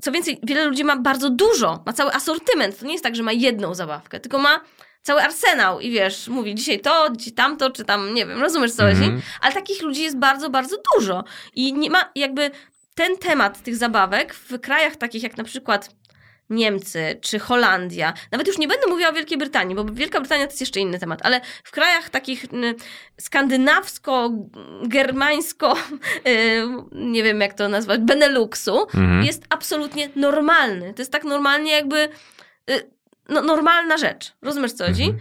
co 0.00 0.12
więcej, 0.12 0.40
wiele 0.42 0.64
ludzi 0.64 0.84
ma 0.84 0.96
bardzo 0.96 1.30
dużo, 1.30 1.82
ma 1.86 1.92
cały 1.92 2.12
asortyment. 2.12 2.78
To 2.78 2.86
nie 2.86 2.92
jest 2.92 3.04
tak, 3.04 3.16
że 3.16 3.22
ma 3.22 3.32
jedną 3.32 3.74
zabawkę, 3.74 4.20
tylko 4.20 4.38
ma 4.38 4.60
cały 5.02 5.22
arsenał 5.22 5.80
i 5.80 5.90
wiesz, 5.90 6.28
mówi 6.28 6.54
dzisiaj 6.54 6.80
to, 6.80 7.08
dzisiaj 7.16 7.32
tamto, 7.32 7.70
czy 7.70 7.84
tam, 7.84 8.14
nie 8.14 8.26
wiem, 8.26 8.40
rozumiesz, 8.40 8.72
co 8.72 8.82
chodzi? 8.82 9.04
Mhm. 9.04 9.22
Ale 9.40 9.54
takich 9.54 9.82
ludzi 9.82 10.02
jest 10.02 10.18
bardzo, 10.18 10.50
bardzo 10.50 10.76
dużo. 10.94 11.24
I 11.54 11.72
nie 11.72 11.90
ma 11.90 12.10
jakby 12.14 12.50
ten 12.94 13.16
temat 13.16 13.62
tych 13.62 13.76
zabawek 13.76 14.34
w 14.34 14.60
krajach 14.60 14.96
takich 14.96 15.22
jak 15.22 15.36
na 15.36 15.44
przykład 15.44 15.90
Niemcy 16.50 17.18
czy 17.20 17.38
Holandia, 17.38 18.12
nawet 18.32 18.46
już 18.46 18.58
nie 18.58 18.68
będę 18.68 18.86
mówiła 18.88 19.10
o 19.10 19.12
Wielkiej 19.12 19.38
Brytanii, 19.38 19.74
bo 19.76 19.84
Wielka 19.84 20.20
Brytania 20.20 20.44
to 20.44 20.50
jest 20.50 20.60
jeszcze 20.60 20.80
inny 20.80 20.98
temat, 20.98 21.20
ale 21.22 21.40
w 21.64 21.70
krajach 21.70 22.10
takich 22.10 22.44
skandynawsko-germańsko, 23.20 25.74
y, 26.26 26.66
nie 26.92 27.22
wiem 27.22 27.40
jak 27.40 27.54
to 27.54 27.68
nazwać, 27.68 28.00
Beneluxu, 28.00 28.86
Mhm. 28.94 29.22
jest 29.24 29.42
absolutnie 29.48 30.08
normalny. 30.16 30.94
To 30.94 31.02
jest 31.02 31.12
tak 31.12 31.24
normalnie 31.24 31.72
jakby 31.72 32.08
y, 32.70 32.90
no, 33.28 33.42
normalna 33.42 33.98
rzecz. 33.98 34.32
Rozumiesz, 34.42 34.72
co 34.72 34.84
chodzi? 34.84 35.14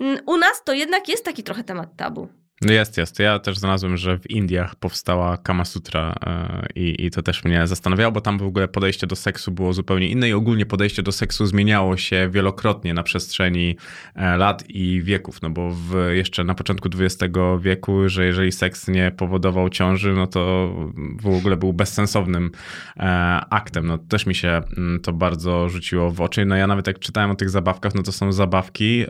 Mhm. 0.00 0.20
U 0.26 0.36
nas 0.36 0.64
to 0.64 0.72
jednak 0.72 1.08
jest 1.08 1.24
taki 1.24 1.42
trochę 1.42 1.64
temat 1.64 1.88
tabu. 1.96 2.28
Jest, 2.70 2.98
jest. 2.98 3.18
Ja 3.18 3.38
też 3.38 3.58
znalazłem, 3.58 3.96
że 3.96 4.18
w 4.18 4.30
Indiach 4.30 4.74
powstała 4.74 5.36
Kama 5.36 5.64
Sutra 5.64 6.14
e, 6.26 6.66
i, 6.74 7.06
i 7.06 7.10
to 7.10 7.22
też 7.22 7.44
mnie 7.44 7.66
zastanawiało, 7.66 8.12
bo 8.12 8.20
tam 8.20 8.38
w 8.38 8.42
ogóle 8.42 8.68
podejście 8.68 9.06
do 9.06 9.16
seksu 9.16 9.52
było 9.52 9.72
zupełnie 9.72 10.08
inne 10.08 10.28
i 10.28 10.32
ogólnie 10.32 10.66
podejście 10.66 11.02
do 11.02 11.12
seksu 11.12 11.46
zmieniało 11.46 11.96
się 11.96 12.28
wielokrotnie 12.32 12.94
na 12.94 13.02
przestrzeni 13.02 13.76
e, 14.14 14.36
lat 14.36 14.64
i 14.68 15.02
wieków, 15.02 15.42
no 15.42 15.50
bo 15.50 15.70
w, 15.70 15.94
jeszcze 16.12 16.44
na 16.44 16.54
początku 16.54 16.88
XX 16.98 17.34
wieku, 17.60 18.08
że 18.08 18.24
jeżeli 18.24 18.52
seks 18.52 18.88
nie 18.88 19.10
powodował 19.10 19.68
ciąży, 19.68 20.12
no 20.12 20.26
to 20.26 20.74
w 21.20 21.26
ogóle 21.26 21.56
był 21.56 21.72
bezsensownym 21.72 22.50
e, 22.96 23.02
aktem. 23.50 23.86
No 23.86 23.98
też 23.98 24.26
mi 24.26 24.34
się 24.34 24.60
mm, 24.76 25.00
to 25.00 25.12
bardzo 25.12 25.68
rzuciło 25.68 26.10
w 26.10 26.20
oczy. 26.20 26.44
No 26.44 26.56
ja 26.56 26.66
nawet 26.66 26.86
jak 26.86 26.98
czytałem 26.98 27.30
o 27.30 27.34
tych 27.34 27.50
zabawkach, 27.50 27.94
no 27.94 28.02
to 28.02 28.12
są 28.12 28.32
zabawki 28.32 29.04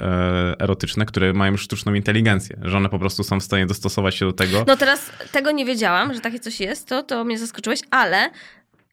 erotyczne, 0.59 1.07
które 1.07 1.32
mają 1.32 1.57
sztuczną 1.57 1.94
inteligencję, 1.94 2.57
że 2.62 2.76
one 2.76 2.88
po 2.88 2.98
prostu 2.98 3.24
są 3.24 3.40
w 3.43 3.45
stanie 3.45 3.66
dostosować 3.66 4.14
się 4.14 4.26
do 4.26 4.32
tego. 4.32 4.64
No 4.66 4.76
teraz 4.76 5.11
tego 5.32 5.51
nie 5.51 5.64
wiedziałam, 5.64 6.14
że 6.14 6.20
takie 6.20 6.40
coś 6.40 6.61
jest, 6.61 6.88
to, 6.88 7.03
to 7.03 7.24
mnie 7.24 7.38
zaskoczyłeś, 7.38 7.80
ale 7.90 8.30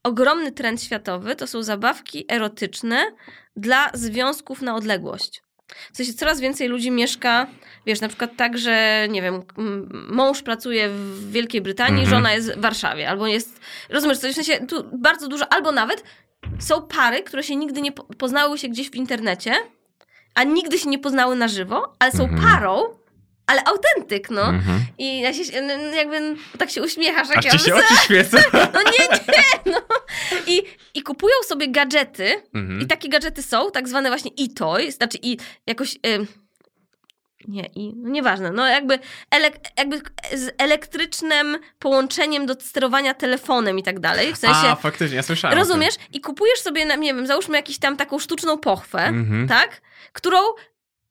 ogromny 0.04 0.52
trend 0.52 0.84
światowy 0.84 1.36
to 1.36 1.48
są 1.48 1.64
zabawki 1.64 2.26
erotyczne 2.32 3.06
dla 3.56 3.90
związków 3.94 4.62
na 4.62 4.76
odległość. 4.76 5.42
W 5.94 5.98
sensie 5.98 6.14
coraz 6.14 6.40
więcej 6.40 6.68
ludzi 6.68 6.92
mieszka, 6.92 7.48
wiesz, 7.86 8.02
na 8.02 8.08
przykład 8.08 8.32
tak, 8.38 8.58
że 8.58 9.08
nie 9.10 9.22
wiem, 9.22 9.42
mąż 10.10 10.42
pracuje 10.42 10.90
w 10.90 11.32
Wielkiej 11.32 11.62
Brytanii, 11.62 12.04
Mhm. 12.04 12.10
żona 12.18 12.34
jest 12.34 12.52
w 12.56 12.62
Warszawie, 12.62 13.10
albo 13.10 13.28
jest, 13.28 13.60
rozumiesz, 13.90 14.18
w 14.18 14.22
sensie 14.34 14.68
tu 14.68 14.84
bardzo 14.94 15.28
dużo, 15.28 15.54
albo 15.54 15.72
nawet 15.72 16.04
są 16.60 16.82
pary, 16.82 17.24
które 17.24 17.44
się 17.44 17.56
nigdy 17.56 17.82
nie 17.82 17.92
po- 17.92 18.04
poznały 18.04 18.58
się 18.58 18.68
gdzieś 18.70 18.90
w 18.90 18.96
internecie, 18.96 19.54
a 20.36 20.44
nigdy 20.44 20.80
się 20.80 20.90
nie 20.90 21.00
poznały 21.00 21.36
na 21.36 21.48
żywo, 21.48 21.96
ale 22.00 22.12
są 22.12 22.24
Mhm. 22.24 22.42
parą, 22.42 22.84
ale 23.50 23.64
autentyk, 23.64 24.30
no. 24.30 24.42
Mhm. 24.42 24.80
I 24.98 25.20
ja 25.20 25.34
się, 25.34 25.58
n- 25.58 25.70
n- 25.72 25.94
jakby 25.94 26.36
tak 26.58 26.70
się 26.72 26.82
uśmiechasz, 26.84 27.30
jak 27.30 27.38
Aż 27.38 27.46
ja 27.46 27.52
ci 27.52 27.60
się 27.60 27.76
oczy 27.76 27.96
świecą. 28.04 28.38
no 28.74 28.82
nie, 28.84 29.18
nie, 29.38 29.72
no. 29.74 29.82
I, 30.48 30.62
I 30.94 31.04
kupują 31.04 31.36
sobie 31.48 31.68
gadżety 31.72 32.44
Mhm. 32.54 32.82
i 32.82 32.86
takie 32.88 33.10
gadżety 33.10 33.44
są, 33.44 33.72
tak 33.72 33.88
zwane 33.88 34.10
właśnie 34.10 34.32
e-toy, 34.40 34.92
znaczy 34.92 35.18
i 35.22 35.38
jakoś... 35.68 35.96
ym, 36.08 36.28
nie, 37.48 37.70
i 37.76 37.94
no 37.96 38.10
nieważne, 38.10 38.52
no 38.52 38.68
jakby, 38.68 39.00
elek, 39.32 39.56
jakby 39.78 40.02
z 40.34 40.52
elektrycznym 40.58 41.58
połączeniem 41.80 42.46
do 42.46 42.54
sterowania 42.60 43.14
telefonem 43.14 43.80
i 43.80 43.84
tak 43.84 44.00
dalej, 44.00 44.34
w 44.34 44.38
sensie... 44.38 44.68
A, 44.68 44.76
faktycznie, 44.76 45.16
ja 45.18 45.24
słyszałem. 45.24 45.58
Rozumiesz? 45.58 45.96
I 46.14 46.22
kupujesz 46.22 46.60
sobie, 46.60 46.86
nie 46.86 47.14
wiem, 47.14 47.28
załóżmy 47.28 47.58
jakiś 47.58 47.80
tam 47.80 47.98
taką 47.98 48.20
sztuczną 48.20 48.58
pochwę, 48.58 49.00
Mhm. 49.00 49.48
tak? 49.48 49.82
Którą 50.14 50.38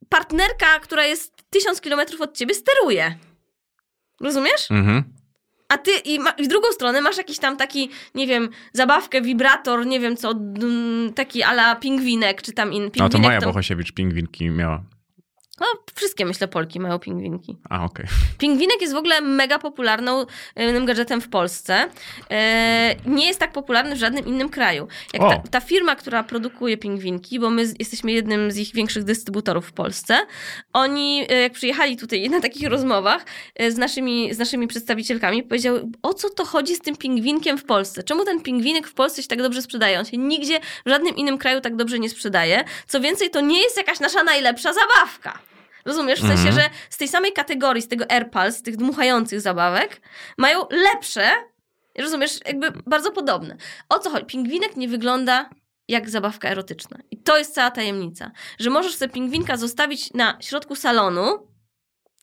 partnerka, 0.08 0.80
która 0.80 1.06
jest 1.06 1.32
tysiąc 1.50 1.80
kilometrów 1.80 2.20
od 2.20 2.36
ciebie, 2.36 2.54
steruje. 2.54 3.18
Rozumiesz? 4.20 4.70
Mhm. 4.70 5.04
A 5.68 5.78
ty 5.78 5.90
i, 6.04 6.18
ma, 6.18 6.30
i 6.30 6.44
w 6.44 6.48
drugą 6.48 6.72
stronę 6.72 7.00
masz 7.00 7.16
jakiś 7.16 7.38
tam 7.38 7.56
taki, 7.56 7.90
nie 8.14 8.26
wiem, 8.26 8.48
zabawkę, 8.72 9.22
wibrator, 9.22 9.86
nie 9.86 10.00
wiem 10.00 10.16
co, 10.16 10.34
taki 11.14 11.42
ala 11.42 11.76
pingwinek, 11.76 12.42
czy 12.42 12.52
tam 12.52 12.72
in, 12.72 12.90
No 12.96 13.08
to 13.08 13.18
Maja 13.18 13.40
to- 13.40 13.46
Bohosiewicz 13.46 13.92
pingwinki 13.92 14.50
miała. 14.50 14.82
No, 15.60 15.66
wszystkie, 15.94 16.24
myślę, 16.24 16.48
Polki 16.48 16.80
mają 16.80 16.98
pingwinki. 16.98 17.56
A, 17.70 17.84
okej. 17.84 18.06
Pingwinek 18.38 18.80
jest 18.80 18.92
w 18.92 18.96
ogóle 18.96 19.20
mega 19.20 19.58
popularnym 19.58 20.86
gadżetem 20.86 21.20
w 21.20 21.28
Polsce. 21.28 21.88
E, 22.30 22.96
nie 23.06 23.26
jest 23.26 23.40
tak 23.40 23.52
popularny 23.52 23.94
w 23.94 23.98
żadnym 23.98 24.26
innym 24.26 24.48
kraju. 24.48 24.88
Jak 25.12 25.22
ta, 25.22 25.48
ta 25.50 25.60
firma, 25.60 25.96
która 25.96 26.22
produkuje 26.22 26.76
pingwinki, 26.76 27.40
bo 27.40 27.50
my 27.50 27.64
jesteśmy 27.78 28.12
jednym 28.12 28.52
z 28.52 28.56
ich 28.56 28.74
większych 28.74 29.04
dystrybutorów 29.04 29.66
w 29.66 29.72
Polsce, 29.72 30.18
oni 30.72 31.26
e, 31.28 31.34
jak 31.40 31.52
przyjechali 31.52 31.96
tutaj 31.96 32.30
na 32.30 32.40
takich 32.40 32.68
rozmowach 32.68 33.24
e, 33.54 33.72
z 33.72 33.78
naszymi, 33.78 34.34
z 34.34 34.38
naszymi 34.38 34.66
przedstawicielkami, 34.66 35.42
powiedziały, 35.42 35.82
o 36.02 36.14
co 36.14 36.30
to 36.30 36.44
chodzi 36.44 36.76
z 36.76 36.80
tym 36.80 36.96
pingwinkiem 36.96 37.58
w 37.58 37.64
Polsce? 37.64 38.02
Czemu 38.02 38.24
ten 38.24 38.40
pingwinek 38.42 38.88
w 38.88 38.94
Polsce 38.94 39.22
się 39.22 39.28
tak 39.28 39.42
dobrze 39.42 39.62
sprzedaje? 39.62 39.98
On 39.98 40.04
się 40.04 40.16
nigdzie 40.16 40.60
w 40.86 40.88
żadnym 40.88 41.16
innym 41.16 41.38
kraju 41.38 41.60
tak 41.60 41.76
dobrze 41.76 41.98
nie 41.98 42.10
sprzedaje. 42.10 42.64
Co 42.86 43.00
więcej, 43.00 43.30
to 43.30 43.40
nie 43.40 43.62
jest 43.62 43.76
jakaś 43.76 44.00
nasza 44.00 44.22
najlepsza 44.22 44.72
zabawka. 44.72 45.47
Rozumiesz? 45.88 46.18
W 46.20 46.26
sensie, 46.26 46.48
Mhm. 46.48 46.54
że 46.54 46.70
z 46.90 46.96
tej 46.96 47.08
samej 47.08 47.32
kategorii, 47.32 47.82
z 47.82 47.88
tego 47.88 48.10
AirPals, 48.10 48.56
z 48.56 48.62
tych 48.62 48.76
dmuchających 48.76 49.40
zabawek, 49.40 50.00
mają 50.38 50.60
lepsze, 50.70 51.30
rozumiesz, 51.98 52.40
jakby 52.46 52.70
bardzo 52.86 53.10
podobne. 53.12 53.56
O 53.88 53.98
co 53.98 54.10
chodzi? 54.10 54.26
Pingwinek 54.26 54.76
nie 54.76 54.88
wygląda 54.88 55.50
jak 55.88 56.10
zabawka 56.10 56.48
erotyczna. 56.48 56.98
I 57.10 57.16
to 57.16 57.38
jest 57.38 57.54
cała 57.54 57.70
tajemnica. 57.70 58.30
Że 58.58 58.70
możesz 58.70 58.94
sobie 58.96 59.12
pingwinka 59.12 59.56
zostawić 59.56 60.12
na 60.14 60.36
środku 60.40 60.76
salonu 60.76 61.46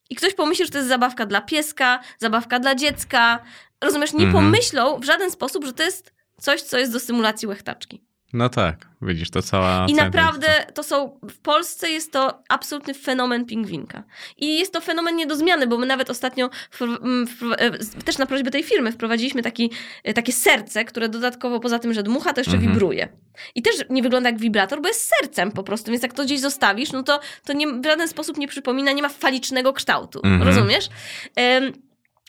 i 0.10 0.16
ktoś 0.16 0.34
pomyśli, 0.34 0.66
że 0.66 0.72
to 0.72 0.78
jest 0.78 0.90
zabawka 0.90 1.26
dla 1.26 1.42
pieska, 1.42 2.00
zabawka 2.18 2.60
dla 2.60 2.76
dziecka. 2.76 3.40
Rozumiesz? 3.82 4.14
Nie 4.14 4.26
Mhm. 4.26 4.44
pomyślą 4.46 5.00
w 5.00 5.04
żaden 5.04 5.32
sposób, 5.32 5.66
że 5.66 5.74
to 5.74 5.84
jest 5.84 6.14
coś, 6.42 6.62
co 6.62 6.78
jest 6.78 6.92
do 6.92 7.00
stymulacji 7.00 7.48
łechtaczki. 7.48 8.05
No 8.36 8.50
tak, 8.50 8.88
widzisz, 9.02 9.30
to 9.30 9.42
cała... 9.42 9.86
I 9.90 9.96
cała 9.96 10.06
naprawdę 10.06 10.48
to 10.74 10.84
są, 10.84 11.20
w 11.30 11.38
Polsce 11.38 11.90
jest 11.90 12.12
to 12.12 12.44
absolutny 12.50 12.94
fenomen 12.94 13.46
pingwinka. 13.46 14.04
I 14.38 14.60
jest 14.60 14.74
to 14.74 14.82
fenomen 14.82 15.16
nie 15.16 15.28
do 15.28 15.36
zmiany, 15.36 15.68
bo 15.68 15.78
my 15.78 15.86
nawet 15.86 16.10
ostatnio, 16.10 16.50
m, 16.82 17.26
wpro- 17.26 17.56
e, 17.58 18.04
też 18.04 18.18
na 18.18 18.26
prośbę 18.26 18.52
tej 18.52 18.64
firmy, 18.64 18.92
wprowadziliśmy 18.92 19.42
taki, 19.42 19.72
e, 20.04 20.14
takie 20.14 20.34
serce, 20.34 20.86
które 20.86 21.10
dodatkowo 21.10 21.60
poza 21.60 21.80
tym, 21.80 21.94
że 21.94 22.04
dmucha, 22.04 22.34
to 22.34 22.40
jeszcze 22.42 22.54
Mhm. 22.56 22.74
wibruje. 22.74 23.08
I 23.56 23.62
też 23.62 23.76
nie 23.90 24.04
wygląda 24.04 24.30
jak 24.30 24.40
wibrator, 24.40 24.82
bo 24.82 24.88
jest 24.88 25.12
sercem 25.20 25.52
po 25.52 25.64
prostu, 25.64 25.92
więc 25.92 26.04
jak 26.04 26.14
to 26.14 26.24
gdzieś 26.26 26.40
zostawisz, 26.40 26.92
no 26.92 27.04
to, 27.04 27.20
to 27.46 27.54
nie, 27.54 27.68
w 27.68 27.86
żaden 27.86 28.08
sposób 28.08 28.38
nie 28.38 28.48
przypomina, 28.48 28.92
nie 28.92 29.02
ma 29.02 29.10
falicznego 29.10 29.74
kształtu. 29.74 30.20
Mhm. 30.24 30.44
Rozumiesz? 30.44 30.90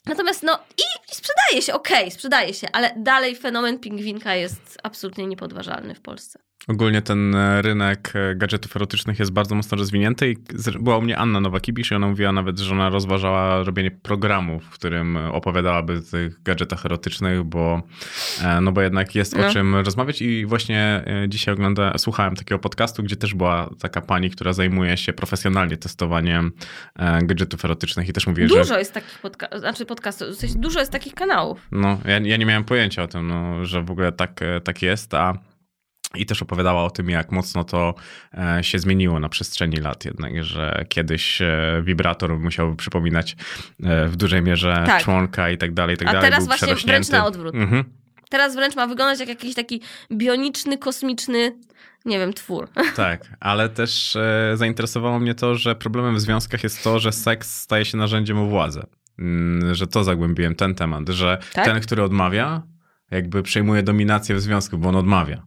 Natomiast 0.06 0.42
no 0.42 0.58
i 0.78 1.14
sprzedaje 1.14 1.62
się, 1.62 1.74
okej, 1.74 2.10
sprzedaje 2.10 2.54
się, 2.54 2.68
ale 2.72 2.94
dalej 2.96 3.36
fenomen 3.36 3.78
pingwinka 3.78 4.34
jest 4.34 4.78
absolutnie 4.82 5.26
niepodważalny 5.26 5.94
w 5.94 6.00
Polsce. 6.00 6.45
Ogólnie 6.68 7.02
ten 7.02 7.34
e, 7.34 7.62
rynek 7.62 8.12
e, 8.14 8.34
gadżetów 8.34 8.76
erotycznych 8.76 9.18
jest 9.18 9.32
bardzo 9.32 9.54
mocno 9.54 9.78
rozwinięty 9.78 10.30
i 10.30 10.36
była 10.80 10.98
u 10.98 11.02
mnie 11.02 11.18
Anna 11.18 11.40
Nowakibisz 11.40 11.90
i 11.90 11.94
ona 11.94 12.08
mówiła 12.08 12.32
nawet, 12.32 12.58
że 12.58 12.72
ona 12.74 12.88
rozważała 12.88 13.62
robienie 13.62 13.90
programu, 13.90 14.60
w 14.60 14.70
którym 14.70 15.16
opowiadałaby 15.16 15.92
o 15.98 16.10
tych 16.10 16.42
gadżetach 16.42 16.86
erotycznych, 16.86 17.44
bo, 17.44 17.82
e, 18.42 18.60
no 18.60 18.72
bo 18.72 18.82
jednak 18.82 19.14
jest 19.14 19.34
o 19.34 19.38
No. 19.38 19.52
czym 19.52 19.74
rozmawiać 19.76 20.22
i 20.22 20.46
właśnie 20.46 21.04
dzisiaj 21.28 21.54
ogląda, 21.54 21.98
słuchałem 21.98 22.36
takiego 22.36 22.58
podcastu, 22.58 23.02
gdzie 23.02 23.16
też 23.16 23.34
była 23.34 23.70
taka 23.80 24.00
pani, 24.00 24.30
która 24.30 24.52
zajmuje 24.52 24.96
się 24.96 25.12
profesjonalnie 25.12 25.76
testowaniem 25.76 26.52
gadżetów 27.22 27.64
erotycznych 27.64 28.08
i 28.08 28.12
też 28.12 28.26
mówi, 28.26 28.48
że 28.48 28.54
Dużo 28.58 28.78
jest 28.78 28.92
takich 28.94 29.18
podca- 29.22 29.58
znaczy 29.58 29.86
podcastów, 29.86 30.28
w 30.28 30.34
sensie 30.34 30.58
dużo 30.58 30.80
jest 30.80 30.92
takich 30.92 31.14
kanałów. 31.14 31.68
no, 31.72 31.98
ja, 32.04 32.18
ja 32.18 32.36
nie 32.36 32.46
miałem 32.46 32.64
pojęcia 32.64 33.02
o 33.02 33.06
tym, 33.08 33.26
no, 33.26 33.64
że 33.64 33.82
w 33.82 33.90
ogóle 33.90 34.12
tak, 34.12 34.40
tak 34.64 34.82
jest, 34.82 35.14
a 35.14 35.38
i 36.16 36.26
też 36.26 36.42
opowiadała 36.42 36.84
o 36.84 36.90
tym, 36.90 37.10
jak 37.10 37.32
mocno 37.32 37.64
to 37.64 37.94
e, 38.34 38.64
się 38.64 38.78
zmieniło 38.78 39.20
na 39.20 39.28
przestrzeni 39.28 39.76
lat 39.76 40.04
jednak, 40.04 40.44
że 40.44 40.84
kiedyś 40.88 41.42
e, 41.42 41.82
wibrator 41.84 42.38
musiał 42.40 42.76
przypominać 42.76 43.36
e, 43.82 44.08
w 44.08 44.16
dużej 44.16 44.42
mierze 44.42 44.82
Tak. 44.86 45.02
członka 45.02 45.50
i 45.50 45.58
tak 45.58 45.74
dalej, 45.74 45.94
i 45.94 45.98
tak 45.98 46.08
A 46.08 46.12
dalej. 46.12 46.30
teraz 46.30 46.46
był 46.48 46.56
właśnie 46.56 46.74
wręcz 46.74 47.08
na 47.08 47.26
odwrót. 47.26 47.54
Mhm. 47.54 47.84
Teraz 48.30 48.54
wręcz 48.54 48.76
ma 48.76 48.86
wyglądać 48.86 49.20
jak 49.20 49.28
jakiś 49.28 49.54
taki 49.54 49.80
bioniczny, 50.12 50.78
kosmiczny, 50.78 51.56
nie 52.04 52.18
wiem, 52.18 52.32
twór. 52.32 52.68
Tak, 52.96 53.24
ale 53.40 53.68
też 53.68 54.16
e, 54.16 54.52
zainteresowało 54.54 55.18
mnie 55.18 55.34
to, 55.34 55.54
że 55.54 55.74
problemem 55.74 56.14
w 56.14 56.20
związkach 56.20 56.62
jest 56.62 56.84
to, 56.84 56.98
że 56.98 57.12
seks 57.12 57.60
staje 57.60 57.84
się 57.84 57.96
narzędziem 57.98 58.38
o 58.38 58.46
władzę. 58.46 58.86
Mm, 59.18 59.74
Że 59.74 59.86
to 59.86 60.04
zagłębiłem 60.04 60.54
ten 60.54 60.74
temat, 60.74 61.08
że 61.08 61.38
Tak? 61.52 61.64
ten, 61.64 61.80
który 61.80 62.02
odmawia, 62.02 62.62
jakby 63.10 63.42
przejmuje 63.42 63.82
dominację 63.82 64.34
w 64.34 64.40
związku, 64.40 64.78
bo 64.78 64.88
on 64.88 64.96
odmawia. 64.96 65.42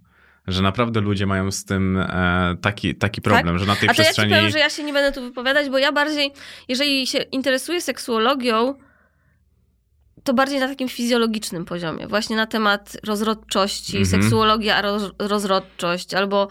Że 0.52 0.62
naprawdę 0.62 1.02
ludzie 1.02 1.26
mają 1.26 1.52
z 1.52 1.66
tym 1.66 1.98
e, 1.98 2.58
taki, 2.62 2.96
taki 2.96 3.22
problem, 3.22 3.60
że 3.60 3.66
na 3.66 3.76
tej 3.76 3.90
Tak? 3.90 3.90
A 3.90 3.94
to 3.94 4.02
ja 4.02 4.06
ci 4.06 4.14
przestrzeni... 4.14 4.34
powiem, 4.34 4.50
że 4.52 4.60
ja 4.60 4.70
się 4.70 4.84
nie 4.84 4.94
będę 4.94 5.12
tu 5.12 5.22
wypowiadać, 5.22 5.70
bo 5.70 5.78
ja 5.78 5.92
bardziej, 5.92 6.32
jeżeli 6.68 7.08
się 7.08 7.18
interesuję 7.18 7.82
seksuologią, 7.82 8.76
to 10.24 10.34
bardziej 10.34 10.60
na 10.60 10.68
takim 10.68 10.90
fizjologicznym 10.90 11.66
poziomie. 11.66 12.08
Właśnie 12.08 12.36
na 12.36 12.46
temat 12.46 12.98
rozrodczości, 13.06 13.98
Mhm. 13.98 14.22
seksuologia 14.22 14.76
a 14.76 14.82
roz, 14.82 15.12
rozrodczość, 15.20 16.14
albo 16.14 16.48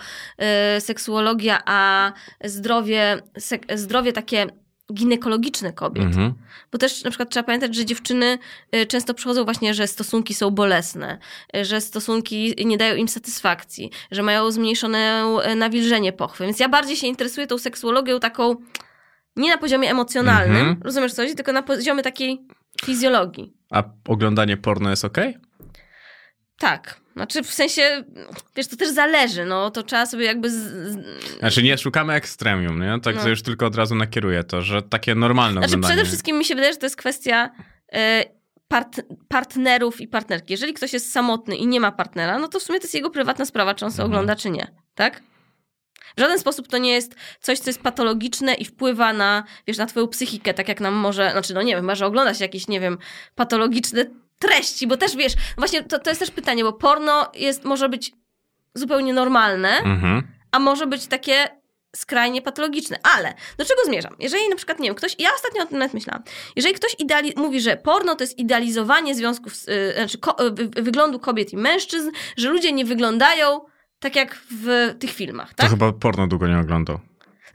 y, 0.76 0.80
seksuologia 0.80 1.59
a 1.66 2.12
zdrowie, 2.44 3.22
sek, 3.38 3.66
zdrowie 3.74 4.12
takie 4.12 4.46
ginekologiczne 4.95 5.72
kobiet. 5.72 6.05
Mhm. 6.05 6.34
Bo 6.72 6.78
też 6.78 7.05
na 7.05 7.11
przykład 7.11 7.30
trzeba 7.30 7.45
pamiętać, 7.45 7.74
że 7.74 7.84
dziewczyny 7.84 8.39
y, 8.76 8.86
często 8.86 9.14
przychodzą 9.14 9.45
właśnie, 9.45 9.74
że 9.74 9.86
stosunki 9.86 10.34
są 10.34 10.51
bolesne, 10.51 11.18
y, 11.57 11.64
że 11.64 11.80
stosunki 11.80 12.55
nie 12.64 12.78
dają 12.78 12.95
im 12.97 13.09
satysfakcji, 13.09 13.91
że 14.11 14.22
mają 14.22 14.51
zmniejszone 14.51 15.24
y, 15.53 15.55
nawilżenie 15.55 16.12
pochwy. 16.12 16.45
Więc 16.45 16.61
ja 16.61 16.68
bardziej 16.68 16.97
się 16.97 17.07
interesuję 17.07 17.47
tą 17.47 17.59
seksuologią 17.59 18.20
taką 18.20 18.57
nie 19.36 19.51
na 19.51 19.59
poziomie 19.59 19.91
emocjonalnym, 19.91 20.57
Mhm. 20.57 20.76
rozumiesz 20.82 21.12
co 21.12 21.22
chodzi, 21.22 21.34
tylko 21.34 21.53
na 21.53 21.62
poziomie 21.62 22.03
takiej 22.03 22.47
fizjologii. 22.84 23.53
A 23.70 23.84
oglądanie 24.09 24.57
porno 24.57 24.91
jest 24.91 25.05
okej? 25.05 25.36
Tak. 26.59 27.00
Znaczy 27.16 27.42
w 27.42 27.54
sensie, 27.54 28.04
wiesz, 28.56 28.66
to 28.68 28.76
też 28.76 28.88
zależy, 28.88 29.44
no 29.44 29.70
to 29.70 29.82
trzeba 29.82 30.06
sobie 30.06 30.24
jakby... 30.24 30.50
Z. 30.50 30.98
Znaczy 31.38 31.62
nie 31.62 31.78
szukamy 31.78 32.12
ekstremium, 32.12 32.80
nie? 32.82 33.00
Tak, 33.02 33.16
No. 33.16 33.22
że 33.22 33.30
już 33.30 33.42
tylko 33.42 33.66
od 33.66 33.76
razu 33.76 33.94
nakieruję 33.94 34.44
to, 34.44 34.62
że 34.62 34.82
takie 34.82 35.14
normalne 35.14 35.52
Znaczy 35.61 35.66
oglądanie. 35.66 35.94
przede 35.94 36.09
wszystkim 36.09 36.38
mi 36.38 36.44
się 36.44 36.54
wydaje, 36.54 36.72
że 36.72 36.78
to 36.78 36.86
jest 36.86 36.96
kwestia 36.96 37.50
e, 37.92 38.24
part, 38.68 39.00
partnerów 39.28 40.00
i 40.00 40.09
partnerki. 40.09 40.52
Jeżeli 40.52 40.74
ktoś 40.74 40.92
jest 40.92 41.12
samotny 41.12 41.56
i 41.56 41.66
nie 41.66 41.80
ma 41.80 41.92
partnera, 41.92 42.38
no 42.38 42.48
to 42.48 42.61
w 42.61 42.62
sumie 42.62 42.78
to 42.78 42.84
jest 42.84 42.94
jego 42.94 43.11
prywatna 43.11 43.44
sprawa, 43.44 43.74
czy 43.74 43.84
on 43.84 43.90
sobie 43.92 44.04
Mhm. 44.04 44.12
ogląda, 44.18 44.36
czy 44.42 44.50
nie. 44.50 44.66
Tak? 44.94 45.22
W 46.16 46.20
żaden 46.20 46.38
sposób 46.38 46.68
to 46.68 46.78
nie 46.78 46.92
jest 46.92 47.14
coś, 47.40 47.59
co 47.59 47.70
jest 47.70 47.82
patologiczne 47.82 48.54
i 48.54 48.64
wpływa 48.64 49.12
na, 49.12 49.44
wiesz, 49.66 49.76
na 49.76 49.86
twoją 49.86 50.09
psychikę, 50.09 50.54
tak 50.54 50.68
jak 50.68 50.80
nam 50.80 50.94
może, 50.94 51.30
znaczy 51.32 51.54
no 51.54 51.62
nie 51.62 51.76
wiem, 51.76 51.84
może 51.84 52.06
oglądać 52.06 52.40
jakieś, 52.40 52.68
nie 52.68 52.80
wiem, 52.80 52.98
patologiczne 53.34 54.04
treści, 54.39 54.86
bo 54.86 54.97
też 54.97 55.16
wiesz, 55.16 55.32
właśnie 55.59 55.82
to, 55.82 55.99
to 55.99 56.11
jest 56.11 56.20
też 56.20 56.30
pytanie, 56.30 56.64
bo 56.64 56.72
porno 56.72 57.30
jest, 57.34 57.64
może 57.64 57.89
być 57.89 58.12
zupełnie 58.74 59.12
normalne, 59.12 59.68
Mhm. 59.78 60.22
a 60.53 60.59
może 60.59 60.86
być 60.86 61.07
takie 61.07 61.59
skrajnie 61.97 62.43
patologiczne. 62.43 62.99
Ale 63.16 63.34
do 63.59 63.64
czego 63.64 63.80
zmierzam? 63.86 64.16
Jeżeli 64.18 64.49
na 64.49 64.57
przykład, 64.57 64.78
nie 64.80 64.89
wiem, 64.89 64.95
ktoś, 64.95 65.16
ja 65.18 65.28
ostatnio 65.36 65.62
o 65.62 65.66
tym 65.66 65.78
nawet 65.78 65.95
myślałam, 65.95 66.22
jeżeli 66.57 66.74
ktoś 66.74 66.95
ideali- 67.01 67.32
mówi, 67.36 67.61
że 67.61 67.76
porno 67.76 68.14
to 68.14 68.24
jest 68.24 68.39
idealizowanie 68.39 69.14
związków, 69.14 69.53
yy, 69.66 69.95
znaczy 69.97 70.18
ko- 70.18 70.47
y, 70.47 70.51
wy- 70.51 70.82
wyglądu 70.82 71.18
kobiet 71.18 71.53
i 71.53 71.57
mężczyzn, 71.57 72.11
że 72.36 72.49
ludzie 72.49 72.72
nie 72.72 72.84
wyglądają 72.84 73.61
tak 73.99 74.16
jak 74.16 74.43
w 74.51 74.95
tych 75.01 75.11
filmach, 75.11 75.49
To 75.49 75.57
tak? 75.57 75.70
chyba 75.70 75.93
porno 75.93 76.26
długo 76.26 76.47
nie 76.49 76.59
oglądał. 76.59 76.99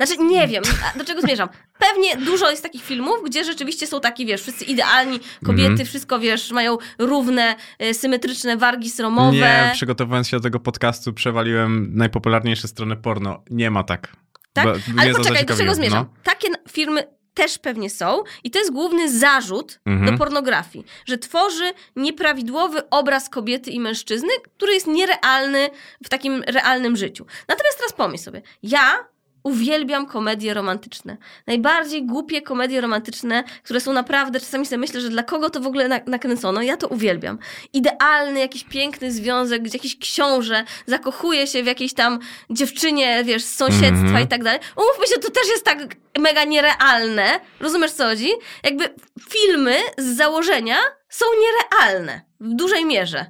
Znaczy, 0.06 0.24
nie 0.24 0.48
wiem, 0.48 0.64
do 0.96 1.06
czego 1.06 1.22
zmierzam. 1.22 1.50
Pewnie 1.80 2.18
dużo 2.18 2.50
jest 2.52 2.64
takich 2.64 2.84
filmów, 2.84 3.16
gdzie 3.26 3.44
rzeczywiście 3.44 3.88
są 3.88 4.00
taki, 4.02 4.26
wiesz, 4.26 4.42
wszyscy 4.42 4.66
idealni, 4.66 5.20
kobiety, 5.46 5.70
Mhm. 5.72 5.88
wszystko, 5.88 6.20
wiesz, 6.20 6.52
mają 6.52 6.78
równe, 7.00 7.56
y, 7.82 7.94
symetryczne 7.94 8.58
wargi 8.58 8.90
sromowe. 8.90 9.38
Nie, 9.38 9.70
przygotowując 9.74 10.28
się 10.30 10.38
do 10.38 10.44
tego 10.44 10.60
podcastu, 10.60 11.14
przewaliłem 11.14 11.90
najpopularniejsze 11.96 12.68
strony 12.68 12.96
porno. 12.96 13.44
Nie 13.50 13.72
ma 13.72 13.84
tak. 13.84 14.16
Tak? 14.54 14.66
Bo 14.66 14.72
Ale 15.02 15.14
poczekaj, 15.14 15.46
do 15.46 15.58
czego 15.58 15.76
zmierzam? 15.76 16.06
no. 16.14 16.22
Takie 16.24 16.48
firmy 16.70 17.04
też 17.34 17.58
pewnie 17.60 17.90
są 17.90 18.24
i 18.44 18.52
to 18.52 18.60
jest 18.60 18.72
główny 18.72 19.12
zarzut 19.20 19.80
Mhm. 19.86 20.12
do 20.12 20.18
pornografii, 20.18 20.86
że 21.06 21.18
tworzy 21.18 21.72
nieprawidłowy 21.96 22.90
obraz 22.90 23.30
kobiety 23.30 23.72
i 23.72 23.80
mężczyzny, 23.80 24.30
który 24.58 24.74
jest 24.74 24.88
nierealny 24.88 25.70
w 26.06 26.10
takim 26.10 26.44
realnym 26.48 26.96
życiu. 26.98 27.26
Natomiast 27.48 27.78
teraz 27.78 27.94
pomyśl 27.94 28.24
sobie, 28.24 28.42
ja 28.64 29.06
uwielbiam 29.44 30.06
komedie 30.06 30.54
romantyczne. 30.54 31.18
Najbardziej 31.48 32.06
głupie 32.06 32.42
komedie 32.42 32.82
romantyczne, 32.82 33.44
które 33.64 33.80
są 33.80 33.94
naprawdę, 33.94 34.40
czasami 34.40 34.66
sobie 34.66 34.78
myślę, 34.80 35.02
że 35.02 35.10
dla 35.10 35.24
kogo 35.24 35.50
to 35.50 35.60
w 35.62 35.68
ogóle 35.68 35.88
na- 35.88 36.00
nakręcono, 36.08 36.62
ja 36.62 36.78
to 36.78 36.88
uwielbiam. 36.88 37.40
Idealny, 37.74 38.40
jakiś 38.40 38.64
piękny 38.64 39.12
związek, 39.12 39.62
gdzie 39.64 39.78
jakiś 39.78 40.00
książę 40.00 40.64
zakochuje 40.86 41.48
się 41.48 41.64
w 41.64 41.66
jakiejś 41.66 41.94
tam 41.94 42.20
dziewczynie, 42.50 43.24
wiesz, 43.24 43.44
z 43.44 43.56
sąsiedztwa 43.56 43.90
Mhm. 43.90 44.24
i 44.26 44.28
tak 44.28 44.44
dalej. 44.44 44.60
Umówmy 44.76 45.08
się, 45.08 45.20
to 45.22 45.32
też 45.32 45.48
jest 45.48 45.66
tak 45.66 45.80
mega 46.20 46.44
nierealne. 46.44 47.40
Rozumiesz, 47.60 47.92
co 47.92 48.04
chodzi? 48.06 48.30
Jakby 48.64 48.90
filmy 49.30 49.76
z 49.98 50.18
założenia 50.18 50.78
są 51.10 51.26
nierealne 51.42 52.22
w 52.40 52.56
dużej 52.56 52.86
mierze. 52.86 53.26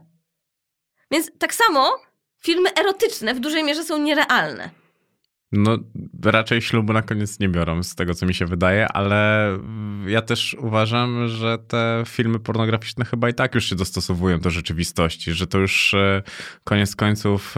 Więc 1.11 1.32
tak 1.39 1.53
samo 1.53 1.95
filmy 2.43 2.70
erotyczne 2.80 3.34
w 3.34 3.39
dużej 3.39 3.64
mierze 3.64 3.84
są 3.84 3.97
nierealne. 3.97 4.70
No, 5.56 5.78
raczej 6.24 6.62
ślubu 6.62 6.93
na 6.93 7.01
koniec 7.01 7.39
nie 7.39 7.49
biorą, 7.49 7.84
z 7.84 7.95
tego 7.95 8.14
co 8.14 8.26
mi 8.26 8.34
się 8.34 8.45
wydaje, 8.45 8.88
ale 8.88 9.49
ja 10.08 10.22
też 10.22 10.56
uważam, 10.60 11.28
że 11.28 11.58
te 11.68 12.04
filmy 12.08 12.39
pornograficzne 12.39 13.06
chyba 13.06 13.30
i 13.30 13.34
tak 13.34 13.56
już 13.56 13.70
się 13.70 13.76
dostosowują 13.76 14.39
do 14.39 14.49
rzeczywistości, 14.49 15.34
że 15.34 15.47
to 15.47 15.58
już 15.58 15.93
e, 15.93 16.22
koniec 16.64 16.95
końców 16.95 17.56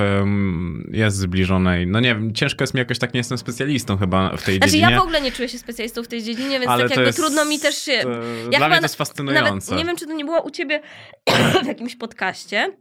jest 0.91 1.17
zbliżone. 1.17 1.83
i- 1.83 1.87
No 1.87 1.99
nie 1.99 2.15
wiem, 2.15 2.33
ciężko 2.33 2.63
jest 2.63 2.73
mi 2.73 2.79
jakoś 2.79 2.99
tak, 2.99 3.13
nie 3.13 3.17
jestem 3.19 3.37
specjalistą 3.37 3.97
chyba 3.97 4.37
w 4.37 4.43
tej 4.43 4.57
Znaczy 4.57 4.71
dziedzinie. 4.71 4.91
ja 4.91 4.99
w 4.99 5.03
ogóle 5.03 5.21
nie 5.21 5.31
czuję 5.31 5.49
się 5.49 5.57
specjalistą 5.59 6.03
w 6.03 6.07
tej 6.07 6.23
dziedzinie, 6.23 6.59
więc 6.59 6.67
ale 6.71 6.83
tak 6.83 6.91
jakby 6.91 7.05
jest, 7.05 7.19
trudno 7.19 7.45
mi 7.45 7.59
też 7.59 7.75
się... 7.77 7.91
e, 7.91 8.05
Ja 8.51 8.57
Dla 8.59 8.67
mnie 8.69 8.77
to 8.77 8.83
jest 8.85 8.95
fascynujące. 8.95 9.51
Nawet 9.71 9.71
nie 9.71 9.85
wiem, 9.85 9.97
czy 9.97 10.05
to 10.07 10.13
nie 10.13 10.25
było 10.25 10.41
u 10.41 10.49
ciebie 10.51 10.81
w 11.63 11.67
jakimś 11.67 11.95
podcaście, 11.95 12.77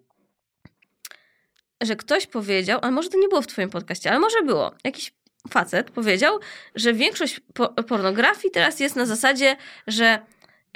że 1.84 1.96
ktoś 1.96 2.26
powiedział, 2.26 2.78
a 2.82 2.90
może 2.90 3.08
to 3.08 3.18
nie 3.18 3.28
było 3.28 3.42
w 3.42 3.46
twoim 3.46 3.70
podcaście, 3.70 4.10
ale 4.10 4.18
może 4.18 4.42
było. 4.42 4.74
Jakiś 4.84 5.12
facet 5.50 5.90
powiedział, 5.90 6.40
że 6.74 6.92
większość 6.92 7.40
po 7.54 7.68
pornografii 7.68 8.50
teraz 8.50 8.80
jest 8.80 8.96
na 8.96 9.06
zasadzie, 9.06 9.56
że 9.86 10.18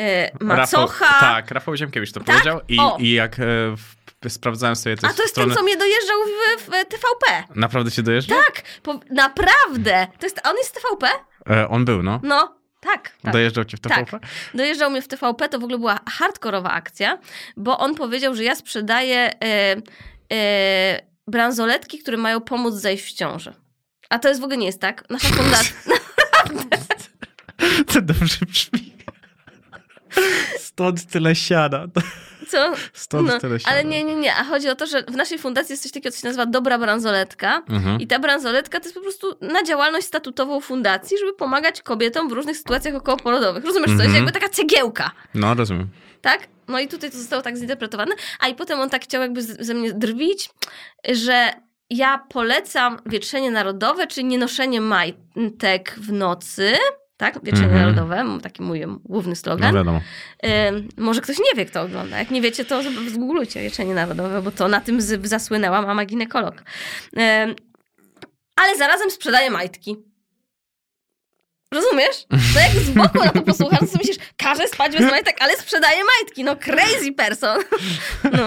e, 0.01 0.31
macocha... 0.45 1.05
Rafał, 1.05 1.21
tak, 1.21 1.51
Rafał 1.51 1.77
Ziemkiewicz 1.77 2.13
to 2.13 2.21
Tak? 2.21 2.27
powiedział 2.27 2.61
i, 2.69 2.79
i 2.99 3.13
jak 3.13 3.37
w, 3.77 3.99
sprawdzałem 4.29 4.77
sobie 4.77 4.97
te 4.97 5.07
a 5.07 5.13
to 5.13 5.23
jest 5.23 5.35
strony... 5.35 5.49
ten, 5.49 5.57
co 5.57 5.63
mnie 5.63 5.77
dojeżdżał 5.77 6.17
w, 6.59 6.63
w 6.63 6.69
TVP. 6.71 7.55
Naprawdę 7.55 7.91
się 7.91 8.03
dojeżdża? 8.03 8.35
Tak, 8.35 8.63
po, 8.83 9.01
naprawdę. 9.11 10.07
To 10.19 10.27
jest, 10.27 10.41
a 10.45 10.51
on 10.51 10.57
jest 10.57 10.69
z 10.69 10.73
TVP? 10.73 11.09
E, 11.51 11.69
on 11.69 11.85
był, 11.85 12.03
no. 12.03 12.21
No, 12.23 12.55
tak. 12.81 13.13
tak. 13.23 13.33
Dojeżdżał 13.33 13.65
cię 13.65 13.77
w 13.77 13.81
TVP? 13.81 14.05
Tak. 14.05 14.23
Dojeżdżał 14.55 14.91
mnie 14.91 15.03
w 15.03 15.09
TVP, 15.09 15.49
to 15.49 15.59
w 15.59 15.65
ogóle 15.65 15.79
była 15.79 15.99
hardkorowa 16.11 16.71
akcja, 16.71 17.19
bo 17.57 17.79
on 17.79 17.95
powiedział, 17.95 18.35
że 18.35 18.45
ja 18.45 18.55
sprzedaję 18.55 19.31
e, 19.45 19.77
bransoletki, 21.27 21.99
które 21.99 22.17
mają 22.17 22.41
pomóc 22.41 22.75
zejść 22.75 23.05
w 23.05 23.13
ciąży. 23.13 23.53
A 24.11 24.19
to 24.19 24.29
jest 24.29 24.41
w 24.41 24.45
ogóle 24.45 24.57
nie 24.57 24.67
jest 24.67 24.81
tak. 24.81 25.05
Nasza 25.11 25.29
fundacja... 25.29 25.73
To 27.93 28.03
dobrze 28.03 28.47
brzmi. 28.47 28.93
Stąd 30.59 31.07
tyle 31.07 31.35
siana. 31.35 31.87
Co? 32.49 32.73
Stąd 32.93 33.29
No, 33.29 33.39
tyle 33.39 33.61
siana. 33.61 33.73
ale 33.77 33.85
nie, 33.85 34.05
nie, 34.05 34.15
nie. 34.17 34.35
A 34.35 34.45
chodzi 34.45 34.69
o 34.69 34.75
to, 34.75 34.87
że 34.87 35.03
w 35.03 35.17
naszej 35.17 35.39
fundacji 35.39 35.73
jest 35.73 35.83
coś 35.83 35.93
takiego, 35.93 36.13
co 36.15 36.21
się 36.21 36.27
nazywa 36.27 36.47
dobra 36.47 36.79
bransoletka. 36.79 37.63
Mhm. 37.69 38.01
I 38.01 38.07
ta 38.07 38.19
bransoletka 38.19 38.81
to 38.81 38.85
jest 38.85 38.95
po 38.95 39.01
prostu 39.01 39.39
na 39.41 39.63
działalność 39.63 40.07
statutową 40.07 40.61
fundacji, 40.61 41.19
żeby 41.19 41.35
pomagać 41.35 41.83
kobietom 41.83 42.29
w 42.29 42.33
różnych 42.33 42.57
sytuacjach 42.57 42.95
okołoporodowych. 42.95 43.65
Rozumiesz, 43.65 43.87
co 43.87 43.93
jest 43.93 44.05
Mhm. 44.05 44.25
jakby 44.25 44.33
taka 44.41 44.49
cegiełka. 44.49 45.11
No, 45.35 45.55
rozumiem. 45.55 45.89
Tak? 46.21 46.49
No 46.69 46.81
i 46.81 46.89
tutaj 46.89 47.11
to 47.11 47.19
zostało 47.19 47.43
tak 47.43 47.57
zinterpretowane. 47.57 48.15
A 48.41 48.49
i 48.49 48.55
potem 48.55 48.81
on 48.81 48.91
tak 48.91 49.05
chciał 49.05 49.23
jakby 49.23 49.43
ze 49.43 49.75
mnie 49.75 49.93
drwić, 49.93 50.51
że 51.13 51.51
ja 51.91 52.19
polecam 52.29 52.99
wietrzenie 53.07 53.51
narodowe, 53.51 54.07
czyli 54.07 54.27
nie 54.27 54.39
noszenie 54.39 54.81
majtek 54.81 55.95
w 56.01 56.13
nocy. 56.13 56.73
Tak? 57.17 57.45
Wietrzenie 57.45 57.69
Mhm. 57.73 57.83
narodowe, 57.97 58.41
taki 58.43 58.63
mój 58.63 58.81
główny 59.05 59.31
No 59.31 59.37
slogan. 59.37 59.75
wiadomo. 59.75 60.01
Ym, 60.69 60.89
może 60.97 61.21
ktoś 61.21 61.39
nie 61.39 61.55
wie, 61.57 61.67
kto 61.67 61.83
ogląda. 61.83 62.19
Jak 62.19 62.31
nie 62.31 62.41
wiecie, 62.43 62.65
to 62.65 62.81
zgooglujcie 63.09 63.63
Wieczenie 63.63 63.95
Narodowe, 63.95 64.43
bo 64.43 64.51
to 64.51 64.69
na 64.69 64.81
tym 64.81 64.99
zasłynęła 65.23 65.83
mama 65.83 66.05
ginekolog. 66.05 66.55
Ym, 66.55 67.55
ale 68.57 68.77
zarazem 68.79 69.11
sprzedaje 69.11 69.51
majtki. 69.51 69.97
Rozumiesz? 71.75 72.27
To 72.55 72.61
jak 72.61 72.71
z 72.71 72.91
boku 72.91 73.19
na 73.19 73.31
to 73.31 73.43
posłuchasz, 73.43 73.81
to 73.81 73.87
sobie 73.87 73.99
myślisz, 73.99 74.17
każe 74.37 74.69
spać 74.69 74.93
bez 74.93 75.11
majtek, 75.11 75.37
ale 75.41 75.57
sprzedaje 75.57 76.01
majtki. 76.05 76.45
No 76.45 76.57
crazy 76.57 77.13
person. 77.13 77.59
No. 78.33 78.47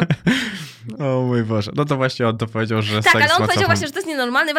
O 1.00 1.22
mój 1.22 1.44
Boże. 1.44 1.72
No 1.76 1.86
to 1.86 1.96
właśnie 1.98 2.28
on 2.28 2.38
to 2.38 2.48
powiedział, 2.48 2.82
że 2.82 3.02
Tak, 3.02 3.16
ale 3.16 3.36
on 3.36 3.48
powiedział 3.48 3.66
właśnie, 3.66 3.88
że 3.88 3.94
to 3.94 4.00
jest 4.00 4.08
nienormalne. 4.08 4.54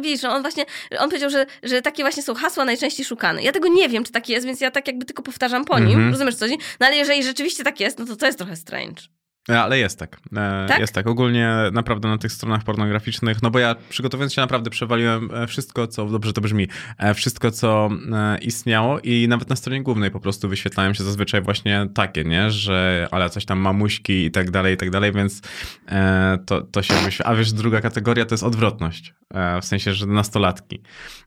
Widzisz, 0.00 0.22
no 0.22 0.34
on 0.34 0.42
właśnie, 0.42 0.64
on 0.98 1.08
powiedział, 1.08 1.30
że, 1.30 1.46
że 1.62 1.82
takie 1.82 2.02
właśnie 2.02 2.22
są 2.22 2.34
hasła 2.34 2.64
najczęściej 2.64 3.06
szukane. 3.06 3.42
Ja 3.42 3.52
tego 3.52 3.68
nie 3.68 3.88
wiem, 3.88 4.04
czy 4.04 4.12
tak 4.12 4.28
jest, 4.28 4.46
więc 4.46 4.60
ja 4.60 4.70
tak 4.70 4.86
jakby 4.86 5.04
tylko 5.04 5.22
powtarzam 5.22 5.64
po 5.64 5.78
nim. 5.78 5.88
Mhm. 5.88 6.10
Rozumiesz 6.10 6.34
co? 6.34 6.44
chodzi? 6.44 6.58
No 6.80 6.86
ale 6.86 6.96
jeżeli 6.96 7.22
rzeczywiście 7.22 7.64
tak 7.64 7.80
jest, 7.80 7.98
no 7.98 8.06
to 8.06 8.16
to 8.16 8.26
jest 8.26 8.38
trochę 8.38 8.56
strange. 8.56 9.02
E, 9.50 9.62
Ale 9.62 9.78
jest 9.78 9.98
tak. 9.98 10.20
E, 10.36 10.66
Tak? 10.68 10.80
Jest 10.80 10.92
tak. 10.92 11.06
Ogólnie 11.06 11.54
naprawdę 11.72 12.08
na 12.08 12.18
tych 12.18 12.32
stronach 12.32 12.64
pornograficznych, 12.64 13.42
no 13.42 13.50
bo 13.50 13.58
ja 13.58 13.74
przygotowując 13.88 14.34
się 14.34 14.40
naprawdę 14.40 14.70
przewaliłem 14.70 15.30
e, 15.34 15.46
wszystko, 15.46 15.86
co, 15.86 16.06
dobrze 16.06 16.32
to 16.32 16.40
brzmi, 16.40 16.68
wszystko, 17.14 17.50
co 17.50 17.90
istniało 18.42 19.00
i 19.00 19.28
nawet 19.28 19.48
na 19.50 19.56
stronie 19.56 19.82
głównej 19.82 20.10
po 20.10 20.20
prostu 20.20 20.48
wyświetlają 20.48 20.94
się 20.94 21.04
zazwyczaj 21.04 21.42
właśnie 21.42 21.88
takie, 21.94 22.24
nie, 22.24 22.50
że 22.50 23.08
ale 23.10 23.30
coś 23.30 23.44
tam 23.44 23.58
mamuśki 23.58 24.24
i 24.24 24.30
tak 24.30 24.50
dalej, 24.50 24.74
i 24.74 24.76
tak 24.76 24.90
dalej, 24.90 25.12
więc 25.12 25.42
to, 26.46 26.62
to 26.62 26.82
się 26.82 26.94
wyświetla. 26.94 27.32
A 27.32 27.36
wiesz, 27.36 27.52
druga 27.52 27.80
kategoria 27.80 28.24
to 28.24 28.34
jest 28.34 28.44
odwrotność, 28.44 29.14
w 29.62 29.64
sensie, 29.64 29.94
że 29.94 30.06
nastolatki. 30.06 30.82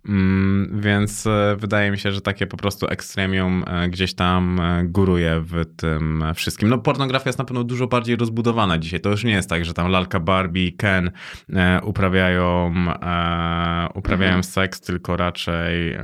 Mm, 0.05 0.82
więc 0.82 1.28
wydaje 1.57 1.91
mi 1.91 1.97
się, 1.97 2.11
że 2.11 2.22
takie 2.22 2.47
po 2.47 2.57
prostu 2.57 2.88
ekstremium 2.88 3.65
gdzieś 3.89 4.13
tam 4.13 4.61
góruje 4.84 5.41
w 5.45 5.65
tym 5.76 6.24
wszystkim. 6.36 6.69
No 6.69 6.78
pornografia 6.78 7.30
jest 7.30 7.39
na 7.39 7.45
pewno 7.45 7.63
dużo 7.63 7.88
bardziej 7.88 8.11
rozbudowana 8.16 8.78
dzisiaj. 8.78 9.01
To 9.01 9.09
już 9.09 9.24
nie 9.24 9.32
jest 9.32 9.49
tak, 9.49 9.66
że 9.66 9.74
tam 9.74 9.91
lalka 9.91 10.20
Barbie 10.20 10.68
i 10.68 10.74
Ken 10.74 11.12
e, 11.53 11.82
uprawiają, 11.84 12.74
e, 13.01 13.88
uprawiają 13.95 14.43
seks, 14.43 14.82
tylko 14.82 15.18
raczej... 15.18 15.95
to 15.95 16.01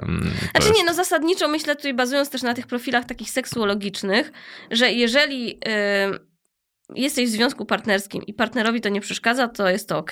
Znaczy 0.51 0.68
jest... 0.68 0.78
nie, 0.78 0.84
no 0.86 0.93
zasadniczo 0.93 1.47
myślę 1.47 1.76
tutaj 1.76 1.93
bazując 1.93 2.30
też 2.30 2.41
na 2.41 2.53
tych 2.53 2.68
profilach 2.68 3.05
takich 3.05 3.30
seksuologicznych, 3.30 4.32
że 4.72 4.91
jeżeli 4.91 5.51
y, 5.51 5.58
jesteś 6.95 7.30
w 7.30 7.32
związku 7.32 7.66
partnerskim 7.66 8.24
i 8.24 8.34
partnerowi 8.34 8.82
to 8.82 8.89
nie 8.89 9.01
przeszkadza, 9.01 9.47
to 9.47 9.70
jest 9.70 9.89
to 9.89 9.97
ok. 9.97 10.12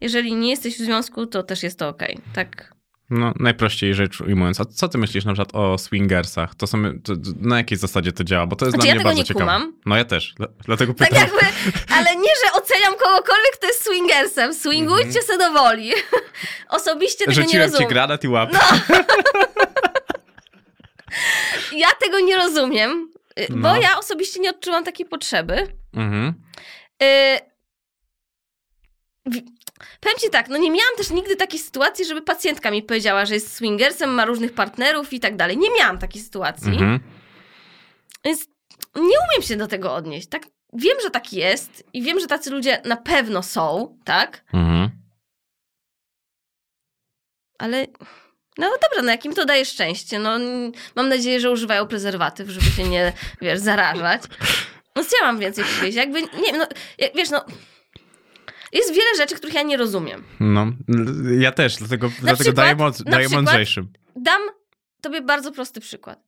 Jeżeli 0.00 0.34
nie 0.34 0.50
jesteś 0.50 0.74
w 0.74 0.84
związku, 0.84 1.26
to 1.26 1.42
też 1.42 1.62
jest 1.62 1.78
to 1.78 1.88
ok. 1.88 2.02
Tak. 2.34 2.74
No, 3.10 3.32
najprościej 3.40 3.94
rzecz 3.94 4.20
ujmując. 4.20 4.60
A 4.60 4.64
co 4.64 4.88
ty 4.88 4.98
myślisz 4.98 5.24
na 5.24 5.32
przykład 5.32 5.54
o 5.54 5.78
swingersach? 5.78 6.54
To 6.54 6.66
są, 6.66 6.82
to, 7.04 7.12
na 7.40 7.56
jakiej 7.56 7.78
zasadzie 7.78 8.12
to 8.12 8.24
działa? 8.24 8.46
Bo 8.46 8.56
to 8.56 8.64
jest 8.66 8.74
Znaczy, 8.76 8.86
dla 8.86 8.88
ja 8.88 8.94
mnie 8.94 9.00
tego 9.00 9.08
bardzo 9.08 9.20
nie 9.22 9.24
ciekawe. 9.26 9.44
kumam. 9.44 9.76
No 9.86 9.96
ja 9.96 10.04
też, 10.04 10.34
dla- 10.36 10.48
dlatego 10.64 10.94
Tak 10.94 11.08
pytam. 11.08 11.22
jakby, 11.22 11.46
ale 11.94 12.16
nie, 12.16 12.28
że 12.46 12.52
oceniam 12.52 12.92
kogokolwiek, 12.94 13.52
kto 13.58 13.66
jest 13.66 13.84
swingersem. 13.84 14.54
Swingujcie 14.54 15.22
se 15.22 15.38
do 15.38 15.52
woli. 15.52 15.92
Osobiście 16.68 17.18
tego 17.24 17.30
nie 17.30 17.34
Rzuciłem 17.44 17.66
ci 17.68 17.72
rozumiem. 17.72 17.88
granat 17.88 18.24
i 18.24 18.28
łap. 18.28 18.50
No. 18.52 18.60
Ja 21.72 21.88
tego 22.00 22.20
nie 22.20 22.36
rozumiem, 22.36 23.08
y, 23.40 23.46
bo 23.50 23.56
No. 23.58 23.76
ja 23.76 23.98
osobiście 23.98 24.40
nie 24.40 24.50
odczułam 24.50 24.84
takiej 24.84 25.06
potrzeby. 25.06 25.66
Mhm. 25.92 26.34
Y, 27.02 27.38
wi- 29.26 29.44
Powiem 30.00 30.18
ci 30.18 30.30
tak, 30.30 30.48
no 30.48 30.56
nie 30.56 30.70
miałam 30.70 30.96
też 30.96 31.10
nigdy 31.10 31.36
takiej 31.36 31.58
sytuacji, 31.60 32.04
żeby 32.04 32.22
pacjentka 32.22 32.70
mi 32.70 32.82
powiedziała, 32.82 33.26
że 33.26 33.34
jest 33.34 33.54
swingersem, 33.54 34.10
ma 34.10 34.24
różnych 34.24 34.52
partnerów 34.54 35.12
i 35.12 35.20
tak 35.20 35.36
dalej. 35.36 35.58
Nie 35.58 35.70
miałam 35.78 35.98
takiej 35.98 36.22
sytuacji, 36.22 36.72
Mhm. 36.72 37.00
więc 38.24 38.46
nie 38.96 39.02
umiem 39.30 39.42
się 39.42 39.56
do 39.56 39.66
tego 39.66 39.94
odnieść. 39.94 40.28
Tak, 40.28 40.42
wiem, 40.72 40.96
że 41.02 41.10
tak 41.10 41.32
jest 41.32 41.84
i 41.92 42.02
wiem, 42.02 42.20
że 42.20 42.26
tacy 42.26 42.50
ludzie 42.50 42.82
na 42.84 42.96
pewno 42.96 43.42
są, 43.42 43.98
tak? 44.04 44.44
Mhm. 44.54 44.90
Ale 47.58 47.86
no 48.58 48.70
dobra, 48.70 49.02
no 49.02 49.10
jakim 49.10 49.34
to 49.34 49.44
daje 49.44 49.64
szczęście? 49.64 50.18
No 50.18 50.30
mam 50.96 51.08
nadzieję, 51.08 51.40
że 51.40 51.50
używają 51.50 51.86
prezerwatyw, 51.86 52.48
żeby 52.48 52.66
się 52.66 52.84
nie, 52.84 53.12
wiesz, 53.40 53.58
zarażać. 53.60 54.22
No 54.96 55.04
co 55.04 55.16
ja 55.20 55.26
mam 55.26 55.38
więcej 55.38 55.64
powiedzieć? 55.64 55.96
Jakby, 55.96 56.22
nie 56.22 56.52
no, 56.58 56.66
wiesz, 57.14 57.30
no 57.30 57.44
jest 58.74 58.88
wiele 58.94 59.16
rzeczy, 59.16 59.34
których 59.34 59.54
ja 59.54 59.62
nie 59.62 59.76
rozumiem. 59.76 60.24
No, 60.40 60.66
ja 61.38 61.52
też, 61.52 61.76
dlatego, 61.76 62.08
dlatego 62.20 62.36
przykład- 62.44 62.56
daję, 62.56 62.74
moc, 62.76 63.02
daję 63.02 63.18
przykład- 63.18 63.32
mądrzejszym. 63.44 63.88
Dam 64.16 64.40
tobie 65.00 65.22
bardzo 65.22 65.52
prosty 65.52 65.80
przykład. 65.80 66.18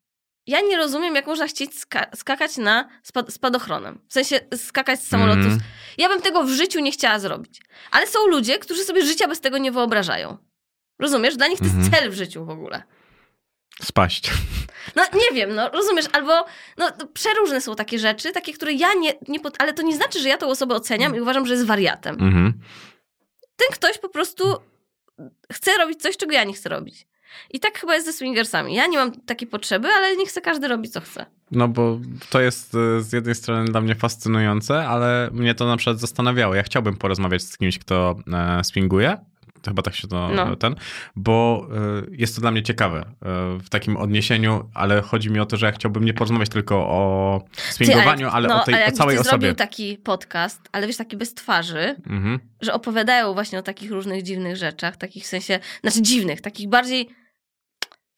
Ja 0.47 0.61
nie 0.61 0.77
rozumiem, 0.77 1.15
jak 1.15 1.27
można 1.27 1.47
chcieć 1.47 1.71
ska- 1.81 2.07
skakać 2.17 2.57
na 2.57 2.89
spad- 3.03 3.31
spadochronem. 3.31 3.99
W 4.09 4.13
sensie 4.13 4.41
skakać 4.57 5.01
z 5.03 5.09
samolotu. 5.09 5.41
Mhm. 5.41 5.61
Ja 5.99 6.09
bym 6.09 6.23
tego 6.23 6.45
w 6.45 6.49
życiu 6.51 6.81
nie 6.81 6.93
chciała 6.93 7.19
zrobić. 7.19 7.63
Ale 7.91 8.07
są 8.07 8.27
ludzie, 8.27 8.59
którzy 8.59 8.85
sobie 8.85 9.03
życia 9.07 9.29
bez 9.29 9.41
tego 9.41 9.59
nie 9.59 9.73
wyobrażają. 9.73 10.37
Rozumiesz? 11.01 11.37
Dla 11.37 11.47
nich 11.49 11.59
to 11.59 11.65
jest 11.65 11.77
Mhm. 11.77 11.93
cel 11.93 12.11
w 12.11 12.15
życiu 12.15 12.45
w 12.45 12.51
ogóle. 12.51 12.83
Spaść. 13.83 14.31
No 14.97 15.03
nie 15.15 15.37
wiem, 15.37 15.55
no 15.55 15.69
rozumiesz, 15.71 16.07
albo 16.13 16.47
no, 16.79 16.93
przeróżne 17.15 17.61
są 17.61 17.75
takie 17.75 17.99
rzeczy, 17.99 18.33
takie, 18.33 18.53
które 18.53 18.73
ja 18.73 18.95
nie, 18.95 19.13
nie 19.29 19.41
pod... 19.41 19.55
ale 19.59 19.73
to 19.75 19.83
nie 19.83 19.97
znaczy, 19.97 20.21
że 20.21 20.29
ja 20.29 20.39
tą 20.39 20.49
osobę 20.49 20.75
oceniam 20.75 21.17
i 21.17 21.21
uważam, 21.21 21.47
że 21.47 21.55
jest 21.55 21.67
wariatem. 21.67 22.15
Mhm. 22.21 22.53
Ten 23.57 23.69
ktoś 23.73 23.99
po 23.99 24.09
prostu 24.09 24.45
chce 25.53 25.77
robić 25.79 26.03
coś, 26.03 26.17
czego 26.17 26.33
ja 26.33 26.45
nie 26.45 26.53
chcę 26.53 26.69
robić. 26.69 27.07
I 27.51 27.61
tak 27.61 27.79
chyba 27.79 27.95
jest 27.95 28.07
ze 28.07 28.13
swingersami. 28.13 28.75
Ja 28.75 28.87
nie 28.87 28.99
mam 28.99 29.13
takiej 29.21 29.49
potrzeby, 29.49 29.89
ale 29.89 30.17
nie 30.17 30.27
chce 30.27 30.41
każdy 30.41 30.69
robić, 30.69 30.93
co 30.93 31.01
chce. 31.01 31.27
No 31.51 31.69
bo 31.69 32.01
to 32.31 32.41
jest 32.41 32.75
e, 32.75 33.01
z 33.01 33.13
jednej 33.13 33.35
strony 33.35 33.65
dla 33.65 33.81
mnie 33.81 33.95
fascynujące, 33.95 34.89
ale 34.89 35.31
mnie 35.33 35.55
to 35.55 35.67
na 35.67 35.77
przykład 35.77 36.01
zastanawiało. 36.01 36.55
Ja 36.55 36.63
chciałbym 36.63 36.97
porozmawiać 36.97 37.43
z 37.43 37.59
kimś, 37.59 37.79
kto 37.79 38.17
e, 38.33 38.65
swinguje, 38.65 39.17
chyba 39.65 39.83
tak 39.83 39.95
się 39.95 40.09
to 40.09 40.29
No. 40.29 40.57
ten, 40.57 40.75
bo 41.17 41.67
y, 42.09 42.17
jest 42.17 42.35
to 42.35 42.41
dla 42.41 42.51
mnie 42.51 42.63
ciekawe 42.63 43.01
y, 43.01 43.59
w 43.59 43.69
takim 43.71 43.97
odniesieniu, 43.97 44.71
ale 44.75 45.03
chodzi 45.03 45.31
mi 45.31 45.41
o 45.41 45.47
to, 45.47 45.57
że 45.57 45.67
ja 45.67 45.73
chciałbym 45.73 46.05
nie 46.05 46.15
porozmawiać 46.15 46.49
tylko 46.49 46.77
o 46.77 47.41
swingowaniu, 47.55 48.29
ale, 48.29 48.49
no, 48.49 48.63
o 48.63 48.65
tej 48.65 48.75
ale 48.75 48.87
o 48.87 48.93
całej 48.93 49.17
osobie. 49.19 49.31
zrobił 49.31 49.55
taki 49.55 49.99
podcast, 49.99 50.61
ale 50.73 50.87
wiesz, 50.87 50.97
taki 50.97 51.17
bez 51.17 51.35
twarzy, 51.35 51.97
Mhm. 52.07 52.39
że 52.61 52.73
opowiadają 52.75 53.35
właśnie 53.35 53.59
o 53.59 53.63
takich 53.63 53.91
różnych 53.91 54.23
dziwnych 54.23 54.57
rzeczach, 54.57 54.97
takich 54.97 55.25
w 55.25 55.27
sensie, 55.27 55.59
znaczy 55.83 56.03
dziwnych, 56.03 56.41
takich 56.41 56.69
bardziej 56.69 57.09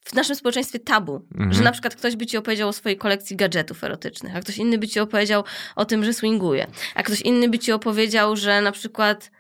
w 0.05 0.15
naszym 0.15 0.37
społeczeństwie 0.37 0.79
tabu. 0.79 1.27
Mhm. 1.35 1.53
Że 1.53 1.63
na 1.63 1.73
przykład 1.73 1.95
ktoś 1.97 2.17
by 2.17 2.27
ci 2.27 2.37
opowiedział 2.37 2.69
o 2.69 2.73
swojej 2.73 2.99
kolekcji 2.99 3.37
gadżetów 3.37 3.85
erotycznych, 3.85 4.37
a 4.37 4.41
ktoś 4.41 4.57
inny 4.59 4.79
by 4.79 4.89
ci 4.89 5.01
opowiedział 5.01 5.45
o 5.77 5.85
tym, 5.85 6.05
że 6.05 6.13
swinguje, 6.13 6.67
a 6.95 7.03
ktoś 7.03 7.21
inny 7.21 7.49
by 7.49 7.59
ci 7.59 7.73
opowiedział, 7.73 8.37
że 8.37 8.61
na 8.63 8.73
przykład 8.73 9.31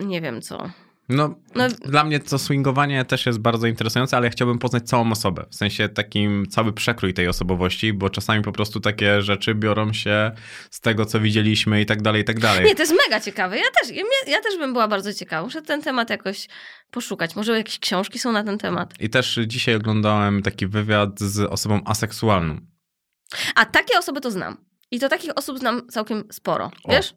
nie 0.00 0.20
wiem 0.20 0.42
co. 0.42 0.70
No, 1.08 1.34
No- 1.54 1.68
dla 1.68 2.04
mnie 2.04 2.20
to 2.20 2.38
swingowanie 2.38 3.04
też 3.04 3.26
jest 3.26 3.38
bardzo 3.38 3.66
interesujące, 3.66 4.16
ale 4.16 4.26
ja 4.26 4.30
chciałbym 4.30 4.58
poznać 4.58 4.82
całą 4.88 5.10
osobę. 5.12 5.46
W 5.50 5.54
sensie 5.54 5.88
takim 5.88 6.46
cały 6.46 6.72
przekrój 6.72 7.14
tej 7.14 7.28
osobowości, 7.28 7.92
bo 7.92 8.10
czasami 8.10 8.42
po 8.42 8.52
prostu 8.52 8.80
takie 8.80 9.22
rzeczy 9.22 9.54
biorą 9.54 9.92
się 9.92 10.30
z 10.70 10.80
tego, 10.80 11.06
co 11.06 11.20
widzieliśmy 11.20 11.80
i 11.80 11.86
tak 11.86 12.02
dalej, 12.02 12.22
i 12.22 12.24
tak 12.24 12.40
dalej. 12.40 12.64
Nie, 12.64 12.74
to 12.74 12.82
jest 12.82 12.94
mega 13.06 13.20
ciekawe. 13.20 13.56
Ja 13.56 13.64
też, 13.82 13.96
ja, 13.96 14.02
ja 14.26 14.40
też 14.40 14.58
bym 14.58 14.72
była 14.72 14.88
bardzo 14.88 15.14
ciekawa. 15.14 15.42
Muszę 15.42 15.62
ten 15.62 15.82
temat 15.82 16.10
jakoś 16.10 16.48
poszukać. 16.90 17.36
Może 17.36 17.56
jakieś 17.56 17.78
książki 17.78 18.18
są 18.18 18.32
na 18.32 18.44
ten 18.44 18.58
temat. 18.58 18.94
I 19.00 19.10
też 19.10 19.38
dzisiaj 19.46 19.74
oglądałem 19.74 20.42
taki 20.42 20.66
wywiad 20.66 21.20
z 21.20 21.38
osobą 21.40 21.80
aseksualną. 21.84 22.60
A 23.54 23.64
takie 23.66 23.98
osoby 23.98 24.20
to 24.20 24.30
znam. 24.30 24.56
I 24.90 25.00
to 25.00 25.08
takich 25.08 25.30
osób 25.36 25.58
znam 25.58 25.88
całkiem 25.88 26.24
sporo. 26.30 26.70
O. 26.84 26.90
Wiesz? 26.90 27.14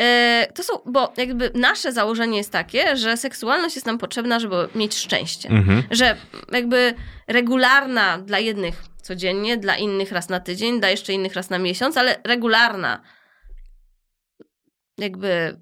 E, 0.00 0.46
To 0.54 0.62
są, 0.62 0.72
bo 0.86 1.12
jakby 1.16 1.50
nasze 1.54 1.92
założenie 1.92 2.38
jest 2.38 2.52
takie, 2.52 2.96
że 2.96 3.16
seksualność 3.16 3.74
jest 3.74 3.86
nam 3.86 3.98
potrzebna, 3.98 4.40
żeby 4.40 4.68
mieć 4.74 4.94
szczęście. 4.94 5.48
Mhm. 5.48 5.82
Że 5.90 6.16
jakby 6.52 6.94
regularna 7.28 8.18
dla 8.18 8.38
jednych 8.38 8.82
codziennie, 9.02 9.56
dla 9.56 9.76
innych 9.76 10.12
raz 10.12 10.28
na 10.28 10.40
tydzień, 10.40 10.80
dla 10.80 10.88
jeszcze 10.90 11.12
innych 11.12 11.34
raz 11.34 11.50
na 11.50 11.58
miesiąc, 11.58 11.96
ale 11.96 12.16
regularna 12.24 13.02
jakby 14.98 15.60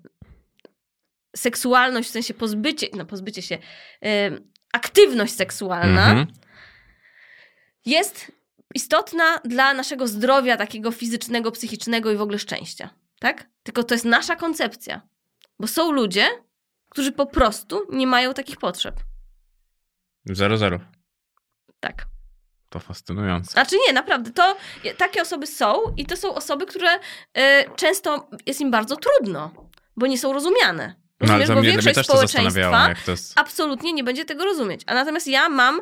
seksualność, 1.37 2.09
w 2.09 2.13
sensie 2.13 2.35
pozbycie, 2.35 2.87
no 2.97 3.05
pozbycie 3.05 3.43
się, 3.43 3.59
em, 4.01 4.51
aktywność 4.73 5.35
seksualna 5.37 6.11
Mhm. 6.11 6.27
jest 7.87 8.33
istotna 8.75 9.39
dla 9.45 9.75
naszego 9.75 10.09
zdrowia 10.09 10.57
takiego 10.57 10.91
fizycznego, 10.91 11.53
psychicznego 11.53 12.13
i 12.13 12.17
w 12.17 12.21
ogóle 12.23 12.39
szczęścia. 12.39 12.91
Tak? 13.25 13.47
Tylko 13.63 13.85
to 13.85 13.95
jest 13.95 14.05
nasza 14.05 14.37
koncepcja. 14.37 15.01
Bo 15.59 15.67
są 15.67 15.93
ludzie, 15.93 16.27
którzy 16.89 17.13
po 17.13 17.27
prostu 17.27 17.87
nie 17.93 18.07
mają 18.07 18.35
takich 18.35 18.57
potrzeb. 18.57 18.95
Zero, 20.25 20.57
zero. 20.57 20.81
Tak. 21.81 22.07
To 22.71 22.81
fascynujące. 22.81 23.51
Znaczy 23.51 23.77
nie, 23.87 23.93
naprawdę, 23.93 24.31
to 24.31 24.57
takie 24.99 25.23
osoby 25.23 25.47
są 25.47 25.75
i 25.97 26.07
to 26.07 26.17
są 26.17 26.35
osoby, 26.35 26.67
które 26.67 26.89
e, 27.35 27.65
często 27.77 28.29
jest 28.47 28.61
im 28.61 28.71
bardzo 28.71 28.97
trudno, 28.97 29.51
bo 29.97 30.07
nie 30.07 30.19
są 30.19 30.33
rozumiane. 30.33 30.95
No, 31.21 31.35
ale 31.35 31.47
bo 31.47 31.55
mnie, 31.55 31.71
większość 31.71 32.09
społeczeństwa 32.09 32.95
jest... 33.09 33.33
absolutnie 33.37 33.93
nie 33.93 34.05
będzie 34.05 34.25
tego 34.25 34.45
rozumieć. 34.45 34.81
A 34.87 34.95
natomiast 34.95 35.27
ja 35.27 35.49
mam, 35.49 35.81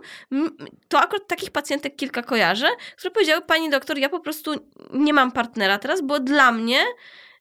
to 0.89 1.01
akurat 1.01 1.27
takich 1.29 1.51
pacjentek 1.51 1.97
kilka 1.97 2.23
kojarzę, 2.23 2.69
które 2.97 3.11
powiedziały, 3.11 3.43
pani 3.43 3.71
doktor, 3.71 3.99
ja 3.99 4.09
po 4.09 4.21
prostu 4.21 4.71
nie 4.93 5.13
mam 5.13 5.33
partnera 5.33 5.79
teraz, 5.79 6.03
bo 6.03 6.21
dla 6.21 6.53
mnie 6.53 6.85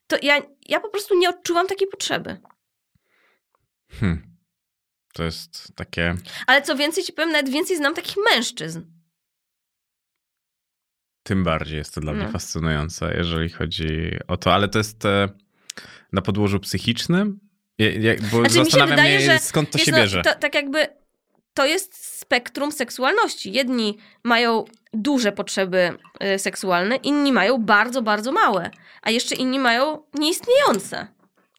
to 0.07 0.18
ja, 0.22 0.41
ja 0.69 0.80
po 0.80 0.90
prostu 0.90 1.18
nie 1.18 1.30
odczuwam 1.30 1.68
takiej 1.68 1.88
potrzeby. 1.88 2.38
Hmm. 3.91 4.32
To 5.14 5.23
jest 5.23 5.76
takie... 5.76 6.15
Ale 6.48 6.61
co 6.61 6.76
więcej 6.76 7.03
ci 7.03 7.14
powiem, 7.14 7.32
nawet 7.32 7.49
więcej 7.49 7.78
znam 7.78 7.94
takich 7.94 8.15
mężczyzn. 8.32 8.82
Tym 11.23 11.44
bardziej 11.44 11.78
jest 11.78 11.95
to 11.95 12.02
dla 12.02 12.14
mnie 12.14 12.23
No. 12.23 12.32
fascynujące, 12.32 13.14
jeżeli 13.18 13.49
chodzi 13.49 14.11
o 14.28 14.38
to, 14.38 14.53
ale 14.53 14.68
to 14.68 14.78
jest 14.78 15.06
e, 15.06 15.30
na 16.11 16.22
podłożu 16.22 16.60
psychicznym? 16.60 17.40
Je, 17.78 17.91
je, 17.91 18.15
bo 18.15 18.28
Znaczy, 18.28 18.41
mi 18.41 18.49
się 18.49 18.64
zastanawiam 18.64 18.90
wydaje, 18.90 19.18
mnie, 19.18 19.26
że 19.26 19.40
skąd 19.40 19.72
to 19.72 19.78
się 19.78 19.91
no, 19.91 19.98
bierze. 19.98 20.22
To, 20.22 20.36
tak 20.36 20.56
jakby 20.56 20.88
to 21.53 21.65
jest 21.65 22.19
spektrum 22.19 22.72
seksualności. 22.72 23.52
Jedni 23.52 23.98
mają 24.23 24.65
duże 24.94 25.32
potrzeby 25.32 25.98
y, 26.36 26.40
seksualne, 26.40 26.96
inni 26.96 27.32
mają 27.32 27.58
bardzo, 27.58 28.02
bardzo 28.02 28.32
małe, 28.32 28.70
a 29.02 29.12
jeszcze 29.12 29.36
inni 29.36 29.60
mają 29.60 30.04
nieistniejące. 30.14 31.08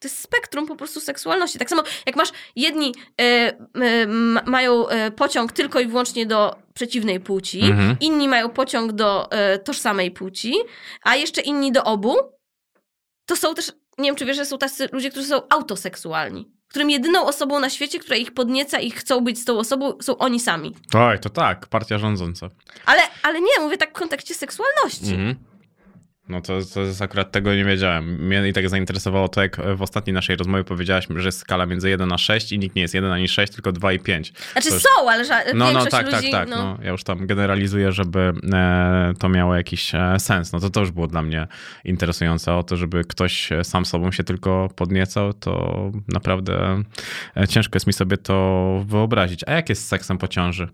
To 0.01 0.07
jest 0.07 0.19
spektrum 0.19 0.67
po 0.67 0.75
prostu 0.75 0.99
seksualności. 0.99 1.59
Tak 1.59 1.69
samo 1.69 1.83
jak 2.05 2.15
masz 2.15 2.29
jedni 2.55 2.93
y, 3.21 3.23
y, 3.23 4.07
ma- 4.07 4.43
mają 4.45 4.89
y, 4.89 5.11
pociąg 5.11 5.51
tylko 5.51 5.79
i 5.79 5.87
wyłącznie 5.87 6.25
do 6.25 6.55
przeciwnej 6.73 7.19
płci, 7.19 7.61
Mhm. 7.61 7.97
inni 7.99 8.27
mają 8.27 8.49
pociąg 8.49 8.91
do 8.91 9.29
y, 9.55 9.59
tożsamej 9.59 10.11
płci, 10.11 10.53
a 11.03 11.15
jeszcze 11.15 11.41
inni 11.41 11.71
do 11.71 11.83
obu, 11.83 12.15
to 13.25 13.35
są 13.35 13.55
też, 13.55 13.71
nie 13.97 14.05
wiem 14.09 14.15
czy 14.15 14.25
wiesz, 14.25 14.37
że 14.37 14.45
są 14.45 14.57
tacy 14.57 14.89
ludzie, 14.91 15.09
którzy 15.11 15.27
są 15.27 15.41
autoseksualni. 15.49 16.51
Którym 16.73 16.89
jedyną 16.89 17.25
osobą 17.25 17.59
na 17.59 17.69
świecie, 17.69 17.99
która 17.99 18.15
ich 18.15 18.33
podnieca 18.33 18.79
i 18.79 18.91
chcą 18.91 19.21
być 19.21 19.39
z 19.39 19.45
tą 19.45 19.59
osobą, 19.59 19.93
są 20.01 20.17
oni 20.17 20.39
sami. 20.39 20.75
Oj, 20.93 21.19
to 21.19 21.29
tak, 21.29 21.67
partia 21.67 21.97
rządząca. 21.97 22.49
Ale, 22.85 23.01
ale 23.23 23.41
nie, 23.41 23.59
mówię 23.59 23.77
tak 23.77 23.89
w 23.89 23.93
kontekście 23.93 24.33
seksualności. 24.33 25.11
Mhm. 25.11 25.35
No 26.29 26.41
to, 26.41 26.59
to 26.73 26.81
jest 26.81 27.01
akurat 27.01 27.31
tego 27.31 27.55
nie 27.55 27.65
wiedziałem. 27.65 28.05
Mnie 28.25 28.47
i 28.47 28.53
tak 28.53 28.69
zainteresowało 28.69 29.27
to, 29.27 29.41
jak 29.41 29.57
w 29.75 29.81
ostatniej 29.81 30.13
naszej 30.13 30.35
rozmowie 30.35 30.63
powiedziałaś, 30.63 31.07
że 31.15 31.27
jest 31.27 31.39
skala 31.39 31.65
między 31.65 31.89
1 31.89 32.11
a 32.11 32.17
6 32.17 32.51
i 32.51 32.59
nikt 32.59 32.75
nie 32.75 32.81
jest 32.81 32.93
1 32.93 33.11
ani 33.11 33.27
6, 33.27 33.53
tylko 33.53 33.71
2 33.71 33.93
i 33.93 33.99
5. 33.99 34.33
Znaczy 34.51 34.67
To 34.69 34.73
jest- 34.75 34.87
są, 34.97 35.09
ale 35.09 35.23
ża- 35.25 35.45
No, 35.55 35.65
no, 35.65 35.65
większość 35.65 35.91
tak, 35.91 36.05
ludzi... 36.05 36.31
tak, 36.31 36.31
tak. 36.31 36.49
no, 36.49 36.55
No, 36.57 36.77
ja 36.83 36.89
już 36.91 37.03
tam 37.03 37.27
generalizuję, 37.27 37.91
żeby 37.91 38.33
e, 38.53 39.13
to 39.19 39.29
miało 39.29 39.55
jakiś 39.55 39.95
e, 39.95 40.15
sens. 40.19 40.53
No 40.53 40.59
to 40.59 40.69
to 40.69 40.79
już 40.79 40.91
było 40.91 41.07
dla 41.07 41.21
mnie 41.21 41.47
interesujące. 41.83 42.53
O 42.53 42.63
to, 42.63 42.77
żeby 42.77 43.03
ktoś 43.03 43.49
sam 43.63 43.85
sobą 43.85 44.11
się 44.11 44.23
tylko 44.23 44.69
podniecał, 44.75 45.33
to 45.33 45.91
naprawdę 46.07 46.83
e, 47.37 47.47
ciężko 47.47 47.75
jest 47.75 47.87
mi 47.87 47.93
sobie 47.93 48.17
to 48.17 48.83
wyobrazić. 48.87 49.41
A 49.47 49.51
jak 49.51 49.69
jest 49.69 49.85
z 49.85 49.87
seksem 49.87 50.17
po 50.17 50.27
ciąży? 50.27 50.67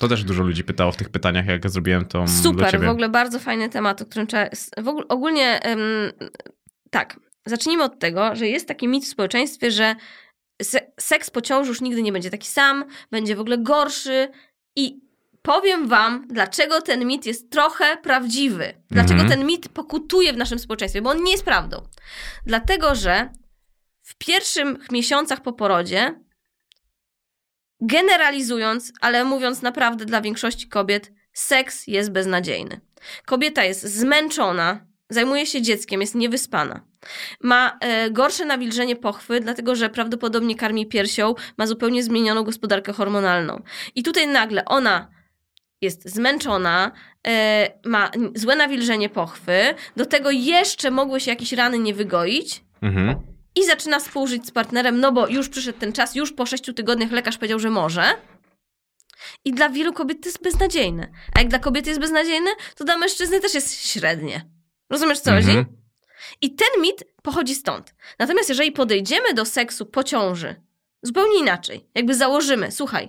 To 0.00 0.08
też 0.08 0.24
dużo 0.24 0.42
ludzi 0.42 0.64
pytało 0.64 0.92
w 0.92 0.96
tych 0.96 1.08
pytaniach, 1.08 1.46
jak 1.46 1.70
zrobiłem 1.70 2.04
to 2.06 2.20
do 2.20 2.28
Super, 2.28 2.80
w 2.80 2.88
ogóle 2.88 3.08
bardzo 3.08 3.38
fajny 3.38 3.68
temat, 3.68 4.02
o 4.02 4.06
którym 4.06 4.26
trzeba... 4.26 4.46
W 4.78 4.88
ogóle, 4.88 5.08
ogólnie 5.08 5.62
em, 5.62 5.78
tak, 6.90 7.20
zacznijmy 7.46 7.84
od 7.84 7.98
tego, 7.98 8.36
że 8.36 8.48
jest 8.48 8.68
taki 8.68 8.88
mit 8.88 9.04
w 9.04 9.08
społeczeństwie, 9.08 9.70
że 9.70 9.96
se- 10.62 10.92
seks 11.00 11.30
po 11.30 11.40
ciąży 11.40 11.68
już 11.68 11.80
nigdy 11.80 12.02
nie 12.02 12.12
będzie 12.12 12.30
taki 12.30 12.48
sam, 12.48 12.84
będzie 13.10 13.36
w 13.36 13.40
ogóle 13.40 13.58
gorszy 13.58 14.28
i 14.76 15.00
powiem 15.42 15.88
wam, 15.88 16.26
dlaczego 16.28 16.82
ten 16.82 17.06
mit 17.06 17.26
jest 17.26 17.50
trochę 17.50 17.96
prawdziwy. 17.96 18.74
Dlaczego 18.90 19.20
Mhm. 19.20 19.30
ten 19.30 19.46
mit 19.46 19.68
pokutuje 19.68 20.32
w 20.32 20.36
naszym 20.36 20.58
społeczeństwie, 20.58 21.02
bo 21.02 21.10
on 21.10 21.22
nie 21.24 21.32
jest 21.32 21.44
prawdą. 21.44 21.82
Dlatego, 22.46 22.94
że 22.94 23.30
w 24.02 24.14
pierwszych 24.18 24.90
miesiącach 24.92 25.42
po 25.42 25.52
porodzie 25.52 26.14
generalizując, 27.80 28.92
ale 29.00 29.24
mówiąc 29.24 29.62
naprawdę 29.62 30.04
dla 30.04 30.20
większości 30.20 30.68
kobiet, 30.68 31.12
seks 31.32 31.86
jest 31.86 32.10
beznadziejny. 32.12 32.80
Kobieta 33.26 33.64
jest 33.64 33.82
zmęczona, 33.82 34.86
zajmuje 35.10 35.46
się 35.46 35.62
dzieckiem, 35.62 36.00
jest 36.00 36.14
niewyspana. 36.14 36.80
Ma 37.42 37.78
e, 37.80 38.10
gorsze 38.10 38.44
nawilżenie 38.44 38.96
pochwy, 38.96 39.40
dlatego 39.40 39.74
że 39.76 39.88
prawdopodobnie 39.88 40.56
karmi 40.56 40.86
piersią, 40.86 41.34
ma 41.58 41.66
zupełnie 41.66 42.02
zmienioną 42.02 42.42
gospodarkę 42.42 42.92
hormonalną. 42.92 43.62
I 43.94 44.02
tutaj 44.02 44.28
nagle 44.28 44.64
ona 44.64 45.10
jest 45.80 46.08
zmęczona, 46.08 46.92
e, 47.26 47.72
ma 47.84 48.10
złe 48.34 48.56
nawilżenie 48.56 49.08
pochwy, 49.08 49.74
do 49.96 50.06
tego 50.06 50.30
jeszcze 50.30 50.90
mogły 50.90 51.20
się 51.20 51.30
jakieś 51.30 51.52
rany 51.52 51.78
nie 51.78 51.94
wygoić, 51.94 52.64
Mhm. 52.82 53.16
I 53.54 53.66
zaczyna 53.66 54.00
współżyć 54.00 54.46
z 54.46 54.50
partnerem, 54.50 55.00
no 55.00 55.12
bo 55.12 55.28
już 55.28 55.48
przyszedł 55.48 55.78
ten 55.78 55.92
czas, 55.92 56.14
już 56.14 56.32
po 56.32 56.46
sześciu 56.46 56.72
tygodniach 56.72 57.10
lekarz 57.10 57.36
powiedział, 57.36 57.58
że 57.58 57.70
może. 57.70 58.14
I 59.44 59.52
dla 59.52 59.68
wielu 59.68 59.92
kobiet 59.92 60.22
to 60.22 60.28
jest 60.28 60.42
beznadziejne. 60.42 61.08
A 61.34 61.38
jak 61.38 61.48
dla 61.48 61.58
kobiety 61.58 61.88
jest 61.88 62.00
beznadziejne, 62.00 62.50
to 62.76 62.84
dla 62.84 62.98
mężczyzny 62.98 63.40
też 63.40 63.54
jest 63.54 63.86
średnie. 63.86 64.46
Rozumiesz, 64.90 65.20
co 65.20 65.30
chodzi? 65.30 65.50
Mhm. 65.50 65.66
I 66.40 66.54
ten 66.54 66.82
mit 66.82 67.04
pochodzi 67.22 67.54
stąd. 67.54 67.94
Natomiast 68.18 68.48
jeżeli 68.48 68.72
podejdziemy 68.72 69.34
do 69.34 69.44
seksu 69.44 69.86
po 69.86 70.04
ciąży 70.04 70.60
zupełnie 71.02 71.38
inaczej, 71.38 71.88
jakby 71.94 72.14
założymy, 72.14 72.72
słuchaj, 72.72 73.08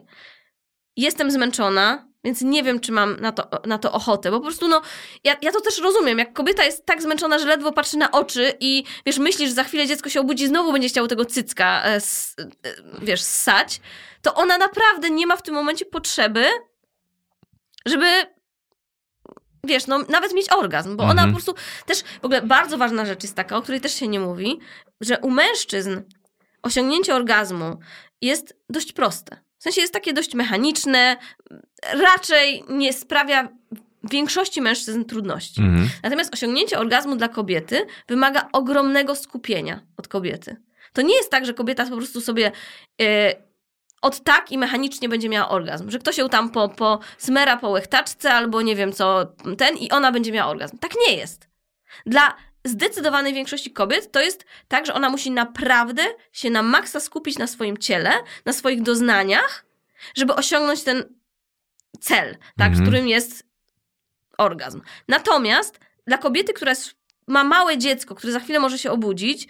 jestem 0.96 1.32
zmęczona, 1.32 2.11
więc 2.24 2.42
nie 2.42 2.64
wiem, 2.64 2.80
czy 2.80 2.92
mam 2.92 3.20
na 3.20 3.32
to, 3.32 3.68
na 3.68 3.78
to 3.78 3.92
ochotę, 3.92 4.32
bo 4.32 4.38
po 4.40 4.46
prostu, 4.46 4.68
no, 4.68 4.82
ja, 5.24 5.36
ja 5.42 5.52
to 5.52 5.62
też 5.62 5.80
rozumiem, 5.80 6.20
jak 6.20 6.34
kobieta 6.34 6.64
jest 6.64 6.86
tak 6.86 7.02
zmęczona, 7.02 7.40
że 7.40 7.46
ledwo 7.46 7.72
patrzy 7.72 7.98
na 7.98 8.12
oczy 8.12 8.54
i, 8.60 8.84
wiesz, 9.06 9.18
myślisz, 9.18 9.50
że 9.50 9.56
za 9.56 9.64
chwilę 9.64 9.88
dziecko 9.88 10.10
się 10.10 10.20
obudzi, 10.20 10.48
znowu 10.48 10.72
będzie 10.72 10.90
chciało 10.90 11.08
tego 11.08 11.26
cycka, 11.26 11.84
e, 11.86 11.96
s, 11.96 12.36
e, 12.40 12.46
wiesz, 13.02 13.22
ssać, 13.22 13.82
to 14.22 14.34
ona 14.36 14.58
naprawdę 14.58 15.10
nie 15.10 15.28
ma 15.28 15.36
w 15.36 15.42
tym 15.42 15.56
momencie 15.56 15.86
potrzeby, 15.86 16.46
żeby 17.86 18.06
wiesz, 19.64 19.88
no 19.88 20.00
nawet 20.10 20.34
mieć 20.34 20.52
orgazm, 20.52 20.98
bo 20.98 21.04
ona 21.04 21.12
Mhm. 21.12 21.30
po 21.30 21.34
prostu 21.36 21.56
też, 21.86 22.04
w 22.22 22.26
ogóle 22.26 22.42
bardzo 22.42 22.78
ważna 22.78 23.06
rzecz 23.06 23.24
jest 23.24 23.36
taka, 23.36 23.58
o 23.58 23.62
której 23.62 23.82
też 23.82 23.94
się 23.96 24.08
nie 24.08 24.20
mówi, 24.20 24.60
że 25.02 25.20
u 25.20 25.30
mężczyzn 25.30 26.02
osiągnięcie 26.64 27.16
orgazmu 27.16 27.78
jest 28.22 28.58
dość 28.70 28.94
proste. 28.94 29.38
W 29.62 29.64
sensie 29.64 29.82
jest 29.82 29.94
takie 29.94 30.14
dość 30.14 30.36
mechaniczne, 30.36 31.18
raczej 31.94 32.64
nie 32.70 32.94
sprawia 32.94 33.50
większości 34.04 34.62
mężczyzn 34.62 35.06
trudności. 35.06 35.62
Mhm. 35.62 35.90
Natomiast 36.04 36.34
osiągnięcie 36.34 36.80
orgazmu 36.80 37.16
dla 37.16 37.28
kobiety 37.28 37.86
wymaga 38.08 38.50
ogromnego 38.54 39.16
skupienia 39.16 39.80
od 39.98 40.08
kobiety. 40.08 40.56
To 40.94 41.02
nie 41.02 41.16
jest 41.16 41.32
tak, 41.32 41.46
że 41.46 41.54
kobieta 41.54 41.86
po 41.86 41.98
prostu 41.98 42.22
sobie 42.22 42.52
e, 43.02 43.36
od 44.02 44.24
tak 44.24 44.52
i 44.52 44.58
mechanicznie 44.58 45.10
będzie 45.10 45.30
miała 45.30 45.50
orgazm. 45.50 45.90
Że 45.90 46.00
ktoś 46.00 46.18
ją 46.18 46.30
tam 46.30 46.50
po, 46.50 46.70
po 46.70 47.00
smera 47.18 47.58
po 47.58 47.70
łechtaczce 47.70 48.34
albo 48.34 48.62
nie 48.62 48.76
wiem 48.76 48.94
co 48.94 49.26
ten 49.58 49.78
i 49.78 49.92
ona 49.92 50.12
będzie 50.12 50.32
miała 50.32 50.52
orgazm. 50.52 50.78
Tak 50.78 50.92
nie 51.08 51.16
jest. 51.16 51.50
Dla 52.06 52.36
zdecydowanej 52.66 53.34
większości 53.34 53.72
kobiet 53.72 54.12
to 54.12 54.22
jest 54.22 54.46
tak, 54.68 54.86
że 54.86 54.94
ona 54.94 55.10
musi 55.10 55.32
naprawdę 55.32 56.04
się 56.32 56.50
na 56.50 56.64
maksa 56.64 57.00
skupić 57.00 57.38
na 57.38 57.48
swoim 57.48 57.78
ciele, 57.78 58.12
na 58.46 58.54
swoich 58.54 58.82
doznaniach, 58.82 59.66
żeby 60.16 60.36
osiągnąć 60.36 60.84
ten 60.84 61.04
cel, 62.00 62.38
tak, 62.58 62.68
Mhm. 62.68 62.82
którym 62.86 63.08
jest 63.08 63.44
orgazm. 64.38 64.82
Natomiast 65.08 65.80
dla 66.08 66.18
kobiety, 66.18 66.54
która 66.54 66.72
jest, 66.72 66.96
ma 67.28 67.44
małe 67.44 67.78
dziecko, 67.78 68.16
które 68.16 68.34
za 68.34 68.40
chwilę 68.40 68.60
może 68.60 68.78
się 68.78 68.92
obudzić, 68.92 69.48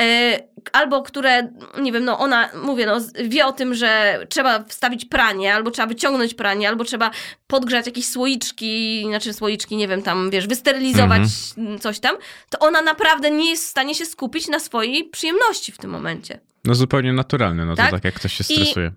e, 0.00 0.38
albo 0.72 1.02
które, 1.02 1.48
nie 1.80 1.92
wiem, 1.92 2.04
no 2.04 2.18
ona, 2.18 2.50
mówię, 2.62 2.86
no, 2.86 2.96
wie 3.24 3.46
o 3.46 3.52
tym, 3.52 3.74
że 3.74 4.18
trzeba 4.28 4.64
wstawić 4.64 5.04
pranie, 5.04 5.54
albo 5.54 5.70
trzeba 5.70 5.86
wyciągnąć 5.88 6.34
pranie, 6.34 6.68
albo 6.68 6.84
trzeba 6.84 7.10
podgrzać 7.46 7.86
jakieś 7.86 8.06
słoiczki, 8.08 9.04
znaczy 9.08 9.32
słoiczki, 9.32 9.76
nie 9.76 9.88
wiem, 9.88 10.02
tam, 10.02 10.30
wiesz, 10.30 10.46
wysterylizować 10.46 11.22
Mhm. 11.58 11.78
coś 11.78 11.98
tam, 12.00 12.16
to 12.50 12.58
ona 12.58 12.82
naprawdę 12.82 13.30
nie 13.30 13.50
jest 13.50 13.64
w 13.64 13.68
stanie 13.68 13.94
się 13.94 14.06
skupić 14.06 14.48
na 14.48 14.58
swojej 14.60 15.04
przyjemności 15.08 15.72
w 15.72 15.78
tym 15.78 15.90
momencie. 15.90 16.40
No 16.64 16.74
zupełnie 16.74 17.12
naturalne, 17.12 17.64
no 17.64 17.72
to 17.72 17.82
Tak? 17.82 17.90
tak 17.90 18.04
jak 18.04 18.14
ktoś 18.14 18.32
się 18.32 18.44
I- 18.48 18.56
stresuje. 18.56 18.92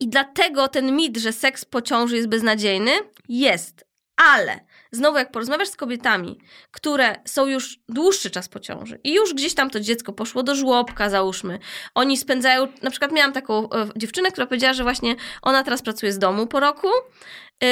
I 0.00 0.08
dlatego 0.08 0.68
ten 0.68 0.96
mit, 0.96 1.16
że 1.16 1.32
seks 1.32 1.64
po 1.64 1.82
ciąży 1.82 2.16
jest 2.16 2.28
beznadziejny, 2.28 2.90
jest. 3.28 3.84
Ale 4.16 4.60
znowu, 4.92 5.18
jak 5.18 5.30
porozmawiasz 5.30 5.68
z 5.68 5.76
kobietami, 5.76 6.38
które 6.70 7.16
są 7.24 7.46
już 7.46 7.78
dłuższy 7.88 8.30
czas 8.30 8.48
po 8.48 8.60
ciąży 8.60 9.00
i 9.04 9.14
już 9.14 9.34
gdzieś 9.34 9.54
tam 9.54 9.70
to 9.70 9.80
dziecko 9.80 10.12
poszło 10.12 10.42
do 10.42 10.54
żłobka, 10.54 11.10
załóżmy, 11.10 11.58
oni 11.94 12.16
spędzają. 12.16 12.68
Na 12.82 12.90
przykład 12.90 13.12
miałam 13.12 13.32
taką 13.32 13.70
e, 13.70 13.88
dziewczynę, 13.96 14.30
która 14.30 14.46
powiedziała, 14.46 14.72
że 14.72 14.82
właśnie 14.82 15.16
ona 15.42 15.64
teraz 15.64 15.82
pracuje 15.82 16.12
z 16.12 16.18
domu 16.18 16.46
po 16.46 16.60
roku. 16.60 16.88
yy, 17.62 17.68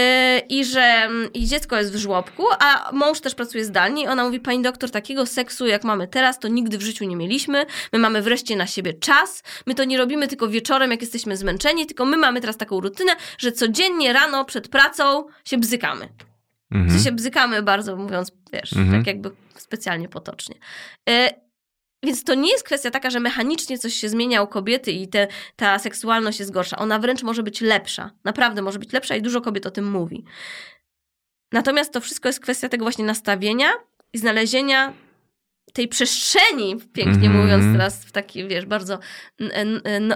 I 0.48 0.64
że 0.64 0.80
mm, 0.80 1.32
i 1.32 1.46
dziecko 1.46 1.76
jest 1.76 1.92
w 1.92 1.96
żłobku, 1.96 2.44
a 2.58 2.90
mąż 2.92 3.20
też 3.20 3.34
pracuje 3.34 3.64
zdalnie. 3.64 4.02
I 4.02 4.06
ona 4.06 4.24
mówi: 4.24 4.40
Pani 4.40 4.62
doktor, 4.62 4.90
takiego 4.90 5.26
seksu 5.26 5.66
jak 5.66 5.84
mamy 5.84 6.08
teraz, 6.08 6.38
to 6.38 6.48
nigdy 6.48 6.78
w 6.78 6.82
życiu 6.82 7.04
nie 7.04 7.16
mieliśmy. 7.16 7.66
My 7.92 7.98
mamy 7.98 8.22
wreszcie 8.22 8.56
na 8.56 8.66
siebie 8.66 8.92
czas. 8.94 9.42
My 9.66 9.74
to 9.74 9.84
nie 9.84 9.98
robimy 9.98 10.28
tylko 10.28 10.48
wieczorem, 10.48 10.90
jak 10.90 11.00
jesteśmy 11.00 11.36
zmęczeni, 11.36 11.86
tylko 11.86 12.04
my 12.04 12.16
mamy 12.16 12.40
teraz 12.40 12.56
taką 12.56 12.80
rutynę, 12.80 13.12
że 13.38 13.52
codziennie 13.52 14.12
rano 14.12 14.44
przed 14.44 14.68
pracą 14.68 15.24
się 15.44 15.58
bzykamy. 15.58 16.08
W 16.70 16.74
Mhm. 16.74 16.90
sensie 16.90 17.12
bzykamy 17.12 17.62
bardzo, 17.62 17.96
mówiąc, 17.96 18.32
wiesz, 18.52 18.72
Mhm. 18.72 19.00
tak 19.00 19.06
jakby 19.06 19.30
specjalnie 19.54 20.08
potocznie. 20.08 20.54
E, 21.08 21.46
więc 22.04 22.24
to 22.24 22.34
nie 22.34 22.50
jest 22.52 22.64
kwestia 22.64 22.90
taka, 22.90 23.10
że 23.10 23.20
mechanicznie 23.20 23.78
coś 23.78 23.94
się 23.94 24.08
zmienia 24.08 24.42
u 24.42 24.46
kobiety 24.46 24.92
i 24.92 25.08
te, 25.08 25.28
ta 25.56 25.78
seksualność 25.78 26.38
jest 26.38 26.52
gorsza. 26.52 26.76
Ona 26.78 26.98
wręcz 26.98 27.22
może 27.22 27.42
być 27.42 27.60
lepsza. 27.60 28.10
Naprawdę 28.24 28.62
może 28.62 28.78
być 28.78 28.92
lepsza 28.92 29.16
i 29.16 29.22
dużo 29.22 29.40
kobiet 29.40 29.66
o 29.66 29.70
tym 29.70 29.90
mówi. 29.90 30.24
Natomiast 31.52 31.92
to 31.92 32.00
wszystko 32.00 32.28
jest 32.28 32.40
kwestia 32.40 32.68
tego 32.68 32.84
właśnie 32.84 33.04
nastawienia 33.04 33.72
i 34.12 34.18
znalezienia 34.18 34.92
tej 35.72 35.88
przestrzeni, 35.88 36.76
pięknie 36.92 37.26
Mhm. 37.28 37.36
mówiąc 37.42 37.64
teraz 37.72 38.04
w 38.04 38.12
takie, 38.12 38.46
wiesz, 38.48 38.66
bardzo 38.66 38.98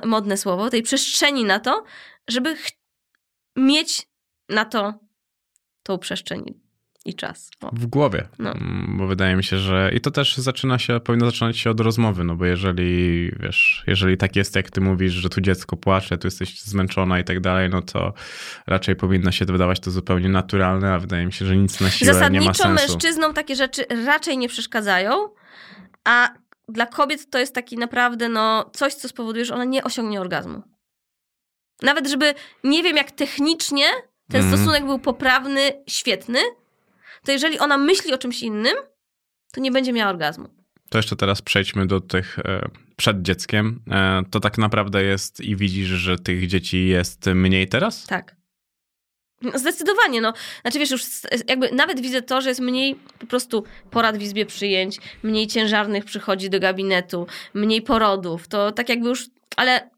modne 0.04 0.36
słowo, 0.36 0.70
tej 0.70 0.82
przestrzeni 0.82 1.44
na 1.44 1.60
to, 1.60 1.84
żeby 2.28 2.56
mieć 3.56 4.06
na 4.48 4.64
to 4.64 4.94
tą 5.90 5.98
przestrzeń 5.98 6.44
i 7.04 7.14
czas. 7.14 7.50
O. 7.60 7.70
W 7.72 7.86
głowie. 7.86 8.28
No. 8.38 8.52
Mm, 8.52 8.94
Bo 8.98 9.06
wydaje 9.06 9.36
mi 9.36 9.44
się, 9.44 9.58
że 9.58 9.90
i 9.94 10.00
to 10.00 10.10
też 10.10 10.36
zaczyna 10.36 10.78
się, 10.78 11.00
powinno 11.00 11.26
zaczynać 11.26 11.58
się 11.58 11.70
od 11.70 11.80
rozmowy, 11.80 12.24
no 12.24 12.36
bo 12.36 12.44
jeżeli, 12.44 13.30
wiesz, 13.40 13.84
jeżeli 13.86 14.16
tak 14.16 14.36
jest, 14.36 14.56
jak 14.56 14.70
ty 14.70 14.80
mówisz, 14.80 15.12
że 15.12 15.28
tu 15.28 15.40
dziecko 15.40 15.76
płacze, 15.76 16.18
tu 16.18 16.26
jesteś 16.26 16.62
zmęczona 16.62 17.20
i 17.20 17.24
tak 17.24 17.40
dalej, 17.40 17.70
no 17.70 17.82
to 17.82 18.12
raczej 18.66 18.96
powinno 18.96 19.32
się 19.32 19.44
wydawać 19.44 19.80
to 19.80 19.90
zupełnie 19.90 20.28
naturalne, 20.28 20.92
a 20.92 20.98
wydaje 20.98 21.26
mi 21.26 21.32
się, 21.32 21.46
że 21.46 21.56
nic 21.56 21.80
na 21.80 21.90
siłę 21.90 22.06
nie 22.06 22.12
ma 22.12 22.18
Zasadniczo 22.18 22.62
sensu. 22.62 22.92
mężczyznom 22.92 23.34
takie 23.34 23.56
rzeczy 23.56 23.84
raczej 24.06 24.38
nie 24.38 24.48
przeszkadzają, 24.48 25.28
a 26.04 26.28
dla 26.68 26.86
kobiet 26.86 27.30
to 27.30 27.38
jest 27.38 27.54
taki 27.54 27.76
naprawdę 27.76 28.28
no, 28.28 28.70
coś, 28.72 28.94
co 28.94 29.08
spowoduje, 29.08 29.44
że 29.44 29.54
ona 29.54 29.64
nie 29.64 29.84
osiągnie 29.84 30.20
orgazmu. 30.20 30.62
Nawet 31.82 32.08
żeby, 32.08 32.34
nie 32.64 32.82
wiem 32.82 32.96
jak 32.96 33.10
technicznie 33.10 33.84
ten 34.30 34.40
Mhm. 34.40 34.58
stosunek 34.58 34.84
był 34.84 34.98
poprawny, 34.98 35.72
świetny, 35.88 36.38
to 37.24 37.32
jeżeli 37.32 37.58
ona 37.58 37.78
myśli 37.78 38.12
o 38.14 38.18
czymś 38.18 38.42
innym, 38.42 38.76
to 39.52 39.60
nie 39.60 39.70
będzie 39.70 39.92
miała 39.92 40.10
orgazmu. 40.10 40.48
To 40.90 40.98
jeszcze 40.98 41.16
teraz 41.16 41.42
przejdźmy 41.42 41.86
do 41.86 42.00
tych 42.00 42.38
e, 42.38 42.68
przed 42.96 43.22
dzieckiem. 43.22 43.82
E, 43.90 44.22
to 44.30 44.40
tak 44.40 44.58
naprawdę 44.58 45.02
jest 45.04 45.40
i 45.40 45.56
widzisz, 45.56 45.88
że 45.88 46.18
tych 46.18 46.46
dzieci 46.46 46.86
jest 46.86 47.26
mniej 47.26 47.68
teraz? 47.68 48.06
Tak. 48.06 48.36
No, 49.42 49.58
Zdecydowanie, 49.58 50.20
no. 50.20 50.32
Znaczy 50.62 50.78
wiesz, 50.78 50.90
już 50.90 51.02
jakby 51.48 51.72
nawet 51.72 52.00
widzę 52.00 52.22
to, 52.22 52.40
że 52.40 52.48
jest 52.48 52.60
mniej 52.60 52.94
po 53.18 53.26
prostu 53.26 53.64
porad 53.90 54.18
w 54.18 54.22
izbie 54.22 54.46
przyjęć, 54.46 54.98
mniej 55.22 55.46
ciężarnych 55.46 56.04
przychodzi 56.04 56.50
do 56.50 56.60
gabinetu, 56.60 57.26
mniej 57.54 57.82
porodów. 57.82 58.48
To 58.48 58.72
tak 58.72 58.88
jakby 58.88 59.08
już, 59.08 59.26
ale 59.56 59.90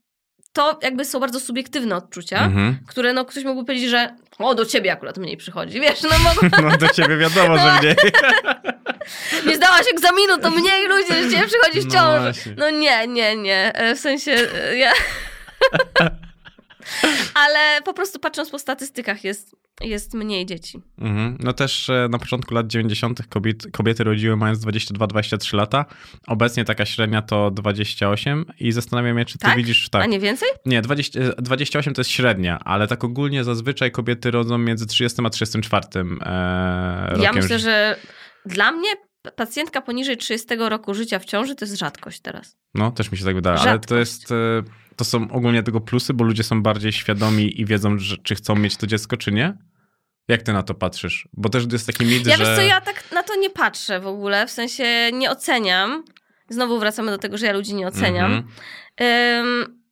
to 0.53 0.79
jakby 0.83 1.05
są 1.05 1.21
bardzo 1.21 1.41
subiektywne 1.41 1.97
odczucia, 1.97 2.39
Mhm. 2.45 2.79
które 2.89 3.13
no 3.13 3.25
ktoś 3.25 3.45
mógłby 3.45 3.67
powiedzieć, 3.67 3.91
że 3.91 4.17
o, 4.39 4.55
do 4.55 4.67
ciebie 4.67 4.93
akurat 4.93 5.19
mniej 5.19 5.37
przychodzi, 5.37 5.81
wiesz, 5.81 6.03
no 6.03 6.09
mogło, 6.19 6.49
No 6.71 6.77
do 6.77 6.89
ciebie 6.89 7.17
wiadomo, 7.17 7.59
że 7.59 7.79
mniej. 7.81 7.97
nie 9.47 9.57
zdałaś 9.57 9.83
egzaminu, 9.93 10.39
to 10.39 10.51
mniej 10.51 10.89
ludzi 10.89 11.09
do 11.09 11.31
ciebie 11.31 11.47
przychodzi 11.47 11.81
w 11.81 11.85
No 11.87 11.91
ciąży. 11.93 12.21
właśnie. 12.23 12.55
No 12.59 12.71
nie, 12.71 13.07
nie, 13.07 13.37
nie, 13.37 13.73
E, 13.75 13.95
w 13.95 14.01
sensie 14.01 14.33
e, 14.33 14.77
ja... 14.77 14.93
Ale 17.35 17.83
po 17.85 17.95
prostu 17.95 18.19
patrząc 18.19 18.51
po 18.51 18.59
statystykach 18.59 19.25
jest, 19.25 19.57
jest 19.81 20.15
mniej 20.15 20.47
dzieci. 20.47 20.81
Mhm. 20.99 21.39
No 21.41 21.53
też 21.53 21.91
e, 21.91 22.09
na 22.11 22.19
początku 22.19 22.55
lat 22.55 22.67
90. 22.67 23.27
Kobiet, 23.29 23.67
kobiety 23.73 24.05
rodziły 24.05 24.37
mając 24.37 24.59
22-23 24.59 25.55
lata. 25.55 25.85
Obecnie 26.27 26.65
taka 26.65 26.87
średnia 26.87 27.23
to 27.23 27.51
28 27.51 28.45
i 28.61 28.73
zastanawiam 28.73 29.19
się, 29.19 29.25
czy 29.25 29.39
ty 29.39 29.47
Tak? 29.47 29.57
widzisz... 29.57 29.89
Tak. 29.89 30.03
A 30.03 30.07
nie 30.07 30.21
więcej? 30.21 30.49
Nie, 30.67 30.83
20, 30.83 31.21
e, 31.21 31.33
28 31.39 31.95
to 31.95 32.01
jest 32.01 32.11
średnia, 32.11 32.59
ale 32.65 32.89
tak 32.89 33.05
ogólnie 33.05 33.45
zazwyczaj 33.45 33.91
kobiety 33.91 34.31
rodzą 34.31 34.59
między 34.59 34.87
30 34.87 35.23
a 35.27 35.31
34 35.31 35.87
e, 35.95 37.07
rokiem 37.09 37.23
Ja 37.23 37.33
myślę, 37.33 37.59
że 37.59 37.97
dla 38.47 38.73
mnie 38.73 38.89
pacjentka 39.37 39.81
poniżej 39.81 40.17
30 40.17 40.49
roku 40.57 40.95
życia 40.95 41.19
w 41.19 41.25
ciąży 41.25 41.55
to 41.55 41.65
jest 41.65 41.79
rzadkość 41.79 42.21
teraz. 42.21 42.57
No, 42.75 42.91
też 42.91 43.13
mi 43.13 43.19
się 43.19 43.25
tak 43.25 43.35
wydaje, 43.35 43.59
ale 43.59 43.79
to 43.79 43.97
jest... 43.97 44.31
To 45.03 45.07
są 45.07 45.31
ogólnie 45.31 45.63
tego 45.63 45.81
plusy, 45.81 46.15
bo 46.15 46.25
ludzie 46.25 46.43
są 46.43 46.63
bardziej 46.63 46.93
świadomi 46.93 47.61
i 47.61 47.67
wiedzą, 47.67 47.99
że, 47.99 48.17
czy 48.19 48.35
chcą 48.35 48.57
mieć 48.57 48.77
to 48.77 48.87
dziecko, 48.87 49.17
czy 49.17 49.33
nie. 49.33 49.59
Jak 50.29 50.43
ty 50.43 50.53
na 50.53 50.63
to 50.63 50.75
patrzysz? 50.75 51.29
Bo 51.33 51.49
też 51.49 51.65
jest 51.73 51.87
taki 51.87 52.05
mit, 52.05 52.27
Ja 52.27 52.37
że... 52.37 52.57
co, 52.57 52.63
ja 52.63 52.81
tak 52.81 53.13
na 53.13 53.23
to 53.23 53.37
nie 53.37 53.51
patrzę 53.51 54.01
w 54.01 54.07
ogóle, 54.07 54.47
w 54.47 54.51
sensie 54.51 55.11
nie 55.13 55.31
oceniam. 55.31 56.05
Znowu 56.49 56.79
wracamy 56.79 57.11
do 57.11 57.19
tego, 57.19 57.39
że 57.39 57.47
ja 57.47 57.53
ludzi 57.53 57.75
nie 57.75 57.87
oceniam. 57.87 58.33
Ym, 59.01 59.83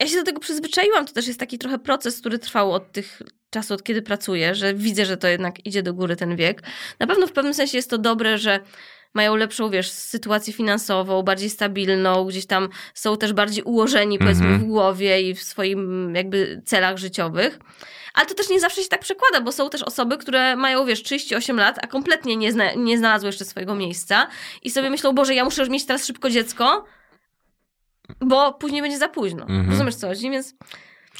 ja 0.00 0.06
się 0.08 0.16
do 0.16 0.22
tego 0.22 0.40
przyzwyczaiłam. 0.40 1.06
To 1.06 1.12
też 1.12 1.26
jest 1.26 1.40
taki 1.40 1.58
trochę 1.58 1.78
proces, 1.78 2.20
który 2.20 2.38
trwał 2.38 2.72
od 2.72 2.92
tych 2.92 3.22
czasu, 3.50 3.74
od 3.74 3.82
kiedy 3.82 4.02
pracuję, 4.02 4.54
że 4.54 4.74
widzę, 4.74 5.06
że 5.06 5.16
to 5.16 5.28
jednak 5.28 5.66
idzie 5.66 5.82
do 5.82 5.94
góry 5.94 6.16
ten 6.16 6.36
wiek. 6.36 6.62
Na 6.98 7.06
pewno 7.06 7.26
w 7.26 7.32
pewnym 7.32 7.54
sensie 7.54 7.78
jest 7.78 7.90
to 7.90 7.98
dobre, 7.98 8.38
że 8.38 8.60
mają 9.14 9.36
lepszą, 9.36 9.70
wiesz, 9.70 9.90
sytuację 9.90 10.52
finansową, 10.52 11.22
bardziej 11.22 11.50
stabilną, 11.50 12.24
gdzieś 12.24 12.46
tam 12.46 12.68
są 12.94 13.16
też 13.16 13.32
bardziej 13.32 13.64
ułożeni, 13.64 14.18
powiedzmy, 14.18 14.44
Mhm. 14.44 14.60
w 14.62 14.64
głowie 14.64 15.22
i 15.22 15.34
w 15.34 15.42
swoim 15.42 16.14
jakby 16.14 16.62
celach 16.64 16.96
życiowych. 16.98 17.58
Ale 18.14 18.26
to 18.26 18.34
też 18.34 18.48
nie 18.50 18.60
zawsze 18.60 18.82
się 18.82 18.88
tak 18.88 19.00
przekłada, 19.00 19.40
bo 19.40 19.52
są 19.52 19.70
też 19.70 19.82
osoby, 19.82 20.18
które 20.18 20.56
mają, 20.56 20.86
wiesz, 20.86 21.02
38 21.02 21.56
lat, 21.56 21.78
a 21.82 21.86
kompletnie 21.86 22.36
nie, 22.36 22.52
zna, 22.52 22.74
nie 22.74 22.98
znalazły 22.98 23.28
jeszcze 23.28 23.44
swojego 23.44 23.74
miejsca 23.74 24.26
i 24.62 24.70
sobie 24.70 24.90
myślą, 24.90 25.12
Boże, 25.12 25.34
ja 25.34 25.44
muszę 25.44 25.62
już 25.62 25.70
mieć 25.70 25.86
teraz 25.86 26.06
szybko 26.06 26.30
dziecko, 26.30 26.84
bo 28.20 28.52
później 28.54 28.82
będzie 28.82 28.98
za 28.98 29.08
późno. 29.08 29.42
Mhm. 29.42 29.70
Rozumiesz 29.70 29.94
co 29.94 30.08
chodzi? 30.08 30.30
Więc 30.30 30.54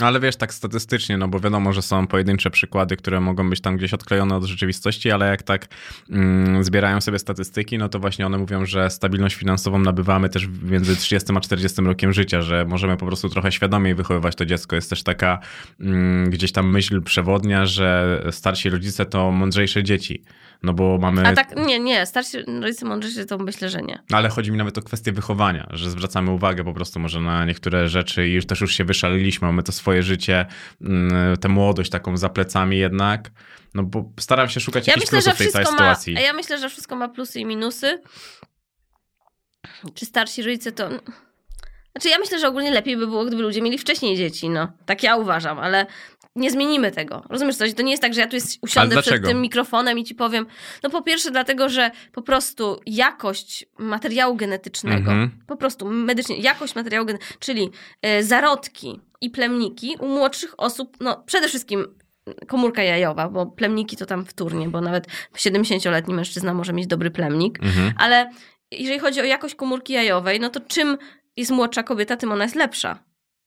Ale 0.00 0.20
wiesz, 0.20 0.36
tak 0.36 0.54
statystycznie, 0.54 1.16
no 1.16 1.28
bo 1.28 1.40
wiadomo, 1.40 1.72
że 1.72 1.82
są 1.82 2.06
pojedyncze 2.06 2.50
przykłady, 2.50 2.96
które 2.96 3.20
mogą 3.20 3.50
być 3.50 3.60
tam 3.60 3.76
gdzieś 3.76 3.94
odklejone 3.94 4.36
od 4.36 4.44
rzeczywistości, 4.44 5.10
ale 5.10 5.28
jak 5.28 5.42
tak 5.42 5.68
mm, 6.10 6.64
zbierają 6.64 7.00
sobie 7.00 7.18
statystyki, 7.18 7.78
no 7.78 7.88
to 7.88 7.98
właśnie 7.98 8.26
one 8.26 8.38
mówią, 8.38 8.66
że 8.66 8.90
stabilność 8.90 9.36
finansową 9.36 9.78
nabywamy 9.78 10.28
też 10.28 10.48
między 10.62 10.96
30 10.96 11.32
a 11.36 11.40
40 11.40 11.82
rokiem 11.82 12.12
życia, 12.12 12.42
że 12.42 12.64
możemy 12.64 12.96
po 12.96 13.06
prostu 13.06 13.28
trochę 13.28 13.52
świadomiej 13.52 13.94
wychowywać 13.94 14.36
to 14.36 14.46
dziecko. 14.46 14.76
Jest 14.76 14.90
też 14.90 15.02
taka 15.02 15.38
mm, 15.80 16.30
gdzieś 16.30 16.52
tam 16.52 16.70
myśl 16.70 17.02
przewodnia, 17.02 17.66
że 17.66 18.22
starsi 18.30 18.70
rodzice 18.70 19.06
to 19.06 19.30
mądrzejsze 19.30 19.84
dzieci. 19.84 20.22
No 20.64 20.72
bo 20.72 20.98
mamy... 20.98 21.26
A 21.26 21.32
tak, 21.32 21.56
nie, 21.56 21.80
nie, 21.80 22.06
starsi 22.06 22.38
rodzice 22.60 22.86
mądrzejsi 22.86 23.26
to 23.26 23.38
myślę, 23.38 23.68
że 23.68 23.82
nie. 23.82 23.98
Ale 24.12 24.28
chodzi 24.28 24.52
mi 24.52 24.58
nawet 24.58 24.78
o 24.78 24.82
kwestię 24.82 25.12
wychowania, 25.12 25.66
że 25.70 25.90
zwracamy 25.90 26.30
uwagę 26.30 26.64
po 26.64 26.72
prostu 26.72 27.00
może 27.00 27.20
na 27.20 27.44
niektóre 27.44 27.88
rzeczy 27.88 28.28
i 28.28 28.32
już 28.32 28.46
też 28.46 28.60
już 28.60 28.74
się 28.74 28.84
wyszaliliśmy, 28.84 29.46
mamy 29.46 29.62
to 29.62 29.72
swoje 29.72 30.02
życie, 30.02 30.46
mm, 30.80 31.36
tę 31.36 31.48
młodość 31.48 31.90
taką 31.90 32.16
za 32.16 32.28
plecami 32.28 32.78
jednak. 32.78 33.30
No 33.74 33.82
bo 33.82 34.12
staram 34.20 34.48
się 34.48 34.60
szukać 34.60 34.86
Ja 34.86 34.94
jakichś 34.94 35.12
myślę, 35.12 35.32
plusów 35.32 35.34
w 35.34 35.38
tej 35.38 35.52
całej 35.52 35.64
ma, 35.64 35.70
sytuacji. 35.70 36.14
ja 36.14 36.32
myślę, 36.32 36.58
że 36.58 36.68
wszystko 36.68 36.96
ma 36.96 37.08
plusy 37.08 37.40
i 37.40 37.44
minusy. 37.44 38.02
Czy 39.94 40.06
starsi 40.06 40.42
rodzice 40.42 40.72
to... 40.72 40.88
Znaczy 41.92 42.08
ja 42.08 42.18
myślę, 42.18 42.38
że 42.38 42.48
ogólnie 42.48 42.70
lepiej 42.70 42.96
by 42.96 43.06
było, 43.06 43.24
gdyby 43.24 43.42
ludzie 43.42 43.62
mieli 43.62 43.78
wcześniej 43.78 44.16
dzieci, 44.16 44.48
no. 44.48 44.72
Tak 44.86 45.02
ja 45.02 45.16
uważam, 45.16 45.58
ale 45.58 45.86
nie 46.36 46.50
zmienimy 46.50 46.90
tego. 46.92 47.22
Rozumiesz 47.28 47.56
coś? 47.56 47.74
To 47.74 47.82
nie 47.82 47.90
jest 47.90 48.02
tak, 48.02 48.14
że 48.14 48.20
ja 48.20 48.26
tu 48.26 48.36
jest, 48.36 48.58
usiądę 48.62 49.02
przed 49.02 49.24
tym 49.26 49.40
mikrofonem 49.40 49.98
i 49.98 50.04
ci 50.04 50.14
powiem. 50.14 50.46
No 50.82 50.90
po 50.90 51.02
pierwsze 51.02 51.30
dlatego, 51.30 51.68
że 51.68 51.90
po 52.12 52.22
prostu 52.22 52.80
jakość 52.86 53.66
materiału 53.78 54.36
genetycznego, 54.36 54.96
Mhm. 55.10 55.30
po 55.46 55.56
prostu 55.56 55.86
medycznie, 55.90 56.36
jakość 56.36 56.74
materiału 56.74 57.06
genetycznego, 57.06 57.40
czyli 57.40 57.70
e, 58.02 58.22
zarodki 58.22 59.00
i 59.20 59.30
plemniki 59.30 59.96
u 60.00 60.08
młodszych 60.08 60.54
osób, 60.60 60.96
no 61.00 61.22
przede 61.26 61.48
wszystkim 61.48 61.86
komórka 62.48 62.82
jajowa, 62.82 63.28
bo 63.28 63.46
plemniki 63.46 63.96
to 63.96 64.06
tam 64.06 64.24
wtórnie, 64.24 64.68
bo 64.68 64.80
nawet 64.80 65.06
70-letni 65.36 66.14
mężczyzna 66.14 66.54
może 66.54 66.72
mieć 66.72 66.86
dobry 66.86 67.10
plemnik, 67.10 67.58
Mhm. 67.62 67.92
ale 67.98 68.30
jeżeli 68.70 68.98
chodzi 68.98 69.20
o 69.20 69.24
jakość 69.24 69.54
komórki 69.54 69.92
jajowej, 69.92 70.40
no 70.40 70.50
to 70.50 70.60
czym 70.60 70.98
jest 71.36 71.50
młodsza 71.50 71.82
kobieta, 71.82 72.16
tym 72.16 72.32
ona 72.32 72.44
jest 72.44 72.56
lepsza. 72.56 72.98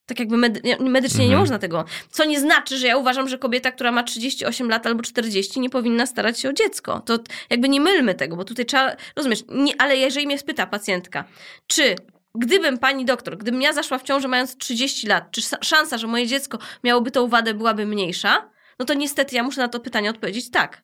Tak 0.07 0.19
jakby 0.19 0.37
medy- 0.37 0.61
medycznie 0.79 1.19
nie 1.19 1.25
Mhm. 1.25 1.39
można 1.39 1.59
tego. 1.59 1.85
Co 2.09 2.25
nie 2.25 2.39
znaczy, 2.39 2.77
że 2.77 2.87
ja 2.87 2.97
uważam, 2.97 3.29
że 3.29 3.37
kobieta, 3.37 3.71
która 3.71 3.91
ma 3.91 4.03
38 4.03 4.69
lat 4.69 4.87
albo 4.87 5.03
40, 5.03 5.59
nie 5.59 5.69
powinna 5.69 6.05
starać 6.05 6.39
się 6.39 6.49
o 6.49 6.53
dziecko. 6.53 6.99
To 6.99 7.19
jakby 7.49 7.69
nie 7.69 7.81
mylmy 7.81 8.15
tego, 8.15 8.35
bo 8.35 8.43
tutaj 8.43 8.65
trzeba, 8.65 8.95
rozumiesz, 9.15 9.43
nie, 9.49 9.81
ale 9.81 9.97
jeżeli 9.97 10.25
mnie 10.25 10.37
spyta 10.39 10.67
pacjentka, 10.67 11.23
czy 11.67 11.95
gdybym 12.35 12.77
pani 12.77 13.05
doktor, 13.05 13.37
gdybym 13.37 13.61
ja 13.61 13.73
zaszła 13.73 13.97
w 13.97 14.03
ciążę 14.03 14.27
mając 14.27 14.57
30 14.57 15.07
lat, 15.07 15.31
czy 15.31 15.41
sa- 15.41 15.63
szansa, 15.63 15.97
że 15.97 16.07
moje 16.07 16.27
dziecko 16.27 16.57
miałoby 16.83 17.11
tą 17.11 17.27
wadę 17.27 17.53
byłaby 17.53 17.85
mniejsza? 17.85 18.49
No 18.79 18.85
to 18.85 18.93
niestety 18.93 19.35
ja 19.35 19.43
muszę 19.43 19.61
na 19.61 19.67
to 19.67 19.79
pytanie 19.79 20.09
odpowiedzieć 20.09 20.51
tak. 20.51 20.83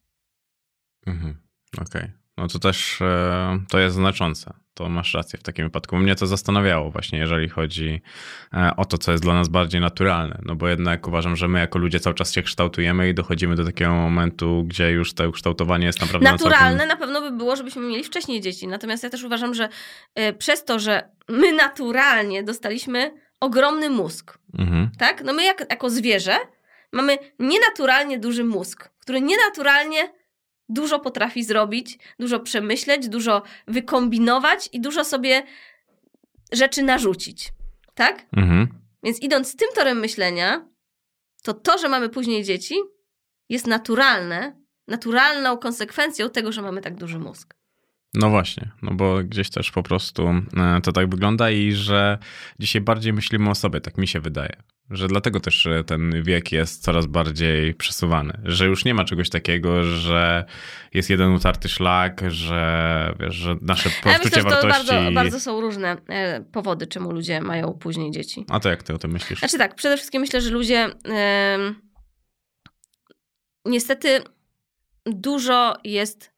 Mhm. 1.08 1.41
Okej. 1.82 2.12
No 2.38 2.48
to 2.48 2.60
też 2.60 3.02
e, 3.02 3.60
to 3.70 3.80
jest 3.80 3.96
znaczące. 3.96 4.54
To 4.74 4.90
masz 4.90 5.14
rację 5.14 5.40
w 5.40 5.44
takim 5.44 5.66
wypadku. 5.66 5.98
Mnie 5.98 6.16
to 6.16 6.28
zastanawiało 6.28 6.92
właśnie, 6.92 7.20
jeżeli 7.20 7.50
chodzi 7.50 8.02
e, 8.54 8.72
o 8.78 8.86
to, 8.86 8.98
co 8.98 9.12
jest 9.12 9.24
dla 9.24 9.34
nas 9.34 9.48
bardziej 9.48 9.82
naturalne. 9.82 10.40
No 10.46 10.56
bo 10.56 10.68
jednak 10.68 11.08
uważam, 11.08 11.36
że 11.36 11.48
my 11.48 11.60
jako 11.60 11.80
ludzie 11.80 12.00
cały 12.00 12.14
czas 12.14 12.34
się 12.34 12.42
kształtujemy 12.44 13.10
i 13.10 13.14
dochodzimy 13.14 13.56
do 13.56 13.66
takiego 13.66 13.94
momentu, 13.94 14.64
gdzie 14.68 14.92
już 14.92 15.14
to 15.14 15.32
kształtowanie 15.32 15.86
jest 15.86 16.02
naprawdę 16.02 16.26
na 16.26 16.32
Naturalne 16.32 16.70
całkiem... 16.70 16.88
na 16.88 16.96
pewno 16.96 17.22
by 17.22 17.32
było, 17.38 17.56
żebyśmy 17.56 17.82
mieli 17.82 18.04
wcześniej 18.04 18.42
dzieci. 18.42 18.68
Natomiast 18.68 19.04
ja 19.04 19.10
też 19.10 19.24
uważam, 19.24 19.54
że 19.54 19.70
e, 20.16 20.34
przez 20.34 20.66
to, 20.66 20.80
że 20.80 21.10
my 21.30 21.52
naturalnie 21.52 22.44
dostaliśmy 22.44 23.12
ogromny 23.40 23.90
mózg, 23.90 24.38
Mhm. 24.60 24.90
tak? 24.98 25.24
No 25.24 25.34
my 25.34 25.44
jak, 25.44 25.66
jako 25.70 25.90
zwierzę 25.90 26.36
mamy 26.92 27.18
nienaturalnie 27.40 28.20
duży 28.20 28.44
mózg, 28.44 28.90
który 29.00 29.22
nienaturalnie 29.22 30.14
dużo 30.74 31.00
potrafi 31.00 31.44
zrobić, 31.44 31.98
dużo 32.20 32.40
przemyśleć, 32.40 33.10
dużo 33.10 33.44
wykombinować 33.68 34.70
i 34.74 34.82
dużo 34.82 35.06
sobie 35.06 35.44
rzeczy 36.52 36.84
narzucić, 36.84 37.54
tak? 37.94 38.26
Mhm. 38.38 38.68
Więc 39.04 39.20
idąc 39.22 39.56
tym 39.56 39.70
torem 39.76 40.00
myślenia, 40.00 40.68
to 41.44 41.54
to, 41.54 41.78
że 41.78 41.90
mamy 41.90 42.10
później 42.10 42.44
dzieci, 42.44 42.76
jest 43.50 43.68
naturalne, 43.68 44.62
naturalną 44.88 45.58
konsekwencją 45.58 46.30
tego, 46.30 46.52
że 46.52 46.62
mamy 46.62 46.82
tak 46.82 46.95
duży 46.95 47.20
mózg. 47.20 47.56
No 48.14 48.30
właśnie, 48.30 48.72
no 48.82 48.94
bo 48.94 49.24
gdzieś 49.24 49.50
też 49.50 49.72
po 49.72 49.84
prostu 49.84 50.28
e, 50.58 50.82
to 50.84 50.91
tak 50.91 51.10
wygląda 51.10 51.52
i 51.52 51.72
że 51.72 52.18
dzisiaj 52.60 52.82
bardziej 52.82 53.14
myślimy 53.14 53.50
o 53.50 53.56
sobie, 53.56 53.82
tak 53.82 53.98
mi 53.98 54.08
się 54.08 54.20
wydaje. 54.20 54.64
Że 54.90 55.08
dlatego 55.08 55.40
też 55.40 55.68
ten 55.86 56.24
wiek 56.24 56.52
jest 56.52 56.84
coraz 56.84 57.06
bardziej 57.06 57.74
przesuwany. 57.74 58.34
Że 58.44 58.66
już 58.66 58.86
nie 58.86 58.94
ma 58.94 59.06
czegoś 59.06 59.30
takiego, 59.30 59.84
że 59.84 60.46
jest 60.94 61.10
jeden 61.10 61.32
utarty 61.34 61.70
szlak, 61.70 62.22
że, 62.28 63.16
wiesz, 63.20 63.36
że 63.36 63.56
nasze 63.62 63.90
ja 63.90 63.96
poczucie 63.96 64.20
myślę, 64.24 64.42
że 64.42 64.58
to 64.58 64.68
wartości... 64.68 64.94
bardzo, 64.94 65.12
bardzo 65.12 65.40
są 65.40 65.62
różne 65.62 65.98
e, 66.10 66.42
powody, 66.42 66.88
czemu 66.88 67.12
ludzie 67.12 67.42
mają 67.42 67.74
później 67.74 68.12
dzieci. 68.12 68.46
A 68.50 68.60
to 68.60 68.70
jak 68.70 68.84
ty 68.84 68.94
o 68.94 68.98
tym 68.98 69.12
myślisz? 69.12 69.40
Znaczy 69.40 69.58
tak, 69.58 69.76
przede 69.76 69.98
wszystkim 69.98 70.22
myślę, 70.22 70.42
że 70.42 70.50
ludzie 70.50 70.90
em, 71.04 71.76
niestety 73.66 74.22
dużo 75.06 75.78
jest 75.84 76.32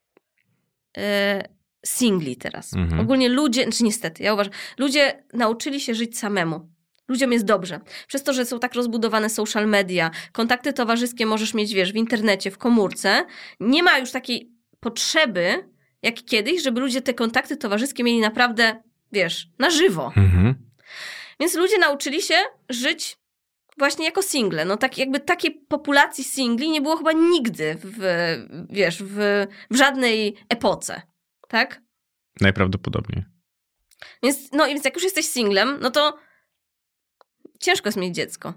e, 0.98 1.44
singli 1.86 2.36
teraz. 2.36 2.74
Mhm. 2.74 3.02
Ogólnie 3.02 3.30
ludzie, 3.30 3.64
znaczy 3.64 3.84
niestety, 3.84 4.24
ja 4.24 4.34
uważam, 4.34 4.54
ludzie 4.78 5.24
nauczyli 5.34 5.82
się 5.82 5.96
żyć 5.96 6.20
samemu. 6.20 6.75
Ludziom 7.08 7.34
jest 7.34 7.46
dobrze. 7.46 7.80
Przez 8.08 8.24
to, 8.24 8.34
że 8.34 8.46
są 8.46 8.60
tak 8.60 8.74
rozbudowane 8.74 9.30
social 9.30 9.68
media, 9.68 10.12
kontakty 10.32 10.74
towarzyskie 10.74 11.26
możesz 11.26 11.54
mieć, 11.54 11.74
wiesz, 11.74 11.94
w 11.94 11.96
internecie, 11.96 12.52
w 12.52 12.58
komórce, 12.58 13.26
nie 13.60 13.84
ma 13.84 13.98
już 13.98 14.12
takiej 14.12 14.52
potrzeby, 14.80 15.70
jak 16.02 16.16
kiedyś, 16.16 16.64
żeby 16.64 16.80
ludzie 16.80 17.02
te 17.02 17.14
kontakty 17.14 17.58
towarzyskie 17.58 18.04
mieli 18.04 18.20
naprawdę, 18.20 18.84
wiesz, 19.12 19.48
na 19.60 19.70
żywo. 19.70 20.14
Mhm. 20.18 20.56
Więc 21.40 21.56
ludzie 21.56 21.78
nauczyli 21.78 22.22
się 22.22 22.36
żyć 22.70 23.18
właśnie 23.78 24.06
jako 24.06 24.22
single. 24.22 24.66
No 24.66 24.78
tak 24.78 24.98
jakby 24.98 25.20
takiej 25.20 25.52
populacji 25.52 26.24
singli 26.24 26.70
nie 26.70 26.82
było 26.82 26.98
chyba 26.98 27.12
nigdy 27.12 27.78
w, 27.84 28.00
wiesz, 28.70 29.04
w, 29.04 29.46
w 29.72 29.76
żadnej 29.76 30.36
epoce. 30.50 31.02
Tak? 31.48 31.82
Najprawdopodobniej. 32.42 33.26
Więc, 34.24 34.52
no, 34.52 34.68
więc 34.68 34.86
jak 34.86 34.96
już 34.96 35.04
jesteś 35.04 35.26
singlem, 35.26 35.78
no 35.82 35.92
to 35.92 36.18
ciężko 37.60 37.88
jest 37.88 37.98
mieć 37.98 38.16
dziecko. 38.16 38.54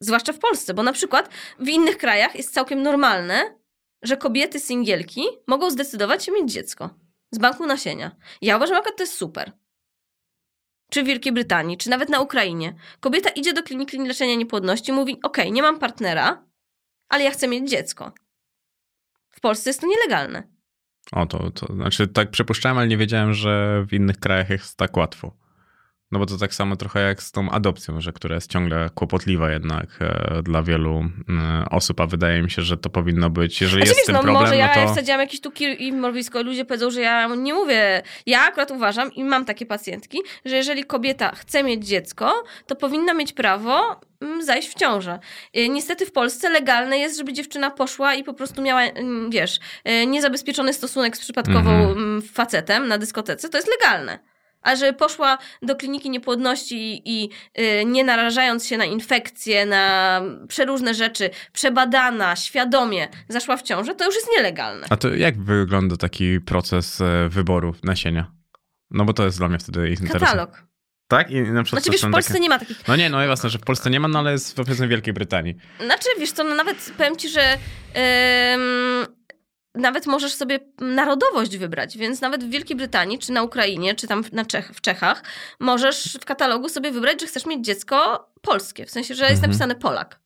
Zwłaszcza 0.00 0.32
w 0.32 0.38
Polsce, 0.38 0.74
bo 0.74 0.82
na 0.82 0.92
przykład 0.92 1.30
w 1.58 1.68
innych 1.68 1.98
krajach 1.98 2.34
jest 2.34 2.54
całkiem 2.54 2.82
normalne, 2.82 3.54
że 4.02 4.16
kobiety 4.16 4.60
singielki 4.60 5.22
mogą 5.46 5.70
zdecydować 5.70 6.24
się 6.24 6.32
mieć 6.32 6.52
dziecko 6.52 6.90
z 7.30 7.38
banku 7.38 7.66
nasienia. 7.66 8.16
Ja 8.42 8.56
uważam, 8.56 8.76
że 8.76 8.92
to 8.96 9.02
jest 9.02 9.14
super. 9.14 9.52
Czy 10.90 11.02
w 11.02 11.06
Wielkiej 11.06 11.32
Brytanii, 11.32 11.76
czy 11.76 11.90
nawet 11.90 12.08
na 12.08 12.20
Ukrainie. 12.20 12.74
Kobieta 13.00 13.30
idzie 13.30 13.52
do 13.52 13.62
kliniki 13.62 13.98
leczenia 13.98 14.34
niepłodności, 14.34 14.92
mówi: 14.92 15.18
OK, 15.22 15.36
nie 15.50 15.62
mam 15.62 15.78
partnera, 15.78 16.44
ale 17.08 17.24
ja 17.24 17.30
chcę 17.30 17.48
mieć 17.48 17.70
dziecko. 17.70 18.12
W 19.30 19.40
Polsce 19.40 19.70
jest 19.70 19.80
to 19.80 19.86
nielegalne. 19.86 20.42
O, 21.12 21.26
to, 21.26 21.50
to 21.50 21.74
znaczy 21.74 22.08
tak 22.08 22.30
przypuszczałem, 22.30 22.78
ale 22.78 22.88
nie 22.88 22.96
wiedziałem, 22.96 23.34
że 23.34 23.84
w 23.88 23.92
innych 23.92 24.18
krajach 24.18 24.50
jest 24.50 24.76
tak 24.76 24.96
łatwo. 24.96 25.36
No 26.12 26.18
bo 26.18 26.26
to 26.26 26.36
tak 26.36 26.54
samo 26.54 26.76
trochę 26.76 27.00
jak 27.00 27.22
z 27.22 27.32
tą 27.32 27.50
adopcją, 27.50 28.00
że 28.00 28.12
która 28.12 28.34
jest 28.34 28.50
ciągle 28.50 28.90
kłopotliwa 28.94 29.50
jednak 29.50 29.86
e, 30.00 30.42
dla 30.42 30.62
wielu 30.62 31.04
e, 31.28 31.64
osób, 31.70 32.00
a 32.00 32.06
wydaje 32.06 32.42
mi 32.42 32.50
się, 32.50 32.62
że 32.62 32.76
to 32.76 32.90
powinno 32.90 33.30
być, 33.30 33.60
jeżeli 33.60 33.82
Znaczy, 33.82 33.90
jest 33.90 34.02
z 34.02 34.06
tym 34.06 34.14
no, 34.14 34.22
problem, 34.22 34.42
może 34.42 34.56
ja 34.56 34.74
no 34.76 34.86
to... 34.86 34.92
wsadziłam 34.92 35.20
jakiś 35.20 35.40
tu 35.40 35.50
kir 35.50 35.80
i 35.80 35.92
mrowisko, 35.92 36.42
ludzie 36.42 36.64
powiedzą, 36.64 36.90
że 36.90 37.00
ja 37.00 37.26
nie 37.26 37.54
mówię. 37.54 38.02
Ja 38.26 38.40
akurat 38.40 38.70
uważam 38.70 39.12
i 39.12 39.24
mam 39.24 39.44
takie 39.44 39.66
pacjentki, 39.66 40.18
że 40.44 40.56
jeżeli 40.56 40.84
kobieta 40.84 41.30
chce 41.34 41.62
mieć 41.62 41.86
dziecko, 41.86 42.44
to 42.66 42.76
powinna 42.76 43.14
mieć 43.14 43.32
prawo 43.32 44.00
mm, 44.20 44.42
zajść 44.42 44.68
w 44.68 44.74
ciążę. 44.74 45.18
Y, 45.56 45.68
Niestety 45.68 46.06
w 46.06 46.12
Polsce 46.12 46.50
legalne 46.50 46.98
jest, 46.98 47.18
żeby 47.18 47.32
dziewczyna 47.32 47.70
poszła 47.70 48.14
i 48.14 48.24
po 48.24 48.34
prostu 48.34 48.62
miała, 48.62 48.82
mm, 48.82 49.30
wiesz, 49.30 49.60
y, 49.88 50.06
niezabezpieczony 50.06 50.72
stosunek 50.72 51.16
z 51.16 51.20
przypadkową 51.20 51.58
Mhm. 51.70 51.90
mm, 51.90 52.22
facetem 52.22 52.88
na 52.88 52.98
dyskotece, 52.98 53.48
to 53.48 53.58
jest 53.58 53.68
legalne. 53.80 54.29
A 54.62 54.76
że 54.76 54.92
poszła 54.92 55.38
do 55.62 55.76
kliniki 55.76 56.10
niepłodności 56.10 56.76
i, 56.76 57.02
i 57.04 57.30
y, 57.60 57.84
nie 57.84 58.04
narażając 58.04 58.66
się 58.66 58.76
na 58.76 58.84
infekcje, 58.84 59.66
na 59.66 60.22
przeróżne 60.48 60.94
rzeczy, 60.94 61.30
przebadana, 61.52 62.36
świadomie 62.36 63.08
zaszła 63.28 63.56
w 63.56 63.62
ciążę, 63.62 63.94
to 63.94 64.04
już 64.04 64.14
jest 64.14 64.28
nielegalne. 64.36 64.86
A 64.90 64.96
to 64.96 65.14
jak 65.14 65.42
wygląda 65.42 65.96
taki 65.96 66.40
proces 66.40 67.00
e, 67.00 67.28
wyboru 67.28 67.74
nasienia? 67.84 68.32
No 68.90 69.04
bo 69.04 69.12
to 69.12 69.24
jest 69.24 69.38
dla 69.38 69.48
mnie 69.48 69.58
wtedy 69.58 69.80
interesujące. 69.90 70.26
Katalog. 70.26 70.62
Tak? 71.08 71.30
I 71.30 71.42
na 71.42 71.62
przykład 71.62 71.82
Znaczy 71.82 71.98
wiesz, 71.98 72.10
w 72.10 72.12
Polsce 72.12 72.32
takie... 72.32 72.42
nie 72.42 72.48
ma 72.48 72.58
takich... 72.58 72.88
No 72.88 72.96
nie, 72.96 73.10
no 73.10 73.22
jasne, 73.22 73.50
że 73.50 73.58
w 73.58 73.62
Polsce 73.62 73.90
nie 73.90 74.00
ma, 74.00 74.08
no 74.08 74.18
ale 74.18 74.32
jest 74.32 74.60
w 74.60 74.88
Wielkiej 74.88 75.14
Brytanii. 75.14 75.56
Znaczy 75.84 76.08
wiesz 76.18 76.32
co, 76.32 76.44
no 76.44 76.54
nawet 76.54 76.92
powiem 76.98 77.16
ci, 77.16 77.28
że 77.28 77.58
em, 77.94 79.06
nawet 79.80 80.06
możesz 80.06 80.34
sobie 80.34 80.58
narodowość 80.80 81.56
wybrać, 81.56 81.98
więc 81.98 82.20
nawet 82.20 82.44
w 82.44 82.50
Wielkiej 82.50 82.76
Brytanii, 82.76 83.18
czy 83.18 83.32
na 83.32 83.42
Ukrainie, 83.42 83.94
czy 83.94 84.06
tam 84.06 84.24
na 84.32 84.44
Czech, 84.44 84.70
w 84.74 84.80
Czechach, 84.80 85.22
możesz 85.60 86.18
w 86.20 86.24
katalogu 86.24 86.68
sobie 86.68 86.90
wybrać, 86.90 87.20
że 87.20 87.26
chcesz 87.26 87.46
mieć 87.46 87.64
dziecko 87.64 88.28
polskie, 88.42 88.86
w 88.86 88.90
sensie, 88.90 89.14
że 89.14 89.24
jest 89.24 89.34
Mhm. 89.34 89.50
napisane 89.50 89.74
Polak. 89.74 90.20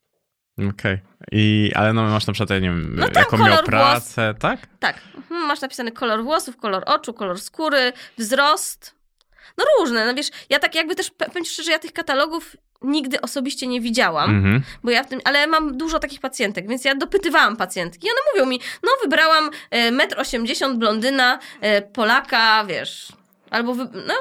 Okej. 0.71 0.99
I 1.33 1.73
Ale 1.75 1.93
no 1.93 2.03
masz 2.03 2.27
na 2.27 2.33
przykład, 2.33 2.51
nie 2.61 2.69
wiem, 2.69 2.97
No 2.97 3.07
jaką 3.15 3.39
miał 3.39 3.65
pracę, 3.65 4.35
tak? 4.39 4.61
Tak, 4.79 4.97
mhm, 5.17 5.47
masz 5.47 5.61
napisany 5.61 5.93
kolor 5.93 6.25
włosów, 6.25 6.57
kolor 6.57 6.83
oczu, 6.87 7.13
kolor 7.15 7.41
skóry, 7.41 7.93
wzrost. 8.19 8.95
No 9.59 9.65
różne, 9.79 10.07
no 10.07 10.15
wiesz, 10.15 10.31
ja 10.51 10.59
tak 10.59 10.75
jakby 10.75 10.95
też, 10.95 11.11
powiem 11.11 11.45
szczerze, 11.45 11.73
ja 11.73 11.79
tych 11.79 11.93
katalogów 11.93 12.57
nigdy 12.85 13.21
osobiście 13.21 13.67
nie 13.67 13.81
widziałam, 13.81 14.31
Mhm. 14.31 14.63
bo 14.85 14.91
ja 14.91 15.03
w 15.05 15.09
tym, 15.09 15.21
ale 15.25 15.47
mam 15.47 15.77
dużo 15.77 15.99
takich 15.99 16.21
pacjentek, 16.21 16.69
więc 16.69 16.85
ja 16.85 16.95
dopytywałam 16.95 17.57
pacjentki 17.57 18.07
i 18.07 18.11
one 18.11 18.21
mówią 18.35 18.47
mi, 18.51 18.61
no 18.83 18.91
wybrałam 19.03 19.51
e, 19.71 19.93
1,80 19.93 20.65
m 20.65 20.79
blondyna, 20.79 21.39
e, 21.61 21.83
Polaka, 21.83 22.65
wiesz, 22.69 23.09
albo, 23.51 23.75
wy, 23.75 23.85
no, 24.07 24.15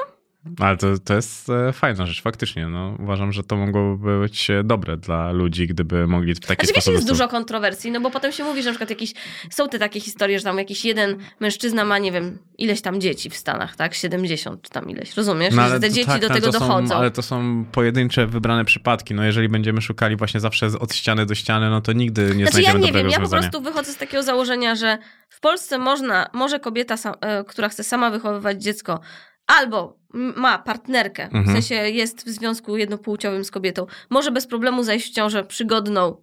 Ale 0.58 0.76
to, 0.76 0.98
to 0.98 1.14
jest 1.14 1.50
e, 1.50 1.72
fajna 1.72 2.06
rzecz, 2.06 2.22
faktycznie. 2.22 2.68
No, 2.68 2.96
uważam, 2.98 3.32
że 3.32 3.44
to 3.44 3.56
mogłoby 3.56 4.20
być 4.20 4.50
e, 4.50 4.64
dobre 4.64 4.96
dla 4.96 5.32
ludzi, 5.32 5.66
gdyby 5.66 6.06
mogli 6.06 6.34
w 6.34 6.40
taki 6.40 6.46
Znaczy, 6.46 6.66
wiesz, 6.66 6.70
sposób... 6.70 6.92
jest 6.92 7.06
dostęp- 7.06 7.08
dużo 7.08 7.28
kontrowersji, 7.28 7.90
no 7.90 8.00
bo 8.00 8.10
potem 8.10 8.32
się 8.32 8.44
mówi, 8.44 8.62
że 8.62 8.68
na 8.68 8.72
przykład 8.72 8.90
jakieś, 8.90 9.12
są 9.50 9.68
te 9.68 9.78
takie 9.78 10.00
historie, 10.00 10.38
że 10.38 10.44
tam 10.44 10.58
jakiś 10.58 10.84
jeden 10.84 11.16
mężczyzna 11.40 11.84
ma, 11.84 11.98
nie 11.98 12.12
wiem, 12.12 12.38
ileś 12.58 12.80
tam 12.80 13.00
dzieci 13.00 13.30
w 13.30 13.36
Stanach, 13.36 13.76
tak? 13.76 13.94
70 13.94 14.62
czy 14.62 14.70
tam 14.70 14.90
ileś, 14.90 15.16
rozumiesz? 15.16 15.54
No, 15.54 15.68
że 15.68 15.80
te 15.80 15.88
to 15.88 15.94
dzieci 15.94 16.06
tak, 16.06 16.20
do 16.20 16.30
ale 16.30 16.40
tego 16.40 16.52
dochodzą. 16.52 16.88
Są, 16.88 16.94
ale 16.94 17.10
to 17.10 17.22
są 17.22 17.64
pojedyncze, 17.72 18.26
wybrane 18.26 18.64
przypadki. 18.64 19.14
No 19.14 19.24
jeżeli 19.24 19.48
będziemy 19.48 19.80
szukali 19.80 20.16
właśnie 20.16 20.40
zawsze 20.40 20.66
od 20.80 20.94
ściany 20.94 21.26
do 21.26 21.34
ściany, 21.34 21.70
no 21.70 21.80
to 21.80 21.92
nigdy 21.92 22.22
nie 22.22 22.28
Znaczy 22.28 22.42
ja 22.42 22.50
znajdziemy 22.50 22.78
nie 22.78 22.86
dobrego 22.86 23.10
wiem, 23.10 23.22
ja 23.22 23.28
po 23.28 23.36
prostu 23.36 23.60
wychodzę 23.60 23.92
z 23.92 23.96
takiego 23.96 24.22
założenia, 24.22 24.74
że 24.74 24.98
w 25.28 25.40
Polsce 25.40 25.78
można, 25.78 26.30
może 26.32 26.60
kobieta, 26.60 26.94
e, 27.20 27.44
która 27.44 27.68
chce 27.68 27.84
sama 27.84 28.10
wychowywać 28.10 28.62
dziecko, 28.62 29.00
albo 29.46 29.98
ma 30.14 30.58
partnerkę, 30.58 31.28
w 31.28 31.34
Mhm. 31.34 31.56
sensie 31.56 31.74
jest 31.74 32.26
w 32.26 32.28
związku 32.28 32.76
jednopłciowym 32.76 33.44
z 33.44 33.50
kobietą, 33.50 33.86
może 34.10 34.30
bez 34.30 34.46
problemu 34.46 34.82
zajść 34.82 35.10
w 35.10 35.14
ciążę 35.14 35.44
przygodną, 35.44 36.16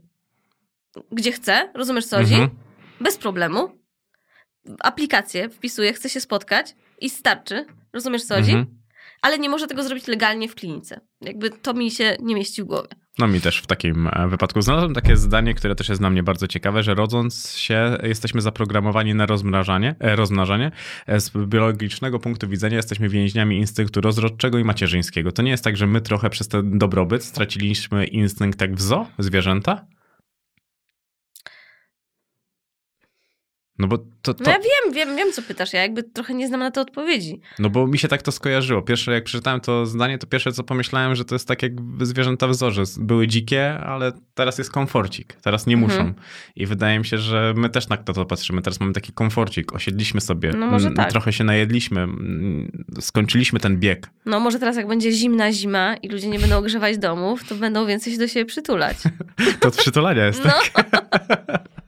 gdzie 1.11 1.31
chce, 1.31 1.71
rozumiesz 1.73 2.05
co 2.05 2.17
chodzi? 2.17 2.33
Mhm. 2.33 2.49
Bez 3.01 3.17
problemu. 3.17 3.71
Aplikację 4.79 5.49
wpisuje, 5.49 5.93
chce 5.93 6.09
się 6.09 6.21
spotkać 6.21 6.75
i 6.99 7.09
starczy, 7.09 7.65
rozumiesz 7.93 8.23
co 8.25 8.35
chodzi? 8.35 8.51
Mhm. 8.51 8.81
Ale 9.21 9.39
nie 9.39 9.49
może 9.49 9.67
tego 9.67 9.83
zrobić 9.83 10.07
legalnie 10.07 10.49
w 10.49 10.55
klinice. 10.55 11.01
Jakby 11.21 11.49
to 11.49 11.73
mi 11.73 11.91
się 11.91 12.17
nie 12.19 12.35
mieści 12.35 12.63
w 12.63 12.65
głowie. 12.65 12.87
No 13.19 13.27
mi 13.27 13.41
też 13.41 13.57
w 13.57 13.67
takim 13.67 14.07
e, 14.07 14.27
wypadku. 14.27 14.61
Znalazłem 14.61 14.93
takie 14.93 15.17
zdanie, 15.17 15.53
które 15.53 15.75
też 15.75 15.89
jest 15.89 16.01
dla 16.01 16.09
mnie 16.09 16.23
bardzo 16.23 16.47
ciekawe, 16.47 16.83
że 16.83 16.93
rodząc 16.93 17.51
się 17.55 17.97
jesteśmy 18.03 18.41
zaprogramowani 18.41 19.15
na 19.15 19.25
rozmnażanie, 19.25 19.95
e, 19.99 20.15
rozmnażanie. 20.15 20.71
E, 21.07 21.19
Z 21.19 21.31
biologicznego 21.47 22.19
punktu 22.19 22.47
widzenia 22.47 22.77
jesteśmy 22.77 23.09
więźniami 23.09 23.57
instynktu 23.57 24.01
rozrodczego 24.01 24.57
i 24.57 24.63
macierzyńskiego. 24.63 25.31
To 25.31 25.41
nie 25.41 25.51
jest 25.51 25.63
tak, 25.63 25.77
że 25.77 25.87
my 25.87 26.01
trochę 26.01 26.29
przez 26.29 26.47
ten 26.47 26.77
dobrobyt 26.77 27.23
straciliśmy 27.23 28.05
instynkt 28.05 28.61
jak 28.61 28.75
w 28.75 28.81
zoo, 28.81 29.07
zwierzęta? 29.19 29.85
No 33.81 33.87
bo 33.87 33.97
to, 33.97 34.33
to, 34.33 34.43
No 34.43 34.51
ja 34.51 34.57
wiem, 34.59 34.93
wiem, 34.93 35.15
wiem 35.15 35.31
co 35.31 35.41
pytasz, 35.41 35.73
ja 35.73 35.81
jakby 35.81 36.03
trochę 36.03 36.33
nie 36.33 36.47
znam 36.47 36.59
na 36.59 36.71
to 36.71 36.81
odpowiedzi. 36.81 37.41
No 37.59 37.69
bo 37.69 37.87
mi 37.87 37.97
się 37.97 38.07
tak 38.07 38.21
to 38.21 38.31
skojarzyło. 38.31 38.81
Pierwsze, 38.81 39.11
jak 39.13 39.23
przeczytałem 39.23 39.59
to 39.59 39.85
zdanie, 39.85 40.17
to 40.17 40.27
pierwsze 40.27 40.51
co 40.51 40.63
pomyślałem, 40.63 41.15
że 41.15 41.25
to 41.25 41.35
jest 41.35 41.47
tak 41.47 41.63
jak 41.63 41.71
zwierzęta 42.01 42.47
w 42.47 42.53
zorze. 42.55 42.83
Były 42.99 43.27
dzikie, 43.27 43.73
ale 43.79 44.11
teraz 44.33 44.57
jest 44.57 44.71
komforcik. 44.71 45.33
Teraz 45.33 45.67
nie 45.67 45.75
Mhm. 45.75 45.91
muszą. 46.05 46.13
I 46.55 46.65
wydaje 46.65 46.99
mi 46.99 47.05
się, 47.05 47.17
że 47.17 47.53
my 47.57 47.69
też 47.69 47.89
na 47.89 47.97
to 47.97 48.25
patrzymy. 48.25 48.61
Teraz 48.61 48.79
mamy 48.79 48.93
taki 48.93 49.13
komforcik. 49.13 49.73
Osiedliśmy 49.73 50.21
sobie. 50.21 50.51
No 50.57 50.67
może 50.67 50.87
Mm, 50.87 50.97
tak. 50.97 51.09
Trochę 51.11 51.33
się 51.33 51.43
najedliśmy. 51.43 52.01
Mm, 52.01 52.83
Skończyliśmy 52.99 53.59
ten 53.59 53.77
bieg. 53.79 54.09
No 54.25 54.39
może 54.39 54.59
teraz 54.59 54.75
jak 54.75 54.87
będzie 54.87 55.11
zimna 55.11 55.51
zima 55.51 55.95
i 55.95 56.09
ludzie 56.09 56.27
nie 56.27 56.39
będą 56.39 56.57
ogrzewać 56.57 56.97
domów, 56.97 57.47
to 57.47 57.55
będą 57.55 57.85
więcej 57.85 58.13
się 58.13 58.19
do 58.19 58.27
siebie 58.27 58.45
przytulać. 58.45 58.97
To 59.59 59.67
od 59.67 59.77
przytulania 59.77 60.25
jest. 60.25 60.45
No. 60.45 60.51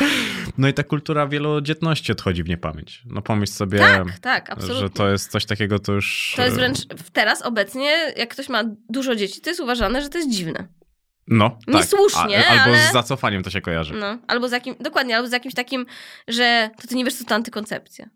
No 0.58 0.68
i 0.68 0.74
ta 0.74 0.82
kultura 0.82 1.26
wielodzietności 1.28 2.12
odchodzi 2.12 2.42
w 2.42 2.48
niepamięć. 2.48 3.02
No 3.06 3.22
pomyśl 3.22 3.52
sobie, 3.52 3.78
Tak, 3.78 4.18
tak, 4.18 4.50
absolutnie. 4.50 4.80
że 4.80 4.90
to 4.90 5.08
jest 5.08 5.30
coś 5.30 5.44
takiego, 5.46 5.78
to 5.78 5.92
już... 5.92 6.32
To 6.36 6.42
jest 6.42 6.56
wręcz 6.56 6.78
teraz 7.12 7.42
obecnie, 7.42 7.90
jak 8.16 8.30
ktoś 8.30 8.48
ma 8.48 8.64
dużo 8.88 9.16
dzieci, 9.16 9.40
to 9.40 9.50
jest 9.50 9.60
uważane, 9.60 10.02
że 10.02 10.08
to 10.08 10.18
jest 10.18 10.30
dziwne. 10.30 10.68
No, 11.28 11.50
tak. 11.66 11.74
niesłusznie, 11.74 12.46
A- 12.46 12.50
Albo 12.50 12.64
ale- 12.64 12.88
z 12.88 12.92
zacofaniem 12.92 13.42
to 13.42 13.50
się 13.50 13.60
kojarzy. 13.60 13.94
No, 13.94 14.18
albo 14.28 14.48
z 14.48 14.52
jakim, 14.52 14.74
dokładnie, 14.80 15.16
albo 15.16 15.28
z 15.28 15.32
jakimś 15.32 15.54
takim, 15.54 15.86
że 16.28 16.70
to 16.82 16.88
ty 16.88 16.94
nie 16.94 17.04
wiesz, 17.04 17.14
co 17.14 17.24
to 17.24 17.34
antykoncepcja. 17.34 18.06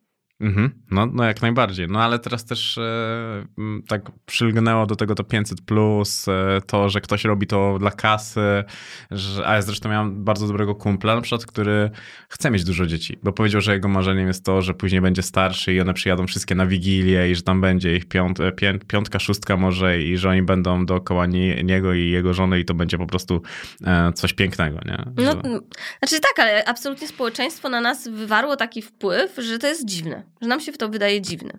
Mhm, 0.41 0.71
no, 0.91 1.07
no 1.07 1.25
jak 1.25 1.43
najbardziej. 1.43 1.87
No 1.89 2.03
ale 2.03 2.19
teraz 2.19 2.45
też 2.45 2.79
e, 2.79 3.47
tak 3.89 4.11
przylgnęło 4.27 4.87
do 4.87 4.97
tego 4.97 5.15
to 5.15 5.25
500 5.25 5.61
plus, 5.61 6.29
e, 6.29 6.61
to, 6.67 6.89
że 6.89 7.01
ktoś 7.01 7.25
robi 7.25 7.47
to 7.47 7.79
dla 7.79 7.91
kasy, 7.91 8.65
że, 9.11 9.47
a 9.47 9.55
ja 9.55 9.63
zresztą 9.63 9.89
miałem 9.89 10.25
bardzo 10.25 10.47
dobrego 10.47 10.75
kumpla 10.75 11.15
na 11.15 11.21
przykład, 11.21 11.47
który 11.47 11.91
chce 12.29 12.51
mieć 12.51 12.65
dużo 12.65 12.87
dzieci, 12.87 13.19
bo 13.23 13.33
powiedział, 13.33 13.61
że 13.61 13.73
jego 13.73 13.89
marzeniem 13.89 14.29
jest 14.29 14.45
to, 14.45 14.63
że 14.63 14.75
później 14.75 15.01
będzie 15.01 15.23
starszy 15.23 15.73
i 15.75 15.81
one 15.81 15.95
przyjadą 15.95 16.27
wszystkie 16.27 16.55
na 16.55 16.67
Wigilię 16.67 17.31
i 17.31 17.35
że 17.35 17.43
tam 17.43 17.61
będzie 17.61 17.97
ich 17.97 18.09
piąt, 18.09 18.41
e, 18.41 18.53
pię, 18.53 18.79
piątka, 18.87 19.19
szóstka 19.19 19.57
może 19.57 20.03
i 20.03 20.17
że 20.19 20.29
oni 20.29 20.43
będą 20.43 20.87
dookoła 20.87 21.27
nie, 21.27 21.63
niego 21.65 21.95
i 21.95 22.11
jego 22.11 22.35
żony 22.35 22.61
i 22.61 22.65
to 22.65 22.75
będzie 22.75 22.99
po 22.99 23.07
prostu 23.07 23.43
e, 23.87 24.13
coś 24.13 24.33
pięknego, 24.33 24.79
nie? 24.87 25.05
No, 25.17 25.23
Że- 25.25 25.31
m, 25.31 25.61
znaczy 25.99 26.21
tak, 26.21 26.39
ale 26.47 26.65
absolutnie 26.65 27.09
społeczeństwo 27.09 27.69
na 27.69 27.81
nas 27.81 28.09
wywarło 28.09 28.57
taki 28.57 28.83
wpływ, 28.83 29.37
że 29.39 29.59
to 29.59 29.67
jest 29.67 29.85
dziwne, 29.89 30.30
że 30.41 30.49
nam 30.49 30.61
się 30.61 30.73
to 30.73 30.89
wydaje 30.89 31.21
dziwne. 31.21 31.59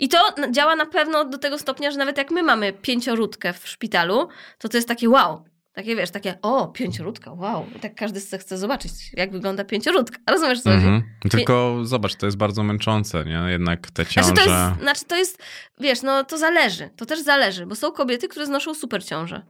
I 0.00 0.08
to 0.08 0.18
działa 0.50 0.76
na 0.76 0.86
pewno 0.86 1.24
do 1.24 1.38
tego 1.38 1.58
stopnia, 1.58 1.90
że 1.90 1.98
nawet 1.98 2.18
jak 2.18 2.30
my 2.30 2.42
mamy 2.42 2.72
pięcioródkę 2.72 3.52
w 3.52 3.68
szpitalu, 3.68 4.28
to 4.58 4.68
to 4.68 4.76
jest 4.76 4.88
takie 4.88 5.08
wow. 5.08 5.44
Takie 5.72 5.96
wiesz, 5.96 6.10
takie 6.10 6.38
o, 6.42 6.68
pięcioródka, 6.68 7.32
wow. 7.32 7.66
I 7.76 7.80
tak 7.80 7.94
każdy 7.94 8.20
chce 8.38 8.58
zobaczyć, 8.58 8.92
jak 9.12 9.32
wygląda 9.32 9.64
pięcioródka. 9.64 10.18
Rozumiesz 10.32 10.60
co? 10.60 10.70
Mhm. 10.70 11.02
Tylko 11.30 11.78
zobacz, 11.82 12.14
to 12.14 12.26
jest 12.26 12.38
bardzo 12.38 12.62
męczące, 12.62 13.24
nie? 13.24 13.50
Jednak 13.50 13.90
te 13.90 14.06
ciąże... 14.06 14.28
Znaczy 14.28 14.44
to, 14.44 14.50
jest, 14.50 14.80
znaczy 14.80 15.04
to 15.04 15.16
jest, 15.16 15.42
wiesz, 15.80 16.02
no 16.02 16.24
to 16.24 16.38
zależy, 16.38 16.90
to 16.96 17.06
też 17.06 17.20
zależy, 17.20 17.66
bo 17.66 17.74
są 17.74 17.92
kobiety, 17.92 18.28
które 18.28 18.46
znoszą 18.46 18.74
super 18.74 19.04
ciążę. 19.04 19.42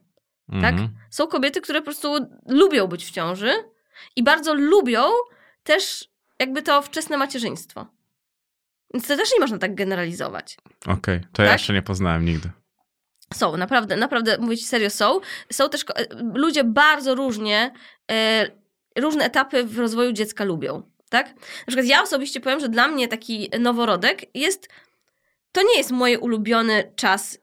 tak? 0.50 0.72
Mhm. 0.72 0.88
Są 1.10 1.26
kobiety, 1.26 1.60
które 1.60 1.80
po 1.80 1.84
prostu 1.84 2.26
lubią 2.46 2.86
być 2.86 3.04
w 3.04 3.10
ciąży 3.10 3.52
i 4.16 4.22
bardzo 4.22 4.54
lubią 4.54 5.02
też 5.62 6.08
jakby 6.38 6.62
to 6.62 6.82
wczesne 6.82 7.16
macierzyństwo. 7.16 7.86
Więc 8.94 9.06
to 9.06 9.16
też 9.16 9.32
nie 9.32 9.40
można 9.40 9.58
tak 9.58 9.74
generalizować. 9.74 10.56
Okej, 10.86 11.20
to 11.32 11.42
ja 11.42 11.48
Tak? 11.48 11.58
jeszcze 11.60 11.72
nie 11.72 11.82
poznałem 11.82 12.24
nigdy. 12.24 12.50
Są, 13.34 13.56
naprawdę, 13.56 13.96
naprawdę, 13.96 14.38
mówię 14.38 14.56
ci 14.56 14.64
serio, 14.64 14.90
są. 14.90 15.20
Są 15.52 15.68
też 15.68 15.84
ludzie 16.34 16.64
bardzo 16.64 17.14
różnie, 17.14 17.72
e, 18.10 18.46
różne 18.98 19.24
etapy 19.24 19.64
w 19.64 19.78
rozwoju 19.78 20.12
dziecka 20.12 20.44
lubią, 20.44 20.82
tak? 21.10 21.28
Na 21.36 21.66
przykład 21.66 21.86
ja 21.86 22.02
osobiście 22.02 22.40
powiem, 22.40 22.60
że 22.60 22.68
dla 22.68 22.88
mnie 22.88 23.08
taki 23.08 23.50
noworodek 23.60 24.36
jest, 24.36 24.68
to 25.52 25.62
nie 25.62 25.78
jest 25.78 25.90
mój 25.90 26.16
ulubiony 26.16 26.92
czas, 26.96 27.38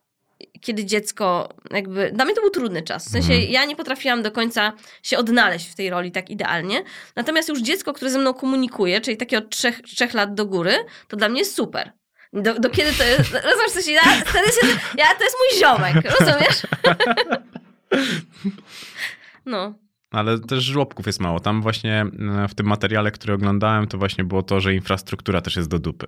kiedy 0.61 0.85
dziecko 0.85 1.49
jakby, 1.71 2.11
dla 2.11 2.25
mnie 2.25 2.33
to 2.33 2.41
był 2.41 2.49
trudny 2.49 2.81
czas. 2.81 3.07
W 3.07 3.11
sensie 3.11 3.33
Mhm. 3.33 3.51
ja 3.51 3.65
nie 3.65 3.75
potrafiłam 3.75 4.21
do 4.23 4.31
końca 4.31 4.73
się 5.03 5.17
odnaleźć 5.17 5.69
w 5.69 5.75
tej 5.75 5.89
roli 5.89 6.11
tak 6.11 6.29
idealnie. 6.29 6.83
Natomiast 7.15 7.49
już 7.49 7.61
dziecko, 7.61 7.93
które 7.93 8.11
ze 8.11 8.19
mną 8.19 8.33
komunikuje, 8.33 9.01
czyli 9.01 9.17
takie 9.17 9.37
od 9.37 9.49
trzech, 9.49 9.81
trzech 9.81 10.13
lat 10.13 10.33
do 10.33 10.45
góry, 10.45 10.73
to 11.07 11.17
dla 11.17 11.29
mnie 11.29 11.39
jest 11.39 11.55
super. 11.55 11.91
Do, 12.33 12.59
do 12.59 12.69
kiedy 12.69 12.93
to 12.93 13.03
jest, 13.03 13.33
rozumiesz, 13.33 13.71
co 13.73 13.81
się, 13.81 13.91
ja, 13.91 14.01
wtedy 14.25 14.47
się, 14.47 14.67
ja, 14.97 15.05
to 15.17 15.23
jest 15.23 15.35
mój 15.39 15.59
ziomek, 15.59 15.95
rozumiesz? 16.19 16.61
No. 19.45 19.73
Ale 20.11 20.39
też 20.39 20.63
żłobków 20.63 21.05
jest 21.07 21.19
mało. 21.19 21.39
Tam 21.39 21.61
właśnie 21.61 22.05
e, 22.43 22.47
w 22.47 22.55
tym 22.55 22.65
materiale, 22.65 23.11
który 23.11 23.33
oglądałem, 23.33 23.87
to 23.87 23.97
właśnie 23.97 24.23
było 24.23 24.43
to, 24.43 24.59
że 24.59 24.73
infrastruktura 24.73 25.41
też 25.41 25.55
jest 25.55 25.69
do 25.69 25.79
dupy. 25.79 26.07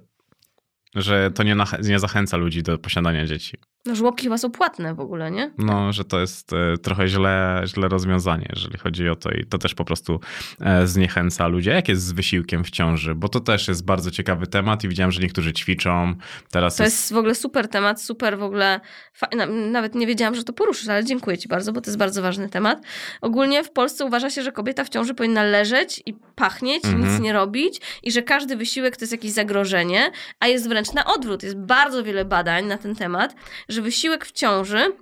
Że 0.95 1.31
to 1.31 1.43
nie, 1.43 1.55
nie 1.83 1.99
zachęca 1.99 2.37
ludzi 2.37 2.63
do 2.63 2.77
posiadania 2.77 3.25
dzieci. 3.25 3.57
No 3.85 3.95
żłobki 3.95 4.23
chyba 4.23 4.37
są 4.37 4.51
płatne 4.51 4.95
w 4.95 4.99
ogóle, 4.99 5.31
nie? 5.31 5.51
No, 5.57 5.93
że 5.93 6.03
to 6.05 6.19
jest 6.19 6.53
e, 6.53 6.77
trochę 6.77 7.07
źle, 7.07 7.61
źle 7.65 7.87
rozwiązanie, 7.87 8.45
jeżeli 8.55 8.77
chodzi 8.77 9.09
o 9.09 9.15
to 9.15 9.31
i 9.31 9.45
to 9.45 9.57
też 9.57 9.73
po 9.75 9.85
prostu 9.85 10.19
e, 10.61 10.87
zniechęca 10.87 11.47
ludzi. 11.47 11.71
A 11.71 11.73
Jak 11.75 11.89
jest 11.89 12.03
z 12.05 12.11
wysiłkiem 12.11 12.63
w 12.63 12.69
ciąży? 12.69 13.15
Bo 13.15 13.29
to 13.29 13.39
też 13.39 13.67
jest 13.67 13.85
bardzo 13.85 14.11
ciekawy 14.11 14.47
temat 14.47 14.83
i 14.83 14.87
widziałem, 14.89 15.11
że 15.11 15.21
niektórzy 15.21 15.53
ćwiczą. 15.53 16.13
Teraz 16.51 16.75
To 16.75 16.83
jest 16.83 17.13
w 17.13 17.17
ogóle 17.17 17.35
super 17.35 17.67
temat, 17.67 18.01
super 18.01 18.37
w 18.39 18.43
ogóle. 18.43 18.79
Fa- 19.13 19.27
na- 19.37 19.45
Nawet 19.45 19.95
nie 19.95 20.07
wiedziałam, 20.07 20.35
że 20.35 20.43
to 20.43 20.53
poruszysz, 20.53 20.87
ale 20.87 21.03
dziękuję 21.05 21.37
Ci 21.37 21.47
bardzo, 21.47 21.73
bo 21.73 21.81
to 21.81 21.89
jest 21.89 21.97
bardzo 21.99 22.21
ważny 22.21 22.49
temat. 22.49 22.81
Ogólnie 23.21 23.63
w 23.63 23.71
Polsce 23.71 24.05
uważa 24.05 24.29
się, 24.29 24.41
że 24.43 24.51
kobieta 24.51 24.83
w 24.83 24.89
ciąży 24.89 25.13
powinna 25.13 25.43
leżeć 25.43 26.01
i 26.05 26.13
pachnieć, 26.35 26.85
Mhm. 26.85 27.11
nic 27.13 27.21
nie 27.21 27.33
robić 27.33 27.81
i 28.03 28.11
że 28.11 28.21
każdy 28.21 28.55
wysiłek 28.55 28.97
to 28.97 29.03
jest 29.03 29.11
jakieś 29.11 29.31
zagrożenie, 29.31 30.11
a 30.39 30.47
jest 30.47 30.69
wręcz 30.69 30.93
na 30.93 31.05
odwrót. 31.05 31.43
Jest 31.43 31.57
bardzo 31.57 32.03
wiele 32.03 32.25
badań 32.25 32.65
na 32.65 32.77
ten 32.77 32.95
temat, 32.95 33.35
że 33.71 33.81
wysiłek 33.81 34.25
w 34.25 34.31
ciąży 34.31 34.93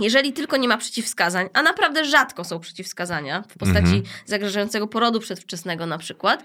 jeżeli 0.00 0.32
tylko 0.32 0.56
nie 0.56 0.68
ma 0.68 0.76
przeciwwskazań, 0.78 1.48
a 1.52 1.62
naprawdę 1.62 2.04
rzadko 2.04 2.44
są 2.44 2.60
przeciwwskazania 2.60 3.42
w 3.48 3.58
postaci 3.58 3.96
Mhm. 3.96 4.02
zagrażającego 4.26 4.86
porodu 4.86 5.20
przedwczesnego 5.20 5.86
na 5.86 5.98
przykład, 5.98 6.44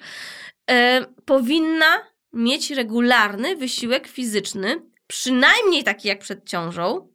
e, 0.71 1.05
powinna 1.25 1.85
mieć 2.33 2.71
regularny 2.71 3.55
wysiłek 3.55 4.07
fizyczny, 4.07 4.81
przynajmniej 5.07 5.83
taki 5.83 6.07
jak 6.07 6.19
przed 6.19 6.49
ciążą, 6.49 7.07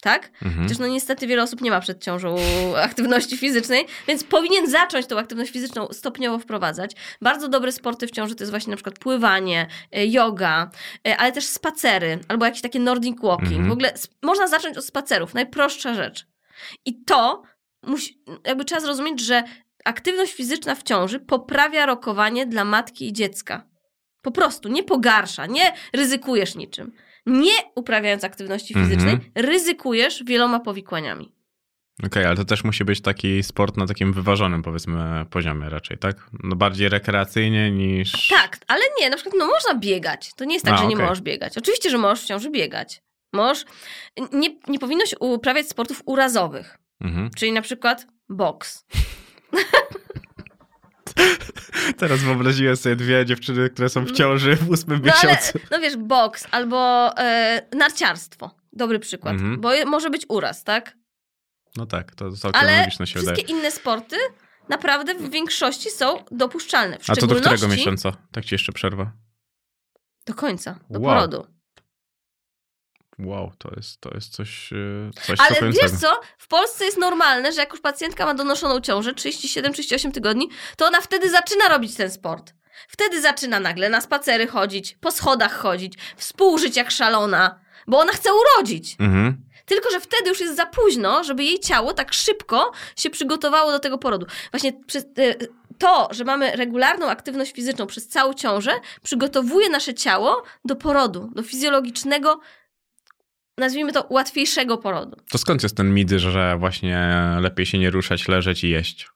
tak? 0.00 0.30
Mhm. 0.42 0.62
Chociaż 0.62 0.78
no 0.78 0.86
niestety 0.86 1.26
wiele 1.26 1.42
osób 1.42 1.60
nie 1.60 1.70
ma 1.70 1.80
przed 1.80 2.04
ciążą 2.04 2.36
aktywności 2.88 3.36
fizycznej, 3.36 3.86
więc 4.08 4.24
powinien 4.24 4.70
zacząć 4.70 5.06
tą 5.06 5.18
aktywność 5.18 5.52
fizyczną 5.52 5.88
stopniowo 5.92 6.38
wprowadzać. 6.38 6.92
Bardzo 7.22 7.48
dobre 7.48 7.72
sporty 7.72 8.06
w 8.06 8.10
ciąży 8.10 8.34
to 8.34 8.42
jest 8.42 8.50
właśnie 8.50 8.70
na 8.70 8.76
przykład 8.76 8.98
pływanie, 8.98 9.66
y, 9.96 10.06
yoga, 10.06 10.70
y, 11.08 11.16
ale 11.16 11.32
też 11.32 11.46
spacery 11.46 12.18
albo 12.28 12.44
jakieś 12.44 12.62
takie 12.62 12.80
nordic 12.80 13.20
walking. 13.22 13.50
Mhm. 13.50 13.68
W 13.68 13.72
ogóle 13.72 13.94
można 14.22 14.48
zacząć 14.48 14.78
od 14.78 14.84
spacerów, 14.84 15.34
najprostsza 15.34 15.94
rzecz. 15.94 16.26
I 16.84 17.04
to 17.04 17.42
musi, 17.82 18.22
jakby 18.46 18.64
trzeba 18.64 18.80
zrozumieć, 18.80 19.20
że 19.20 19.42
aktywność 19.84 20.32
fizyczna 20.34 20.74
w 20.74 20.82
ciąży 20.82 21.20
poprawia 21.20 21.86
rokowanie 21.86 22.46
dla 22.46 22.64
matki 22.64 23.08
i 23.08 23.12
dziecka. 23.12 23.66
Po 24.22 24.30
prostu, 24.30 24.68
nie 24.68 24.82
pogarsza, 24.82 25.46
nie 25.46 25.72
ryzykujesz 25.92 26.54
niczym. 26.54 26.92
Nie 27.30 27.52
uprawiając 27.74 28.24
aktywności 28.24 28.74
Mhm. 28.74 28.90
fizycznej, 28.90 29.30
ryzykujesz 29.34 30.24
wieloma 30.24 30.60
powikłaniami. 30.60 31.32
Okej, 32.06 32.24
ale 32.24 32.36
to 32.36 32.44
też 32.44 32.64
musi 32.64 32.84
być 32.84 33.00
taki 33.00 33.42
sport 33.42 33.76
na 33.76 33.86
takim 33.86 34.12
wyważonym, 34.12 34.62
powiedzmy, 34.62 35.26
poziomie 35.30 35.68
raczej, 35.68 35.98
tak? 35.98 36.16
No 36.42 36.56
bardziej 36.56 36.88
rekreacyjnie 36.88 37.70
niż... 37.70 38.28
Tak, 38.28 38.58
ale 38.68 38.80
nie, 39.00 39.10
na 39.10 39.16
przykład 39.16 39.34
no 39.38 39.46
można 39.46 39.74
biegać. 39.74 40.30
To 40.36 40.44
nie 40.44 40.54
jest 40.54 40.64
tak, 40.66 40.74
A, 40.74 40.76
że 40.76 40.86
nie 40.86 40.94
okej. 40.94 41.06
możesz 41.06 41.20
biegać. 41.22 41.58
Oczywiście, 41.58 41.90
że 41.90 41.98
możesz 41.98 42.24
w 42.24 42.26
ciąży 42.26 42.50
biegać. 42.50 43.02
Możesz, 43.32 43.64
nie, 44.32 44.48
nie 44.68 44.78
powinnoś 44.78 45.14
uprawiać 45.20 45.68
sportów 45.68 46.02
urazowych, 46.04 46.78
Mhm. 47.00 47.30
czyli 47.36 47.52
na 47.52 47.62
przykład 47.62 48.06
boks. 48.28 48.84
Teraz 51.98 52.20
wyobraziłem 52.20 52.76
sobie 52.76 52.96
dwie 52.96 53.26
dziewczyny, 53.26 53.70
które 53.70 53.88
są 53.88 54.04
w 54.04 54.12
ciąży 54.12 54.56
w 54.56 54.70
ósmym 54.70 55.00
No 55.04 55.12
ale, 55.22 55.32
miesiącu. 55.32 55.58
no 55.70 55.80
wiesz, 55.80 55.96
boks 55.96 56.46
albo 56.50 57.10
e, 57.18 57.62
narciarstwo. 57.76 58.54
Dobry 58.72 58.98
przykład, 58.98 59.32
Mhm. 59.34 59.60
bo 59.60 59.70
może 59.86 60.10
być 60.10 60.26
uraz, 60.28 60.64
tak? 60.64 60.96
No 61.76 61.86
tak, 61.86 62.14
to 62.14 62.32
całkiem 62.32 62.60
Ale 62.62 62.78
logiczne 62.80 63.06
się 63.06 63.14
wszystkie 63.20 63.42
wydaje. 63.42 63.58
inne 63.58 63.70
sporty 63.70 64.16
naprawdę 64.68 65.14
w 65.14 65.30
większości 65.30 65.90
są 65.90 66.24
dopuszczalne. 66.30 66.98
W 66.98 67.10
A 67.10 67.16
to 67.16 67.26
do 67.26 67.34
którego 67.34 67.68
miesiąca? 67.68 68.12
Tak 68.32 68.44
ci 68.44 68.54
jeszcze 68.54 68.72
przerwa. 68.72 69.12
Do 70.26 70.34
końca, 70.34 70.78
do 70.90 71.00
Wow. 71.00 71.08
porodu. 71.14 71.46
Wow, 73.24 73.52
to 73.58 73.70
jest, 73.76 74.00
to 74.00 74.10
jest 74.14 74.32
coś, 74.32 74.72
yy, 74.72 75.10
coś 75.22 75.40
Ale 75.40 75.72
wiesz 75.72 76.00
co? 76.00 76.20
W 76.38 76.48
Polsce 76.48 76.84
jest 76.84 76.98
normalne, 76.98 77.52
że 77.52 77.60
jak 77.60 77.70
już 77.70 77.80
pacjentka 77.80 78.26
ma 78.26 78.34
donoszoną 78.34 78.80
ciążę, 78.80 79.12
37-38 79.12 80.12
tygodni, 80.12 80.48
to 80.76 80.86
ona 80.86 81.00
wtedy 81.00 81.30
zaczyna 81.30 81.68
robić 81.68 81.94
ten 81.94 82.10
sport. 82.10 82.52
Wtedy 82.88 83.20
zaczyna 83.20 83.60
nagle 83.60 83.88
na 83.88 84.00
spacery 84.00 84.46
chodzić, 84.46 84.96
po 85.00 85.10
schodach 85.10 85.52
chodzić, 85.52 85.94
współżyć 86.16 86.76
jak 86.76 86.90
szalona, 86.90 87.60
bo 87.86 87.98
ona 87.98 88.12
chce 88.12 88.30
urodzić. 88.34 88.96
Mhm. 89.00 89.42
Tylko, 89.66 89.90
że 89.90 90.00
wtedy 90.00 90.28
już 90.28 90.40
jest 90.40 90.56
za 90.56 90.66
późno, 90.66 91.24
żeby 91.24 91.44
jej 91.44 91.60
ciało 91.60 91.92
tak 91.92 92.12
szybko 92.12 92.72
się 92.96 93.10
przygotowało 93.10 93.72
do 93.72 93.78
tego 93.78 93.98
porodu. 93.98 94.26
Właśnie 94.50 94.72
przez, 94.86 95.04
e, 95.04 95.34
to, 95.78 96.08
że 96.10 96.24
mamy 96.24 96.56
regularną 96.56 97.08
aktywność 97.08 97.52
fizyczną 97.52 97.86
przez 97.86 98.08
całą 98.08 98.34
ciążę, 98.34 98.70
przygotowuje 99.02 99.68
nasze 99.68 99.94
ciało 99.94 100.42
do 100.64 100.76
porodu, 100.76 101.30
do 101.34 101.42
fizjologicznego, 101.42 102.40
nazwijmy 103.58 103.92
to 103.92 104.06
łatwiejszego 104.10 104.78
porodu. 104.78 105.16
To 105.30 105.38
skąd 105.38 105.62
jest 105.62 105.76
ten 105.76 105.94
mit, 105.94 106.10
że 106.10 106.56
właśnie 106.58 107.22
lepiej 107.40 107.66
się 107.66 107.78
nie 107.78 107.90
ruszać, 107.90 108.28
leżeć 108.28 108.64
i 108.64 108.68
jeść? 108.70 109.08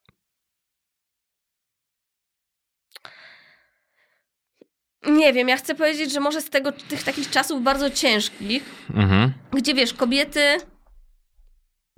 Nie 5.06 5.32
wiem, 5.32 5.48
ja 5.48 5.56
chcę 5.56 5.74
powiedzieć, 5.74 6.12
że 6.12 6.20
może 6.20 6.40
z 6.40 6.50
tego, 6.50 6.72
tych 6.72 7.02
takich 7.02 7.30
czasów 7.30 7.62
bardzo 7.62 7.90
ciężkich, 7.90 8.64
Mhm. 8.94 9.32
gdzie 9.52 9.74
wiesz, 9.74 9.94
kobiety. 9.94 10.40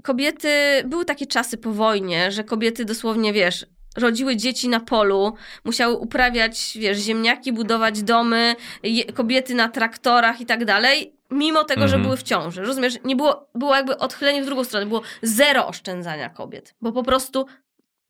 Kobiety. 0.03 0.49
Były 0.87 1.05
takie 1.05 1.27
czasy 1.27 1.59
po 1.59 1.73
wojnie, 1.73 2.33
że 2.33 2.45
kobiety 2.45 2.85
dosłownie, 2.85 3.33
wiesz, 3.33 3.67
rodziły 3.97 4.37
dzieci 4.37 4.69
na 4.69 4.81
polu, 4.81 5.35
musiały 5.65 5.95
uprawiać, 5.97 6.73
wiesz, 6.81 6.99
ziemniaki, 6.99 7.53
budować 7.53 8.03
domy, 8.03 8.57
je, 8.83 9.05
kobiety 9.05 9.55
na 9.55 9.69
traktorach 9.69 10.41
i 10.41 10.47
tak 10.47 10.65
dalej, 10.65 11.16
mimo 11.31 11.65
tego, 11.65 11.81
że 11.81 11.85
Mhm. 11.97 12.03
były 12.03 12.17
w 12.17 12.23
ciąży. 12.23 12.63
Rozumiesz, 12.63 12.95
nie 13.05 13.17
było, 13.17 13.49
było 13.55 13.75
jakby 13.77 13.99
odchylenie 13.99 14.43
w 14.43 14.47
drugą 14.47 14.65
stronę, 14.65 14.87
było 14.87 15.03
zero 15.23 15.67
oszczędzania 15.67 16.31
kobiet, 16.31 16.75
bo 16.81 16.93
po 16.93 17.03
prostu 17.03 17.47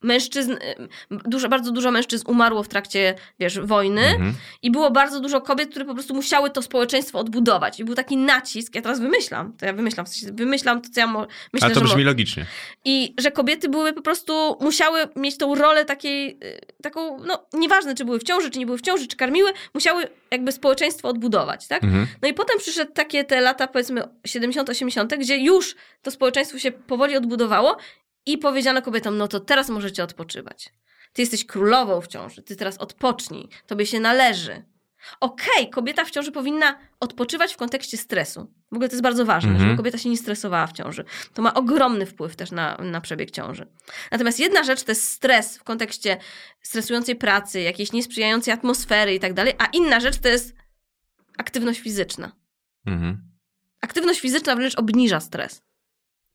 mężczyzn, 0.01 0.55
dużo, 1.11 1.49
bardzo 1.49 1.71
dużo 1.71 1.91
mężczyzn 1.91 2.23
umarło 2.27 2.63
w 2.63 2.67
trakcie, 2.67 3.15
wiesz, 3.39 3.59
wojny, 3.59 4.01
Mhm. 4.01 4.33
i 4.61 4.71
było 4.71 4.91
bardzo 4.91 5.19
dużo 5.19 5.41
kobiet, 5.41 5.69
które 5.69 5.85
po 5.85 5.93
prostu 5.93 6.13
musiały 6.13 6.49
to 6.49 6.61
społeczeństwo 6.61 7.19
odbudować. 7.19 7.79
I 7.79 7.83
był 7.85 7.95
taki 7.95 8.17
nacisk, 8.17 8.75
ja 8.75 8.81
teraz 8.81 8.99
wymyślam, 8.99 9.53
to 9.57 9.65
ja 9.65 9.73
wymyślam, 9.73 10.05
w 10.05 10.09
sensie 10.09 10.33
wymyślam 10.35 10.81
to, 10.81 10.89
co 10.93 10.99
ja 10.99 11.07
mo- 11.07 11.27
myślę, 11.53 11.65
Ale 11.65 11.73
to 11.73 11.79
że... 11.79 11.85
brzmi 11.85 12.03
Mo- 12.03 12.09
logicznie. 12.09 12.45
I 12.85 13.13
że 13.19 13.31
kobiety 13.31 13.69
były 13.69 13.93
po 13.93 14.01
prostu, 14.01 14.57
musiały 14.61 14.99
mieć 15.15 15.37
tą 15.37 15.55
rolę 15.55 15.85
takiej, 15.85 16.29
y, 16.43 16.59
taką, 16.83 17.23
no 17.23 17.45
nieważne, 17.53 17.95
czy 17.95 18.05
były 18.05 18.19
w 18.19 18.23
ciąży, 18.23 18.49
czy 18.49 18.59
nie 18.59 18.65
były 18.65 18.77
w 18.77 18.81
ciąży, 18.81 19.07
czy 19.07 19.15
karmiły, 19.17 19.51
musiały 19.73 20.07
jakby 20.31 20.51
społeczeństwo 20.51 21.07
odbudować, 21.09 21.67
tak? 21.67 21.83
Mhm. 21.83 22.07
No 22.21 22.27
i 22.27 22.33
potem 22.33 22.57
przyszedł 22.59 22.91
takie 22.93 23.23
te 23.23 23.41
lata, 23.41 23.67
powiedzmy 23.67 24.03
70-80, 24.27 25.17
gdzie 25.17 25.37
już 25.37 25.75
to 26.01 26.11
społeczeństwo 26.11 26.59
się 26.59 26.71
powoli 26.71 27.17
odbudowało 27.17 27.77
i 28.27 28.37
powiedziano 28.37 28.81
kobietom, 28.81 29.17
no 29.17 29.27
to 29.27 29.39
teraz 29.39 29.69
możecie 29.69 30.03
odpoczywać. 30.03 30.73
Ty 31.13 31.21
jesteś 31.21 31.45
królową 31.45 32.01
w 32.01 32.07
ciąży, 32.07 32.43
ty 32.43 32.55
teraz 32.55 32.77
odpocznij, 32.77 33.49
tobie 33.67 33.85
się 33.85 33.99
należy. 33.99 34.63
Okej, 35.19 35.69
kobieta 35.69 36.05
w 36.05 36.11
ciąży 36.11 36.31
powinna 36.31 36.79
odpoczywać 36.99 37.53
w 37.53 37.57
kontekście 37.57 37.97
stresu. 37.97 38.53
W 38.71 38.75
ogóle 38.75 38.89
to 38.89 38.93
jest 38.95 39.03
bardzo 39.03 39.25
ważne, 39.25 39.49
Mhm. 39.49 39.65
żeby 39.69 39.77
kobieta 39.77 39.97
się 39.97 40.09
nie 40.09 40.17
stresowała 40.17 40.67
w 40.67 40.73
ciąży. 40.73 41.05
To 41.33 41.41
ma 41.41 41.53
ogromny 41.53 42.05
wpływ 42.05 42.35
też 42.35 42.51
na, 42.51 42.77
na 42.77 43.01
przebieg 43.01 43.31
ciąży. 43.31 43.67
Natomiast 44.11 44.39
jedna 44.39 44.63
rzecz 44.63 44.83
to 44.83 44.91
jest 44.91 45.09
stres 45.09 45.57
w 45.57 45.63
kontekście 45.63 46.17
stresującej 46.61 47.15
pracy, 47.15 47.61
jakiejś 47.61 47.91
niesprzyjającej 47.91 48.53
atmosfery 48.53 49.13
i 49.15 49.19
tak 49.19 49.33
dalej, 49.33 49.53
a 49.57 49.65
inna 49.65 49.99
rzecz 49.99 50.17
to 50.17 50.27
jest 50.27 50.55
aktywność 51.37 51.79
fizyczna. 51.79 52.31
Mhm. 52.85 53.21
Aktywność 53.81 54.19
fizyczna 54.19 54.55
wręcz 54.55 54.75
obniża 54.75 55.19
stres. 55.19 55.61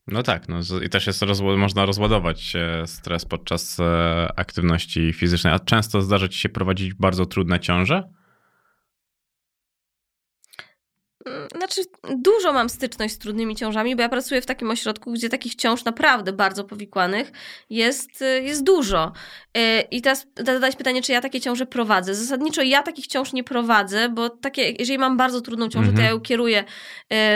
No 0.07 0.23
tak, 0.23 0.49
no, 0.49 0.59
i 0.85 0.89
też 0.89 1.07
jest 1.07 1.23
rozła- 1.23 1.57
można 1.59 1.87
rozładować 1.87 2.57
e, 2.57 2.87
stres 2.87 3.25
podczas 3.25 3.81
e, 3.81 4.29
aktywności 4.37 5.13
fizycznej. 5.13 5.53
A 5.53 5.59
często 5.59 6.03
zdarza 6.03 6.29
ci 6.29 6.39
się 6.39 6.49
prowadzić 6.49 6.95
bardzo 6.95 7.27
trudne 7.27 7.61
ciąże? 7.61 7.95
Mm, 7.95 8.13
Znaczy, 11.57 11.81
dużo 12.17 12.53
mam 12.53 12.69
styczność 12.69 13.15
z 13.15 13.19
trudnymi 13.19 13.57
ciążami, 13.57 13.97
bo 13.97 14.03
ja 14.03 14.09
pracuję 14.09 14.41
w 14.43 14.47
takim 14.47 14.71
ośrodku, 14.71 15.13
gdzie 15.13 15.29
takich 15.29 15.55
ciąż 15.55 15.85
naprawdę 15.85 16.33
bardzo 16.33 16.65
powikłanych 16.65 17.33
jest, 17.71 18.23
y, 18.23 18.43
jest 18.43 18.65
dużo. 18.65 19.13
Y, 19.59 19.81
I 19.91 20.03
teraz 20.03 20.27
zadać 20.37 20.77
pytanie, 20.77 21.03
czy 21.03 21.13
ja 21.13 21.21
takie 21.21 21.41
ciąże 21.41 21.67
prowadzę. 21.67 22.15
Zasadniczo 22.15 22.63
ja 22.63 22.83
takich 22.83 23.07
ciąż 23.07 23.33
nie 23.33 23.45
prowadzę, 23.45 24.09
bo 24.09 24.31
takie, 24.31 24.71
jeżeli 24.79 24.99
mam 24.99 25.17
bardzo 25.17 25.41
trudną 25.41 25.69
ciążę, 25.69 25.89
Mhm. 25.89 25.97
to 25.97 26.03
ja 26.03 26.11
ją 26.11 26.21
kieruję 26.21 26.65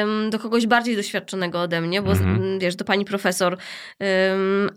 ym, 0.02 0.30
do 0.30 0.38
kogoś 0.38 0.66
bardziej 0.66 0.96
doświadczonego 0.96 1.60
ode 1.60 1.80
mnie, 1.80 2.02
bo 2.02 2.10
Mhm. 2.10 2.58
wiesz, 2.58 2.76
do 2.76 2.84
pani 2.84 3.04
profesor. 3.04 3.56
Ym, 4.02 4.70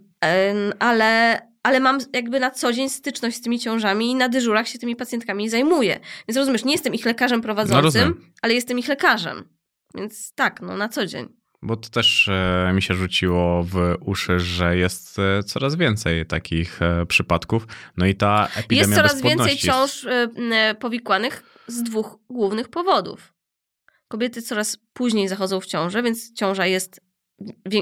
ale, 0.79 1.39
ale 1.63 1.79
mam 1.79 1.97
jakby 2.13 2.39
na 2.39 2.51
co 2.51 2.73
dzień 2.73 2.89
styczność 2.89 3.37
z 3.37 3.41
tymi 3.41 3.59
ciążami 3.59 4.11
i 4.11 4.15
na 4.15 4.29
dyżurach 4.29 4.67
się 4.67 4.79
tymi 4.79 4.95
pacjentkami 4.95 5.49
zajmuję. 5.49 5.99
Więc 6.27 6.37
rozumiesz, 6.37 6.65
nie 6.65 6.71
jestem 6.71 6.93
ich 6.93 7.05
lekarzem 7.05 7.41
prowadzącym, 7.41 7.83
rozumiem. 7.83 8.31
ale 8.41 8.53
jestem 8.53 8.79
ich 8.79 8.87
lekarzem. 8.87 9.49
Więc 9.95 10.33
tak, 10.33 10.61
no 10.61 10.77
na 10.77 10.89
co 10.89 11.05
dzień. 11.05 11.39
Bo 11.61 11.75
to 11.75 11.89
też 11.89 12.27
e, 12.27 12.71
mi 12.73 12.81
się 12.81 12.93
rzuciło 12.93 13.63
w 13.63 13.95
uszy, 14.05 14.39
że 14.39 14.77
jest 14.77 15.19
e, 15.19 15.43
coraz 15.43 15.75
więcej 15.75 16.25
takich 16.25 16.81
e, 16.81 17.05
przypadków. 17.05 17.67
No 17.97 18.05
i 18.05 18.15
ta 18.15 18.47
epidemia 18.55 18.81
Jest 18.81 18.95
coraz 18.95 19.21
więcej 19.21 19.57
ciąż 19.57 20.07
powikłanych 20.79 21.43
z 21.67 21.83
dwóch 21.83 22.17
głównych 22.29 22.69
powodów. 22.69 23.33
Kobiety 24.07 24.41
coraz 24.41 24.77
później 24.93 25.27
zachodzą 25.27 25.59
w 25.59 25.65
ciążę, 25.65 26.03
więc 26.03 26.33
ciąża 26.33 26.65
jest 26.65 27.01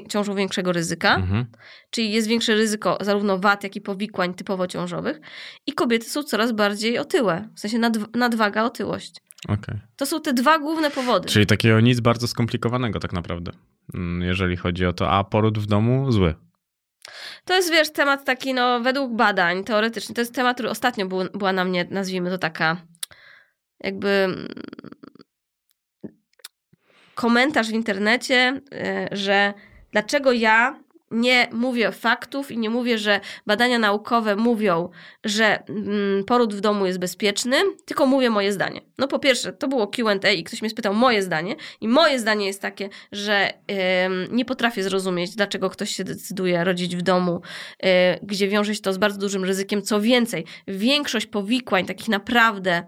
ciążą 0.10 0.36
większego 0.36 0.72
ryzyka, 0.72 1.16
Mhm. 1.16 1.46
czyli 1.90 2.12
jest 2.12 2.28
większe 2.28 2.56
ryzyko 2.56 2.98
zarówno 3.02 3.40
wad, 3.40 3.64
jak 3.64 3.76
i 3.76 3.82
powikłań 3.82 4.34
typowo 4.34 4.68
ciążowych. 4.68 5.20
I 5.68 5.74
kobiety 5.74 6.10
są 6.10 6.24
coraz 6.24 6.52
bardziej 6.52 6.98
otyłe, 7.00 7.50
w 7.56 7.60
sensie 7.60 7.80
nadw- 7.80 8.16
nadwaga, 8.18 8.64
otyłość. 8.64 9.16
Okej. 9.50 9.76
To 9.96 10.06
są 10.06 10.22
te 10.22 10.34
dwa 10.34 10.60
główne 10.60 10.92
powody. 10.92 11.30
Czyli 11.30 11.46
takiego 11.46 11.80
nic 11.80 12.00
bardzo 12.00 12.28
skomplikowanego 12.28 13.00
tak 13.00 13.14
naprawdę, 13.14 13.52
mm, 13.94 14.22
jeżeli 14.22 14.58
chodzi 14.58 14.86
o 14.86 14.94
to, 14.94 15.12
a 15.12 15.24
poród 15.24 15.60
w 15.60 15.66
domu 15.66 16.12
zły. 16.12 16.36
To 17.46 17.56
jest, 17.56 17.72
wiesz, 17.72 17.92
temat 17.94 18.26
taki, 18.26 18.54
no, 18.54 18.80
według 18.80 19.16
badań 19.16 19.64
teoretycznie, 19.64 20.16
to 20.16 20.22
jest 20.22 20.36
temat, 20.36 20.56
który 20.58 20.70
ostatnio 20.70 21.06
był, 21.06 21.20
była 21.34 21.54
na 21.54 21.64
mnie, 21.66 21.88
nazwijmy 21.92 22.30
to 22.30 22.38
taka, 22.38 22.78
jakby 23.84 24.28
komentarz 27.18 27.68
w 27.68 27.74
internecie, 27.74 28.62
y, 29.12 29.18
że 29.18 29.54
dlaczego 29.92 30.32
ja 30.32 30.80
nie 31.12 31.48
mówię 31.52 31.92
faktów 31.92 32.52
i 32.52 32.58
nie 32.58 32.70
mówię, 32.70 32.98
że 32.98 33.20
badania 33.46 33.80
naukowe 33.80 34.36
mówią, 34.36 34.90
że 35.24 35.64
mm, 35.70 36.24
poród 36.26 36.54
w 36.54 36.60
domu 36.60 36.86
jest 36.86 37.00
bezpieczny, 37.00 37.58
tylko 37.86 38.06
mówię 38.06 38.30
moje 38.30 38.54
zdanie. 38.54 38.82
No 38.98 39.08
po 39.08 39.20
pierwsze, 39.20 39.54
to 39.54 39.68
było 39.68 39.88
Q&A 39.88 40.32
i 40.32 40.44
ktoś 40.44 40.62
mnie 40.62 40.70
spytał 40.70 40.94
moje 40.94 41.24
zdanie 41.24 41.56
i 41.82 41.88
moje 41.88 42.20
zdanie 42.20 42.48
jest 42.48 42.62
takie, 42.62 42.90
że 43.12 43.54
nie 44.32 44.46
potrafię 44.46 44.84
zrozumieć, 44.84 45.36
dlaczego 45.36 45.70
ktoś 45.70 45.90
się 45.90 46.04
decyduje 46.04 46.64
rodzić 46.64 46.96
w 46.96 47.02
domu, 47.02 47.42
yy, 47.84 47.90
gdzie 48.24 48.48
wiąże 48.48 48.76
się 48.76 48.82
to 48.82 48.94
z 48.94 48.98
bardzo 48.98 49.20
dużym 49.20 49.44
ryzykiem. 49.44 49.82
Co 49.82 50.02
więcej, 50.02 50.46
większość 50.68 51.26
powikłań 51.26 51.86
takich 51.86 52.08
naprawdę 52.08 52.84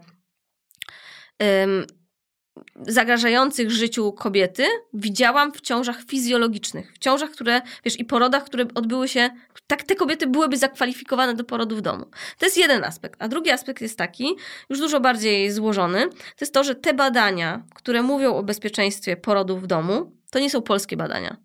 zagrażających 2.86 3.70
życiu 3.70 4.12
kobiety 4.12 4.64
widziałam 4.94 5.52
w 5.52 5.60
ciążach 5.60 6.02
fizjologicznych. 6.02 6.92
W 6.94 6.98
ciążach, 6.98 7.30
które, 7.30 7.62
wiesz, 7.84 8.00
i 8.00 8.04
porodach, 8.04 8.44
które 8.44 8.64
odbyły 8.74 9.08
się, 9.08 9.30
tak 9.66 9.82
te 9.82 9.94
kobiety 9.94 10.26
byłyby 10.26 10.56
zakwalifikowane 10.56 11.34
do 11.34 11.44
porodu 11.44 11.76
w 11.76 11.80
domu. 11.80 12.06
To 12.38 12.46
jest 12.46 12.56
jeden 12.56 12.84
aspekt. 12.84 13.22
A 13.22 13.28
drugi 13.28 13.50
aspekt 13.50 13.82
jest 13.82 13.98
taki, 13.98 14.36
już 14.70 14.78
dużo 14.78 15.00
bardziej 15.00 15.52
złożony, 15.52 16.08
to 16.08 16.40
jest 16.40 16.54
to, 16.54 16.64
że 16.64 16.74
te 16.74 16.94
badania, 16.94 17.62
które 17.74 18.02
mówią 18.02 18.36
o 18.36 18.42
bezpieczeństwie 18.42 19.16
porodu 19.16 19.56
w 19.56 19.66
domu, 19.66 20.12
to 20.30 20.38
nie 20.38 20.50
są 20.50 20.62
polskie 20.62 20.96
badania. 20.96 21.36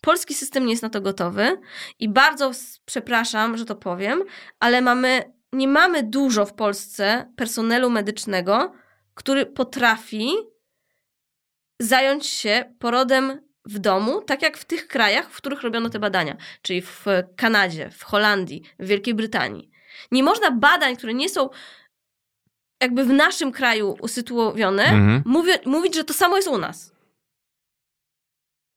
Polski 0.00 0.34
system 0.34 0.64
nie 0.64 0.70
jest 0.70 0.82
na 0.82 0.90
to 0.90 1.00
gotowy 1.00 1.60
i 1.98 2.08
bardzo 2.08 2.50
przepraszam, 2.84 3.56
że 3.56 3.64
to 3.64 3.74
powiem, 3.74 4.22
ale 4.60 4.80
mamy, 4.80 5.32
nie 5.52 5.68
mamy 5.68 6.02
dużo 6.02 6.46
w 6.46 6.52
Polsce 6.52 7.32
personelu 7.36 7.90
medycznego, 7.90 8.72
który 9.20 9.46
potrafi 9.46 10.32
zająć 11.80 12.26
się 12.26 12.74
porodem 12.78 13.40
w 13.64 13.78
domu, 13.78 14.22
tak 14.22 14.42
jak 14.42 14.58
w 14.58 14.64
tych 14.64 14.86
krajach, 14.86 15.30
w 15.30 15.36
których 15.36 15.62
robiono 15.62 15.90
te 15.90 15.98
badania, 15.98 16.36
czyli 16.62 16.82
w 16.82 17.04
Kanadzie, 17.36 17.90
w 17.90 18.02
Holandii, 18.02 18.62
w 18.78 18.86
Wielkiej 18.86 19.14
Brytanii. 19.14 19.70
Nie 20.10 20.22
można 20.22 20.50
badań, 20.50 20.96
które 20.96 21.14
nie 21.14 21.28
są 21.28 21.48
jakby 22.82 23.04
w 23.04 23.10
naszym 23.12 23.52
kraju 23.52 23.96
usytuowane, 24.00 24.84
mhm. 24.84 25.22
mówi, 25.26 25.50
mówić, 25.64 25.94
że 25.94 26.04
to 26.04 26.14
samo 26.14 26.36
jest 26.36 26.48
u 26.48 26.58
nas. 26.58 26.92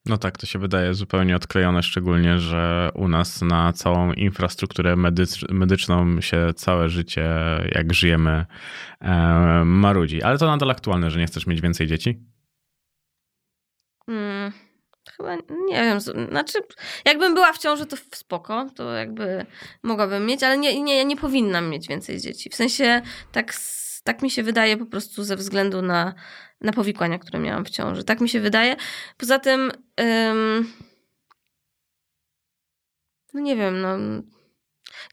No 0.06 0.18
tak, 0.18 0.38
to 0.38 0.46
się 0.46 0.60
wydaje 0.60 0.94
zupełnie 0.94 1.36
odklejone, 1.36 1.84
szczególnie, 1.84 2.40
że 2.40 2.90
u 2.96 3.08
nas 3.08 3.42
na 3.42 3.74
całą 3.74 4.14
infrastrukturę 4.14 4.96
medycz 4.96 5.50
medyczną 5.50 6.22
się 6.22 6.54
całe 6.56 6.90
życie, 6.90 7.30
jak 7.76 7.94
żyjemy, 7.94 8.46
marudzi. 9.66 10.24
Ale 10.24 10.38
to 10.38 10.46
nadal 10.46 10.72
aktualne, 10.72 11.12
że 11.12 11.20
nie 11.20 11.26
chcesz 11.26 11.48
mieć 11.48 11.62
więcej 11.62 11.88
dzieci? 11.88 12.20
Hmm, 14.06 14.52
chyba 15.18 15.36
nie 15.36 15.84
wiem. 15.84 16.00
Znaczy, 16.30 16.60
jakbym 17.06 17.34
była 17.34 17.54
w 17.54 17.58
ciąży, 17.58 17.86
to 17.86 17.98
spoko, 18.12 18.70
to 18.76 18.94
jakby 18.94 19.46
mogłabym 19.84 20.26
mieć, 20.26 20.44
ale 20.44 20.58
nie, 20.58 20.82
nie, 20.82 21.06
nie 21.06 21.18
powinnam 21.18 21.70
mieć 21.70 21.88
więcej 21.88 22.20
dzieci. 22.20 22.50
W 22.50 22.56
sensie 22.56 23.02
tak, 23.32 23.54
tak 24.04 24.22
mi 24.22 24.32
się 24.32 24.44
wydaje 24.44 24.78
po 24.78 24.86
prostu 24.86 25.24
ze 25.24 25.36
względu 25.36 25.82
na 25.82 26.14
na 26.62 26.74
powikłania, 26.74 27.20
które 27.20 27.40
miałam 27.40 27.66
w 27.66 27.70
ciąży. 27.70 28.04
Tak 28.04 28.22
mi 28.22 28.30
się 28.30 28.40
wydaje. 28.40 28.76
Poza 29.18 29.40
tym, 29.40 29.72
ym, 30.02 30.74
no 33.34 33.42
nie 33.42 33.56
wiem, 33.56 33.82
no. 33.82 33.98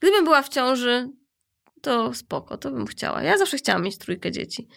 Gdybym 0.01 0.25
była 0.25 0.43
w 0.43 0.49
ciąży, 0.49 1.11
to 1.83 2.15
spoko, 2.15 2.59
to 2.59 2.71
bym 2.71 2.87
chciała. 2.87 3.23
Ja 3.23 3.39
zawsze 3.39 3.57
chciałam 3.57 3.83
mieć 3.83 3.99
trójkę 3.99 4.33
dzieci, 4.33 4.69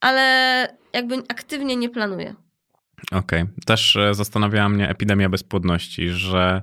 ale 0.00 0.76
jakby 0.92 1.16
aktywnie 1.28 1.76
nie 1.76 1.90
planuję. 1.90 2.34
Okej. 3.12 3.42
Okay. 3.42 3.54
Też 3.66 3.96
e, 3.96 4.14
zastanawiała 4.14 4.68
mnie 4.68 4.88
epidemia 4.88 5.28
bezpłodności, 5.28 6.10
że 6.10 6.62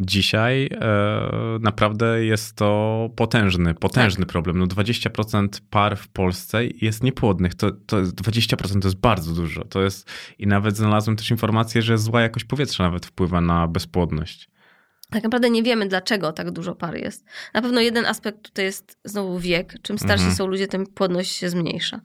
dzisiaj 0.00 0.66
e, 0.66 1.58
naprawdę 1.60 2.24
jest 2.24 2.56
to 2.56 3.10
potężny, 3.16 3.74
potężny 3.74 4.24
tak. 4.24 4.32
problem. 4.32 4.58
No 4.58 4.66
20% 4.66 5.48
par 5.70 5.96
w 5.96 6.08
Polsce 6.08 6.64
jest 6.66 7.02
niepłodnych. 7.02 7.54
To, 7.54 7.70
to 7.70 8.02
20% 8.02 8.80
to 8.80 8.88
jest 8.88 9.00
bardzo 9.00 9.34
dużo. 9.34 9.64
To 9.64 9.82
jest, 9.82 10.10
I 10.38 10.46
nawet 10.46 10.76
znalazłem 10.76 11.16
też 11.16 11.30
informację, 11.30 11.82
że 11.82 11.98
zła 11.98 12.22
jakość 12.22 12.44
powietrza 12.44 12.84
nawet 12.84 13.06
wpływa 13.06 13.40
na 13.40 13.68
bezpłodność 13.68 14.52
tak 15.12 15.22
naprawdę 15.22 15.50
nie 15.50 15.62
wiemy, 15.62 15.88
dlaczego 15.88 16.32
tak 16.32 16.50
dużo 16.50 16.74
par 16.74 16.96
jest. 16.96 17.24
Na 17.54 17.62
pewno 17.62 17.80
jeden 17.80 18.06
aspekt 18.06 18.42
tutaj 18.42 18.64
jest 18.64 18.98
znowu 19.04 19.38
wiek. 19.38 19.74
Czym 19.82 19.98
starsi 19.98 20.22
mhm. 20.22 20.36
są 20.36 20.46
ludzie, 20.46 20.68
tym 20.68 20.86
płodność 20.86 21.36
się 21.36 21.50
zmniejsza. 21.50 22.00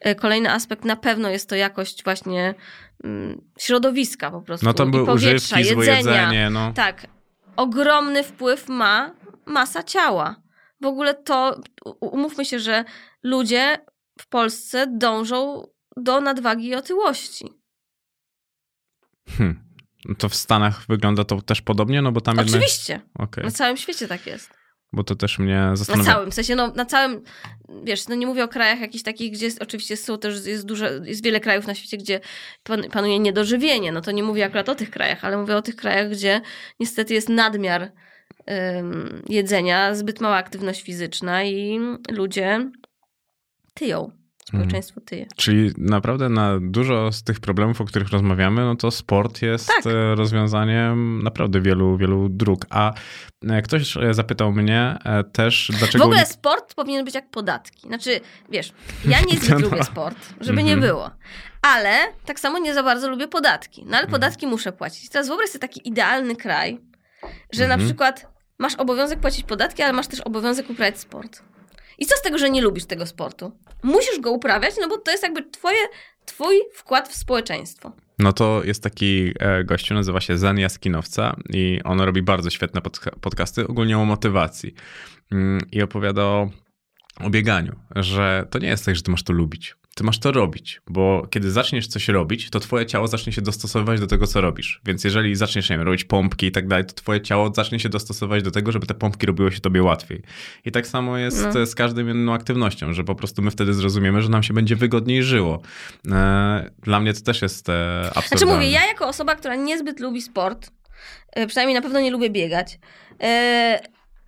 E, 0.00 0.14
kolejny 0.14 0.52
aspekt 0.52 0.84
na 0.84 0.96
pewno 0.96 1.30
jest 1.30 1.48
to 1.48 1.56
jakość 1.56 2.04
właśnie 2.04 2.54
środowiska 3.58 4.30
po 4.30 4.42
prostu. 4.42 4.66
No 4.66 4.74
to 4.74 4.86
były 4.86 5.12
używki, 5.12 5.58
jedzenia. 5.58 5.94
Jedzenie, 5.94 6.50
no. 6.50 6.72
Tak. 6.72 7.06
Ogromny 7.56 8.22
wpływ 8.22 8.68
ma 8.68 9.14
masa 9.46 9.82
ciała. 9.82 10.42
W 10.80 10.86
ogóle 10.86 11.14
to, 11.14 11.60
umówmy 12.00 12.44
się, 12.44 12.60
że 12.60 12.84
ludzie 13.22 13.78
w 14.20 14.28
Polsce 14.28 14.86
dążą 14.86 15.66
do 15.96 16.20
nadwagi 16.20 16.66
i 16.66 16.74
otyłości. 16.74 17.48
Hmm. 19.28 19.70
To 20.18 20.28
w 20.28 20.34
Stanach 20.34 20.86
wygląda 20.88 21.24
to 21.24 21.42
też 21.42 21.62
podobnie, 21.62 22.02
no 22.02 22.12
bo 22.12 22.20
tam 22.20 22.38
Oczywiście. 22.38 22.92
Jednak... 22.92 23.28
Okay. 23.28 23.44
Na 23.44 23.50
całym 23.50 23.76
świecie 23.76 24.08
tak 24.08 24.26
jest. 24.26 24.59
Bo 24.92 25.04
to 25.04 25.14
też 25.14 25.38
mnie 25.38 25.70
zastanawia. 25.74 26.08
Na 26.08 26.14
całym, 26.14 26.30
w 26.30 26.34
sensie 26.34 26.54
no 26.54 26.68
na 26.68 26.84
całym, 26.84 27.22
wiesz, 27.84 28.08
no 28.08 28.14
nie 28.14 28.26
mówię 28.26 28.44
o 28.44 28.48
krajach 28.48 28.80
jakichś 28.80 29.04
takich, 29.04 29.32
gdzie 29.32 29.44
jest, 29.44 29.62
oczywiście 29.62 29.96
są 29.96 30.18
też, 30.18 30.46
jest 30.46 30.66
dużo, 30.66 30.86
jest 31.04 31.24
wiele 31.24 31.40
krajów 31.40 31.66
na 31.66 31.74
świecie, 31.74 31.96
gdzie 31.96 32.20
panuje 32.92 33.18
niedożywienie, 33.18 33.92
no 33.92 34.00
to 34.00 34.10
nie 34.10 34.22
mówię 34.22 34.44
akurat 34.44 34.68
o 34.68 34.74
tych 34.74 34.90
krajach, 34.90 35.24
ale 35.24 35.36
mówię 35.36 35.56
o 35.56 35.62
tych 35.62 35.76
krajach, 35.76 36.10
gdzie 36.10 36.40
niestety 36.80 37.14
jest 37.14 37.28
nadmiar 37.28 37.92
jedzenia, 39.28 39.94
zbyt 39.94 40.20
mała 40.20 40.36
aktywność 40.36 40.82
fizyczna 40.82 41.44
i 41.44 41.80
ludzie 42.10 42.70
tyją 43.74 44.19
społeczeństwo 44.48 45.00
tyje. 45.00 45.26
Czyli 45.36 45.70
naprawdę 45.78 46.28
na 46.28 46.58
dużo 46.60 47.12
z 47.12 47.22
tych 47.22 47.40
problemów, 47.40 47.80
o 47.80 47.84
których 47.84 48.08
rozmawiamy, 48.08 48.64
no 48.64 48.76
to 48.76 48.90
sport 48.90 49.42
jest 49.42 49.66
tak. 49.66 49.86
E, 49.86 50.14
rozwiązaniem 50.14 51.22
naprawdę 51.22 51.60
wielu, 51.60 51.96
wielu 51.96 52.28
dróg. 52.28 52.66
A 52.70 52.92
e, 53.48 53.62
ktoś 53.62 53.96
e, 53.96 54.14
zapytał 54.14 54.52
mnie 54.52 54.98
też, 55.32 55.70
dlaczego... 55.78 56.04
W 56.04 56.06
ogóle 56.06 56.26
sport 56.26 56.74
powinien 56.74 57.04
być 57.04 57.14
jak 57.14 57.30
podatki. 57.30 57.86
Znaczy, 57.86 58.20
wiesz, 58.48 58.72
ja 59.04 59.20
nie 59.20 59.38
no. 59.50 59.58
lubię 59.58 59.84
sport, 59.84 60.18
żeby 60.40 60.62
nie 60.62 60.72
mhm. 60.72 60.92
było. 60.92 61.10
Ale 61.62 61.98
tak 62.26 62.40
samo 62.40 62.58
nie 62.58 62.74
za 62.74 62.82
bardzo 62.82 63.08
lubię 63.08 63.28
podatki. 63.28 63.82
No 63.82 63.90
ale 63.90 64.04
mhm. 64.04 64.10
podatki 64.10 64.46
muszę 64.46 64.72
płacić. 64.72 65.08
Teraz 65.08 65.28
wyobraź 65.28 65.48
sobie 65.48 65.60
taki 65.60 65.88
idealny 65.88 66.36
kraj, 66.36 66.80
że 67.52 67.68
na 67.68 67.74
mhm. 67.74 67.88
przykład 67.88 68.26
masz 68.58 68.74
obowiązek 68.74 69.20
płacić 69.20 69.44
podatki, 69.44 69.82
ale 69.82 69.92
masz 69.92 70.06
też 70.06 70.20
obowiązek 70.20 70.70
uprawiać 70.70 70.98
sport. 70.98 71.42
I 72.00 72.06
co 72.06 72.16
z 72.16 72.22
tego, 72.22 72.38
że 72.38 72.50
nie 72.50 72.62
lubisz 72.62 72.84
tego 72.84 73.06
sportu? 73.06 73.52
Musisz 73.82 74.20
go 74.20 74.32
uprawiać, 74.32 74.74
no 74.80 74.88
bo 74.88 74.98
to 74.98 75.10
jest 75.10 75.22
jakby 75.22 75.50
twoje, 75.50 75.78
twój 76.24 76.56
wkład 76.74 77.08
w 77.08 77.14
społeczeństwo. 77.14 77.92
No 78.18 78.32
to 78.32 78.64
jest 78.64 78.82
taki 78.82 79.32
e, 79.38 79.64
gościu, 79.64 79.94
nazywa 79.94 80.20
się 80.20 80.38
Zen 80.38 80.58
Jaskinowca 80.58 81.36
i 81.48 81.80
on 81.84 82.00
robi 82.00 82.22
bardzo 82.22 82.50
świetne 82.50 82.80
podcasty, 83.20 83.66
ogólnie 83.66 83.98
o 83.98 84.04
motywacji. 84.04 84.74
Mm, 85.32 85.60
I 85.72 85.82
opowiada 85.82 86.22
o, 86.22 86.50
o 87.20 87.30
bieganiu, 87.30 87.76
że 87.96 88.46
to 88.50 88.58
nie 88.58 88.68
jest 88.68 88.84
tak, 88.84 88.96
że 88.96 89.02
ty 89.02 89.10
masz 89.10 89.22
to 89.22 89.32
lubić 89.32 89.76
ty 90.00 90.04
masz 90.04 90.18
to 90.18 90.32
robić, 90.32 90.80
bo 90.90 91.26
kiedy 91.30 91.50
zaczniesz 91.50 91.86
coś 91.86 92.08
robić, 92.08 92.50
to 92.50 92.60
twoje 92.60 92.86
ciało 92.86 93.08
zacznie 93.08 93.32
się 93.32 93.42
dostosowywać 93.42 94.00
do 94.00 94.06
tego, 94.06 94.26
co 94.26 94.40
robisz. 94.40 94.80
Więc 94.84 95.04
jeżeli 95.04 95.34
zaczniesz, 95.34 95.70
nie 95.70 95.76
wiem, 95.76 95.86
robić 95.86 96.04
pompki 96.04 96.46
i 96.46 96.52
tak 96.52 96.68
dalej, 96.68 96.84
to 96.84 96.94
twoje 96.94 97.20
ciało 97.20 97.52
zacznie 97.54 97.80
się 97.80 97.88
dostosować 97.88 98.42
do 98.42 98.50
tego, 98.50 98.72
żeby 98.72 98.86
te 98.86 98.94
pompki 98.94 99.26
robiły 99.26 99.52
się 99.52 99.60
tobie 99.60 99.82
łatwiej. 99.82 100.22
I 100.64 100.72
tak 100.72 100.86
samo 100.86 101.18
jest 101.18 101.48
no. 101.54 101.66
z 101.66 101.74
każdą 101.74 102.00
inną 102.00 102.34
aktywnością, 102.34 102.92
że 102.92 103.04
po 103.04 103.14
prostu 103.14 103.42
my 103.42 103.50
wtedy 103.50 103.74
zrozumiemy, 103.74 104.22
że 104.22 104.28
nam 104.28 104.42
się 104.42 104.54
będzie 104.54 104.76
wygodniej 104.76 105.22
żyło. 105.22 105.62
E, 106.10 106.70
dla 106.82 107.00
mnie 107.00 107.14
to 107.14 107.20
też 107.20 107.42
jest 107.42 107.68
e, 107.68 108.00
absurdalne. 108.00 108.28
Znaczy 108.28 108.46
mówię, 108.46 108.70
ja 108.70 108.86
jako 108.86 109.08
osoba, 109.08 109.34
która 109.34 109.54
niezbyt 109.54 110.00
lubi 110.00 110.22
sport, 110.22 110.70
e, 111.32 111.46
przynajmniej 111.46 111.74
na 111.74 111.82
pewno 111.82 112.00
nie 112.00 112.10
lubię 112.10 112.30
biegać, 112.30 112.78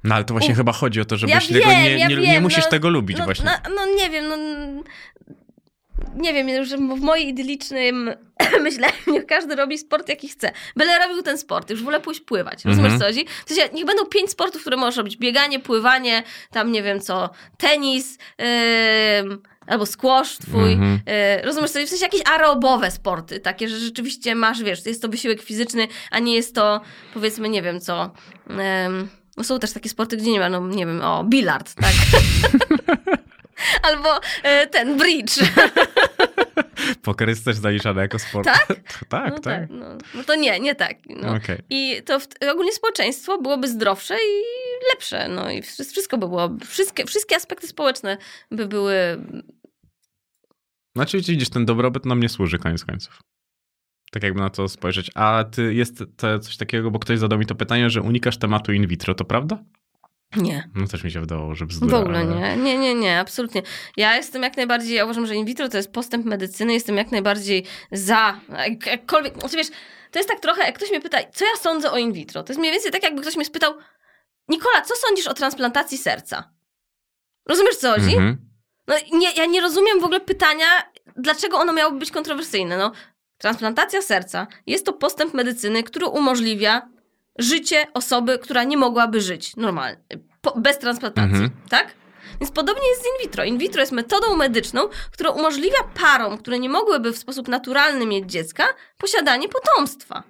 no 0.05 0.15
ale 0.15 0.24
to 0.24 0.35
właśnie 0.35 0.53
U... 0.53 0.57
chyba 0.57 0.73
chodzi 0.73 1.01
o 1.01 1.05
to, 1.05 1.16
żebyś 1.16 1.35
ja 1.35 1.40
tego 1.40 1.70
wiem, 1.70 1.82
nie, 1.82 1.99
ja 1.99 2.09
nie, 2.09 2.16
nie, 2.16 2.40
musisz 2.40 2.65
no, 2.65 2.70
tego 2.70 2.90
lubić 2.90 3.19
no, 3.19 3.24
właśnie. 3.24 3.44
No, 3.44 3.74
no, 3.74 3.94
nie 3.94 4.11
wiem, 4.11 4.28
no 4.28 4.36
nie 6.17 6.33
wiem, 6.33 6.65
że 6.65 6.77
w 6.77 7.01
moim 7.01 7.29
idylicznym 7.29 8.11
myśleniu 8.63 8.95
niech 9.07 9.27
każdy 9.27 9.57
robi 9.57 9.79
sport, 9.79 10.09
jaki 10.09 10.29
chce. 10.29 10.53
Byle 10.77 10.99
robił 10.99 11.23
ten 11.23 11.39
sport, 11.39 11.71
już 11.71 11.83
wolę 11.83 12.01
pójść 12.01 12.21
pływać. 12.21 12.65
Rozumiesz, 12.65 12.93
mhm. 12.93 13.01
co 13.01 13.07
chodzi? 13.07 13.27
W 13.47 13.53
sensie, 13.53 13.75
niech 13.75 13.87
będą 13.87 14.07
pięć 14.07 14.31
sportów, 14.31 14.61
które 14.61 14.77
możesz 14.77 14.97
robić. 14.97 15.17
Bieganie, 15.17 15.61
pływanie, 15.61 16.23
tam 16.51 16.73
nie 16.73 16.83
wiem 16.83 17.01
co, 17.01 17.31
tenis, 17.59 18.19
yy, 18.39 18.45
albo 19.67 19.87
squash 19.87 20.39
twój. 20.39 20.73
Mhm. 20.73 21.01
Yy, 21.07 21.43
rozumiesz, 21.43 21.71
co? 21.71 21.87
W 21.87 21.89
sensie 21.89 22.05
jakieś 22.05 22.23
aerobowe 22.27 22.91
sporty, 22.91 23.41
takie, 23.41 23.69
że 23.69 23.79
rzeczywiście 23.79 24.35
masz, 24.35 24.63
wiesz, 24.63 24.87
jest 24.87 25.03
to 25.03 25.09
wysiłek 25.09 25.43
fizyczny, 25.43 25.89
a 26.11 26.19
nie 26.19 26.35
jest 26.35 26.55
to, 26.55 26.81
powiedzmy, 27.15 27.49
nie 27.49 27.63
wiem 27.63 27.81
co... 27.81 28.11
No 29.37 29.45
są 29.45 29.59
też 29.59 29.73
takie 29.73 29.89
sporty, 29.89 30.17
gdzie 30.17 30.31
nie 30.31 30.41
ma, 30.41 30.49
no 30.49 30.69
nie 30.69 30.87
wiem, 30.87 31.01
o, 31.03 31.25
bilard, 31.25 31.75
tak? 31.75 31.93
Albo 33.89 34.21
e, 34.43 34.67
ten 34.67 34.97
bridge. 34.97 35.39
Poker 37.03 37.29
jest 37.29 37.45
też 37.45 37.57
zaliczany 37.57 38.01
jako 38.01 38.19
sport. 38.19 38.45
Tak? 38.45 38.66
tak, 39.09 39.31
no 39.31 39.39
tak. 39.39 39.70
No, 39.70 39.87
no 40.15 40.24
to 40.24 40.35
nie, 40.35 40.61
nie 40.61 40.74
tak. 40.74 40.97
No. 41.09 41.35
Okej. 41.35 41.59
I 41.70 42.03
to 42.07 42.20
w, 42.20 42.29
ogólnie 42.53 42.73
społeczeństwo 42.73 43.39
byłoby 43.39 43.69
zdrowsze 43.69 44.15
i 44.15 44.43
lepsze. 44.93 45.29
No 45.29 45.51
i 45.51 45.62
wszy- 45.62 45.85
wszystko 45.85 46.19
by 46.19 46.29
było, 46.29 46.51
wszystkie, 46.66 47.05
wszystkie 47.05 47.37
aspekty 47.37 47.66
społeczne 47.66 48.16
by 48.51 48.66
były 48.66 48.95
Znaczy, 50.97 51.20
widzisz, 51.20 51.49
ten 51.49 51.66
dobrobyt 51.66 52.07
nam 52.07 52.20
nie 52.20 52.29
służy 52.29 52.59
koniec 52.59 52.85
końców. 52.85 53.20
Tak 54.11 54.23
jakby 54.23 54.41
na 54.41 54.51
to 54.51 54.69
spojrzeć. 54.69 55.11
A 55.15 55.45
ty 55.45 55.74
jest 55.74 56.05
to 56.16 56.39
coś 56.39 56.57
takiego, 56.57 56.91
bo 56.91 56.99
ktoś 56.99 57.19
zadał 57.19 57.39
mi 57.39 57.47
to 57.47 57.55
pytanie, 57.55 57.91
że 57.91 58.03
unikasz 58.03 58.39
tematu 58.39 58.73
in 58.73 58.87
vitro, 58.87 59.15
to 59.15 59.24
prawda? 59.24 59.65
Nie. 60.37 60.69
No 60.75 60.87
też 60.87 61.05
mi 61.05 61.11
się 61.11 61.21
wydawało, 61.21 61.55
że 61.55 61.65
W 61.65 61.69
bzdura. 61.69 61.99
ogóle 61.99 62.19
ale- 62.19 62.35
nie. 62.35 62.57
Nie, 62.57 62.79
nie, 62.79 62.95
nie, 62.95 63.19
absolutnie. 63.21 63.63
Ja 63.97 64.17
jestem 64.17 64.43
jak 64.43 64.57
najbardziej, 64.57 64.95
ja 64.97 65.05
uważam, 65.05 65.27
że 65.27 65.35
in 65.37 65.47
vitro 65.47 65.69
to 65.69 65.77
jest 65.77 65.93
postęp 65.93 66.27
medycyny, 66.27 66.73
jestem 66.73 66.97
jak 66.97 67.11
najbardziej 67.13 67.65
za. 67.93 68.41
Jak, 68.69 68.87
jakkolwiek, 68.87 69.41
znaczy 69.41 69.57
wiesz, 69.57 69.69
to 70.11 70.19
jest 70.19 70.29
tak 70.29 70.41
trochę, 70.41 70.63
jak 70.63 70.75
ktoś 70.77 70.91
mnie 70.91 71.01
pyta, 71.01 71.19
co 71.33 71.45
ja 71.45 71.51
sądzę 71.61 71.91
o 71.91 71.99
in 71.99 72.13
vitro. 72.13 72.43
To 72.43 72.53
jest 72.53 72.61
mniej 72.61 72.73
więcej 72.73 72.91
tak, 72.93 73.03
jakby 73.03 73.23
ktoś 73.23 73.37
mnie 73.37 73.45
spytał, 73.45 73.75
Nikola, 74.49 74.81
co 74.83 74.95
sądzisz 74.97 75.27
o 75.27 75.35
transplantacji 75.35 75.99
serca? 75.99 76.51
Rozumiesz, 77.49 77.77
co 77.77 77.93
chodzi? 77.93 78.11
Mhm. 78.13 78.51
No 78.89 78.95
nie, 79.13 79.33
ja 79.33 79.47
nie 79.47 79.61
rozumiem 79.61 80.01
w 80.01 80.05
ogóle 80.05 80.21
pytania, 80.21 80.67
dlaczego 81.17 81.59
ono 81.59 81.73
miałoby 81.73 81.99
być 81.99 82.11
kontrowersyjne. 82.11 82.79
No, 82.79 82.93
transplantacja 83.39 84.03
serca 84.03 84.47
jest 84.67 84.87
to 84.87 84.93
postęp 84.93 85.35
medycyny, 85.35 85.83
który 85.83 86.07
umożliwia 86.07 86.89
życie 87.39 87.87
osoby, 87.95 88.39
która 88.39 88.65
nie 88.65 88.77
mogłaby 88.77 89.21
żyć 89.21 89.57
normalnie, 89.57 89.99
po, 90.41 90.61
bez 90.61 90.79
transplantacji, 90.79 91.33
Mhm. 91.35 91.51
tak? 91.71 91.95
Więc 92.41 92.53
podobnie 92.53 92.89
jest 92.89 93.03
z 93.03 93.05
in 93.07 93.27
vitro. 93.27 93.45
In 93.45 93.59
vitro 93.59 93.81
jest 93.81 93.93
metodą 93.93 94.37
medyczną, 94.37 94.89
która 95.13 95.31
umożliwia 95.31 95.83
parom, 96.01 96.39
które 96.39 96.59
nie 96.59 96.69
mogłyby 96.69 97.13
w 97.13 97.19
sposób 97.19 97.49
naturalny 97.49 98.07
mieć 98.07 98.31
dziecka, 98.33 98.65
posiadanie 98.99 99.49
potomstwa. 99.49 100.23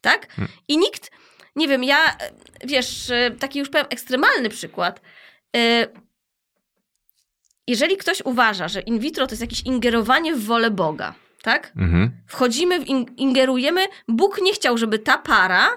Tak? 0.00 0.32
Hmm. 0.32 0.52
I 0.68 0.78
nikt, 0.78 1.10
nie 1.56 1.68
wiem, 1.68 1.84
ja, 1.84 2.16
wiesz, 2.64 3.12
taki 3.40 3.58
już 3.58 3.68
powiem 3.70 3.86
ekstremalny 3.90 4.48
przykład. 4.48 5.00
E, 5.56 5.86
Jeżeli 7.66 7.96
ktoś 7.96 8.20
uważa, 8.24 8.68
że 8.68 8.80
in 8.80 8.98
vitro 8.98 9.26
to 9.26 9.32
jest 9.32 9.40
jakieś 9.42 9.62
ingerowanie 9.62 10.34
w 10.34 10.44
wolę 10.44 10.70
Boga, 10.70 11.14
tak? 11.42 11.72
Mhm. 11.76 12.22
Wchodzimy, 12.26 12.78
ingerujemy. 13.16 13.86
Bóg 14.08 14.40
nie 14.42 14.52
chciał, 14.52 14.78
żeby 14.78 14.98
ta 14.98 15.18
para 15.18 15.68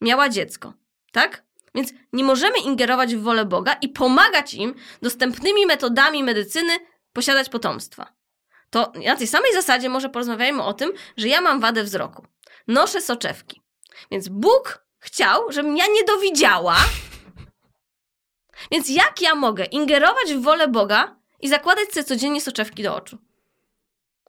miała 0.00 0.28
dziecko, 0.28 0.74
tak? 1.12 1.44
Więc 1.74 1.92
nie 2.12 2.24
możemy 2.24 2.58
ingerować 2.58 3.16
w 3.16 3.22
wolę 3.22 3.44
Boga 3.44 3.72
i 3.72 3.88
pomagać 3.88 4.54
im 4.54 4.74
dostępnymi 5.02 5.66
metodami 5.66 6.24
medycyny 6.24 6.72
posiadać 7.12 7.48
potomstwa. 7.48 8.12
To 8.70 8.92
na 9.06 9.16
tej 9.16 9.26
samej 9.26 9.52
zasadzie 9.54 9.88
może 9.88 10.08
porozmawiajmy 10.08 10.62
o 10.62 10.72
tym, 10.72 10.92
że 11.16 11.28
ja 11.28 11.40
mam 11.40 11.60
wadę 11.60 11.84
wzroku. 11.84 12.26
Noszę 12.68 13.00
soczewki. 13.00 13.60
Więc 14.10 14.28
Bóg 14.28 14.86
chciał, 14.98 15.52
żebym 15.52 15.76
ja 15.76 15.86
nie 15.86 16.04
dowidziała. 16.04 16.76
Więc 18.70 18.88
jak 18.88 19.22
ja 19.22 19.34
mogę 19.34 19.64
ingerować 19.64 20.34
w 20.34 20.42
wolę 20.42 20.68
Boga 20.68 21.16
i 21.40 21.48
zakładać 21.48 21.92
sobie 21.92 22.04
codziennie 22.04 22.40
soczewki 22.40 22.82
do 22.82 22.96
oczu? 22.96 23.18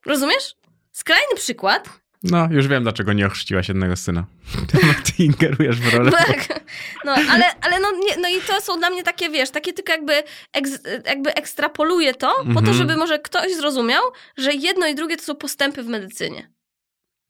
Rozumiesz? 0.06 0.56
Skrajny 0.92 1.36
przykład. 1.36 1.90
No, 2.24 2.48
już 2.52 2.68
wiem, 2.68 2.84
dlaczego 2.84 3.14
nie 3.14 3.26
ochrzciłaś 3.28 3.68
jednego 3.68 3.96
syna. 3.96 4.26
Ty 5.06 5.24
ingerujesz 5.24 5.80
w 5.80 5.94
rolę. 5.94 6.12
Tak. 6.12 6.60
No, 7.06 7.12
ale, 7.12 7.46
ale 7.62 7.80
no, 7.80 7.92
nie, 7.92 8.18
no 8.18 8.30
i 8.30 8.42
to 8.42 8.62
są 8.62 8.80
dla 8.80 8.90
mnie 8.90 9.04
takie, 9.04 9.30
wiesz, 9.30 9.50
takie 9.50 9.74
tylko 9.74 9.92
jakby, 9.92 10.24
eks, 10.54 10.72
jakby 11.06 11.34
ekstrapoluję 11.34 12.14
to, 12.14 12.28
po 12.38 12.54
to, 12.54 12.60
Mhm. 12.60 12.74
żeby 12.78 12.98
może 12.98 13.20
ktoś 13.20 13.56
zrozumiał, 13.56 14.02
że 14.38 14.54
jedno 14.54 14.88
i 14.88 14.96
drugie 14.96 15.18
to 15.18 15.24
są 15.24 15.36
postępy 15.36 15.84
w 15.84 15.88
medycynie. 15.88 16.52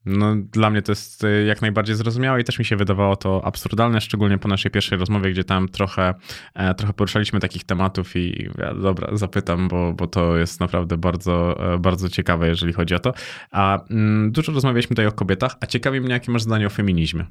No, 0.04 0.34
dla 0.36 0.70
mnie 0.70 0.82
to 0.82 0.92
jest 0.92 1.24
y, 1.24 1.44
jak 1.44 1.62
najbardziej 1.62 1.96
zrozumiałe 1.96 2.40
i 2.40 2.44
też 2.44 2.58
mi 2.58 2.64
się 2.64 2.76
wydawało 2.76 3.16
to 3.16 3.44
absurdalne, 3.44 4.00
szczególnie 4.00 4.38
po 4.38 4.48
naszej 4.48 4.70
pierwszej 4.70 4.98
rozmowie, 4.98 5.30
gdzie 5.30 5.44
tam 5.44 5.68
trochę, 5.68 6.14
e, 6.54 6.74
trochę 6.74 6.92
poruszaliśmy 6.92 7.40
takich 7.40 7.64
tematów 7.64 8.16
i 8.16 8.50
ja, 8.58 8.74
dobra, 8.74 9.16
zapytam, 9.16 9.68
bo, 9.68 9.92
bo 9.92 10.06
to 10.06 10.36
jest 10.36 10.60
naprawdę 10.60 10.96
bardzo, 10.96 11.56
e, 11.74 11.78
bardzo 11.78 12.08
ciekawe, 12.08 12.48
jeżeli 12.48 12.72
chodzi 12.72 12.94
o 12.94 12.98
to. 12.98 13.14
A 13.50 13.84
mm, 13.90 14.32
dużo 14.32 14.52
rozmawialiśmy 14.52 14.88
tutaj 14.88 15.06
o 15.06 15.12
kobietach, 15.12 15.56
a 15.60 15.66
ciekawi 15.66 16.00
mnie, 16.00 16.12
jakie 16.12 16.32
masz 16.32 16.42
zdanie 16.42 16.66
o 16.66 16.70
feminizmie. 16.70 17.26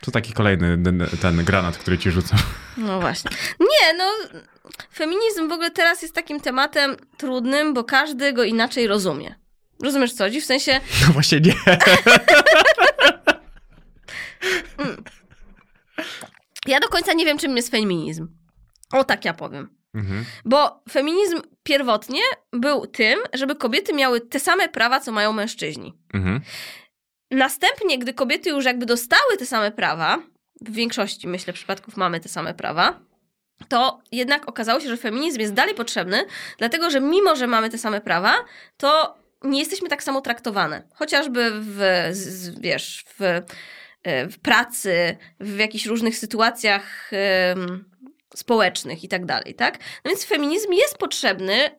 To 0.00 0.10
taki 0.10 0.32
kolejny 0.32 0.82
ten, 0.84 1.06
ten 1.20 1.44
granat, 1.44 1.78
który 1.78 1.98
ci 1.98 2.10
rzucam. 2.10 2.38
No 2.76 3.00
właśnie. 3.00 3.30
Nie, 3.60 3.98
no, 3.98 4.04
feminizm 4.94 5.48
w 5.48 5.52
ogóle 5.52 5.70
teraz 5.70 6.02
jest 6.02 6.14
takim 6.14 6.40
tematem 6.40 6.96
trudnym, 7.16 7.74
bo 7.74 7.84
każdy 7.84 8.32
go 8.32 8.44
inaczej 8.44 8.86
rozumie. 8.86 9.34
Rozumiesz 9.82 10.12
co 10.12 10.24
chodzi? 10.24 10.40
W 10.40 10.44
sensie, 10.44 10.80
No 11.06 11.12
właśnie 11.12 11.40
nie. 11.40 11.54
ja 16.66 16.80
do 16.80 16.88
końca 16.88 17.12
nie 17.12 17.24
wiem, 17.24 17.38
czym 17.38 17.56
jest 17.56 17.70
feminizm. 17.70 18.28
O 18.92 19.04
tak 19.04 19.24
ja 19.24 19.34
powiem. 19.34 19.68
Mhm. 19.94 20.24
Bo 20.44 20.82
feminizm 20.90 21.40
pierwotnie 21.62 22.20
był 22.52 22.86
tym, 22.86 23.18
żeby 23.32 23.56
kobiety 23.56 23.92
miały 23.92 24.20
te 24.20 24.40
same 24.40 24.68
prawa, 24.68 25.00
co 25.00 25.12
mają 25.12 25.32
mężczyźni. 25.32 25.98
Mhm. 26.14 26.40
Następnie, 27.30 27.98
gdy 27.98 28.14
kobiety 28.14 28.50
już 28.50 28.64
jakby 28.64 28.86
dostały 28.86 29.36
te 29.38 29.46
same 29.46 29.70
prawa, 29.72 30.18
w 30.60 30.72
większości, 30.72 31.28
myślę, 31.28 31.52
przypadków 31.52 31.96
mamy 31.96 32.20
te 32.20 32.28
same 32.28 32.54
prawa, 32.54 33.00
to 33.68 34.00
jednak 34.12 34.48
okazało 34.48 34.80
się, 34.80 34.88
że 34.88 34.96
feminizm 34.96 35.40
jest 35.40 35.52
dalej 35.54 35.74
potrzebny, 35.74 36.24
dlatego 36.58 36.90
że 36.90 37.00
mimo, 37.00 37.36
że 37.36 37.46
mamy 37.46 37.70
te 37.70 37.78
same 37.78 38.00
prawa, 38.00 38.34
to 38.76 39.14
nie 39.44 39.58
jesteśmy 39.58 39.88
tak 39.88 40.02
samo 40.02 40.20
traktowane. 40.20 40.82
Chociażby 40.94 41.50
w, 41.60 42.08
z, 42.12 42.60
wiesz, 42.60 43.04
w, 43.18 43.22
e, 44.02 44.28
w 44.28 44.38
pracy, 44.38 45.16
w 45.40 45.58
jakichś 45.58 45.86
różnych 45.86 46.18
sytuacjach 46.18 47.10
społecznych 48.34 49.04
i 49.04 49.08
tak 49.08 49.26
dalej, 49.26 49.54
tak? 49.54 49.78
No 50.04 50.08
więc 50.08 50.24
feminizm 50.24 50.72
jest 50.72 50.98
potrzebny, 50.98 51.70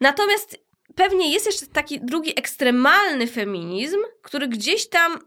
natomiast 0.00 0.58
pewnie 0.94 1.32
jest 1.32 1.46
jeszcze 1.46 1.66
taki 1.66 2.00
drugi 2.00 2.38
ekstremalny 2.38 3.26
feminizm, 3.26 3.98
który 4.22 4.48
gdzieś 4.48 4.88
tam 4.88 5.18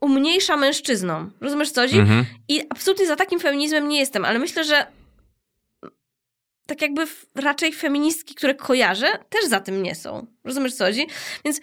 umniejsza 0.00 0.56
mężczyznom. 0.56 1.32
Rozumiesz 1.40 1.70
co 1.70 1.80
chodzi? 1.80 1.98
Mhm. 1.98 2.24
I 2.48 2.62
absolutnie 2.70 3.06
za 3.06 3.16
takim 3.16 3.40
feminizmem 3.40 3.88
nie 3.88 3.98
jestem, 3.98 4.24
ale 4.24 4.38
myślę, 4.38 4.64
że 4.64 4.86
tak 6.66 6.82
jakby 6.82 7.06
raczej 7.34 7.72
feministki, 7.72 8.34
które 8.34 8.54
kojarzę, 8.54 9.18
też 9.28 9.44
za 9.48 9.60
tym 9.60 9.82
nie 9.82 9.94
są. 9.94 10.26
Rozumiesz 10.44 10.74
co 10.74 10.84
chodzi? 10.84 11.06
Więc 11.44 11.60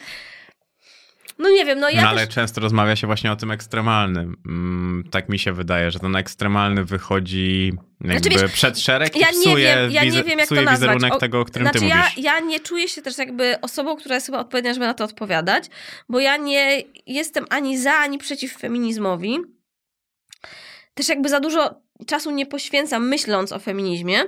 no 1.39 1.49
nie 1.49 1.65
wiem, 1.65 1.79
no 1.79 1.89
ja 1.89 2.01
no 2.01 2.09
ale 2.09 2.25
też... 2.25 2.35
często 2.35 2.61
rozmawia 2.61 2.95
się 2.95 3.07
właśnie 3.07 3.31
o 3.31 3.35
tym 3.35 3.51
ekstremalnym. 3.51 4.35
Mm, 4.45 5.03
tak 5.11 5.29
mi 5.29 5.39
się 5.39 5.53
wydaje, 5.53 5.91
że 5.91 5.99
ten 5.99 6.15
ekstremalny 6.15 6.85
wychodzi 6.85 7.73
jakby 8.01 8.19
Znaczy, 8.29 8.41
wiesz, 8.41 8.51
przed 8.51 8.79
szereg 8.79 9.15
i 9.15 9.19
ja 9.19 9.31
nie 9.31 9.39
psuje, 9.39 9.75
wiem- 9.75 9.91
ja 9.91 10.03
nie 10.03 10.23
wiem, 10.23 10.39
jak 10.39 10.49
to 10.49 10.55
nazwać. 10.55 10.75
wizerunek 10.79 11.13
O- 11.13 11.19
tego, 11.19 11.39
o 11.39 11.45
którym 11.45 11.65
Znaczy 11.65 11.79
ty 11.79 11.85
ja, 11.85 11.97
mówisz. 11.97 12.17
ja 12.17 12.39
nie 12.39 12.59
czuję 12.59 12.87
się 12.87 13.01
też 13.01 13.17
jakby 13.17 13.61
osobą, 13.61 13.95
która 13.95 14.15
jest 14.15 14.25
chyba 14.25 14.39
odpowiednia, 14.39 14.73
żeby 14.73 14.85
na 14.85 14.93
to 14.93 15.03
odpowiadać, 15.03 15.65
bo 16.09 16.19
ja 16.19 16.37
nie 16.37 16.83
jestem 17.05 17.45
ani 17.49 17.77
za, 17.77 17.93
ani 17.93 18.17
przeciw 18.17 18.57
feminizmowi. 18.57 19.37
Też 20.93 21.09
jakby 21.09 21.29
za 21.29 21.39
dużo 21.39 21.81
czasu 22.05 22.31
nie 22.31 22.45
poświęcam 22.45 23.07
myśląc 23.07 23.51
o 23.51 23.59
feminizmie. 23.59 24.19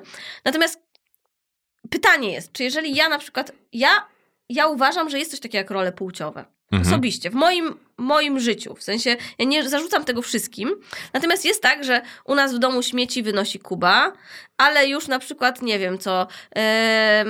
Natomiast 0.45 0.79
pytanie 1.89 2.31
jest, 2.31 2.51
czy 2.51 2.63
jeżeli 2.63 2.95
ja 2.95 3.09
na 3.09 3.19
przykład, 3.19 3.51
ja, 3.73 4.07
ja 4.49 4.67
uważam, 4.67 5.09
że 5.09 5.19
jest 5.19 5.31
coś 5.31 5.39
takiego 5.39 5.57
jak 5.57 5.71
role 5.71 5.91
płciowe. 5.91 6.45
Mhm. 6.71 6.93
Osobiście, 6.93 7.29
w 7.29 7.33
moim, 7.33 7.79
moim 7.97 8.39
życiu. 8.39 8.75
W 8.75 8.83
sensie, 8.83 9.17
ja 9.39 9.45
nie 9.45 9.69
zarzucam 9.69 10.05
tego 10.05 10.21
wszystkim. 10.21 10.75
Natomiast 11.13 11.45
jest 11.45 11.61
tak, 11.61 11.83
że 11.83 12.01
u 12.25 12.35
nas 12.35 12.55
w 12.55 12.59
domu 12.59 12.83
śmieci 12.83 13.23
wynosi 13.23 13.59
Kuba, 13.59 14.13
ale 14.57 14.87
już 14.87 15.07
na 15.07 15.19
przykład, 15.19 15.61
nie 15.61 15.79
wiem 15.79 15.97
co, 15.97 16.27
e, 16.55 17.25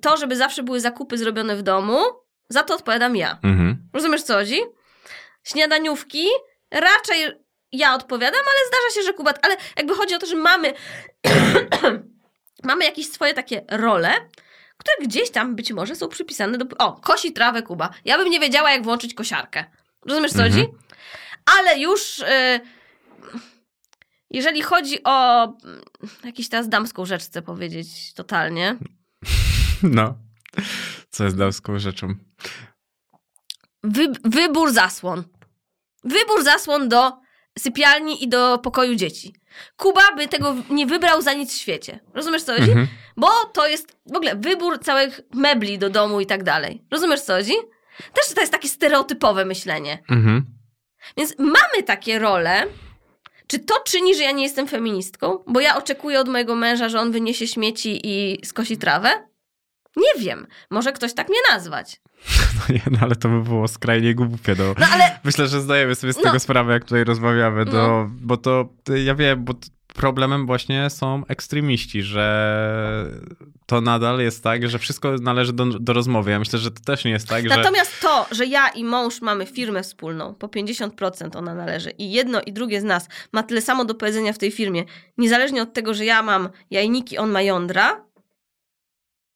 to, 0.00 0.16
żeby 0.16 0.36
zawsze 0.36 0.62
były 0.62 0.80
zakupy 0.80 1.18
zrobione 1.18 1.56
w 1.56 1.62
domu, 1.62 1.98
za 2.48 2.62
to 2.62 2.74
odpowiadam 2.74 3.16
ja. 3.16 3.38
Mhm. 3.42 3.88
Rozumiesz, 3.92 4.22
co 4.22 4.34
chodzi? 4.34 4.60
Śniadaniówki 5.44 6.26
raczej 6.70 7.41
ja 7.72 7.94
odpowiadam, 7.94 8.40
ale 8.40 8.68
zdarza 8.68 8.94
się, 8.94 9.02
że 9.02 9.12
Kuba... 9.12 9.34
Ale 9.42 9.56
jakby 9.76 9.94
chodzi 9.94 10.14
o 10.14 10.18
to, 10.18 10.26
że 10.26 10.36
mamy... 10.36 10.72
mamy 12.64 12.84
jakieś 12.84 13.10
swoje 13.10 13.34
takie 13.34 13.64
role, 13.70 14.14
które 14.76 14.96
gdzieś 15.06 15.30
tam 15.30 15.56
być 15.56 15.72
może 15.72 15.96
są 15.96 16.08
przypisane 16.08 16.58
do... 16.58 16.76
O, 16.78 16.92
kosi 16.92 17.32
trawę 17.32 17.62
Kuba. 17.62 17.90
Ja 18.04 18.18
bym 18.18 18.30
nie 18.30 18.40
wiedziała, 18.40 18.72
jak 18.72 18.82
włączyć 18.84 19.14
kosiarkę. 19.14 19.64
Rozumiesz, 20.06 20.32
co 20.32 20.42
Mhm. 20.44 20.52
chodzi? 20.52 20.68
Ale 21.58 21.78
już... 21.78 22.18
Y... 22.18 22.60
Jeżeli 24.30 24.62
chodzi 24.62 25.04
o 25.04 25.44
mm, 25.44 25.82
jakąś 26.24 26.48
teraz 26.48 26.68
damską 26.68 27.06
rzecz, 27.06 27.22
chcę 27.24 27.42
powiedzieć 27.42 28.14
totalnie. 28.14 28.76
No. 29.82 30.14
Co 31.10 31.24
jest 31.24 31.36
damską 31.36 31.78
rzeczą. 31.78 32.14
Wy, 33.82 34.08
wybór 34.24 34.72
zasłon. 34.72 35.24
Wybór 36.04 36.44
zasłon 36.44 36.88
do 36.88 37.21
sypialni 37.58 38.24
i 38.24 38.28
do 38.28 38.58
pokoju 38.58 38.94
dzieci. 38.94 39.34
Kuba 39.76 40.02
by 40.16 40.28
tego 40.28 40.56
nie 40.70 40.86
wybrał 40.86 41.22
za 41.22 41.32
nic 41.32 41.54
w 41.54 41.60
świecie. 41.60 42.00
Rozumiesz 42.14 42.42
co 42.42 42.52
chodzi? 42.52 42.70
Mhm. 42.70 42.88
Bo 43.16 43.28
to 43.52 43.66
jest 43.66 43.96
w 44.06 44.16
ogóle 44.16 44.36
wybór 44.36 44.78
całych 44.80 45.20
mebli 45.34 45.78
do 45.78 45.90
domu 45.90 46.20
i 46.20 46.26
tak 46.26 46.42
dalej. 46.42 46.84
Rozumiesz 46.90 47.20
co 47.20 47.32
chodzi? 47.32 47.54
Też 48.12 48.34
to 48.34 48.40
jest 48.40 48.52
takie 48.52 48.68
stereotypowe 48.68 49.44
myślenie. 49.44 50.02
Mhm. 50.10 50.46
Więc 51.16 51.34
mamy 51.38 51.82
takie 51.86 52.18
role. 52.18 52.66
Czy 53.46 53.58
to 53.58 53.74
czyni, 53.86 54.14
że 54.14 54.22
ja 54.22 54.32
nie 54.32 54.42
jestem 54.42 54.68
feministką? 54.68 55.44
Bo 55.46 55.60
ja 55.60 55.76
oczekuję 55.76 56.20
od 56.20 56.28
mojego 56.28 56.54
męża, 56.54 56.88
że 56.88 57.00
on 57.00 57.12
wyniesie 57.12 57.46
śmieci 57.46 58.00
i 58.04 58.46
skosi 58.46 58.76
trawę? 58.76 59.28
Nie 59.96 60.22
wiem. 60.24 60.46
Może 60.70 60.92
ktoś 60.92 61.14
tak 61.14 61.28
mnie 61.28 61.38
nazwać. 61.50 62.00
No 62.68 62.74
nie, 62.74 62.82
no 62.90 62.98
ale 63.02 63.16
to 63.16 63.28
by 63.28 63.42
było 63.42 63.68
skrajnie 63.68 64.14
głupie. 64.14 64.54
No. 64.58 64.64
No 64.78 64.86
ale 64.92 65.18
Myślę, 65.24 65.48
że 65.48 65.60
zdajemy 65.60 65.94
sobie 65.94 66.12
z 66.12 66.16
No. 66.16 66.22
tego 66.22 66.40
sprawę, 66.40 66.72
jak 66.72 66.84
tutaj 66.84 67.04
rozmawiamy, 67.04 67.64
do, 67.64 67.72
No. 67.72 68.10
bo 68.20 68.36
to 68.36 68.68
ja 69.04 69.14
wiem, 69.14 69.44
bo 69.44 69.54
problemem 69.94 70.46
właśnie 70.46 70.90
są 70.90 71.22
ekstremiści, 71.28 72.02
że 72.02 73.06
to 73.66 73.80
nadal 73.80 74.20
jest 74.20 74.44
tak, 74.44 74.68
że 74.68 74.78
wszystko 74.78 75.14
należy 75.20 75.52
do, 75.52 75.64
do 75.66 75.92
rozmowy. 75.92 76.30
Ja 76.30 76.38
myślę, 76.38 76.58
że 76.58 76.70
to 76.70 76.80
też 76.84 77.04
nie 77.04 77.10
jest 77.10 77.28
tak, 77.28 77.48
że... 77.48 77.56
Natomiast 77.56 78.00
to, 78.00 78.26
że 78.30 78.46
ja 78.46 78.68
i 78.68 78.84
mąż 78.84 79.20
mamy 79.20 79.46
firmę 79.46 79.82
wspólną, 79.82 80.34
po 80.34 80.46
50% 80.48 81.36
ona 81.36 81.54
należy 81.54 81.90
i 81.90 82.12
jedno 82.12 82.40
i 82.46 82.52
drugie 82.52 82.80
z 82.80 82.84
nas 82.84 83.08
ma 83.32 83.42
tyle 83.42 83.62
samo 83.62 83.84
do 83.84 83.94
powiedzenia 83.94 84.32
w 84.32 84.38
tej 84.38 84.50
firmie, 84.50 84.84
niezależnie 85.18 85.62
od 85.62 85.72
tego, 85.72 85.94
że 85.94 86.04
ja 86.04 86.22
mam 86.22 86.48
jajniki, 86.70 87.18
on 87.18 87.30
ma 87.30 87.42
jądra, 87.42 88.04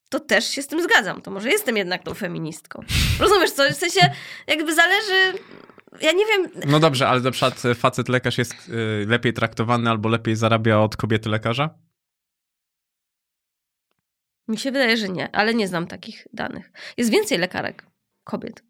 to 0.09 0.21
też 0.21 0.49
się 0.49 0.63
z 0.63 0.67
tym 0.67 0.83
zgadzam. 0.83 1.23
To 1.23 1.31
może 1.31 1.51
jestem 1.51 1.77
jednak 1.77 2.03
tą 2.03 2.15
feministką. 2.15 2.83
Rozumiesz 3.21 3.51
co? 3.51 3.71
W 3.71 3.75
sensie 3.75 4.01
jakby 4.47 4.75
zależy... 4.75 5.39
Ja 6.01 6.13
nie 6.13 6.27
wiem... 6.27 6.51
No 6.67 6.81
dobrze, 6.81 7.09
ale 7.09 7.21
na 7.21 7.31
przykład 7.31 7.63
facet 7.75 8.09
lekarz 8.09 8.39
jest 8.39 8.69
y, 8.69 9.07
lepiej 9.09 9.33
traktowany 9.33 9.91
albo 9.91 10.09
lepiej 10.09 10.37
zarabia 10.37 10.79
od 10.79 10.97
kobiety 10.97 11.29
lekarza? 11.29 11.79
Mi 14.49 14.59
się 14.59 14.73
wydaje, 14.73 14.97
że 14.97 15.09
nie, 15.09 15.35
ale 15.35 15.55
nie 15.55 15.69
znam 15.69 15.87
takich 15.87 16.27
danych. 16.33 16.73
Jest 16.97 17.11
więcej 17.11 17.39
lekarek 17.39 17.87
kobiet. 18.25 18.63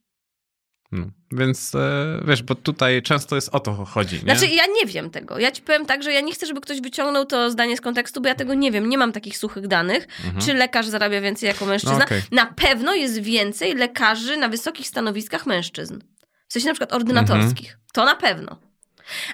No. 0.93 1.07
Więc 1.33 1.75
e, 1.75 2.21
wiesz, 2.27 2.43
bo 2.43 2.55
tutaj 2.55 3.03
często 3.03 3.35
jest 3.35 3.49
o 3.55 3.61
to 3.61 3.85
chodzi, 3.85 4.17
nie? 4.17 4.23
Znaczy, 4.23 4.47
ja 4.47 4.65
nie 4.67 4.87
wiem 4.87 5.11
tego. 5.11 5.39
Ja 5.39 5.53
ci 5.53 5.63
powiem 5.63 5.87
tak, 5.87 6.03
że 6.03 6.13
ja 6.13 6.21
nie 6.21 6.33
chcę, 6.33 6.47
żeby 6.47 6.61
ktoś 6.61 6.81
wyciągnął 6.81 7.27
to 7.27 7.51
zdanie 7.51 7.77
z 7.77 7.81
kontekstu, 7.81 8.21
bo 8.21 8.29
ja 8.29 8.35
tego 8.35 8.55
nie 8.55 8.73
wiem. 8.73 8.89
Nie 8.89 8.99
mam 8.99 9.13
takich 9.13 9.39
suchych 9.39 9.67
danych. 9.67 10.09
Mhm. 10.25 10.45
Czy 10.45 10.55
lekarz 10.55 10.87
zarabia 10.87 11.21
więcej 11.21 11.47
jako 11.47 11.67
mężczyzna? 11.67 11.99
No, 11.99 12.05
okej. 12.05 12.23
Na 12.31 12.47
pewno 12.47 12.95
jest 12.95 13.23
więcej 13.23 13.75
lekarzy 13.75 14.37
na 14.37 14.49
wysokich 14.49 14.87
stanowiskach 14.89 15.47
mężczyzn. 15.47 16.01
W 16.49 16.53
sensie 16.53 16.69
na 16.69 16.75
przykład 16.75 16.93
ordynatorskich. 16.93 17.67
Mhm. 17.67 17.81
To 17.93 18.05
na 18.05 18.17
pewno. 18.17 18.57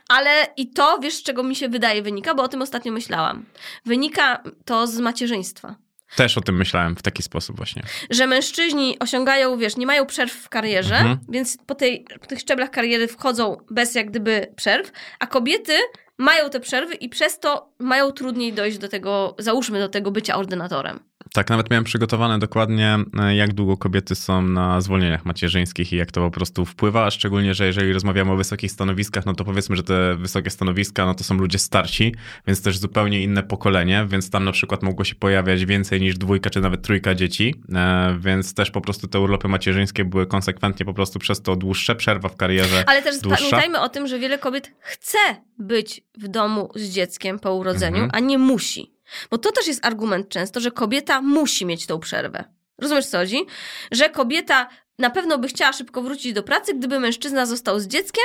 Ale 0.08 0.46
i 0.56 0.70
to, 0.70 0.98
wiesz, 0.98 1.14
z 1.14 1.22
czego 1.22 1.42
mi 1.42 1.56
się 1.56 1.68
wydaje, 1.68 2.02
wynika, 2.02 2.34
bo 2.34 2.42
o 2.42 2.48
tym 2.48 2.62
ostatnio 2.62 2.92
myślałam. 2.92 3.44
Wynika 3.84 4.42
to 4.64 4.86
z 4.86 4.98
macierzyństwa. 4.98 5.76
Też 6.16 6.38
o 6.38 6.40
tym 6.40 6.56
myślałem 6.56 6.96
w 6.96 7.02
taki 7.02 7.22
sposób 7.22 7.56
właśnie. 7.56 7.82
że 8.10 8.26
mężczyźni 8.26 8.98
osiągają, 8.98 9.56
wiesz, 9.58 9.76
nie 9.76 9.86
mają 9.86 10.06
przerw 10.06 10.32
w 10.32 10.48
karierze, 10.48 10.94
Mhm. 10.96 11.18
więc 11.28 11.56
po, 11.66 11.74
tej, 11.74 12.04
po 12.20 12.26
tych 12.26 12.40
szczeblach 12.40 12.70
kariery 12.70 13.08
wchodzą 13.08 13.56
bez 13.70 13.94
jak 13.94 14.10
gdyby 14.10 14.52
przerw, 14.56 14.92
a 15.18 15.26
kobiety 15.26 15.78
mają 16.18 16.50
te 16.50 16.60
przerwy 16.60 16.94
i 16.94 17.08
przez 17.08 17.38
to 17.38 17.72
mają 17.78 18.12
trudniej 18.12 18.52
dojść 18.52 18.78
do 18.78 18.88
tego, 18.88 19.34
załóżmy, 19.38 19.78
do 19.78 19.88
tego 19.88 20.10
bycia 20.10 20.36
ordynatorem. 20.36 21.00
Tak, 21.34 21.50
nawet 21.50 21.70
miałem 21.70 21.84
przygotowane 21.84 22.38
dokładnie, 22.38 22.98
e, 23.20 23.36
jak 23.36 23.52
długo 23.54 23.76
kobiety 23.76 24.14
są 24.14 24.42
na 24.42 24.80
zwolnieniach 24.80 25.24
macierzyńskich 25.24 25.92
i 25.92 25.96
jak 25.96 26.12
to 26.12 26.20
po 26.20 26.30
prostu 26.30 26.64
wpływa, 26.64 27.04
a 27.06 27.10
szczególnie, 27.10 27.54
że 27.54 27.66
jeżeli 27.66 27.92
rozmawiamy 27.92 28.32
o 28.32 28.36
wysokich 28.36 28.72
stanowiskach, 28.72 29.26
no 29.26 29.34
to 29.34 29.44
powiedzmy, 29.44 29.76
że 29.76 29.82
te 29.82 30.16
wysokie 30.16 30.50
stanowiska, 30.50 31.06
no 31.06 31.14
to 31.14 31.24
są 31.24 31.34
ludzie 31.34 31.58
starsi, 31.58 32.14
więc 32.46 32.62
też 32.62 32.78
zupełnie 32.78 33.22
inne 33.22 33.42
pokolenie, 33.42 34.06
więc 34.08 34.30
tam 34.30 34.44
na 34.44 34.52
przykład 34.52 34.82
mogło 34.82 35.04
się 35.04 35.14
pojawiać 35.14 35.64
więcej 35.66 36.00
niż 36.00 36.18
dwójka 36.18 36.50
czy 36.50 36.60
nawet 36.60 36.82
trójka 36.82 37.14
dzieci, 37.14 37.54
e, 37.74 38.16
więc 38.20 38.54
też 38.54 38.70
po 38.70 38.80
prostu 38.80 39.08
te 39.08 39.20
urlopy 39.20 39.48
macierzyńskie 39.48 40.04
były 40.04 40.26
konsekwentnie 40.26 40.86
po 40.86 40.94
prostu 40.94 41.18
przez 41.18 41.42
to 41.42 41.56
dłuższe, 41.56 41.94
przerwa 41.96 42.28
w 42.28 42.36
karierze 42.36 42.84
Ale 42.86 43.02
też 43.02 43.18
dłuższa. 43.20 43.38
pamiętajmy 43.38 43.80
o 43.80 43.88
tym, 43.88 44.06
że 44.06 44.18
wiele 44.18 44.38
kobiet 44.38 44.72
chce 44.80 45.18
być 45.58 46.02
w 46.18 46.28
domu 46.28 46.70
z 46.74 46.82
dzieckiem 46.90 47.38
po 47.38 47.54
urodzeniu, 47.54 47.96
Mhm. 48.02 48.10
a 48.14 48.20
nie 48.20 48.38
musi. 48.38 48.91
Bo 49.30 49.38
to 49.38 49.52
też 49.52 49.66
jest 49.66 49.86
argument 49.86 50.28
często, 50.28 50.60
że 50.60 50.70
kobieta 50.70 51.20
musi 51.20 51.66
mieć 51.66 51.86
tą 51.86 52.00
przerwę. 52.00 52.44
Rozumiesz 52.78 53.06
co 53.06 53.18
chodzi? 53.18 53.46
Że 53.90 54.10
kobieta 54.10 54.68
na 54.98 55.10
pewno 55.10 55.38
by 55.38 55.48
chciała 55.48 55.72
szybko 55.72 56.02
wrócić 56.02 56.32
do 56.32 56.42
pracy, 56.42 56.74
gdyby 56.74 57.00
mężczyzna 57.00 57.46
został 57.46 57.80
z 57.80 57.86
dzieckiem. 57.86 58.24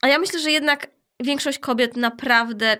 A 0.00 0.08
ja 0.08 0.18
myślę, 0.18 0.40
że 0.40 0.50
jednak 0.50 0.90
większość 1.20 1.58
kobiet 1.58 1.96
naprawdę 1.96 2.76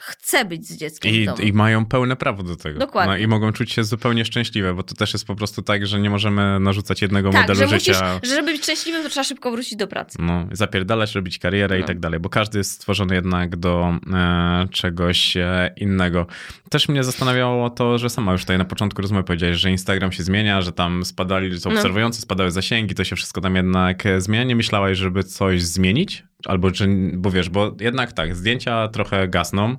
chce 0.00 0.44
być 0.44 0.66
z 0.68 0.76
dzieckiem 0.76 1.12
I. 1.14 1.28
I 1.48 1.52
mają 1.52 1.86
pełne 1.86 2.16
prawo 2.16 2.42
do 2.42 2.56
tego. 2.56 2.78
Dokładnie. 2.78 3.12
No, 3.14 3.18
I 3.18 3.26
mogą 3.26 3.52
czuć 3.52 3.72
się 3.72 3.84
zupełnie 3.84 4.24
szczęśliwe, 4.24 4.74
bo 4.74 4.82
to 4.82 4.94
też 4.94 5.12
jest 5.12 5.24
po 5.26 5.34
prostu 5.34 5.62
tak, 5.62 5.86
że 5.86 6.00
nie 6.00 6.10
możemy 6.10 6.60
narzucać 6.60 7.02
jednego 7.02 7.30
tak, 7.30 7.40
modelu 7.40 7.60
że 7.60 7.78
życia. 7.78 7.92
musisz, 8.14 8.30
że 8.30 8.36
żeby 8.36 8.52
być 8.52 8.62
szczęśliwym, 8.62 9.02
to 9.02 9.08
trzeba 9.08 9.24
szybko 9.24 9.50
wrócić 9.50 9.76
do 9.76 9.86
pracy. 9.86 10.18
No, 10.20 10.46
zapierdalać, 10.52 11.14
robić 11.14 11.38
karierę 11.38 11.78
i 11.78 11.80
No. 11.80 11.86
tak 11.86 12.00
dalej, 12.00 12.20
bo 12.20 12.28
każdy 12.28 12.58
jest 12.58 12.70
stworzony 12.70 13.14
jednak 13.14 13.56
do 13.56 13.98
e, 14.12 14.68
czegoś 14.70 15.36
e, 15.36 15.70
innego. 15.76 16.26
Też 16.70 16.88
mnie 16.88 17.04
zastanawiało 17.04 17.70
to, 17.70 17.98
że 17.98 18.10
sama 18.10 18.32
już 18.32 18.40
tutaj 18.40 18.58
na 18.58 18.64
początku 18.64 19.02
rozmowy 19.02 19.24
powiedziałeś, 19.24 19.56
że 19.56 19.70
Instagram 19.70 20.12
się 20.12 20.22
zmienia, 20.22 20.62
że 20.62 20.72
tam 20.72 21.04
spadali, 21.04 21.60
co 21.60 21.68
No. 21.70 21.74
obserwujący, 21.76 22.20
spadały 22.20 22.50
zasięgi, 22.50 22.94
to 22.94 23.04
się 23.04 23.16
wszystko 23.16 23.40
tam 23.40 23.56
jednak 23.56 24.04
zmienia. 24.18 24.44
Nie 24.44 24.56
myślałaś, 24.56 24.98
żeby 24.98 25.24
coś 25.24 25.62
zmienić? 25.62 26.24
Albo 26.46 26.70
czy, 26.70 26.88
bo 27.14 27.30
wiesz, 27.30 27.48
bo 27.50 27.72
jednak 27.80 28.12
tak, 28.12 28.36
zdjęcia 28.36 28.88
trochę 28.88 29.28
gasną. 29.28 29.76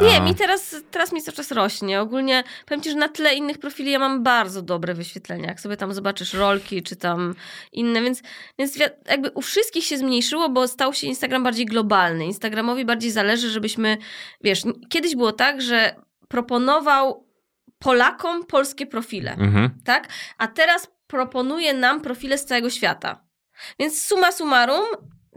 Nie, 0.00 0.16
a- 0.16 0.24
mi 0.24 0.34
teraz, 0.34 0.76
teraz 0.90 1.12
mi 1.12 1.22
cały 1.22 1.36
czas 1.36 1.50
rośnie. 1.52 2.00
Ogólnie 2.00 2.44
powiem 2.66 2.82
ci, 2.82 2.90
że 2.90 2.96
na 2.96 3.08
tle 3.08 3.34
innych 3.34 3.58
profili 3.58 3.90
ja 3.90 3.98
mam 3.98 4.22
bardzo 4.22 4.62
dobre 4.62 4.94
wyświetlenia. 4.94 5.46
Jak 5.46 5.60
sobie 5.60 5.76
tam 5.76 5.94
zobaczysz 5.94 6.34
rolki, 6.34 6.82
czy 6.82 6.96
tam 6.96 7.34
inne, 7.72 8.02
więc, 8.02 8.22
więc 8.58 8.74
wi- 8.78 8.84
jakby 9.08 9.30
u 9.30 9.42
wszystkich 9.42 9.84
się 9.84 9.98
zmniejszyło, 9.98 10.48
bo 10.48 10.68
stał 10.68 10.92
się 10.94 11.06
Instagram 11.06 11.42
bardziej 11.44 11.66
globalny. 11.66 12.24
Instagramowi 12.24 12.84
bardziej 12.84 13.10
zależy, 13.10 13.50
żebyśmy, 13.50 13.96
wiesz, 14.44 14.62
kiedyś 14.88 15.16
było 15.16 15.32
tak, 15.32 15.62
że 15.62 15.94
proponował 16.28 17.26
Polakom 17.78 18.46
polskie 18.46 18.86
profile, 18.86 19.32
Mhm. 19.32 19.70
tak? 19.84 20.08
A 20.38 20.48
teraz 20.48 20.88
proponuje 21.06 21.74
nam 21.74 22.00
profile 22.00 22.38
z 22.38 22.44
całego 22.44 22.70
świata. 22.70 23.24
Więc 23.78 24.02
summa 24.02 24.32
summarum, 24.32 24.84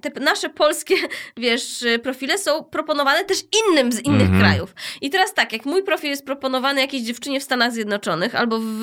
te 0.01 0.19
nasze 0.19 0.49
polskie, 0.49 0.95
wiesz, 1.37 1.81
y, 1.81 1.99
profile 1.99 2.37
są 2.37 2.63
proponowane 2.63 3.23
też 3.25 3.37
innym 3.69 3.91
z 3.91 3.99
innych 3.99 4.21
Mhm. 4.21 4.39
krajów. 4.39 4.75
I 5.01 5.09
teraz 5.09 5.33
tak, 5.33 5.53
jak 5.53 5.65
mój 5.65 5.83
profil 5.83 6.09
jest 6.09 6.25
proponowany 6.25 6.81
jakiejś 6.81 7.03
dziewczynie 7.03 7.39
w 7.39 7.43
Stanach 7.43 7.71
Zjednoczonych, 7.71 8.35
albo 8.35 8.59
w 8.59 8.81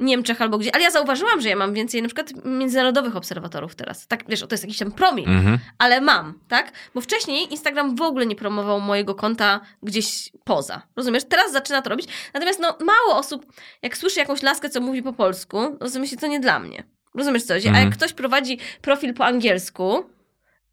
Niemczech, 0.00 0.42
albo 0.42 0.58
gdzie, 0.58 0.74
ale 0.74 0.84
ja 0.84 0.90
zauważyłam, 0.90 1.40
że 1.40 1.48
ja 1.48 1.56
mam 1.56 1.74
więcej 1.74 2.02
na 2.02 2.08
przykład 2.08 2.32
międzynarodowych 2.44 3.16
obserwatorów 3.16 3.74
teraz. 3.74 4.06
Tak, 4.06 4.24
wiesz, 4.28 4.40
to 4.40 4.46
jest 4.50 4.64
jakiś 4.64 4.78
tam 4.78 4.92
promil, 4.92 5.28
Mhm. 5.28 5.58
ale 5.78 6.00
mam, 6.00 6.38
tak? 6.48 6.72
Bo 6.94 7.00
wcześniej 7.00 7.50
Instagram 7.52 7.96
w 7.96 8.02
ogóle 8.02 8.26
nie 8.26 8.36
promował 8.36 8.80
mojego 8.80 9.14
konta 9.14 9.60
gdzieś 9.82 10.30
poza. 10.44 10.82
Rozumiesz? 10.96 11.22
Teraz 11.28 11.52
zaczyna 11.52 11.82
to 11.82 11.90
robić. 11.90 12.08
Natomiast 12.34 12.60
no, 12.60 12.78
mało 12.80 13.18
osób, 13.18 13.46
jak 13.82 13.96
słyszy 13.96 14.18
jakąś 14.20 14.42
laskę, 14.42 14.68
co 14.70 14.80
mówi 14.80 15.02
po 15.02 15.12
polsku, 15.12 15.78
myśli, 15.98 16.18
to 16.18 16.26
nie 16.26 16.40
dla 16.40 16.58
mnie. 16.58 16.82
Rozumiesz 17.14 17.42
co? 17.42 17.54
A 17.54 17.56
Mhm. 17.56 17.84
jak 17.84 17.94
ktoś 17.96 18.12
prowadzi 18.12 18.58
profil 18.82 19.14
po 19.14 19.24
angielsku, 19.26 20.04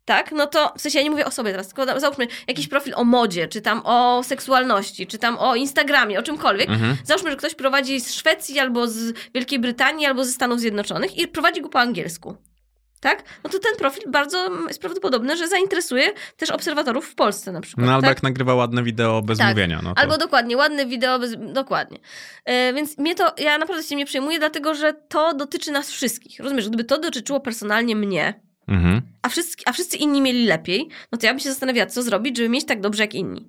tak, 0.08 0.32
no 0.32 0.48
to 0.48 0.74
w 0.78 0.82
sensie 0.82 1.00
ja 1.00 1.04
nie 1.04 1.12
mówię 1.12 1.26
o 1.26 1.32
sobie 1.32 1.52
teraz, 1.52 1.68
tylko 1.68 2.00
załóżmy 2.00 2.28
jakiś 2.48 2.68
profil 2.68 2.94
o 2.96 3.04
modzie, 3.04 3.48
czy 3.48 3.62
tam 3.62 3.82
o 3.84 4.24
seksualności, 4.24 5.08
czy 5.08 5.18
tam 5.18 5.38
o 5.38 5.56
Instagramie, 5.56 6.20
o 6.20 6.24
czymkolwiek. 6.24 6.70
Mhm. 6.70 6.98
Załóżmy, 7.04 7.30
że 7.32 7.36
ktoś 7.38 7.56
prowadzi 7.56 8.02
z 8.02 8.14
Szwecji 8.14 8.60
albo 8.60 8.88
z 8.88 9.14
Wielkiej 9.34 9.60
Brytanii, 9.60 10.06
albo 10.06 10.26
ze 10.26 10.32
Stanów 10.32 10.60
Zjednoczonych 10.60 11.18
i 11.18 11.28
prowadzi 11.28 11.62
go 11.62 11.70
po 11.70 11.80
angielsku. 11.80 12.38
Tak? 13.00 13.24
No 13.44 13.50
to 13.50 13.60
ten 13.60 13.76
profil 13.78 14.04
bardzo 14.12 14.68
jest 14.68 14.82
prawdopodobne, 14.82 15.38
że 15.38 15.48
zainteresuje 15.48 16.14
też 16.38 16.50
obserwatorów 16.50 17.06
w 17.06 17.16
Polsce 17.16 17.52
na 17.52 17.62
przykład. 17.62 17.86
No 17.86 17.94
albo 17.94 18.02
tak? 18.02 18.10
jak 18.10 18.24
nagrywa 18.24 18.56
ładne 18.56 18.84
wideo 18.84 19.22
bez 19.22 19.38
Tak. 19.38 19.50
mówienia. 19.50 19.80
No 19.84 19.96
to... 19.96 20.02
Albo 20.02 20.18
dokładnie, 20.18 20.58
ładne 20.58 20.86
wideo, 20.86 21.20
bez... 21.20 21.36
dokładnie. 21.54 22.00
E, 22.46 22.74
więc 22.74 22.98
mnie 22.98 23.16
to, 23.16 23.34
ja 23.38 23.58
naprawdę 23.58 23.84
się 23.84 23.96
nie 23.96 24.06
przejmuję, 24.06 24.40
dlatego 24.40 24.76
że 24.76 24.94
to 24.94 25.34
dotyczy 25.34 25.72
nas 25.72 25.92
wszystkich. 25.92 26.40
Rozumiesz, 26.40 26.68
gdyby 26.68 26.84
to 26.84 26.98
dotyczyło 26.98 27.40
personalnie 27.40 27.96
mnie, 27.96 28.47
Mhm. 28.68 29.02
a 29.22 29.30
wszyscy, 29.30 29.56
a 29.66 29.72
wszyscy 29.72 29.98
inni 29.98 30.22
mieli 30.22 30.46
lepiej, 30.46 30.88
no 31.12 31.18
to 31.18 31.26
ja 31.26 31.34
bym 31.34 31.40
się 31.40 31.50
zastanawiała, 31.50 31.86
co 31.90 32.04
zrobić, 32.04 32.38
żeby 32.38 32.50
mieć 32.50 32.66
tak 32.66 32.82
dobrze 32.82 33.04
jak 33.04 33.14
inni. 33.16 33.48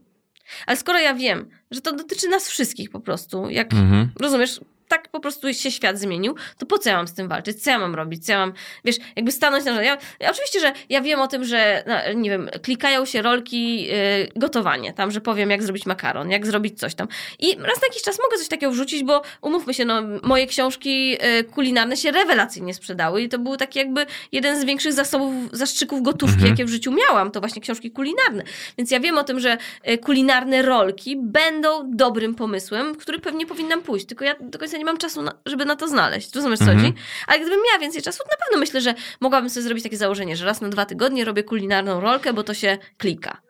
Ale 0.66 0.76
skoro 0.76 0.98
ja 0.98 1.14
wiem, 1.14 1.48
że 1.70 1.80
to 1.80 1.92
dotyczy 1.92 2.28
nas 2.28 2.48
wszystkich 2.48 2.90
po 2.90 3.00
prostu, 3.00 3.50
jak 3.50 3.72
Mhm. 3.72 4.10
rozumiesz, 4.20 4.60
tak 4.88 5.08
po 5.08 5.20
prostu 5.20 5.54
się 5.54 5.70
świat 5.70 5.98
zmienił, 5.98 6.34
to 6.58 6.66
po 6.66 6.78
co 6.78 6.90
ja 6.90 6.96
mam 6.96 7.08
z 7.08 7.14
tym 7.14 7.28
walczyć? 7.28 7.62
Co 7.62 7.70
ja 7.70 7.78
mam 7.78 7.94
robić? 7.94 8.26
Co 8.26 8.32
ja 8.32 8.38
mam, 8.38 8.52
wiesz, 8.84 8.96
jakby 9.16 9.32
stanąć 9.32 9.64
na... 9.64 9.82
Ja, 9.82 9.98
ja, 10.20 10.30
oczywiście, 10.30 10.60
że 10.60 10.72
ja 10.88 11.00
wiem 11.00 11.20
o 11.20 11.28
tym, 11.28 11.44
że, 11.44 11.84
no, 11.86 12.12
nie 12.12 12.30
wiem, 12.30 12.50
klikają 12.62 13.04
się 13.04 13.22
rolki 13.22 13.88
y, 13.92 14.28
gotowanie, 14.36 14.92
tam, 14.92 15.10
że 15.10 15.20
powiem, 15.20 15.50
jak 15.50 15.62
zrobić 15.62 15.86
makaron, 15.86 16.30
jak 16.30 16.46
zrobić 16.46 16.78
coś 16.78 16.94
tam. 16.94 17.08
I 17.38 17.54
raz 17.54 17.80
na 17.80 17.86
jakiś 17.88 18.02
czas 18.02 18.18
mogę 18.18 18.38
coś 18.38 18.48
takiego 18.48 18.72
wrzucić, 18.72 19.04
bo 19.04 19.22
umówmy 19.42 19.74
się, 19.74 19.84
no, 19.84 20.02
moje 20.22 20.46
książki 20.46 21.16
y, 21.40 21.44
kulinarne 21.44 21.96
się 21.96 22.10
rewelacyjnie 22.10 22.74
sprzedały 22.74 23.22
i 23.22 23.28
to 23.28 23.38
był 23.38 23.56
taki 23.56 23.78
jakby 23.78 24.06
jeden 24.32 24.60
z 24.60 24.64
większych 24.64 24.92
zasobów, 24.92 25.34
zastrzyków 25.52 26.02
gotówki, 26.02 26.34
Mhm. 26.38 26.50
jakie 26.50 26.64
w 26.64 26.68
życiu 26.68 26.92
miałam, 26.92 27.30
to 27.30 27.40
właśnie 27.40 27.62
książki 27.62 27.90
kulinarne. 27.90 28.42
Więc 28.78 28.90
ja 28.90 29.00
wiem 29.00 29.18
o 29.18 29.24
tym, 29.24 29.40
że 29.40 29.58
y, 29.88 29.98
kulinarne 29.98 30.62
rolki 30.62 31.16
będą 31.22 31.90
dobrym 31.90 32.34
pomysłem, 32.34 32.94
który 32.94 33.18
pewnie 33.18 33.46
powinnam 33.46 33.82
pójść, 33.82 34.06
tylko 34.06 34.24
ja 34.24 34.34
do 34.40 34.58
końca 34.58 34.77
nie 34.78 34.84
mam 34.84 34.96
czasu, 34.98 35.22
na, 35.22 35.32
żeby 35.46 35.64
na 35.64 35.76
to 35.76 35.88
znaleźć. 35.88 36.34
Rozumiesz, 36.34 36.58
co 36.58 36.64
Mhm. 36.64 36.80
chodzi? 36.80 36.94
Ale 37.26 37.40
gdybym 37.40 37.60
miała 37.70 37.78
więcej 37.78 38.02
czasu, 38.02 38.18
to 38.18 38.30
na 38.30 38.44
pewno 38.46 38.60
myślę, 38.60 38.80
że 38.80 38.94
mogłabym 39.20 39.50
sobie 39.50 39.64
zrobić 39.64 39.84
takie 39.84 39.96
założenie, 39.96 40.36
że 40.36 40.44
raz 40.46 40.60
na 40.60 40.68
dwa 40.68 40.86
tygodnie 40.86 41.24
robię 41.24 41.42
kulinarną 41.42 42.00
rolkę, 42.00 42.32
bo 42.32 42.42
to 42.44 42.54
się 42.54 42.78
klika. 42.98 43.40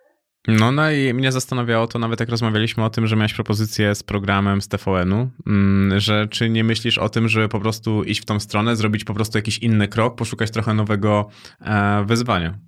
No, 0.48 0.72
no 0.72 0.90
i 0.90 1.14
mnie 1.14 1.32
zastanawiało 1.32 1.86
to 1.86 1.98
nawet 1.98 2.20
jak 2.20 2.28
rozmawialiśmy 2.28 2.84
o 2.84 2.90
tym, 2.90 3.06
że 3.06 3.16
miałeś 3.16 3.34
propozycję 3.34 3.94
z 3.94 4.02
programem 4.02 4.62
z 4.62 4.68
TVN-u, 4.68 5.30
mm, 5.46 6.00
że 6.00 6.26
czy 6.30 6.48
nie 6.50 6.64
myślisz 6.64 6.98
o 6.98 7.08
tym, 7.08 7.28
żeby 7.28 7.48
po 7.48 7.60
prostu 7.60 8.02
iść 8.04 8.20
w 8.20 8.24
tą 8.24 8.40
stronę, 8.40 8.76
zrobić 8.76 9.04
po 9.04 9.14
prostu 9.14 9.38
jakiś 9.38 9.58
inny 9.58 9.88
krok, 9.88 10.16
poszukać 10.16 10.50
trochę 10.50 10.74
nowego 10.74 11.28
e, 11.60 12.04
wyzwania? 12.06 12.58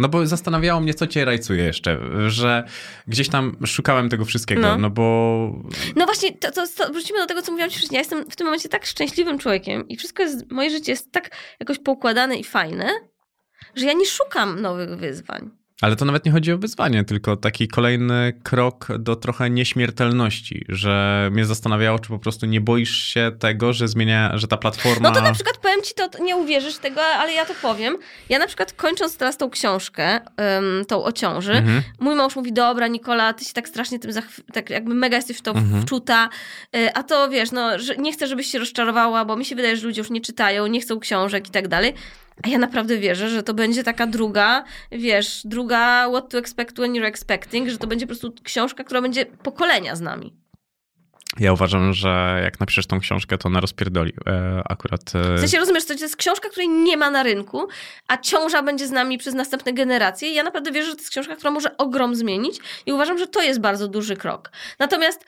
No 0.00 0.08
bo 0.08 0.26
zastanawiało 0.26 0.80
mnie, 0.80 0.94
co 0.94 1.06
cię 1.06 1.24
rajcuje 1.24 1.64
jeszcze, 1.64 1.98
że 2.28 2.64
gdzieś 3.06 3.28
tam 3.28 3.56
szukałem 3.66 4.08
tego 4.08 4.24
wszystkiego, 4.24 4.60
no, 4.60 4.78
No. 4.78 4.90
bo 4.90 5.02
No 5.96 6.04
właśnie, 6.04 6.32
to, 6.32 6.52
to, 6.52 6.64
to 6.76 6.92
wrócimy 6.92 7.18
do 7.18 7.26
tego, 7.26 7.42
co 7.42 7.52
mówiłam 7.52 7.70
ci 7.70 7.78
wcześniej. 7.78 7.96
Ja 7.96 8.00
jestem 8.00 8.30
w 8.30 8.36
tym 8.36 8.46
momencie 8.46 8.68
tak 8.68 8.86
szczęśliwym 8.86 9.38
człowiekiem 9.38 9.88
i 9.88 9.96
wszystko 9.96 10.22
jest, 10.22 10.50
moje 10.50 10.70
życie 10.70 10.92
jest 10.92 11.12
tak 11.12 11.30
jakoś 11.60 11.78
poukładane 11.78 12.36
i 12.36 12.44
fajne, 12.44 12.88
że 13.74 13.86
ja 13.86 13.92
nie 13.92 14.06
szukam 14.06 14.60
nowych 14.60 14.96
wyzwań. 14.96 15.59
Ale 15.80 15.96
to 15.96 16.04
nawet 16.04 16.24
nie 16.24 16.32
chodzi 16.32 16.52
o 16.52 16.58
wyzwanie, 16.58 17.04
tylko 17.04 17.36
taki 17.36 17.68
kolejny 17.68 18.32
krok 18.42 18.88
do 18.98 19.16
trochę 19.16 19.50
nieśmiertelności, 19.50 20.64
że 20.68 21.28
mnie 21.32 21.44
zastanawiało, 21.44 21.98
czy 21.98 22.08
po 22.08 22.18
prostu 22.18 22.46
nie 22.46 22.60
boisz 22.60 23.04
się 23.04 23.32
tego, 23.38 23.72
że 23.72 23.88
zmienia, 23.88 24.38
że 24.38 24.48
ta 24.48 24.56
platforma... 24.56 25.08
No 25.08 25.14
to 25.14 25.20
na 25.22 25.32
przykład 25.32 25.56
powiem 25.58 25.82
ci, 25.82 25.94
to 25.94 26.22
nie 26.24 26.36
uwierzysz 26.36 26.76
tego, 26.78 27.00
ale 27.02 27.32
ja 27.32 27.46
to 27.46 27.54
powiem. 27.62 27.96
Ja 28.28 28.38
na 28.38 28.46
przykład 28.46 28.72
kończąc 28.72 29.16
teraz 29.16 29.36
tą 29.36 29.50
książkę, 29.50 30.20
tą 30.88 31.04
o 31.04 31.12
ciąży, 31.12 31.52
Mhm. 31.52 31.82
mój 32.00 32.14
mąż 32.14 32.36
mówi, 32.36 32.52
dobra 32.52 32.86
Nikola, 32.86 33.32
ty 33.32 33.44
się 33.44 33.52
tak 33.52 33.68
strasznie 33.68 33.98
tym 33.98 34.10
zachwy- 34.10 34.42
tak 34.52 34.70
jakby 34.70 34.94
mega 34.94 35.16
jesteś 35.16 35.36
w 35.36 35.42
to 35.42 35.50
Mhm. 35.50 35.82
wczuta, 35.82 36.28
y, 36.76 36.94
a 36.94 37.02
to 37.02 37.28
wiesz, 37.28 37.52
no, 37.52 37.78
że 37.78 37.96
nie 37.96 38.12
chcę, 38.12 38.26
żebyś 38.26 38.46
się 38.46 38.58
rozczarowała, 38.58 39.24
bo 39.24 39.36
mi 39.36 39.44
się 39.44 39.56
wydaje, 39.56 39.76
że 39.76 39.86
ludzie 39.86 40.00
już 40.00 40.10
nie 40.10 40.20
czytają, 40.20 40.66
nie 40.66 40.80
chcą 40.80 41.00
książek 41.00 41.48
i 41.48 41.50
tak 41.50 41.68
dalej. 41.68 41.94
A 42.42 42.48
ja 42.48 42.58
naprawdę 42.58 42.98
wierzę, 42.98 43.30
że 43.30 43.42
to 43.42 43.54
będzie 43.54 43.84
taka 43.84 44.06
druga, 44.06 44.64
wiesz, 44.92 45.40
druga 45.44 46.08
what 46.10 46.28
to 46.28 46.38
expect 46.38 46.76
when 46.76 46.92
you're 46.92 47.06
expecting, 47.06 47.68
że 47.68 47.78
to 47.78 47.86
będzie 47.86 48.06
po 48.06 48.08
prostu 48.08 48.32
książka, 48.42 48.84
która 48.84 49.02
będzie 49.02 49.26
pokolenia 49.26 49.96
z 49.96 50.00
nami. 50.00 50.40
Ja 51.38 51.52
uważam, 51.52 51.92
że 51.92 52.40
jak 52.44 52.60
napiszesz 52.60 52.86
tą 52.86 53.00
książkę, 53.00 53.38
to 53.38 53.48
ona 53.48 53.60
rozpierdoli 53.60 54.12
e, 54.26 54.62
akurat... 54.68 55.00
E, 55.14 55.36
W 55.36 55.40
sensie 55.40 55.58
rozumiesz, 55.58 55.84
to 55.84 55.92
jest 55.94 56.16
książka, 56.16 56.48
której 56.48 56.68
nie 56.68 56.96
ma 56.96 57.10
na 57.10 57.22
rynku, 57.22 57.68
a 58.08 58.16
ciąża 58.16 58.62
będzie 58.62 58.86
z 58.86 58.90
nami 58.90 59.18
przez 59.18 59.34
następne 59.34 59.72
generacje. 59.72 60.28
I 60.28 60.34
ja 60.34 60.42
naprawdę 60.42 60.72
wierzę, 60.72 60.88
że 60.88 60.94
to 60.94 61.00
jest 61.00 61.10
książka, 61.10 61.36
która 61.36 61.50
może 61.50 61.76
ogrom 61.76 62.14
zmienić 62.14 62.58
i 62.86 62.92
uważam, 62.92 63.18
że 63.18 63.26
to 63.26 63.42
jest 63.42 63.60
bardzo 63.60 63.88
duży 63.88 64.16
krok. 64.16 64.50
Natomiast 64.78 65.24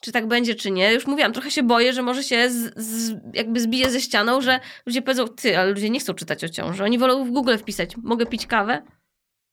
czy 0.00 0.12
tak 0.12 0.28
będzie, 0.28 0.54
czy 0.54 0.70
nie, 0.70 0.92
już 0.92 1.06
mówiłam, 1.06 1.32
trochę 1.32 1.50
się 1.50 1.62
boję, 1.62 1.92
że 1.92 2.02
może 2.02 2.22
się 2.22 2.50
z, 2.50 2.72
z, 2.76 3.14
jakby 3.34 3.60
zbije 3.60 3.90
ze 3.90 4.00
ścianą, 4.00 4.40
że 4.40 4.60
ludzie 4.86 5.02
powiedzą, 5.02 5.28
ty, 5.28 5.58
ale 5.58 5.70
ludzie 5.70 5.90
nie 5.90 6.00
chcą 6.00 6.14
czytać 6.14 6.44
o 6.44 6.48
ciąży. 6.48 6.84
Oni 6.84 6.98
wolą 6.98 7.24
w 7.24 7.30
Google 7.30 7.56
wpisać, 7.58 7.96
mogę 7.96 8.26
pić 8.26 8.46
kawę? 8.46 8.82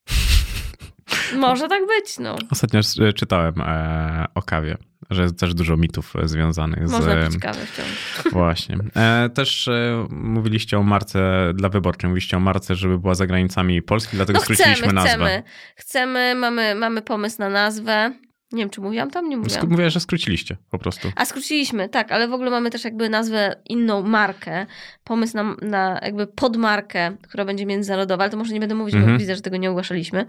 Może 1.35 1.67
tak 1.67 1.87
być, 1.87 2.19
no. 2.19 2.35
Ostatnio 2.51 2.79
e, 2.79 3.13
czytałem 3.13 3.61
e, 3.61 4.25
o 4.35 4.41
kawie, 4.41 4.77
że 5.09 5.23
jest 5.23 5.39
też 5.39 5.53
dużo 5.53 5.77
mitów 5.77 6.15
e, 6.15 6.27
związanych 6.27 6.89
Można 6.89 7.29
z... 7.29 7.33
pić 7.33 7.41
kawę 7.41 7.65
w 7.65 7.77
ciąży. 7.77 8.29
Właśnie. 8.39 8.77
E, 8.95 9.29
też 9.29 9.69
mówiliście 10.09 10.77
o 10.77 10.83
marce 10.83 11.51
dla 11.53 11.69
wyborczej, 11.69 12.09
mówiliście 12.09 12.37
o 12.37 12.39
marce, 12.39 12.75
żeby 12.75 12.99
była 12.99 13.15
za 13.15 13.27
granicami 13.27 13.81
Polski, 13.81 14.15
dlatego 14.15 14.39
No 14.39 14.43
skróciliśmy 14.43 14.75
chcemy, 14.75 14.93
nazwę. 14.93 15.09
chcemy. 15.09 15.43
Chcemy, 15.75 16.35
mamy, 16.35 16.75
mamy 16.75 17.01
pomysł 17.01 17.35
na 17.39 17.49
nazwę. 17.49 18.13
Nie 18.51 18.59
wiem, 18.63 18.69
czy 18.69 18.81
mówiłam 18.81 19.11
tam? 19.11 19.29
Nie 19.29 19.37
mówiłam. 19.37 19.69
Mówię, 19.69 19.89
że 19.89 19.99
skróciliście 19.99 20.57
po 20.69 20.79
prostu. 20.79 21.11
A 21.15 21.25
skróciliśmy, 21.25 21.89
tak, 21.89 22.11
ale 22.11 22.27
w 22.27 22.33
ogóle 22.33 22.51
mamy 22.51 22.69
też 22.69 22.83
jakby 22.83 23.09
nazwę, 23.09 23.55
inną 23.65 24.03
markę, 24.03 24.65
pomysł 25.03 25.35
na, 25.35 25.55
na 25.61 25.99
jakby 26.03 26.27
podmarkę, 26.27 27.17
która 27.21 27.45
będzie 27.45 27.65
międzynarodowa, 27.65 28.23
ale 28.23 28.31
to 28.31 28.37
może 28.37 28.53
nie 28.53 28.59
będę 28.59 28.75
mówić, 28.75 28.95
Mhm. 28.95 29.13
bo 29.13 29.19
widzę, 29.19 29.35
że 29.35 29.41
tego 29.41 29.57
nie 29.57 29.69
ogłaszaliśmy. 29.69 30.25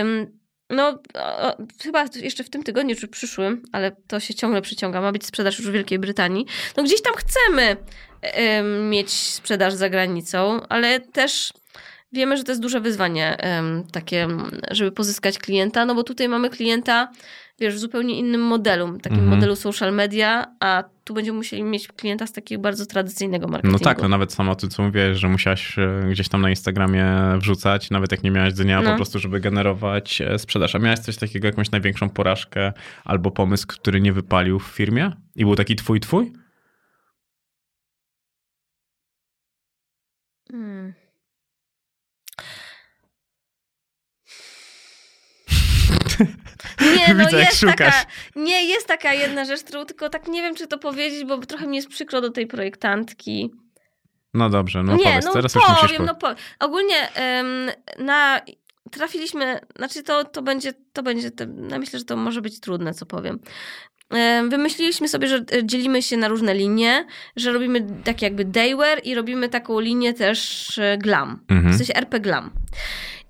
Ym, 0.00 0.38
no, 0.70 0.98
o, 1.14 1.56
chyba 1.82 2.04
jeszcze 2.16 2.44
w 2.44 2.50
tym 2.50 2.62
tygodniu 2.62 2.96
czy 2.96 3.08
przyszłym, 3.08 3.62
ale 3.72 3.96
to 4.06 4.20
się 4.20 4.34
ciągle 4.34 4.62
przyciąga, 4.62 5.00
ma 5.00 5.12
być 5.12 5.26
sprzedaż 5.26 5.58
już 5.58 5.68
w 5.68 5.72
Wielkiej 5.72 5.98
Brytanii. 5.98 6.46
No 6.76 6.82
gdzieś 6.82 7.02
tam 7.02 7.14
chcemy 7.14 7.76
mieć 8.90 9.10
sprzedaż 9.10 9.74
za 9.74 9.90
granicą, 9.90 10.60
ale 10.68 11.00
też 11.00 11.52
wiemy, 12.12 12.36
że 12.36 12.44
to 12.44 12.52
jest 12.52 12.62
duże 12.62 12.80
wyzwanie 12.80 13.36
takie, 13.92 14.28
żeby 14.70 14.92
pozyskać 14.92 15.38
klienta, 15.38 15.84
no 15.86 15.94
bo 15.94 16.02
tutaj 16.02 16.28
mamy 16.28 16.50
klienta, 16.50 17.08
wiesz, 17.58 17.74
w 17.74 17.78
zupełnie 17.78 18.18
innym 18.18 18.40
modelu, 18.40 18.86
takim 18.98 19.18
Mhm. 19.18 19.28
modelu 19.28 19.56
social 19.56 19.94
media, 19.94 20.46
a 20.60 20.84
tu 21.04 21.14
będziemy 21.14 21.36
musieli 21.36 21.62
mieć 21.62 21.88
klienta 21.88 22.26
z 22.26 22.32
takiego 22.32 22.62
bardzo 22.62 22.86
tradycyjnego 22.86 23.46
No 23.46 23.52
marketingu. 23.52 23.84
tak, 23.84 24.02
no 24.02 24.08
nawet 24.08 24.32
sama 24.32 24.54
ty 24.54 24.68
co 24.68 24.82
mówiłeś, 24.82 25.18
że 25.18 25.28
musiałaś 25.28 25.78
e, 25.78 26.00
gdzieś 26.10 26.28
tam 26.28 26.42
na 26.42 26.50
Instagramie 26.50 27.04
wrzucać, 27.38 27.90
nawet 27.90 28.12
jak 28.12 28.22
nie 28.22 28.30
miałaś 28.30 28.52
dnia, 28.54 28.80
No. 28.82 28.90
po 28.90 28.96
prostu, 28.96 29.18
żeby 29.18 29.40
generować 29.40 30.20
e, 30.20 30.38
sprzedaż. 30.38 30.74
A 30.74 30.78
miałaś 30.78 30.98
coś 30.98 31.16
takiego, 31.16 31.46
jakąś 31.46 31.70
największą 31.70 32.08
porażkę 32.10 32.72
albo 33.04 33.30
pomysł, 33.30 33.66
który 33.68 34.00
nie 34.00 34.12
wypalił 34.12 34.58
w 34.58 34.66
firmie 34.66 35.12
i 35.36 35.44
był 35.44 35.56
taki 35.56 35.76
twój, 35.76 36.00
twój? 36.00 36.32
Hmm. 40.50 40.92
Nie, 46.80 47.14
no 47.14 47.24
Widzę, 47.24 47.38
jest 47.38 47.60
szukasz. 47.60 47.76
taka, 47.76 48.06
nie, 48.36 48.64
jest 48.64 48.86
taka 48.86 49.14
jedna 49.14 49.44
rzecz, 49.44 49.62
którą 49.62 49.84
tylko 49.84 50.08
tak 50.08 50.28
nie 50.28 50.42
wiem, 50.42 50.54
czy 50.54 50.66
to 50.66 50.78
powiedzieć, 50.78 51.24
bo 51.24 51.38
trochę 51.38 51.66
mi 51.66 51.76
jest 51.76 51.88
przykro 51.88 52.20
do 52.20 52.30
tej 52.30 52.46
projektantki. 52.46 53.50
No 54.34 54.50
dobrze, 54.50 54.82
no 54.82 54.96
nie, 54.96 55.04
powiedz, 55.04 55.24
no 55.24 55.32
teraz 55.32 55.54
już 55.54 55.68
musisz 55.68 55.82
powiem, 55.82 55.98
po... 55.98 56.06
no 56.06 56.14
powiem. 56.14 56.36
Ogólnie 56.60 57.14
em, 57.14 57.70
na, 57.98 58.40
trafiliśmy, 58.90 59.60
znaczy 59.76 60.02
to, 60.02 60.24
to 60.24 60.42
będzie, 60.42 60.72
to 60.92 61.02
będzie, 61.02 61.30
te, 61.30 61.46
no 61.46 61.78
myślę, 61.78 61.98
że 61.98 62.04
to 62.04 62.16
może 62.16 62.42
być 62.42 62.60
trudne, 62.60 62.94
co 62.94 63.06
powiem. 63.06 63.38
Em, 64.10 64.50
Wymyśliliśmy 64.50 65.08
sobie, 65.08 65.28
że 65.28 65.36
e, 65.36 65.66
dzielimy 65.66 66.02
się 66.02 66.16
na 66.16 66.28
różne 66.28 66.54
linie, 66.54 67.06
że 67.36 67.52
robimy 67.52 67.86
takie 68.04 68.26
jakby 68.26 68.44
daywear 68.44 69.00
i 69.04 69.14
robimy 69.14 69.48
taką 69.48 69.80
linię 69.80 70.14
też 70.14 70.78
e, 70.78 70.98
glam. 70.98 71.40
Mhm. 71.48 71.74
W 71.74 71.76
sensie 71.76 71.94
RP 71.94 72.20
Glam. 72.20 72.50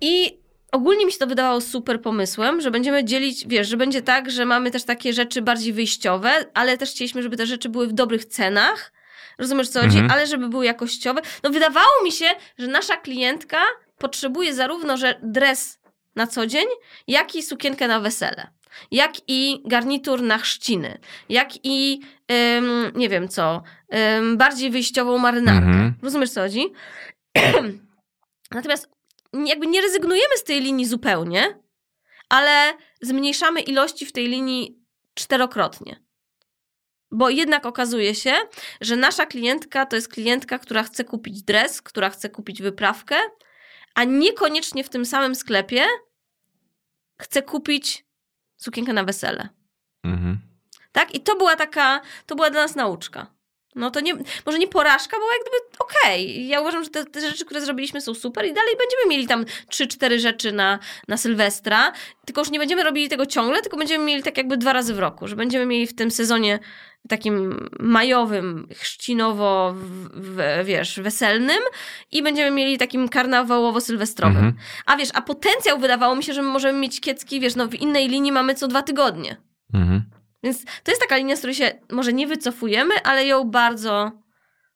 I 0.00 0.41
ogólnie 0.72 1.06
mi 1.06 1.12
się 1.12 1.18
to 1.18 1.26
wydawało 1.26 1.60
super 1.60 2.02
pomysłem, 2.02 2.60
że 2.60 2.70
będziemy 2.70 3.04
dzielić, 3.04 3.46
wiesz, 3.46 3.68
że 3.68 3.76
będzie 3.76 4.02
tak, 4.02 4.30
że 4.30 4.44
mamy 4.44 4.70
też 4.70 4.84
takie 4.84 5.12
rzeczy 5.12 5.42
bardziej 5.42 5.72
wyjściowe, 5.72 6.30
ale 6.54 6.78
też 6.78 6.90
chcieliśmy, 6.90 7.22
żeby 7.22 7.36
te 7.36 7.46
rzeczy 7.46 7.68
były 7.68 7.86
w 7.86 7.92
dobrych 7.92 8.24
cenach. 8.24 8.92
Rozumiesz, 9.38 9.68
co 9.68 9.80
chodzi? 9.80 9.98
Mhm. 9.98 10.10
Ale 10.10 10.26
żeby 10.26 10.48
były 10.48 10.64
jakościowe. 10.64 11.20
No 11.42 11.50
wydawało 11.50 12.04
mi 12.04 12.12
się, 12.12 12.26
że 12.58 12.66
nasza 12.66 12.96
klientka 12.96 13.58
potrzebuje 13.98 14.54
zarówno 14.54 14.96
że 14.96 15.20
dres 15.22 15.80
na 16.16 16.26
co 16.26 16.46
dzień, 16.46 16.66
jak 17.08 17.34
i 17.34 17.42
sukienkę 17.42 17.88
na 17.88 18.00
wesele. 18.00 18.50
Jak 18.90 19.12
i 19.28 19.62
garnitur 19.66 20.22
na 20.22 20.38
chrzciny. 20.38 20.98
Jak 21.28 21.48
i, 21.64 22.00
ym, 22.56 22.92
nie 22.94 23.08
wiem 23.08 23.28
co, 23.28 23.62
ym, 24.18 24.36
bardziej 24.36 24.70
wyjściową 24.70 25.18
marynarkę. 25.18 25.66
Mhm. 25.66 25.94
Rozumiesz, 26.02 26.30
co 26.30 26.40
chodzi? 26.40 26.72
Natomiast 28.50 28.88
jakby 29.32 29.66
nie 29.66 29.80
rezygnujemy 29.80 30.36
z 30.36 30.44
tej 30.44 30.60
linii 30.60 30.86
zupełnie, 30.86 31.58
ale 32.28 32.72
zmniejszamy 33.00 33.60
ilości 33.60 34.06
w 34.06 34.12
tej 34.12 34.28
linii 34.28 34.78
czterokrotnie. 35.14 36.02
Bo 37.10 37.30
jednak 37.30 37.66
okazuje 37.66 38.14
się, 38.14 38.34
że 38.80 38.96
nasza 38.96 39.26
klientka 39.26 39.86
to 39.86 39.96
jest 39.96 40.08
klientka, 40.08 40.58
która 40.58 40.82
chce 40.82 41.04
kupić 41.04 41.42
dres, 41.42 41.82
która 41.82 42.10
chce 42.10 42.30
kupić 42.30 42.62
wyprawkę, 42.62 43.16
a 43.94 44.04
niekoniecznie 44.04 44.84
w 44.84 44.88
tym 44.88 45.06
samym 45.06 45.34
sklepie 45.34 45.86
chce 47.18 47.42
kupić 47.42 48.04
sukienkę 48.56 48.92
na 48.92 49.04
wesele. 49.04 49.48
Mhm. 50.04 50.40
Tak? 50.92 51.14
I 51.14 51.20
to 51.20 51.36
była 51.36 51.56
taka, 51.56 52.00
to 52.26 52.34
była 52.34 52.50
dla 52.50 52.62
nas 52.62 52.74
nauczka. 52.74 53.26
No 53.74 53.90
to 53.90 54.00
nie, 54.00 54.14
może 54.46 54.58
nie 54.58 54.68
porażka, 54.68 55.16
bo 55.16 55.32
jak 55.32 55.40
gdyby 55.42 55.78
okej. 55.78 56.48
Ja 56.48 56.60
uważam, 56.60 56.84
że 56.84 56.90
te, 56.90 57.04
te 57.04 57.20
rzeczy, 57.20 57.44
które 57.44 57.60
zrobiliśmy 57.60 58.00
są 58.00 58.14
super 58.14 58.44
i 58.46 58.52
dalej 58.52 58.74
będziemy 58.78 59.08
mieli 59.08 59.26
tam 59.26 59.44
3-4 59.70 60.18
rzeczy 60.18 60.52
na, 60.52 60.78
na 61.08 61.16
Sylwestra, 61.16 61.92
tylko 62.26 62.40
już 62.40 62.50
nie 62.50 62.58
będziemy 62.58 62.84
robili 62.84 63.08
tego 63.08 63.26
ciągle, 63.26 63.62
tylko 63.62 63.76
będziemy 63.76 64.04
mieli 64.04 64.22
tak 64.22 64.36
jakby 64.36 64.56
dwa 64.56 64.72
razy 64.72 64.94
w 64.94 64.98
roku, 64.98 65.28
że 65.28 65.36
będziemy 65.36 65.66
mieli 65.66 65.86
w 65.86 65.94
tym 65.94 66.10
sezonie 66.10 66.58
takim 67.08 67.68
majowym, 67.80 68.68
chrzcinowo, 68.74 69.74
w, 69.76 70.08
w, 70.14 70.64
wiesz, 70.64 71.00
weselnym 71.00 71.60
i 72.12 72.22
będziemy 72.22 72.50
mieli 72.50 72.78
takim 72.78 73.08
karnawałowo-sylwestrowym. 73.08 74.36
Mhm. 74.36 74.54
A 74.86 74.96
wiesz, 74.96 75.08
a 75.14 75.22
potencjał 75.22 75.78
wydawało 75.78 76.16
mi 76.16 76.24
się, 76.24 76.32
że 76.32 76.42
my 76.42 76.48
możemy 76.48 76.78
mieć 76.78 77.00
kiecki, 77.00 77.40
wiesz, 77.40 77.56
no 77.56 77.68
w 77.68 77.74
innej 77.74 78.08
linii 78.08 78.32
mamy 78.32 78.54
co 78.54 78.68
dwa 78.68 78.82
tygodnie. 78.82 79.36
Mhm. 79.74 80.02
Więc 80.42 80.64
to 80.64 80.90
jest 80.90 81.00
taka 81.00 81.16
linia, 81.16 81.36
z 81.36 81.38
której 81.38 81.54
się 81.54 81.72
może 81.90 82.12
nie 82.12 82.26
wycofujemy, 82.26 82.94
ale 83.04 83.26
ją 83.26 83.44
bardzo 83.44 84.22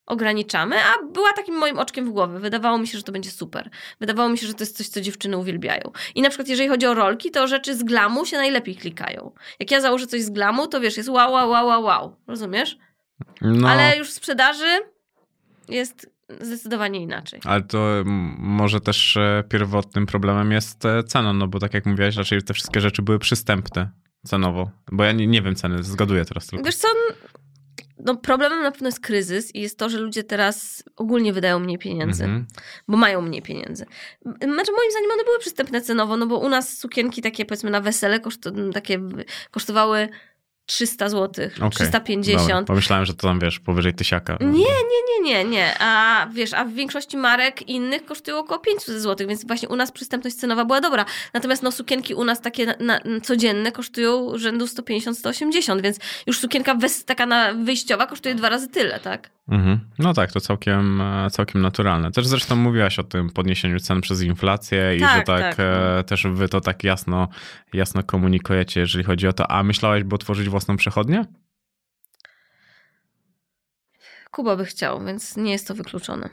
ograniczamy, 0.07 0.77
a 0.77 1.13
była 1.13 1.33
takim 1.33 1.55
moim 1.55 1.79
oczkiem 1.79 2.07
w 2.07 2.11
głowie. 2.11 2.39
Wydawało 2.39 2.79
mi 2.79 2.87
się, 2.87 2.99
że 2.99 3.05
to 3.05 3.13
będzie 3.13 3.31
super. 3.31 3.71
Wydawało 4.01 4.29
mi 4.29 4.39
się, 4.39 4.47
że 4.47 4.55
to 4.55 4.63
jest 4.63 4.77
coś, 4.77 4.89
co 4.89 5.01
dziewczyny 5.01 5.37
uwielbiają. 5.37 5.93
I 6.15 6.23
na 6.23 6.29
przykład, 6.29 6.49
jeżeli 6.49 6.69
chodzi 6.69 6.87
o 6.87 6.95
rolki, 6.95 7.31
to 7.31 7.47
rzeczy 7.47 7.77
z 7.77 7.83
glamu 7.83 8.27
się 8.27 8.37
najlepiej 8.37 8.77
klikają. 8.77 9.33
Jak 9.61 9.71
ja 9.71 9.81
założę 9.81 10.07
coś 10.07 10.23
z 10.23 10.31
glamu, 10.31 10.67
to 10.67 10.81
wiesz, 10.81 10.97
jest 10.97 11.09
wow, 11.09 11.33
wow, 11.33 11.51
wow, 11.51 11.83
wow. 11.83 12.17
Rozumiesz? 12.27 12.79
No, 13.41 13.69
ale... 13.69 13.83
Ale 13.83 13.99
już 13.99 14.09
w 14.09 14.13
sprzedaży 14.13 14.81
jest 15.69 16.11
zdecydowanie 16.41 17.01
inaczej. 17.01 17.41
to 17.69 17.79
mm, 17.79 18.37
może 18.39 18.81
też 18.81 19.17
e, 19.17 19.45
pierwotnym 19.49 20.07
problemem 20.07 20.53
jest 20.53 20.85
e, 20.85 21.03
cena, 21.03 21.33
no 21.33 21.49
bo 21.49 21.59
tak 21.59 21.75
jak 21.75 21.87
mówiłaś, 21.87 22.17
raczej 22.17 22.43
te 22.43 22.55
wszystkie 22.55 22.81
rzeczy 22.81 23.03
były 23.03 23.19
przystępne 23.19 23.91
cenowo. 24.27 24.71
Bo 24.93 25.05
ja 25.05 25.13
nie, 25.13 25.27
nie 25.27 25.43
wiem 25.43 25.55
ceny, 25.55 25.83
zgaduję 25.83 26.25
teraz 26.25 26.47
tylko. 26.47 26.65
Wiesz 26.65 26.77
co, 26.77 26.89
no 27.99 28.17
problemem 28.17 28.63
na 28.63 28.71
pewno 28.71 28.89
jest 28.89 29.01
kryzys 29.01 29.55
i 29.55 29.61
jest 29.61 29.79
to, 29.79 29.89
że 29.89 29.99
ludzie 29.99 30.25
teraz 30.25 30.85
ogólnie 30.97 31.33
wydają 31.33 31.59
mniej 31.59 31.79
pieniędzy. 31.79 32.25
Mhm. 32.25 32.47
bo 32.89 32.97
mają 32.97 33.23
mniej 33.23 33.43
pieniędzy. 33.43 33.87
Znaczy, 34.25 34.73
moim 34.73 34.91
zdaniem 34.91 35.11
one 35.13 35.25
były 35.25 35.39
przystępne 35.39 35.81
cenowo, 35.81 36.17
no 36.17 36.27
bo 36.27 36.39
u 36.39 36.49
nas 36.49 36.79
sukienki 36.79 37.23
takie 37.23 37.45
powiedzmy 37.45 37.71
na 37.71 37.81
wesele 37.81 38.21
kosztu, 38.21 38.73
takie 38.73 39.01
kosztowały 39.51 40.09
300 40.67 41.09
zł, 41.09 41.49
Okej, 41.57 41.71
350. 41.71 42.49
Dobra, 42.49 42.63
pomyślałem, 42.65 43.07
że 43.07 43.15
to 43.15 43.27
tam 43.27 43.39
wiesz, 43.39 43.61
powyżej 43.61 43.95
tysiaka. 43.95 44.37
Nie, 44.41 44.49
nie, 44.49 45.23
nie, 45.23 45.23
nie, 45.23 45.45
nie. 45.45 45.75
A 45.81 46.27
wiesz, 46.35 46.55
a 46.55 46.65
w 46.65 46.73
większości 46.73 47.17
marek 47.17 47.69
innych 47.69 48.05
kosztują 48.05 48.39
około 48.39 48.61
500 48.61 49.01
zł, 49.03 49.29
więc 49.29 49.47
właśnie 49.47 49.69
u 49.69 49.77
nas 49.77 49.93
przystępność 49.93 50.37
cenowa 50.37 50.65
była 50.65 50.81
dobra. 50.81 51.05
Natomiast 51.35 51.63
no 51.63 51.73
sukienki 51.73 52.15
u 52.15 52.25
nas 52.25 52.41
takie 52.41 52.67
na, 52.67 52.75
na, 52.81 53.01
codzienne 53.23 53.73
kosztują 53.73 54.39
rzędu 54.39 54.65
150-180, 54.65 55.83
więc 55.83 55.99
już 56.27 56.39
sukienka 56.39 56.75
wes, 56.75 57.05
taka 57.05 57.27
na 57.27 57.55
wyjściowa 57.55 58.07
kosztuje 58.07 58.35
dwa 58.35 58.49
razy 58.49 58.69
tyle, 58.69 59.01
tak? 59.01 59.31
Mhm. 59.49 59.81
No 59.99 60.15
tak, 60.15 60.33
to 60.33 60.41
całkiem, 60.41 61.03
całkiem 61.31 61.63
naturalne. 61.63 62.13
Też 62.13 62.27
zresztą 62.27 62.57
mówiłaś 62.57 62.99
o 62.99 63.03
tym 63.05 63.31
podniesieniu 63.31 63.81
cen 63.81 64.01
przez 64.01 64.23
inflację 64.23 64.97
i 64.97 65.01
Tak, 65.01 65.17
że 65.17 65.23
tak, 65.23 65.43
tak. 65.43 65.57
e, 65.59 66.05
też 66.05 66.27
wy 66.27 66.49
to 66.49 66.61
tak 66.61 66.85
jasno, 66.85 67.29
jasno 67.73 68.03
komunikujecie, 68.03 68.81
jeżeli 68.81 69.05
chodzi 69.05 69.29
o 69.29 69.33
to. 69.33 69.51
A 69.51 69.63
myślałaś, 69.63 70.03
by 70.03 70.15
otworzyć 70.15 70.49
własną 70.57 70.77
przechodnię? 70.77 71.25
Kuba 74.31 74.57
by 74.57 74.65
chciał, 74.65 75.05
więc 75.05 75.37
nie 75.37 75.53
jest 75.53 75.69
to 75.69 75.75
wykluczone. 75.75 76.29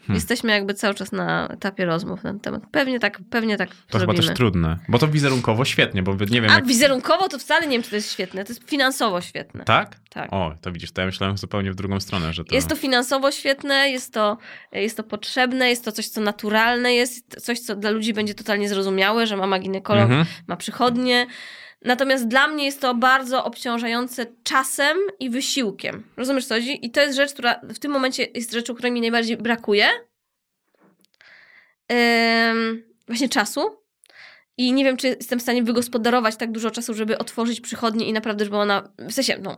Hmm. 0.00 0.14
Jesteśmy 0.14 0.52
jakby 0.52 0.74
cały 0.74 0.94
czas 0.94 1.12
na 1.12 1.48
etapie 1.48 1.84
rozmów 1.84 2.22
na 2.24 2.30
ten 2.30 2.40
temat. 2.40 2.62
Pewnie 2.72 3.00
tak, 3.00 3.18
pewnie 3.30 3.56
tak 3.56 3.68
To 3.68 3.74
chyba 3.98 3.98
zrobimy. 3.98 4.26
też 4.26 4.36
trudne, 4.36 4.78
bo 4.88 4.98
to 4.98 5.08
wizerunkowo 5.08 5.64
świetnie, 5.64 6.02
bo 6.02 6.14
nie 6.14 6.40
wiem 6.40 6.50
A 6.50 6.54
jak... 6.54 6.66
wizerunkowo 6.66 7.28
to 7.28 7.38
wcale 7.38 7.66
nie 7.66 7.72
wiem, 7.72 7.82
czy 7.82 7.90
to 7.90 7.96
jest 7.96 8.12
świetne. 8.12 8.44
To 8.44 8.52
jest 8.52 8.70
finansowo 8.70 9.20
świetne. 9.20 9.64
Tak? 9.64 9.96
Tak. 10.10 10.28
O, 10.32 10.54
to 10.60 10.72
widzisz, 10.72 10.92
to 10.92 11.00
ja 11.00 11.06
myślałem 11.06 11.38
zupełnie 11.38 11.72
w 11.72 11.74
drugą 11.74 12.00
stronę, 12.00 12.32
że 12.32 12.44
to... 12.44 12.54
Jest 12.54 12.68
to 12.68 12.76
finansowo 12.76 13.32
świetne, 13.32 13.90
jest 13.90 14.14
to, 14.14 14.38
jest 14.72 14.96
to 14.96 15.02
potrzebne, 15.04 15.68
jest 15.70 15.84
to 15.84 15.92
coś, 15.92 16.08
co 16.08 16.20
naturalne 16.20 16.92
jest, 16.94 17.42
coś, 17.42 17.60
co 17.60 17.76
dla 17.76 17.90
ludzi 17.90 18.12
będzie 18.12 18.34
totalnie 18.34 18.68
zrozumiałe, 18.68 19.26
że 19.26 19.36
mama 19.36 19.58
ginekolog 19.58 20.02
Mhm. 20.04 20.26
ma 20.46 20.56
przychodnie. 20.56 21.26
Natomiast 21.82 22.28
dla 22.28 22.48
mnie 22.48 22.64
jest 22.64 22.80
to 22.80 22.94
bardzo 22.94 23.44
obciążające 23.44 24.26
czasem 24.42 24.98
i 25.20 25.30
wysiłkiem. 25.30 26.04
Rozumiesz, 26.16 26.46
co 26.46 26.54
chodzi? 26.54 26.86
I 26.86 26.90
to 26.90 27.00
jest 27.00 27.16
rzecz, 27.16 27.32
która 27.32 27.60
w 27.74 27.78
tym 27.78 27.92
momencie 27.92 28.28
jest 28.34 28.52
rzeczą, 28.52 28.74
której 28.74 28.92
mi 28.92 29.00
najbardziej 29.00 29.36
brakuje. 29.36 29.88
Właśnie 33.06 33.28
czasu. 33.28 33.60
I 34.56 34.72
nie 34.72 34.84
wiem, 34.84 34.96
czy 34.96 35.08
jestem 35.08 35.38
w 35.38 35.42
stanie 35.42 35.62
wygospodarować 35.62 36.36
tak 36.36 36.52
dużo 36.52 36.70
czasu, 36.70 36.94
żeby 36.94 37.18
otworzyć 37.18 37.60
przychodnię 37.60 38.06
i 38.06 38.12
naprawdę, 38.12 38.44
żeby 38.44 38.56
ona... 38.56 38.92
W 38.98 39.12
sensie, 39.12 39.38
no... 39.42 39.56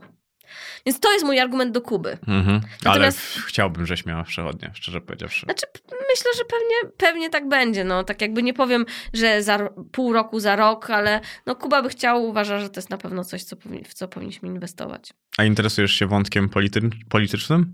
Więc 0.87 1.01
to 1.01 1.13
jest 1.13 1.25
mój 1.25 1.41
argument 1.41 1.73
do 1.73 1.81
Kuby. 1.81 2.19
Mhm. 2.29 2.61
Natomiast- 2.85 3.19
Ale 3.37 3.45
chciałbym, 3.47 3.87
żeś 3.87 4.07
miała 4.07 4.25
przechodnie, 4.25 4.71
szczerze 4.75 5.01
powiedziawszy. 5.01 5.47
Znaczy, 5.47 5.67
myślę, 6.11 6.31
że 6.37 6.45
pewnie, 6.45 6.93
pewnie 6.97 7.31
tak 7.31 7.49
będzie. 7.49 7.85
No, 7.85 8.05
tak 8.05 8.21
jakby 8.23 8.43
nie 8.43 8.55
powiem, 8.55 8.87
że 9.13 9.43
za 9.43 9.69
pół 9.93 10.13
roku, 10.13 10.41
za 10.41 10.57
rok, 10.57 10.91
ale 10.91 11.21
no, 11.47 11.57
Kuba 11.57 11.83
by 11.83 11.89
chciał, 11.89 12.25
uważa, 12.25 12.59
że 12.61 12.71
to 12.71 12.79
jest 12.81 12.91
na 12.91 12.99
pewno 12.99 13.25
coś, 13.25 13.43
co 13.45 13.57
powinni, 13.57 13.85
w 13.85 13.95
co 13.95 14.09
powinniśmy 14.09 14.49
inwestować. 14.49 15.11
A 15.39 15.45
interesujesz 15.45 15.93
się 15.93 16.07
wątkiem 16.07 16.49
polity- 16.49 16.91
politycznym? 17.09 17.73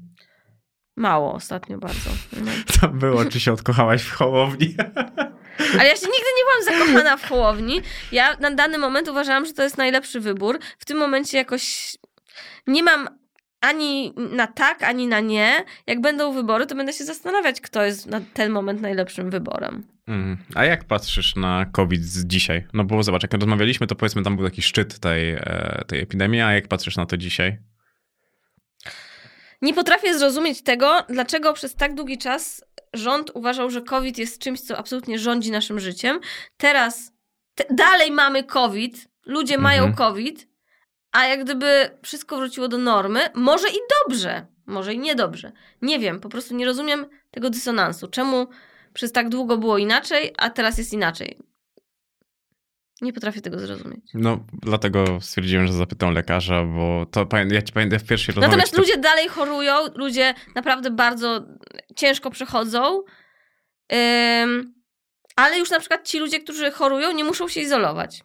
Mało 0.96 1.34
ostatnio 1.34 1.78
bardzo. 1.78 2.10
No. 2.32 2.52
To 2.80 2.88
było, 2.88 3.24
czy 3.24 3.40
się 3.40 3.52
odkochałaś 3.52 4.02
w 4.02 4.12
Hołowni? 4.12 4.76
Ale 5.74 5.88
ja 5.88 5.96
się 5.96 6.06
nigdy 6.06 6.28
nie 6.36 6.44
byłam 6.44 6.80
zakochana 6.80 7.16
w 7.16 7.28
Hołowni. 7.28 7.82
Ja 8.12 8.36
na 8.36 8.50
dany 8.50 8.78
moment 8.78 9.08
uważałam, 9.08 9.46
że 9.46 9.52
to 9.52 9.62
jest 9.62 9.78
najlepszy 9.78 10.20
wybór. 10.20 10.58
W 10.78 10.84
tym 10.84 10.98
momencie 10.98 11.38
jakoś 11.38 11.96
nie 12.66 12.82
mam 12.82 13.08
ani 13.60 14.14
na 14.16 14.46
tak, 14.46 14.82
ani 14.82 15.06
na 15.06 15.20
nie. 15.20 15.64
Jak 15.86 16.00
będą 16.00 16.32
wybory, 16.32 16.66
to 16.66 16.74
będę 16.74 16.92
się 16.92 17.04
zastanawiać, 17.04 17.60
kto 17.60 17.82
jest 17.82 18.06
na 18.06 18.20
ten 18.34 18.52
moment 18.52 18.80
najlepszym 18.80 19.30
wyborem. 19.30 19.86
Mhm. 20.08 20.36
A 20.54 20.64
jak 20.64 20.84
patrzysz 20.84 21.36
na 21.36 21.66
COVID 21.72 22.02
dzisiaj? 22.04 22.66
No 22.72 22.84
bo 22.84 23.02
zobacz, 23.02 23.22
jak 23.22 23.34
rozmawialiśmy, 23.34 23.86
to 23.86 23.94
powiedzmy 23.94 24.22
tam 24.22 24.36
był 24.36 24.44
taki 24.44 24.62
szczyt 24.62 24.98
tej, 24.98 25.30
e, 25.30 25.84
tej 25.86 26.00
epidemii, 26.00 26.40
a 26.40 26.52
jak 26.52 26.68
patrzysz 26.68 26.96
na 26.96 27.06
to 27.06 27.16
dzisiaj? 27.16 27.58
Nie 29.62 29.74
potrafię 29.74 30.18
zrozumieć 30.18 30.62
tego, 30.62 31.04
dlaczego 31.08 31.52
przez 31.52 31.74
tak 31.74 31.94
długi 31.94 32.18
czas 32.18 32.64
rząd 32.94 33.30
uważał, 33.34 33.70
że 33.70 33.82
COVID 33.82 34.18
jest 34.18 34.38
czymś, 34.38 34.60
co 34.60 34.78
absolutnie 34.78 35.18
rządzi 35.18 35.50
naszym 35.50 35.80
życiem. 35.80 36.20
Teraz 36.56 37.12
te, 37.54 37.64
dalej 37.70 38.10
mamy 38.12 38.44
COVID, 38.44 39.08
ludzie 39.26 39.54
Mhm. 39.54 39.62
mają 39.62 39.94
COVID, 39.94 40.47
a 41.18 41.26
jak 41.26 41.44
gdyby 41.44 41.90
wszystko 42.02 42.36
wróciło 42.36 42.68
do 42.68 42.78
normy, 42.78 43.20
może 43.34 43.68
i 43.68 43.76
dobrze, 44.02 44.46
może 44.66 44.94
i 44.94 44.98
niedobrze. 44.98 45.52
Nie 45.82 45.98
wiem, 45.98 46.20
po 46.20 46.28
prostu 46.28 46.54
nie 46.54 46.66
rozumiem 46.66 47.06
tego 47.30 47.50
dysonansu. 47.50 48.08
Czemu 48.08 48.48
przez 48.94 49.12
tak 49.12 49.28
długo 49.28 49.56
było 49.56 49.78
inaczej, 49.78 50.34
a 50.38 50.50
teraz 50.50 50.78
jest 50.78 50.92
inaczej? 50.92 51.38
Nie 53.00 53.12
potrafię 53.12 53.40
tego 53.40 53.58
zrozumieć. 53.58 54.00
No, 54.14 54.46
dlatego 54.52 55.20
stwierdziłem, 55.20 55.66
że 55.66 55.72
zapytam 55.72 56.14
lekarza, 56.14 56.64
bo 56.64 57.06
to 57.06 57.26
ja 57.50 57.62
ci 57.62 57.72
pamiętam 57.72 57.98
w 57.98 58.04
pierwszej 58.04 58.34
rozmowie... 58.34 58.48
Natomiast 58.48 58.70
czy 58.70 58.76
to- 58.76 58.82
ludzie 58.82 58.96
dalej 58.96 59.28
chorują, 59.28 59.74
ludzie 59.94 60.34
naprawdę 60.54 60.90
bardzo 60.90 61.46
ciężko 61.96 62.30
przechodzą. 62.30 63.02
Ym, 64.42 64.74
ale 65.36 65.58
już 65.58 65.70
na 65.70 65.80
przykład 65.80 66.08
ci 66.08 66.18
ludzie, 66.18 66.40
którzy 66.40 66.70
chorują, 66.70 67.12
nie 67.12 67.24
muszą 67.24 67.48
się 67.48 67.60
izolować. 67.60 68.22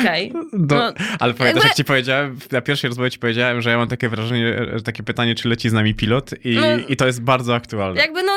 Okej. 0.00 0.32
Do, 0.52 0.74
no, 0.74 0.92
ale 1.18 1.34
pamiętasz, 1.34 1.64
jak 1.64 1.74
ci 1.74 1.84
powiedziałem, 1.84 2.38
na 2.52 2.60
pierwszej 2.60 2.88
rozmowie 2.88 3.10
ci 3.10 3.18
powiedziałem, 3.18 3.62
że 3.62 3.70
ja 3.70 3.78
mam 3.78 3.88
takie 3.88 4.08
wrażenie, 4.08 4.66
że 4.74 4.82
takie 4.82 5.02
pytanie, 5.02 5.34
czy 5.34 5.48
leci 5.48 5.70
z 5.70 5.72
nami 5.72 5.94
pilot 5.94 6.30
i, 6.44 6.56
No. 6.56 6.66
i 6.88 6.96
to 6.96 7.06
jest 7.06 7.22
bardzo 7.22 7.54
aktualne. 7.54 8.00
Jakby 8.00 8.22
no, 8.22 8.32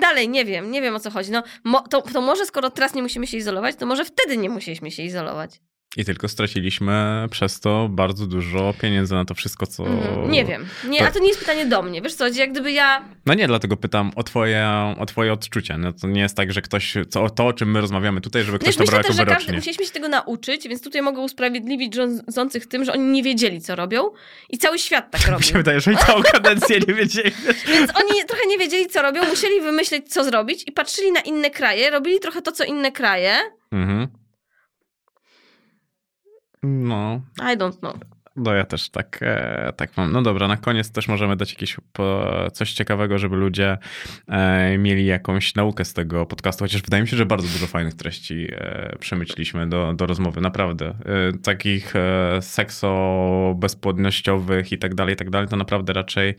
dalej, 0.00 0.28
nie 0.28 0.44
wiem, 0.44 0.70
nie 0.70 0.82
wiem 0.82 0.94
o 0.94 1.00
co 1.00 1.10
chodzi. 1.10 1.30
No, 1.30 1.42
mo, 1.64 1.80
to, 1.80 2.02
to 2.02 2.20
może 2.20 2.46
skoro 2.46 2.70
teraz 2.70 2.94
nie 2.94 3.02
musimy 3.02 3.26
się 3.26 3.36
izolować, 3.36 3.76
to 3.76 3.86
może 3.86 4.04
wtedy 4.04 4.36
nie 4.36 4.50
musieliśmy 4.50 4.90
się 4.90 5.02
izolować. 5.02 5.60
I 5.96 6.04
tylko 6.04 6.28
straciliśmy 6.28 7.26
przez 7.30 7.60
to 7.60 7.88
bardzo 7.90 8.26
dużo 8.26 8.74
pieniędzy 8.80 9.14
na 9.14 9.24
to 9.24 9.34
wszystko, 9.34 9.66
co... 9.66 9.86
Mhm. 9.86 10.30
Nie 10.30 10.44
wiem. 10.44 10.66
Nie, 10.88 10.98
to- 10.98 11.04
A 11.06 11.10
to 11.10 11.18
nie 11.18 11.28
jest 11.28 11.40
pytanie 11.40 11.66
do 11.66 11.82
mnie. 11.82 12.02
Wiesz 12.02 12.14
co, 12.14 12.28
jak 12.28 12.50
gdyby 12.52 12.72
ja... 12.72 13.04
No 13.26 13.34
nie, 13.34 13.46
dlatego 13.46 13.76
pytam 13.76 14.10
o 14.16 14.22
twoje, 14.22 14.68
o 14.98 15.06
twoje 15.06 15.32
odczucia. 15.32 15.78
No 15.78 15.92
to 15.92 16.06
nie 16.06 16.20
jest 16.20 16.36
tak, 16.36 16.52
że 16.52 16.62
ktoś, 16.62 16.94
co, 17.10 17.30
to 17.30 17.46
o 17.46 17.52
czym 17.52 17.70
my 17.70 17.80
rozmawiamy 17.80 18.20
tutaj, 18.20 18.42
żeby 18.42 18.58
ktoś 18.58 18.66
Wiesz, 18.68 18.76
to 18.76 18.84
brał 18.84 18.98
jako 18.98 19.08
też, 19.08 19.16
że 19.16 19.24
każdy, 19.24 19.34
wyrocznie. 19.38 19.54
musieliśmy 19.56 19.86
się 19.86 19.90
tego 19.92 20.08
nauczyć, 20.08 20.68
więc 20.68 20.82
tutaj 20.82 21.02
mogę 21.02 21.20
usprawiedliwić 21.20 21.94
rządzących 21.94 22.66
tym, 22.66 22.84
że 22.84 22.92
oni 22.92 23.04
nie 23.04 23.22
wiedzieli, 23.22 23.60
co 23.60 23.76
robią 23.76 24.10
i 24.50 24.58
cały 24.58 24.78
świat 24.78 25.10
tak 25.10 25.26
robi. 25.30 25.38
Mi 25.44 25.44
się 25.48 25.54
wydaje, 25.54 25.80
że 25.80 25.92
i 25.92 25.96
całą 25.96 26.22
kadencję 26.22 26.78
nie 26.88 26.94
wiedzieli. 26.94 27.30
Więc 27.72 27.90
oni 27.96 28.24
trochę 28.28 28.46
nie 28.46 28.58
wiedzieli, 28.58 28.86
co 28.86 29.02
robią, 29.02 29.24
musieli 29.24 29.60
wymyśleć, 29.60 30.08
co 30.08 30.24
zrobić 30.24 30.64
i 30.66 30.72
patrzyli 30.72 31.12
na 31.12 31.20
inne 31.20 31.50
kraje, 31.50 31.90
robili 31.90 32.20
trochę 32.20 32.42
to, 32.42 32.52
co 32.52 32.64
inne 32.64 32.92
kraje. 32.92 33.36
Mhm. 33.72 34.08
No, 36.62 37.22
I 37.40 37.54
don't 37.54 37.82
know. 37.82 37.94
No 38.36 38.54
ja 38.54 38.64
też 38.64 38.90
tak, 38.90 39.18
e, 39.22 39.72
tak 39.76 39.96
mam. 39.96 40.12
No 40.12 40.22
dobra, 40.22 40.48
na 40.48 40.56
koniec 40.56 40.92
też 40.92 41.08
możemy 41.08 41.36
dać 41.36 41.52
jakieś 41.52 41.76
po, 41.92 42.26
coś 42.52 42.72
ciekawego, 42.72 43.18
żeby 43.18 43.36
ludzie 43.36 43.78
e, 44.28 44.78
mieli 44.78 45.06
jakąś 45.06 45.54
naukę 45.54 45.84
z 45.84 45.92
tego 45.92 46.26
podcastu, 46.26 46.64
chociaż 46.64 46.82
wydaje 46.82 47.02
mi 47.02 47.08
się, 47.08 47.16
że 47.16 47.26
bardzo 47.26 47.48
dużo 47.48 47.66
fajnych 47.66 47.94
treści 47.94 48.48
e, 48.50 48.96
przemyśliliśmy 48.98 49.68
do, 49.68 49.92
do 49.92 50.06
rozmowy, 50.06 50.40
naprawdę. 50.40 50.86
E, 50.88 50.94
takich 51.42 51.96
e, 51.96 52.38
sekso 52.42 53.54
bezpłodnościowych 53.58 54.72
i 54.72 54.78
tak 54.78 54.94
dalej, 54.94 55.14
i 55.14 55.16
tak 55.16 55.30
dalej, 55.30 55.48
to 55.48 55.56
naprawdę 55.56 55.92
raczej 55.92 56.34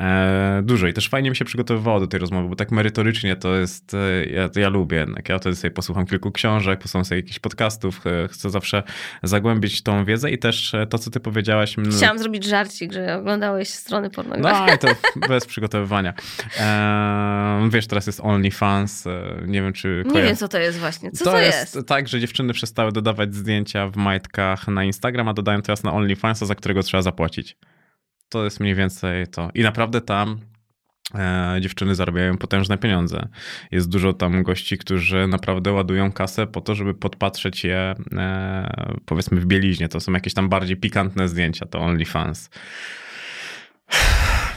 e, 0.00 0.62
dużo. 0.64 0.86
I 0.86 0.92
też 0.92 1.08
fajnie 1.08 1.30
mi 1.30 1.36
się 1.36 1.44
przygotowywało 1.44 2.00
do 2.00 2.06
tej 2.06 2.20
rozmowy, 2.20 2.48
bo 2.48 2.56
tak 2.56 2.72
merytorycznie 2.72 3.36
to 3.36 3.56
jest, 3.56 3.96
ja, 4.30 4.48
ja 4.60 4.68
lubię 4.68 4.96
jednak. 4.96 5.28
Ja 5.28 5.38
wtedy 5.38 5.56
sobie 5.56 5.70
posłucham 5.70 6.06
kilku 6.06 6.32
książek, 6.32 6.80
posłucham 6.80 7.04
sobie 7.04 7.18
jakichś 7.18 7.38
podcastów, 7.38 8.00
chcę 8.30 8.50
zawsze 8.50 8.82
zagłębić 9.22 9.82
tą 9.82 10.04
wiedzę 10.04 10.30
i 10.30 10.38
też 10.38 10.74
to, 10.90 10.98
co 10.98 11.10
ty 11.10 11.20
powiedziałaś. 11.36 11.76
Chciałam 11.96 12.18
zrobić 12.18 12.44
żarcik, 12.44 12.92
że 12.92 13.16
oglądałeś 13.16 13.68
strony 13.68 14.10
pornograficzne. 14.10 14.66
no 14.66 14.74
i 14.74 14.78
to 14.78 15.00
bez 15.28 15.46
przygotowywania. 15.46 16.14
Eee, 16.60 17.70
wiesz, 17.70 17.86
teraz 17.86 18.06
jest 18.06 18.20
OnlyFans, 18.20 19.06
e, 19.06 19.42
nie 19.46 19.62
wiem 19.62 19.72
czy 19.72 20.04
Nie 20.14 20.22
wiem, 20.22 20.36
co 20.36 20.48
to 20.48 20.58
jest 20.58 20.78
właśnie. 20.78 21.10
Co 21.10 21.24
to, 21.24 21.30
to, 21.30 21.38
jest, 21.38 21.74
jest? 21.74 21.88
tak, 21.88 22.08
że 22.08 22.20
dziewczyny 22.20 22.52
przestały 22.52 22.92
dodawać 22.92 23.34
zdjęcia 23.34 23.88
w 23.88 23.96
majtkach 23.96 24.68
na 24.68 24.84
Instagram, 24.84 25.28
a 25.28 25.34
dodają 25.34 25.62
teraz 25.62 25.82
na 25.82 25.92
OnlyFansa, 25.92 26.46
za 26.46 26.54
którego 26.54 26.82
trzeba 26.82 27.02
zapłacić. 27.02 27.56
To 28.28 28.44
jest 28.44 28.60
mniej 28.60 28.74
więcej 28.74 29.26
to. 29.26 29.50
I 29.54 29.62
naprawdę 29.62 30.00
tam 30.00 30.40
dziewczyny 31.60 31.94
zarabiają 31.94 32.38
potężne 32.38 32.78
pieniądze. 32.78 33.28
Jest 33.70 33.88
dużo 33.88 34.12
tam 34.12 34.42
gości, 34.42 34.78
którzy 34.78 35.26
naprawdę 35.26 35.72
ładują 35.72 36.12
kasę 36.12 36.46
po 36.46 36.60
to, 36.60 36.74
żeby 36.74 36.94
podpatrzeć 36.94 37.64
je 37.64 37.94
e, 38.12 38.96
powiedzmy 39.06 39.40
w 39.40 39.46
bieliźnie. 39.46 39.88
To 39.88 40.00
są 40.00 40.12
jakieś 40.12 40.34
tam 40.34 40.48
bardziej 40.48 40.76
pikantne 40.76 41.28
zdjęcia, 41.28 41.66
to 41.66 41.80
OnlyFans. 41.80 42.50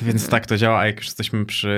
Więc 0.01 0.29
tak 0.29 0.45
to 0.45 0.57
działa, 0.57 0.79
a 0.79 0.85
jak 0.85 0.97
już 0.97 1.05
jesteśmy 1.05 1.45
przy 1.45 1.69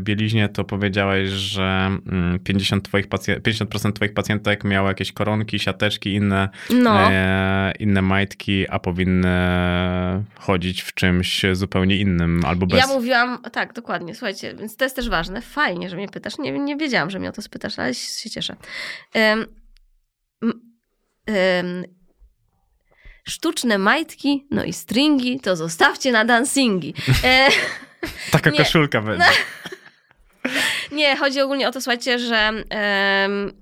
bieliźnie, 0.00 0.48
to 0.48 0.64
powiedziałeś, 0.64 1.28
że 1.30 1.62
mm, 2.06 2.38
50%, 2.38 2.80
twoich 2.82 3.06
pacjent, 3.08 3.44
50% 3.44 3.92
twoich 3.92 4.14
pacjentek 4.14 4.64
miało 4.64 4.88
jakieś 4.88 5.12
koronki, 5.12 5.58
siateczki, 5.58 6.14
inne, 6.14 6.48
No. 6.70 7.10
e, 7.12 7.72
inne 7.78 8.02
majtki, 8.02 8.68
a 8.68 8.78
powinny 8.78 9.28
chodzić 10.34 10.82
w 10.82 10.94
czymś 10.94 11.42
zupełnie 11.52 11.96
innym 11.96 12.40
albo 12.46 12.66
bez. 12.66 12.78
Ja 12.78 12.86
mówiłam, 12.86 13.38
tak, 13.52 13.72
dokładnie, 13.72 14.14
słuchajcie, 14.14 14.54
więc 14.54 14.76
to 14.76 14.84
jest 14.84 14.96
też 14.96 15.08
ważne. 15.08 15.40
Fajnie, 15.42 15.90
że 15.90 15.96
mnie 15.96 16.08
pytasz. 16.08 16.38
Nie, 16.38 16.52
nie 16.58 16.76
wiedziałam, 16.76 17.10
że 17.10 17.18
mnie 17.18 17.28
o 17.28 17.32
to 17.32 17.42
spytasz, 17.42 17.78
ale 17.78 17.94
się 17.94 18.30
cieszę. 18.30 18.56
Em, 19.14 19.46
m- 20.42 20.60
em, 21.26 21.84
sztuczne 23.28 23.78
majtki, 23.78 24.46
no 24.50 24.64
i 24.64 24.72
stringi, 24.72 25.40
to 25.40 25.56
zostawcie 25.56 26.12
na 26.12 26.24
dancingi. 26.24 26.94
E, 27.24 27.48
Taka 28.32 28.50
nie. 28.50 28.58
koszulka 28.58 29.00
będzie. 29.00 29.24
nie, 30.92 31.16
chodzi 31.16 31.40
ogólnie 31.40 31.68
o 31.68 31.72
to, 31.72 31.80
słuchajcie, 31.80 32.18
że 32.18 32.50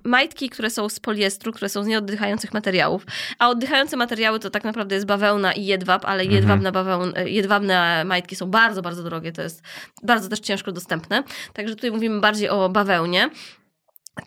majtki, 0.05 0.51
które 0.51 0.70
są 0.70 0.89
z 0.89 1.01
poliestru, 1.01 1.52
które 1.52 1.68
są 1.68 1.85
z 1.85 1.86
nieoddychających 1.86 2.55
materiałów, 2.55 3.02
a 3.39 3.48
oddychające 3.48 3.97
materiały 3.97 4.40
to 4.40 4.51
tak 4.51 4.64
naprawdę 4.64 4.94
jest 4.94 5.06
bawełna 5.06 5.52
i 5.52 5.64
jedwab, 5.64 6.05
ale 6.05 6.24
Mhm. 6.24 6.72
bawełn, 6.72 7.14
jedwabne 7.26 8.05
majtki 8.05 8.36
są 8.36 8.47
bardzo, 8.47 8.82
bardzo 8.82 9.02
drogie, 9.02 9.32
to 9.32 9.43
jest 9.43 9.62
bardzo 10.02 10.28
też 10.28 10.40
ciężko 10.40 10.72
dostępne. 10.72 11.22
Także 11.52 11.74
tutaj 11.74 11.90
mówimy 11.90 12.20
bardziej 12.20 12.48
o 12.48 12.68
bawełnie. 12.68 13.30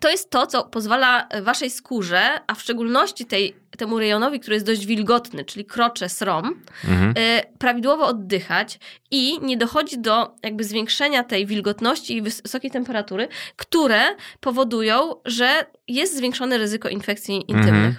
To 0.00 0.08
jest 0.10 0.30
to, 0.30 0.46
co 0.46 0.64
pozwala 0.64 1.28
waszej 1.42 1.70
skórze, 1.70 2.40
a 2.46 2.54
w 2.54 2.60
szczególności 2.62 3.26
tej, 3.26 3.56
temu 3.78 3.98
rejonowi, 3.98 4.40
który 4.40 4.56
jest 4.56 4.66
dość 4.66 4.86
wilgotny, 4.86 5.44
czyli 5.44 5.64
krocze, 5.64 6.08
srom, 6.08 6.60
Mhm. 6.84 7.10
y, 7.10 7.42
prawidłowo 7.58 8.06
oddychać 8.06 8.78
i 9.10 9.38
nie 9.42 9.56
dochodzi 9.56 9.98
do 9.98 10.34
jakby 10.42 10.64
zwiększenia 10.64 11.24
tej 11.24 11.46
wilgotności 11.46 12.16
i 12.16 12.22
wys- 12.22 12.42
wysokiej 12.42 12.70
temperatury, 12.70 13.28
które 13.56 14.00
powodują, 14.40 15.14
że 15.24 15.66
jest 15.88 16.16
zwiększone 16.16 16.58
ryzyko 16.58 16.88
infekcji 16.88 17.44
intymnych. 17.48 17.96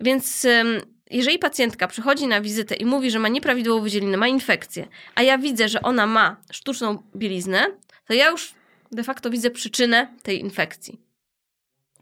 Więc 0.00 0.44
ym, 0.44 0.80
jeżeli 1.10 1.38
pacjentka 1.38 1.88
przychodzi 1.88 2.26
na 2.26 2.40
wizytę 2.40 2.74
i 2.74 2.84
mówi, 2.84 3.10
że 3.10 3.18
ma 3.18 3.28
nieprawidłową 3.28 3.82
wydzielinę, 3.82 4.16
ma 4.16 4.28
infekcję, 4.28 4.88
a 5.14 5.22
ja 5.22 5.38
widzę, 5.38 5.68
że 5.68 5.82
ona 5.82 6.06
ma 6.06 6.36
sztuczną 6.52 7.02
bieliznę, 7.16 7.66
to 8.06 8.14
ja 8.14 8.30
już 8.30 8.54
de 8.92 9.04
facto 9.04 9.30
widzę 9.30 9.50
przyczynę 9.50 10.08
tej 10.22 10.40
infekcji. 10.40 11.07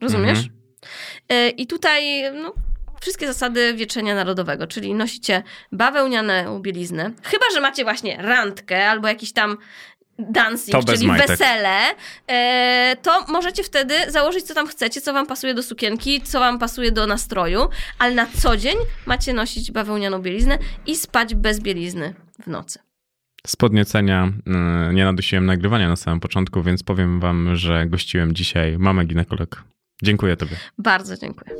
Rozumiesz? 0.00 0.38
Mhm. 0.38 1.48
Y, 1.48 1.50
I 1.50 1.66
tutaj 1.66 2.32
no, 2.32 2.52
wszystkie 3.00 3.26
zasady 3.26 3.74
wieczenia 3.74 4.14
narodowego, 4.14 4.66
czyli 4.66 4.94
nosicie 4.94 5.42
bawełnianą 5.72 6.58
bieliznę, 6.60 7.10
chyba, 7.22 7.44
że 7.54 7.60
macie 7.60 7.84
właśnie 7.84 8.16
randkę 8.22 8.90
albo 8.90 9.08
jakiś 9.08 9.32
tam 9.32 9.58
dancing, 10.18 10.84
czyli 10.84 11.06
majtek. 11.06 11.28
wesele, 11.28 11.78
e, 12.26 12.96
to 13.02 13.24
możecie 13.28 13.62
wtedy 13.62 13.94
założyć, 14.08 14.44
co 14.44 14.54
tam 14.54 14.66
chcecie, 14.66 15.00
co 15.00 15.12
wam 15.12 15.26
pasuje 15.26 15.54
do 15.54 15.62
sukienki, 15.62 16.20
co 16.20 16.40
wam 16.40 16.58
pasuje 16.58 16.92
do 16.92 17.06
nastroju, 17.06 17.68
ale 17.98 18.14
na 18.14 18.26
co 18.26 18.56
dzień 18.56 18.76
macie 19.06 19.32
nosić 19.32 19.72
bawełnianą 19.72 20.18
bieliznę 20.22 20.58
i 20.86 20.96
spać 20.96 21.34
bez 21.34 21.60
bielizny 21.60 22.14
w 22.42 22.46
nocy. 22.46 22.78
Z 23.46 23.56
podniecenia 23.56 24.32
y, 24.90 24.94
nie 24.94 25.04
nadusiłem 25.04 25.46
nagrywania 25.46 25.88
na 25.88 25.96
samym 25.96 26.20
początku, 26.20 26.62
więc 26.62 26.82
powiem 26.82 27.20
wam, 27.20 27.56
że 27.56 27.86
gościłem 27.86 28.34
dzisiaj 28.34 28.78
mamę 28.78 29.04
ginekolog. 29.04 29.64
Dziękuję 30.02 30.36
tobie. 30.36 30.56
Bardzo 30.78 31.16
dziękuję. 31.16 31.56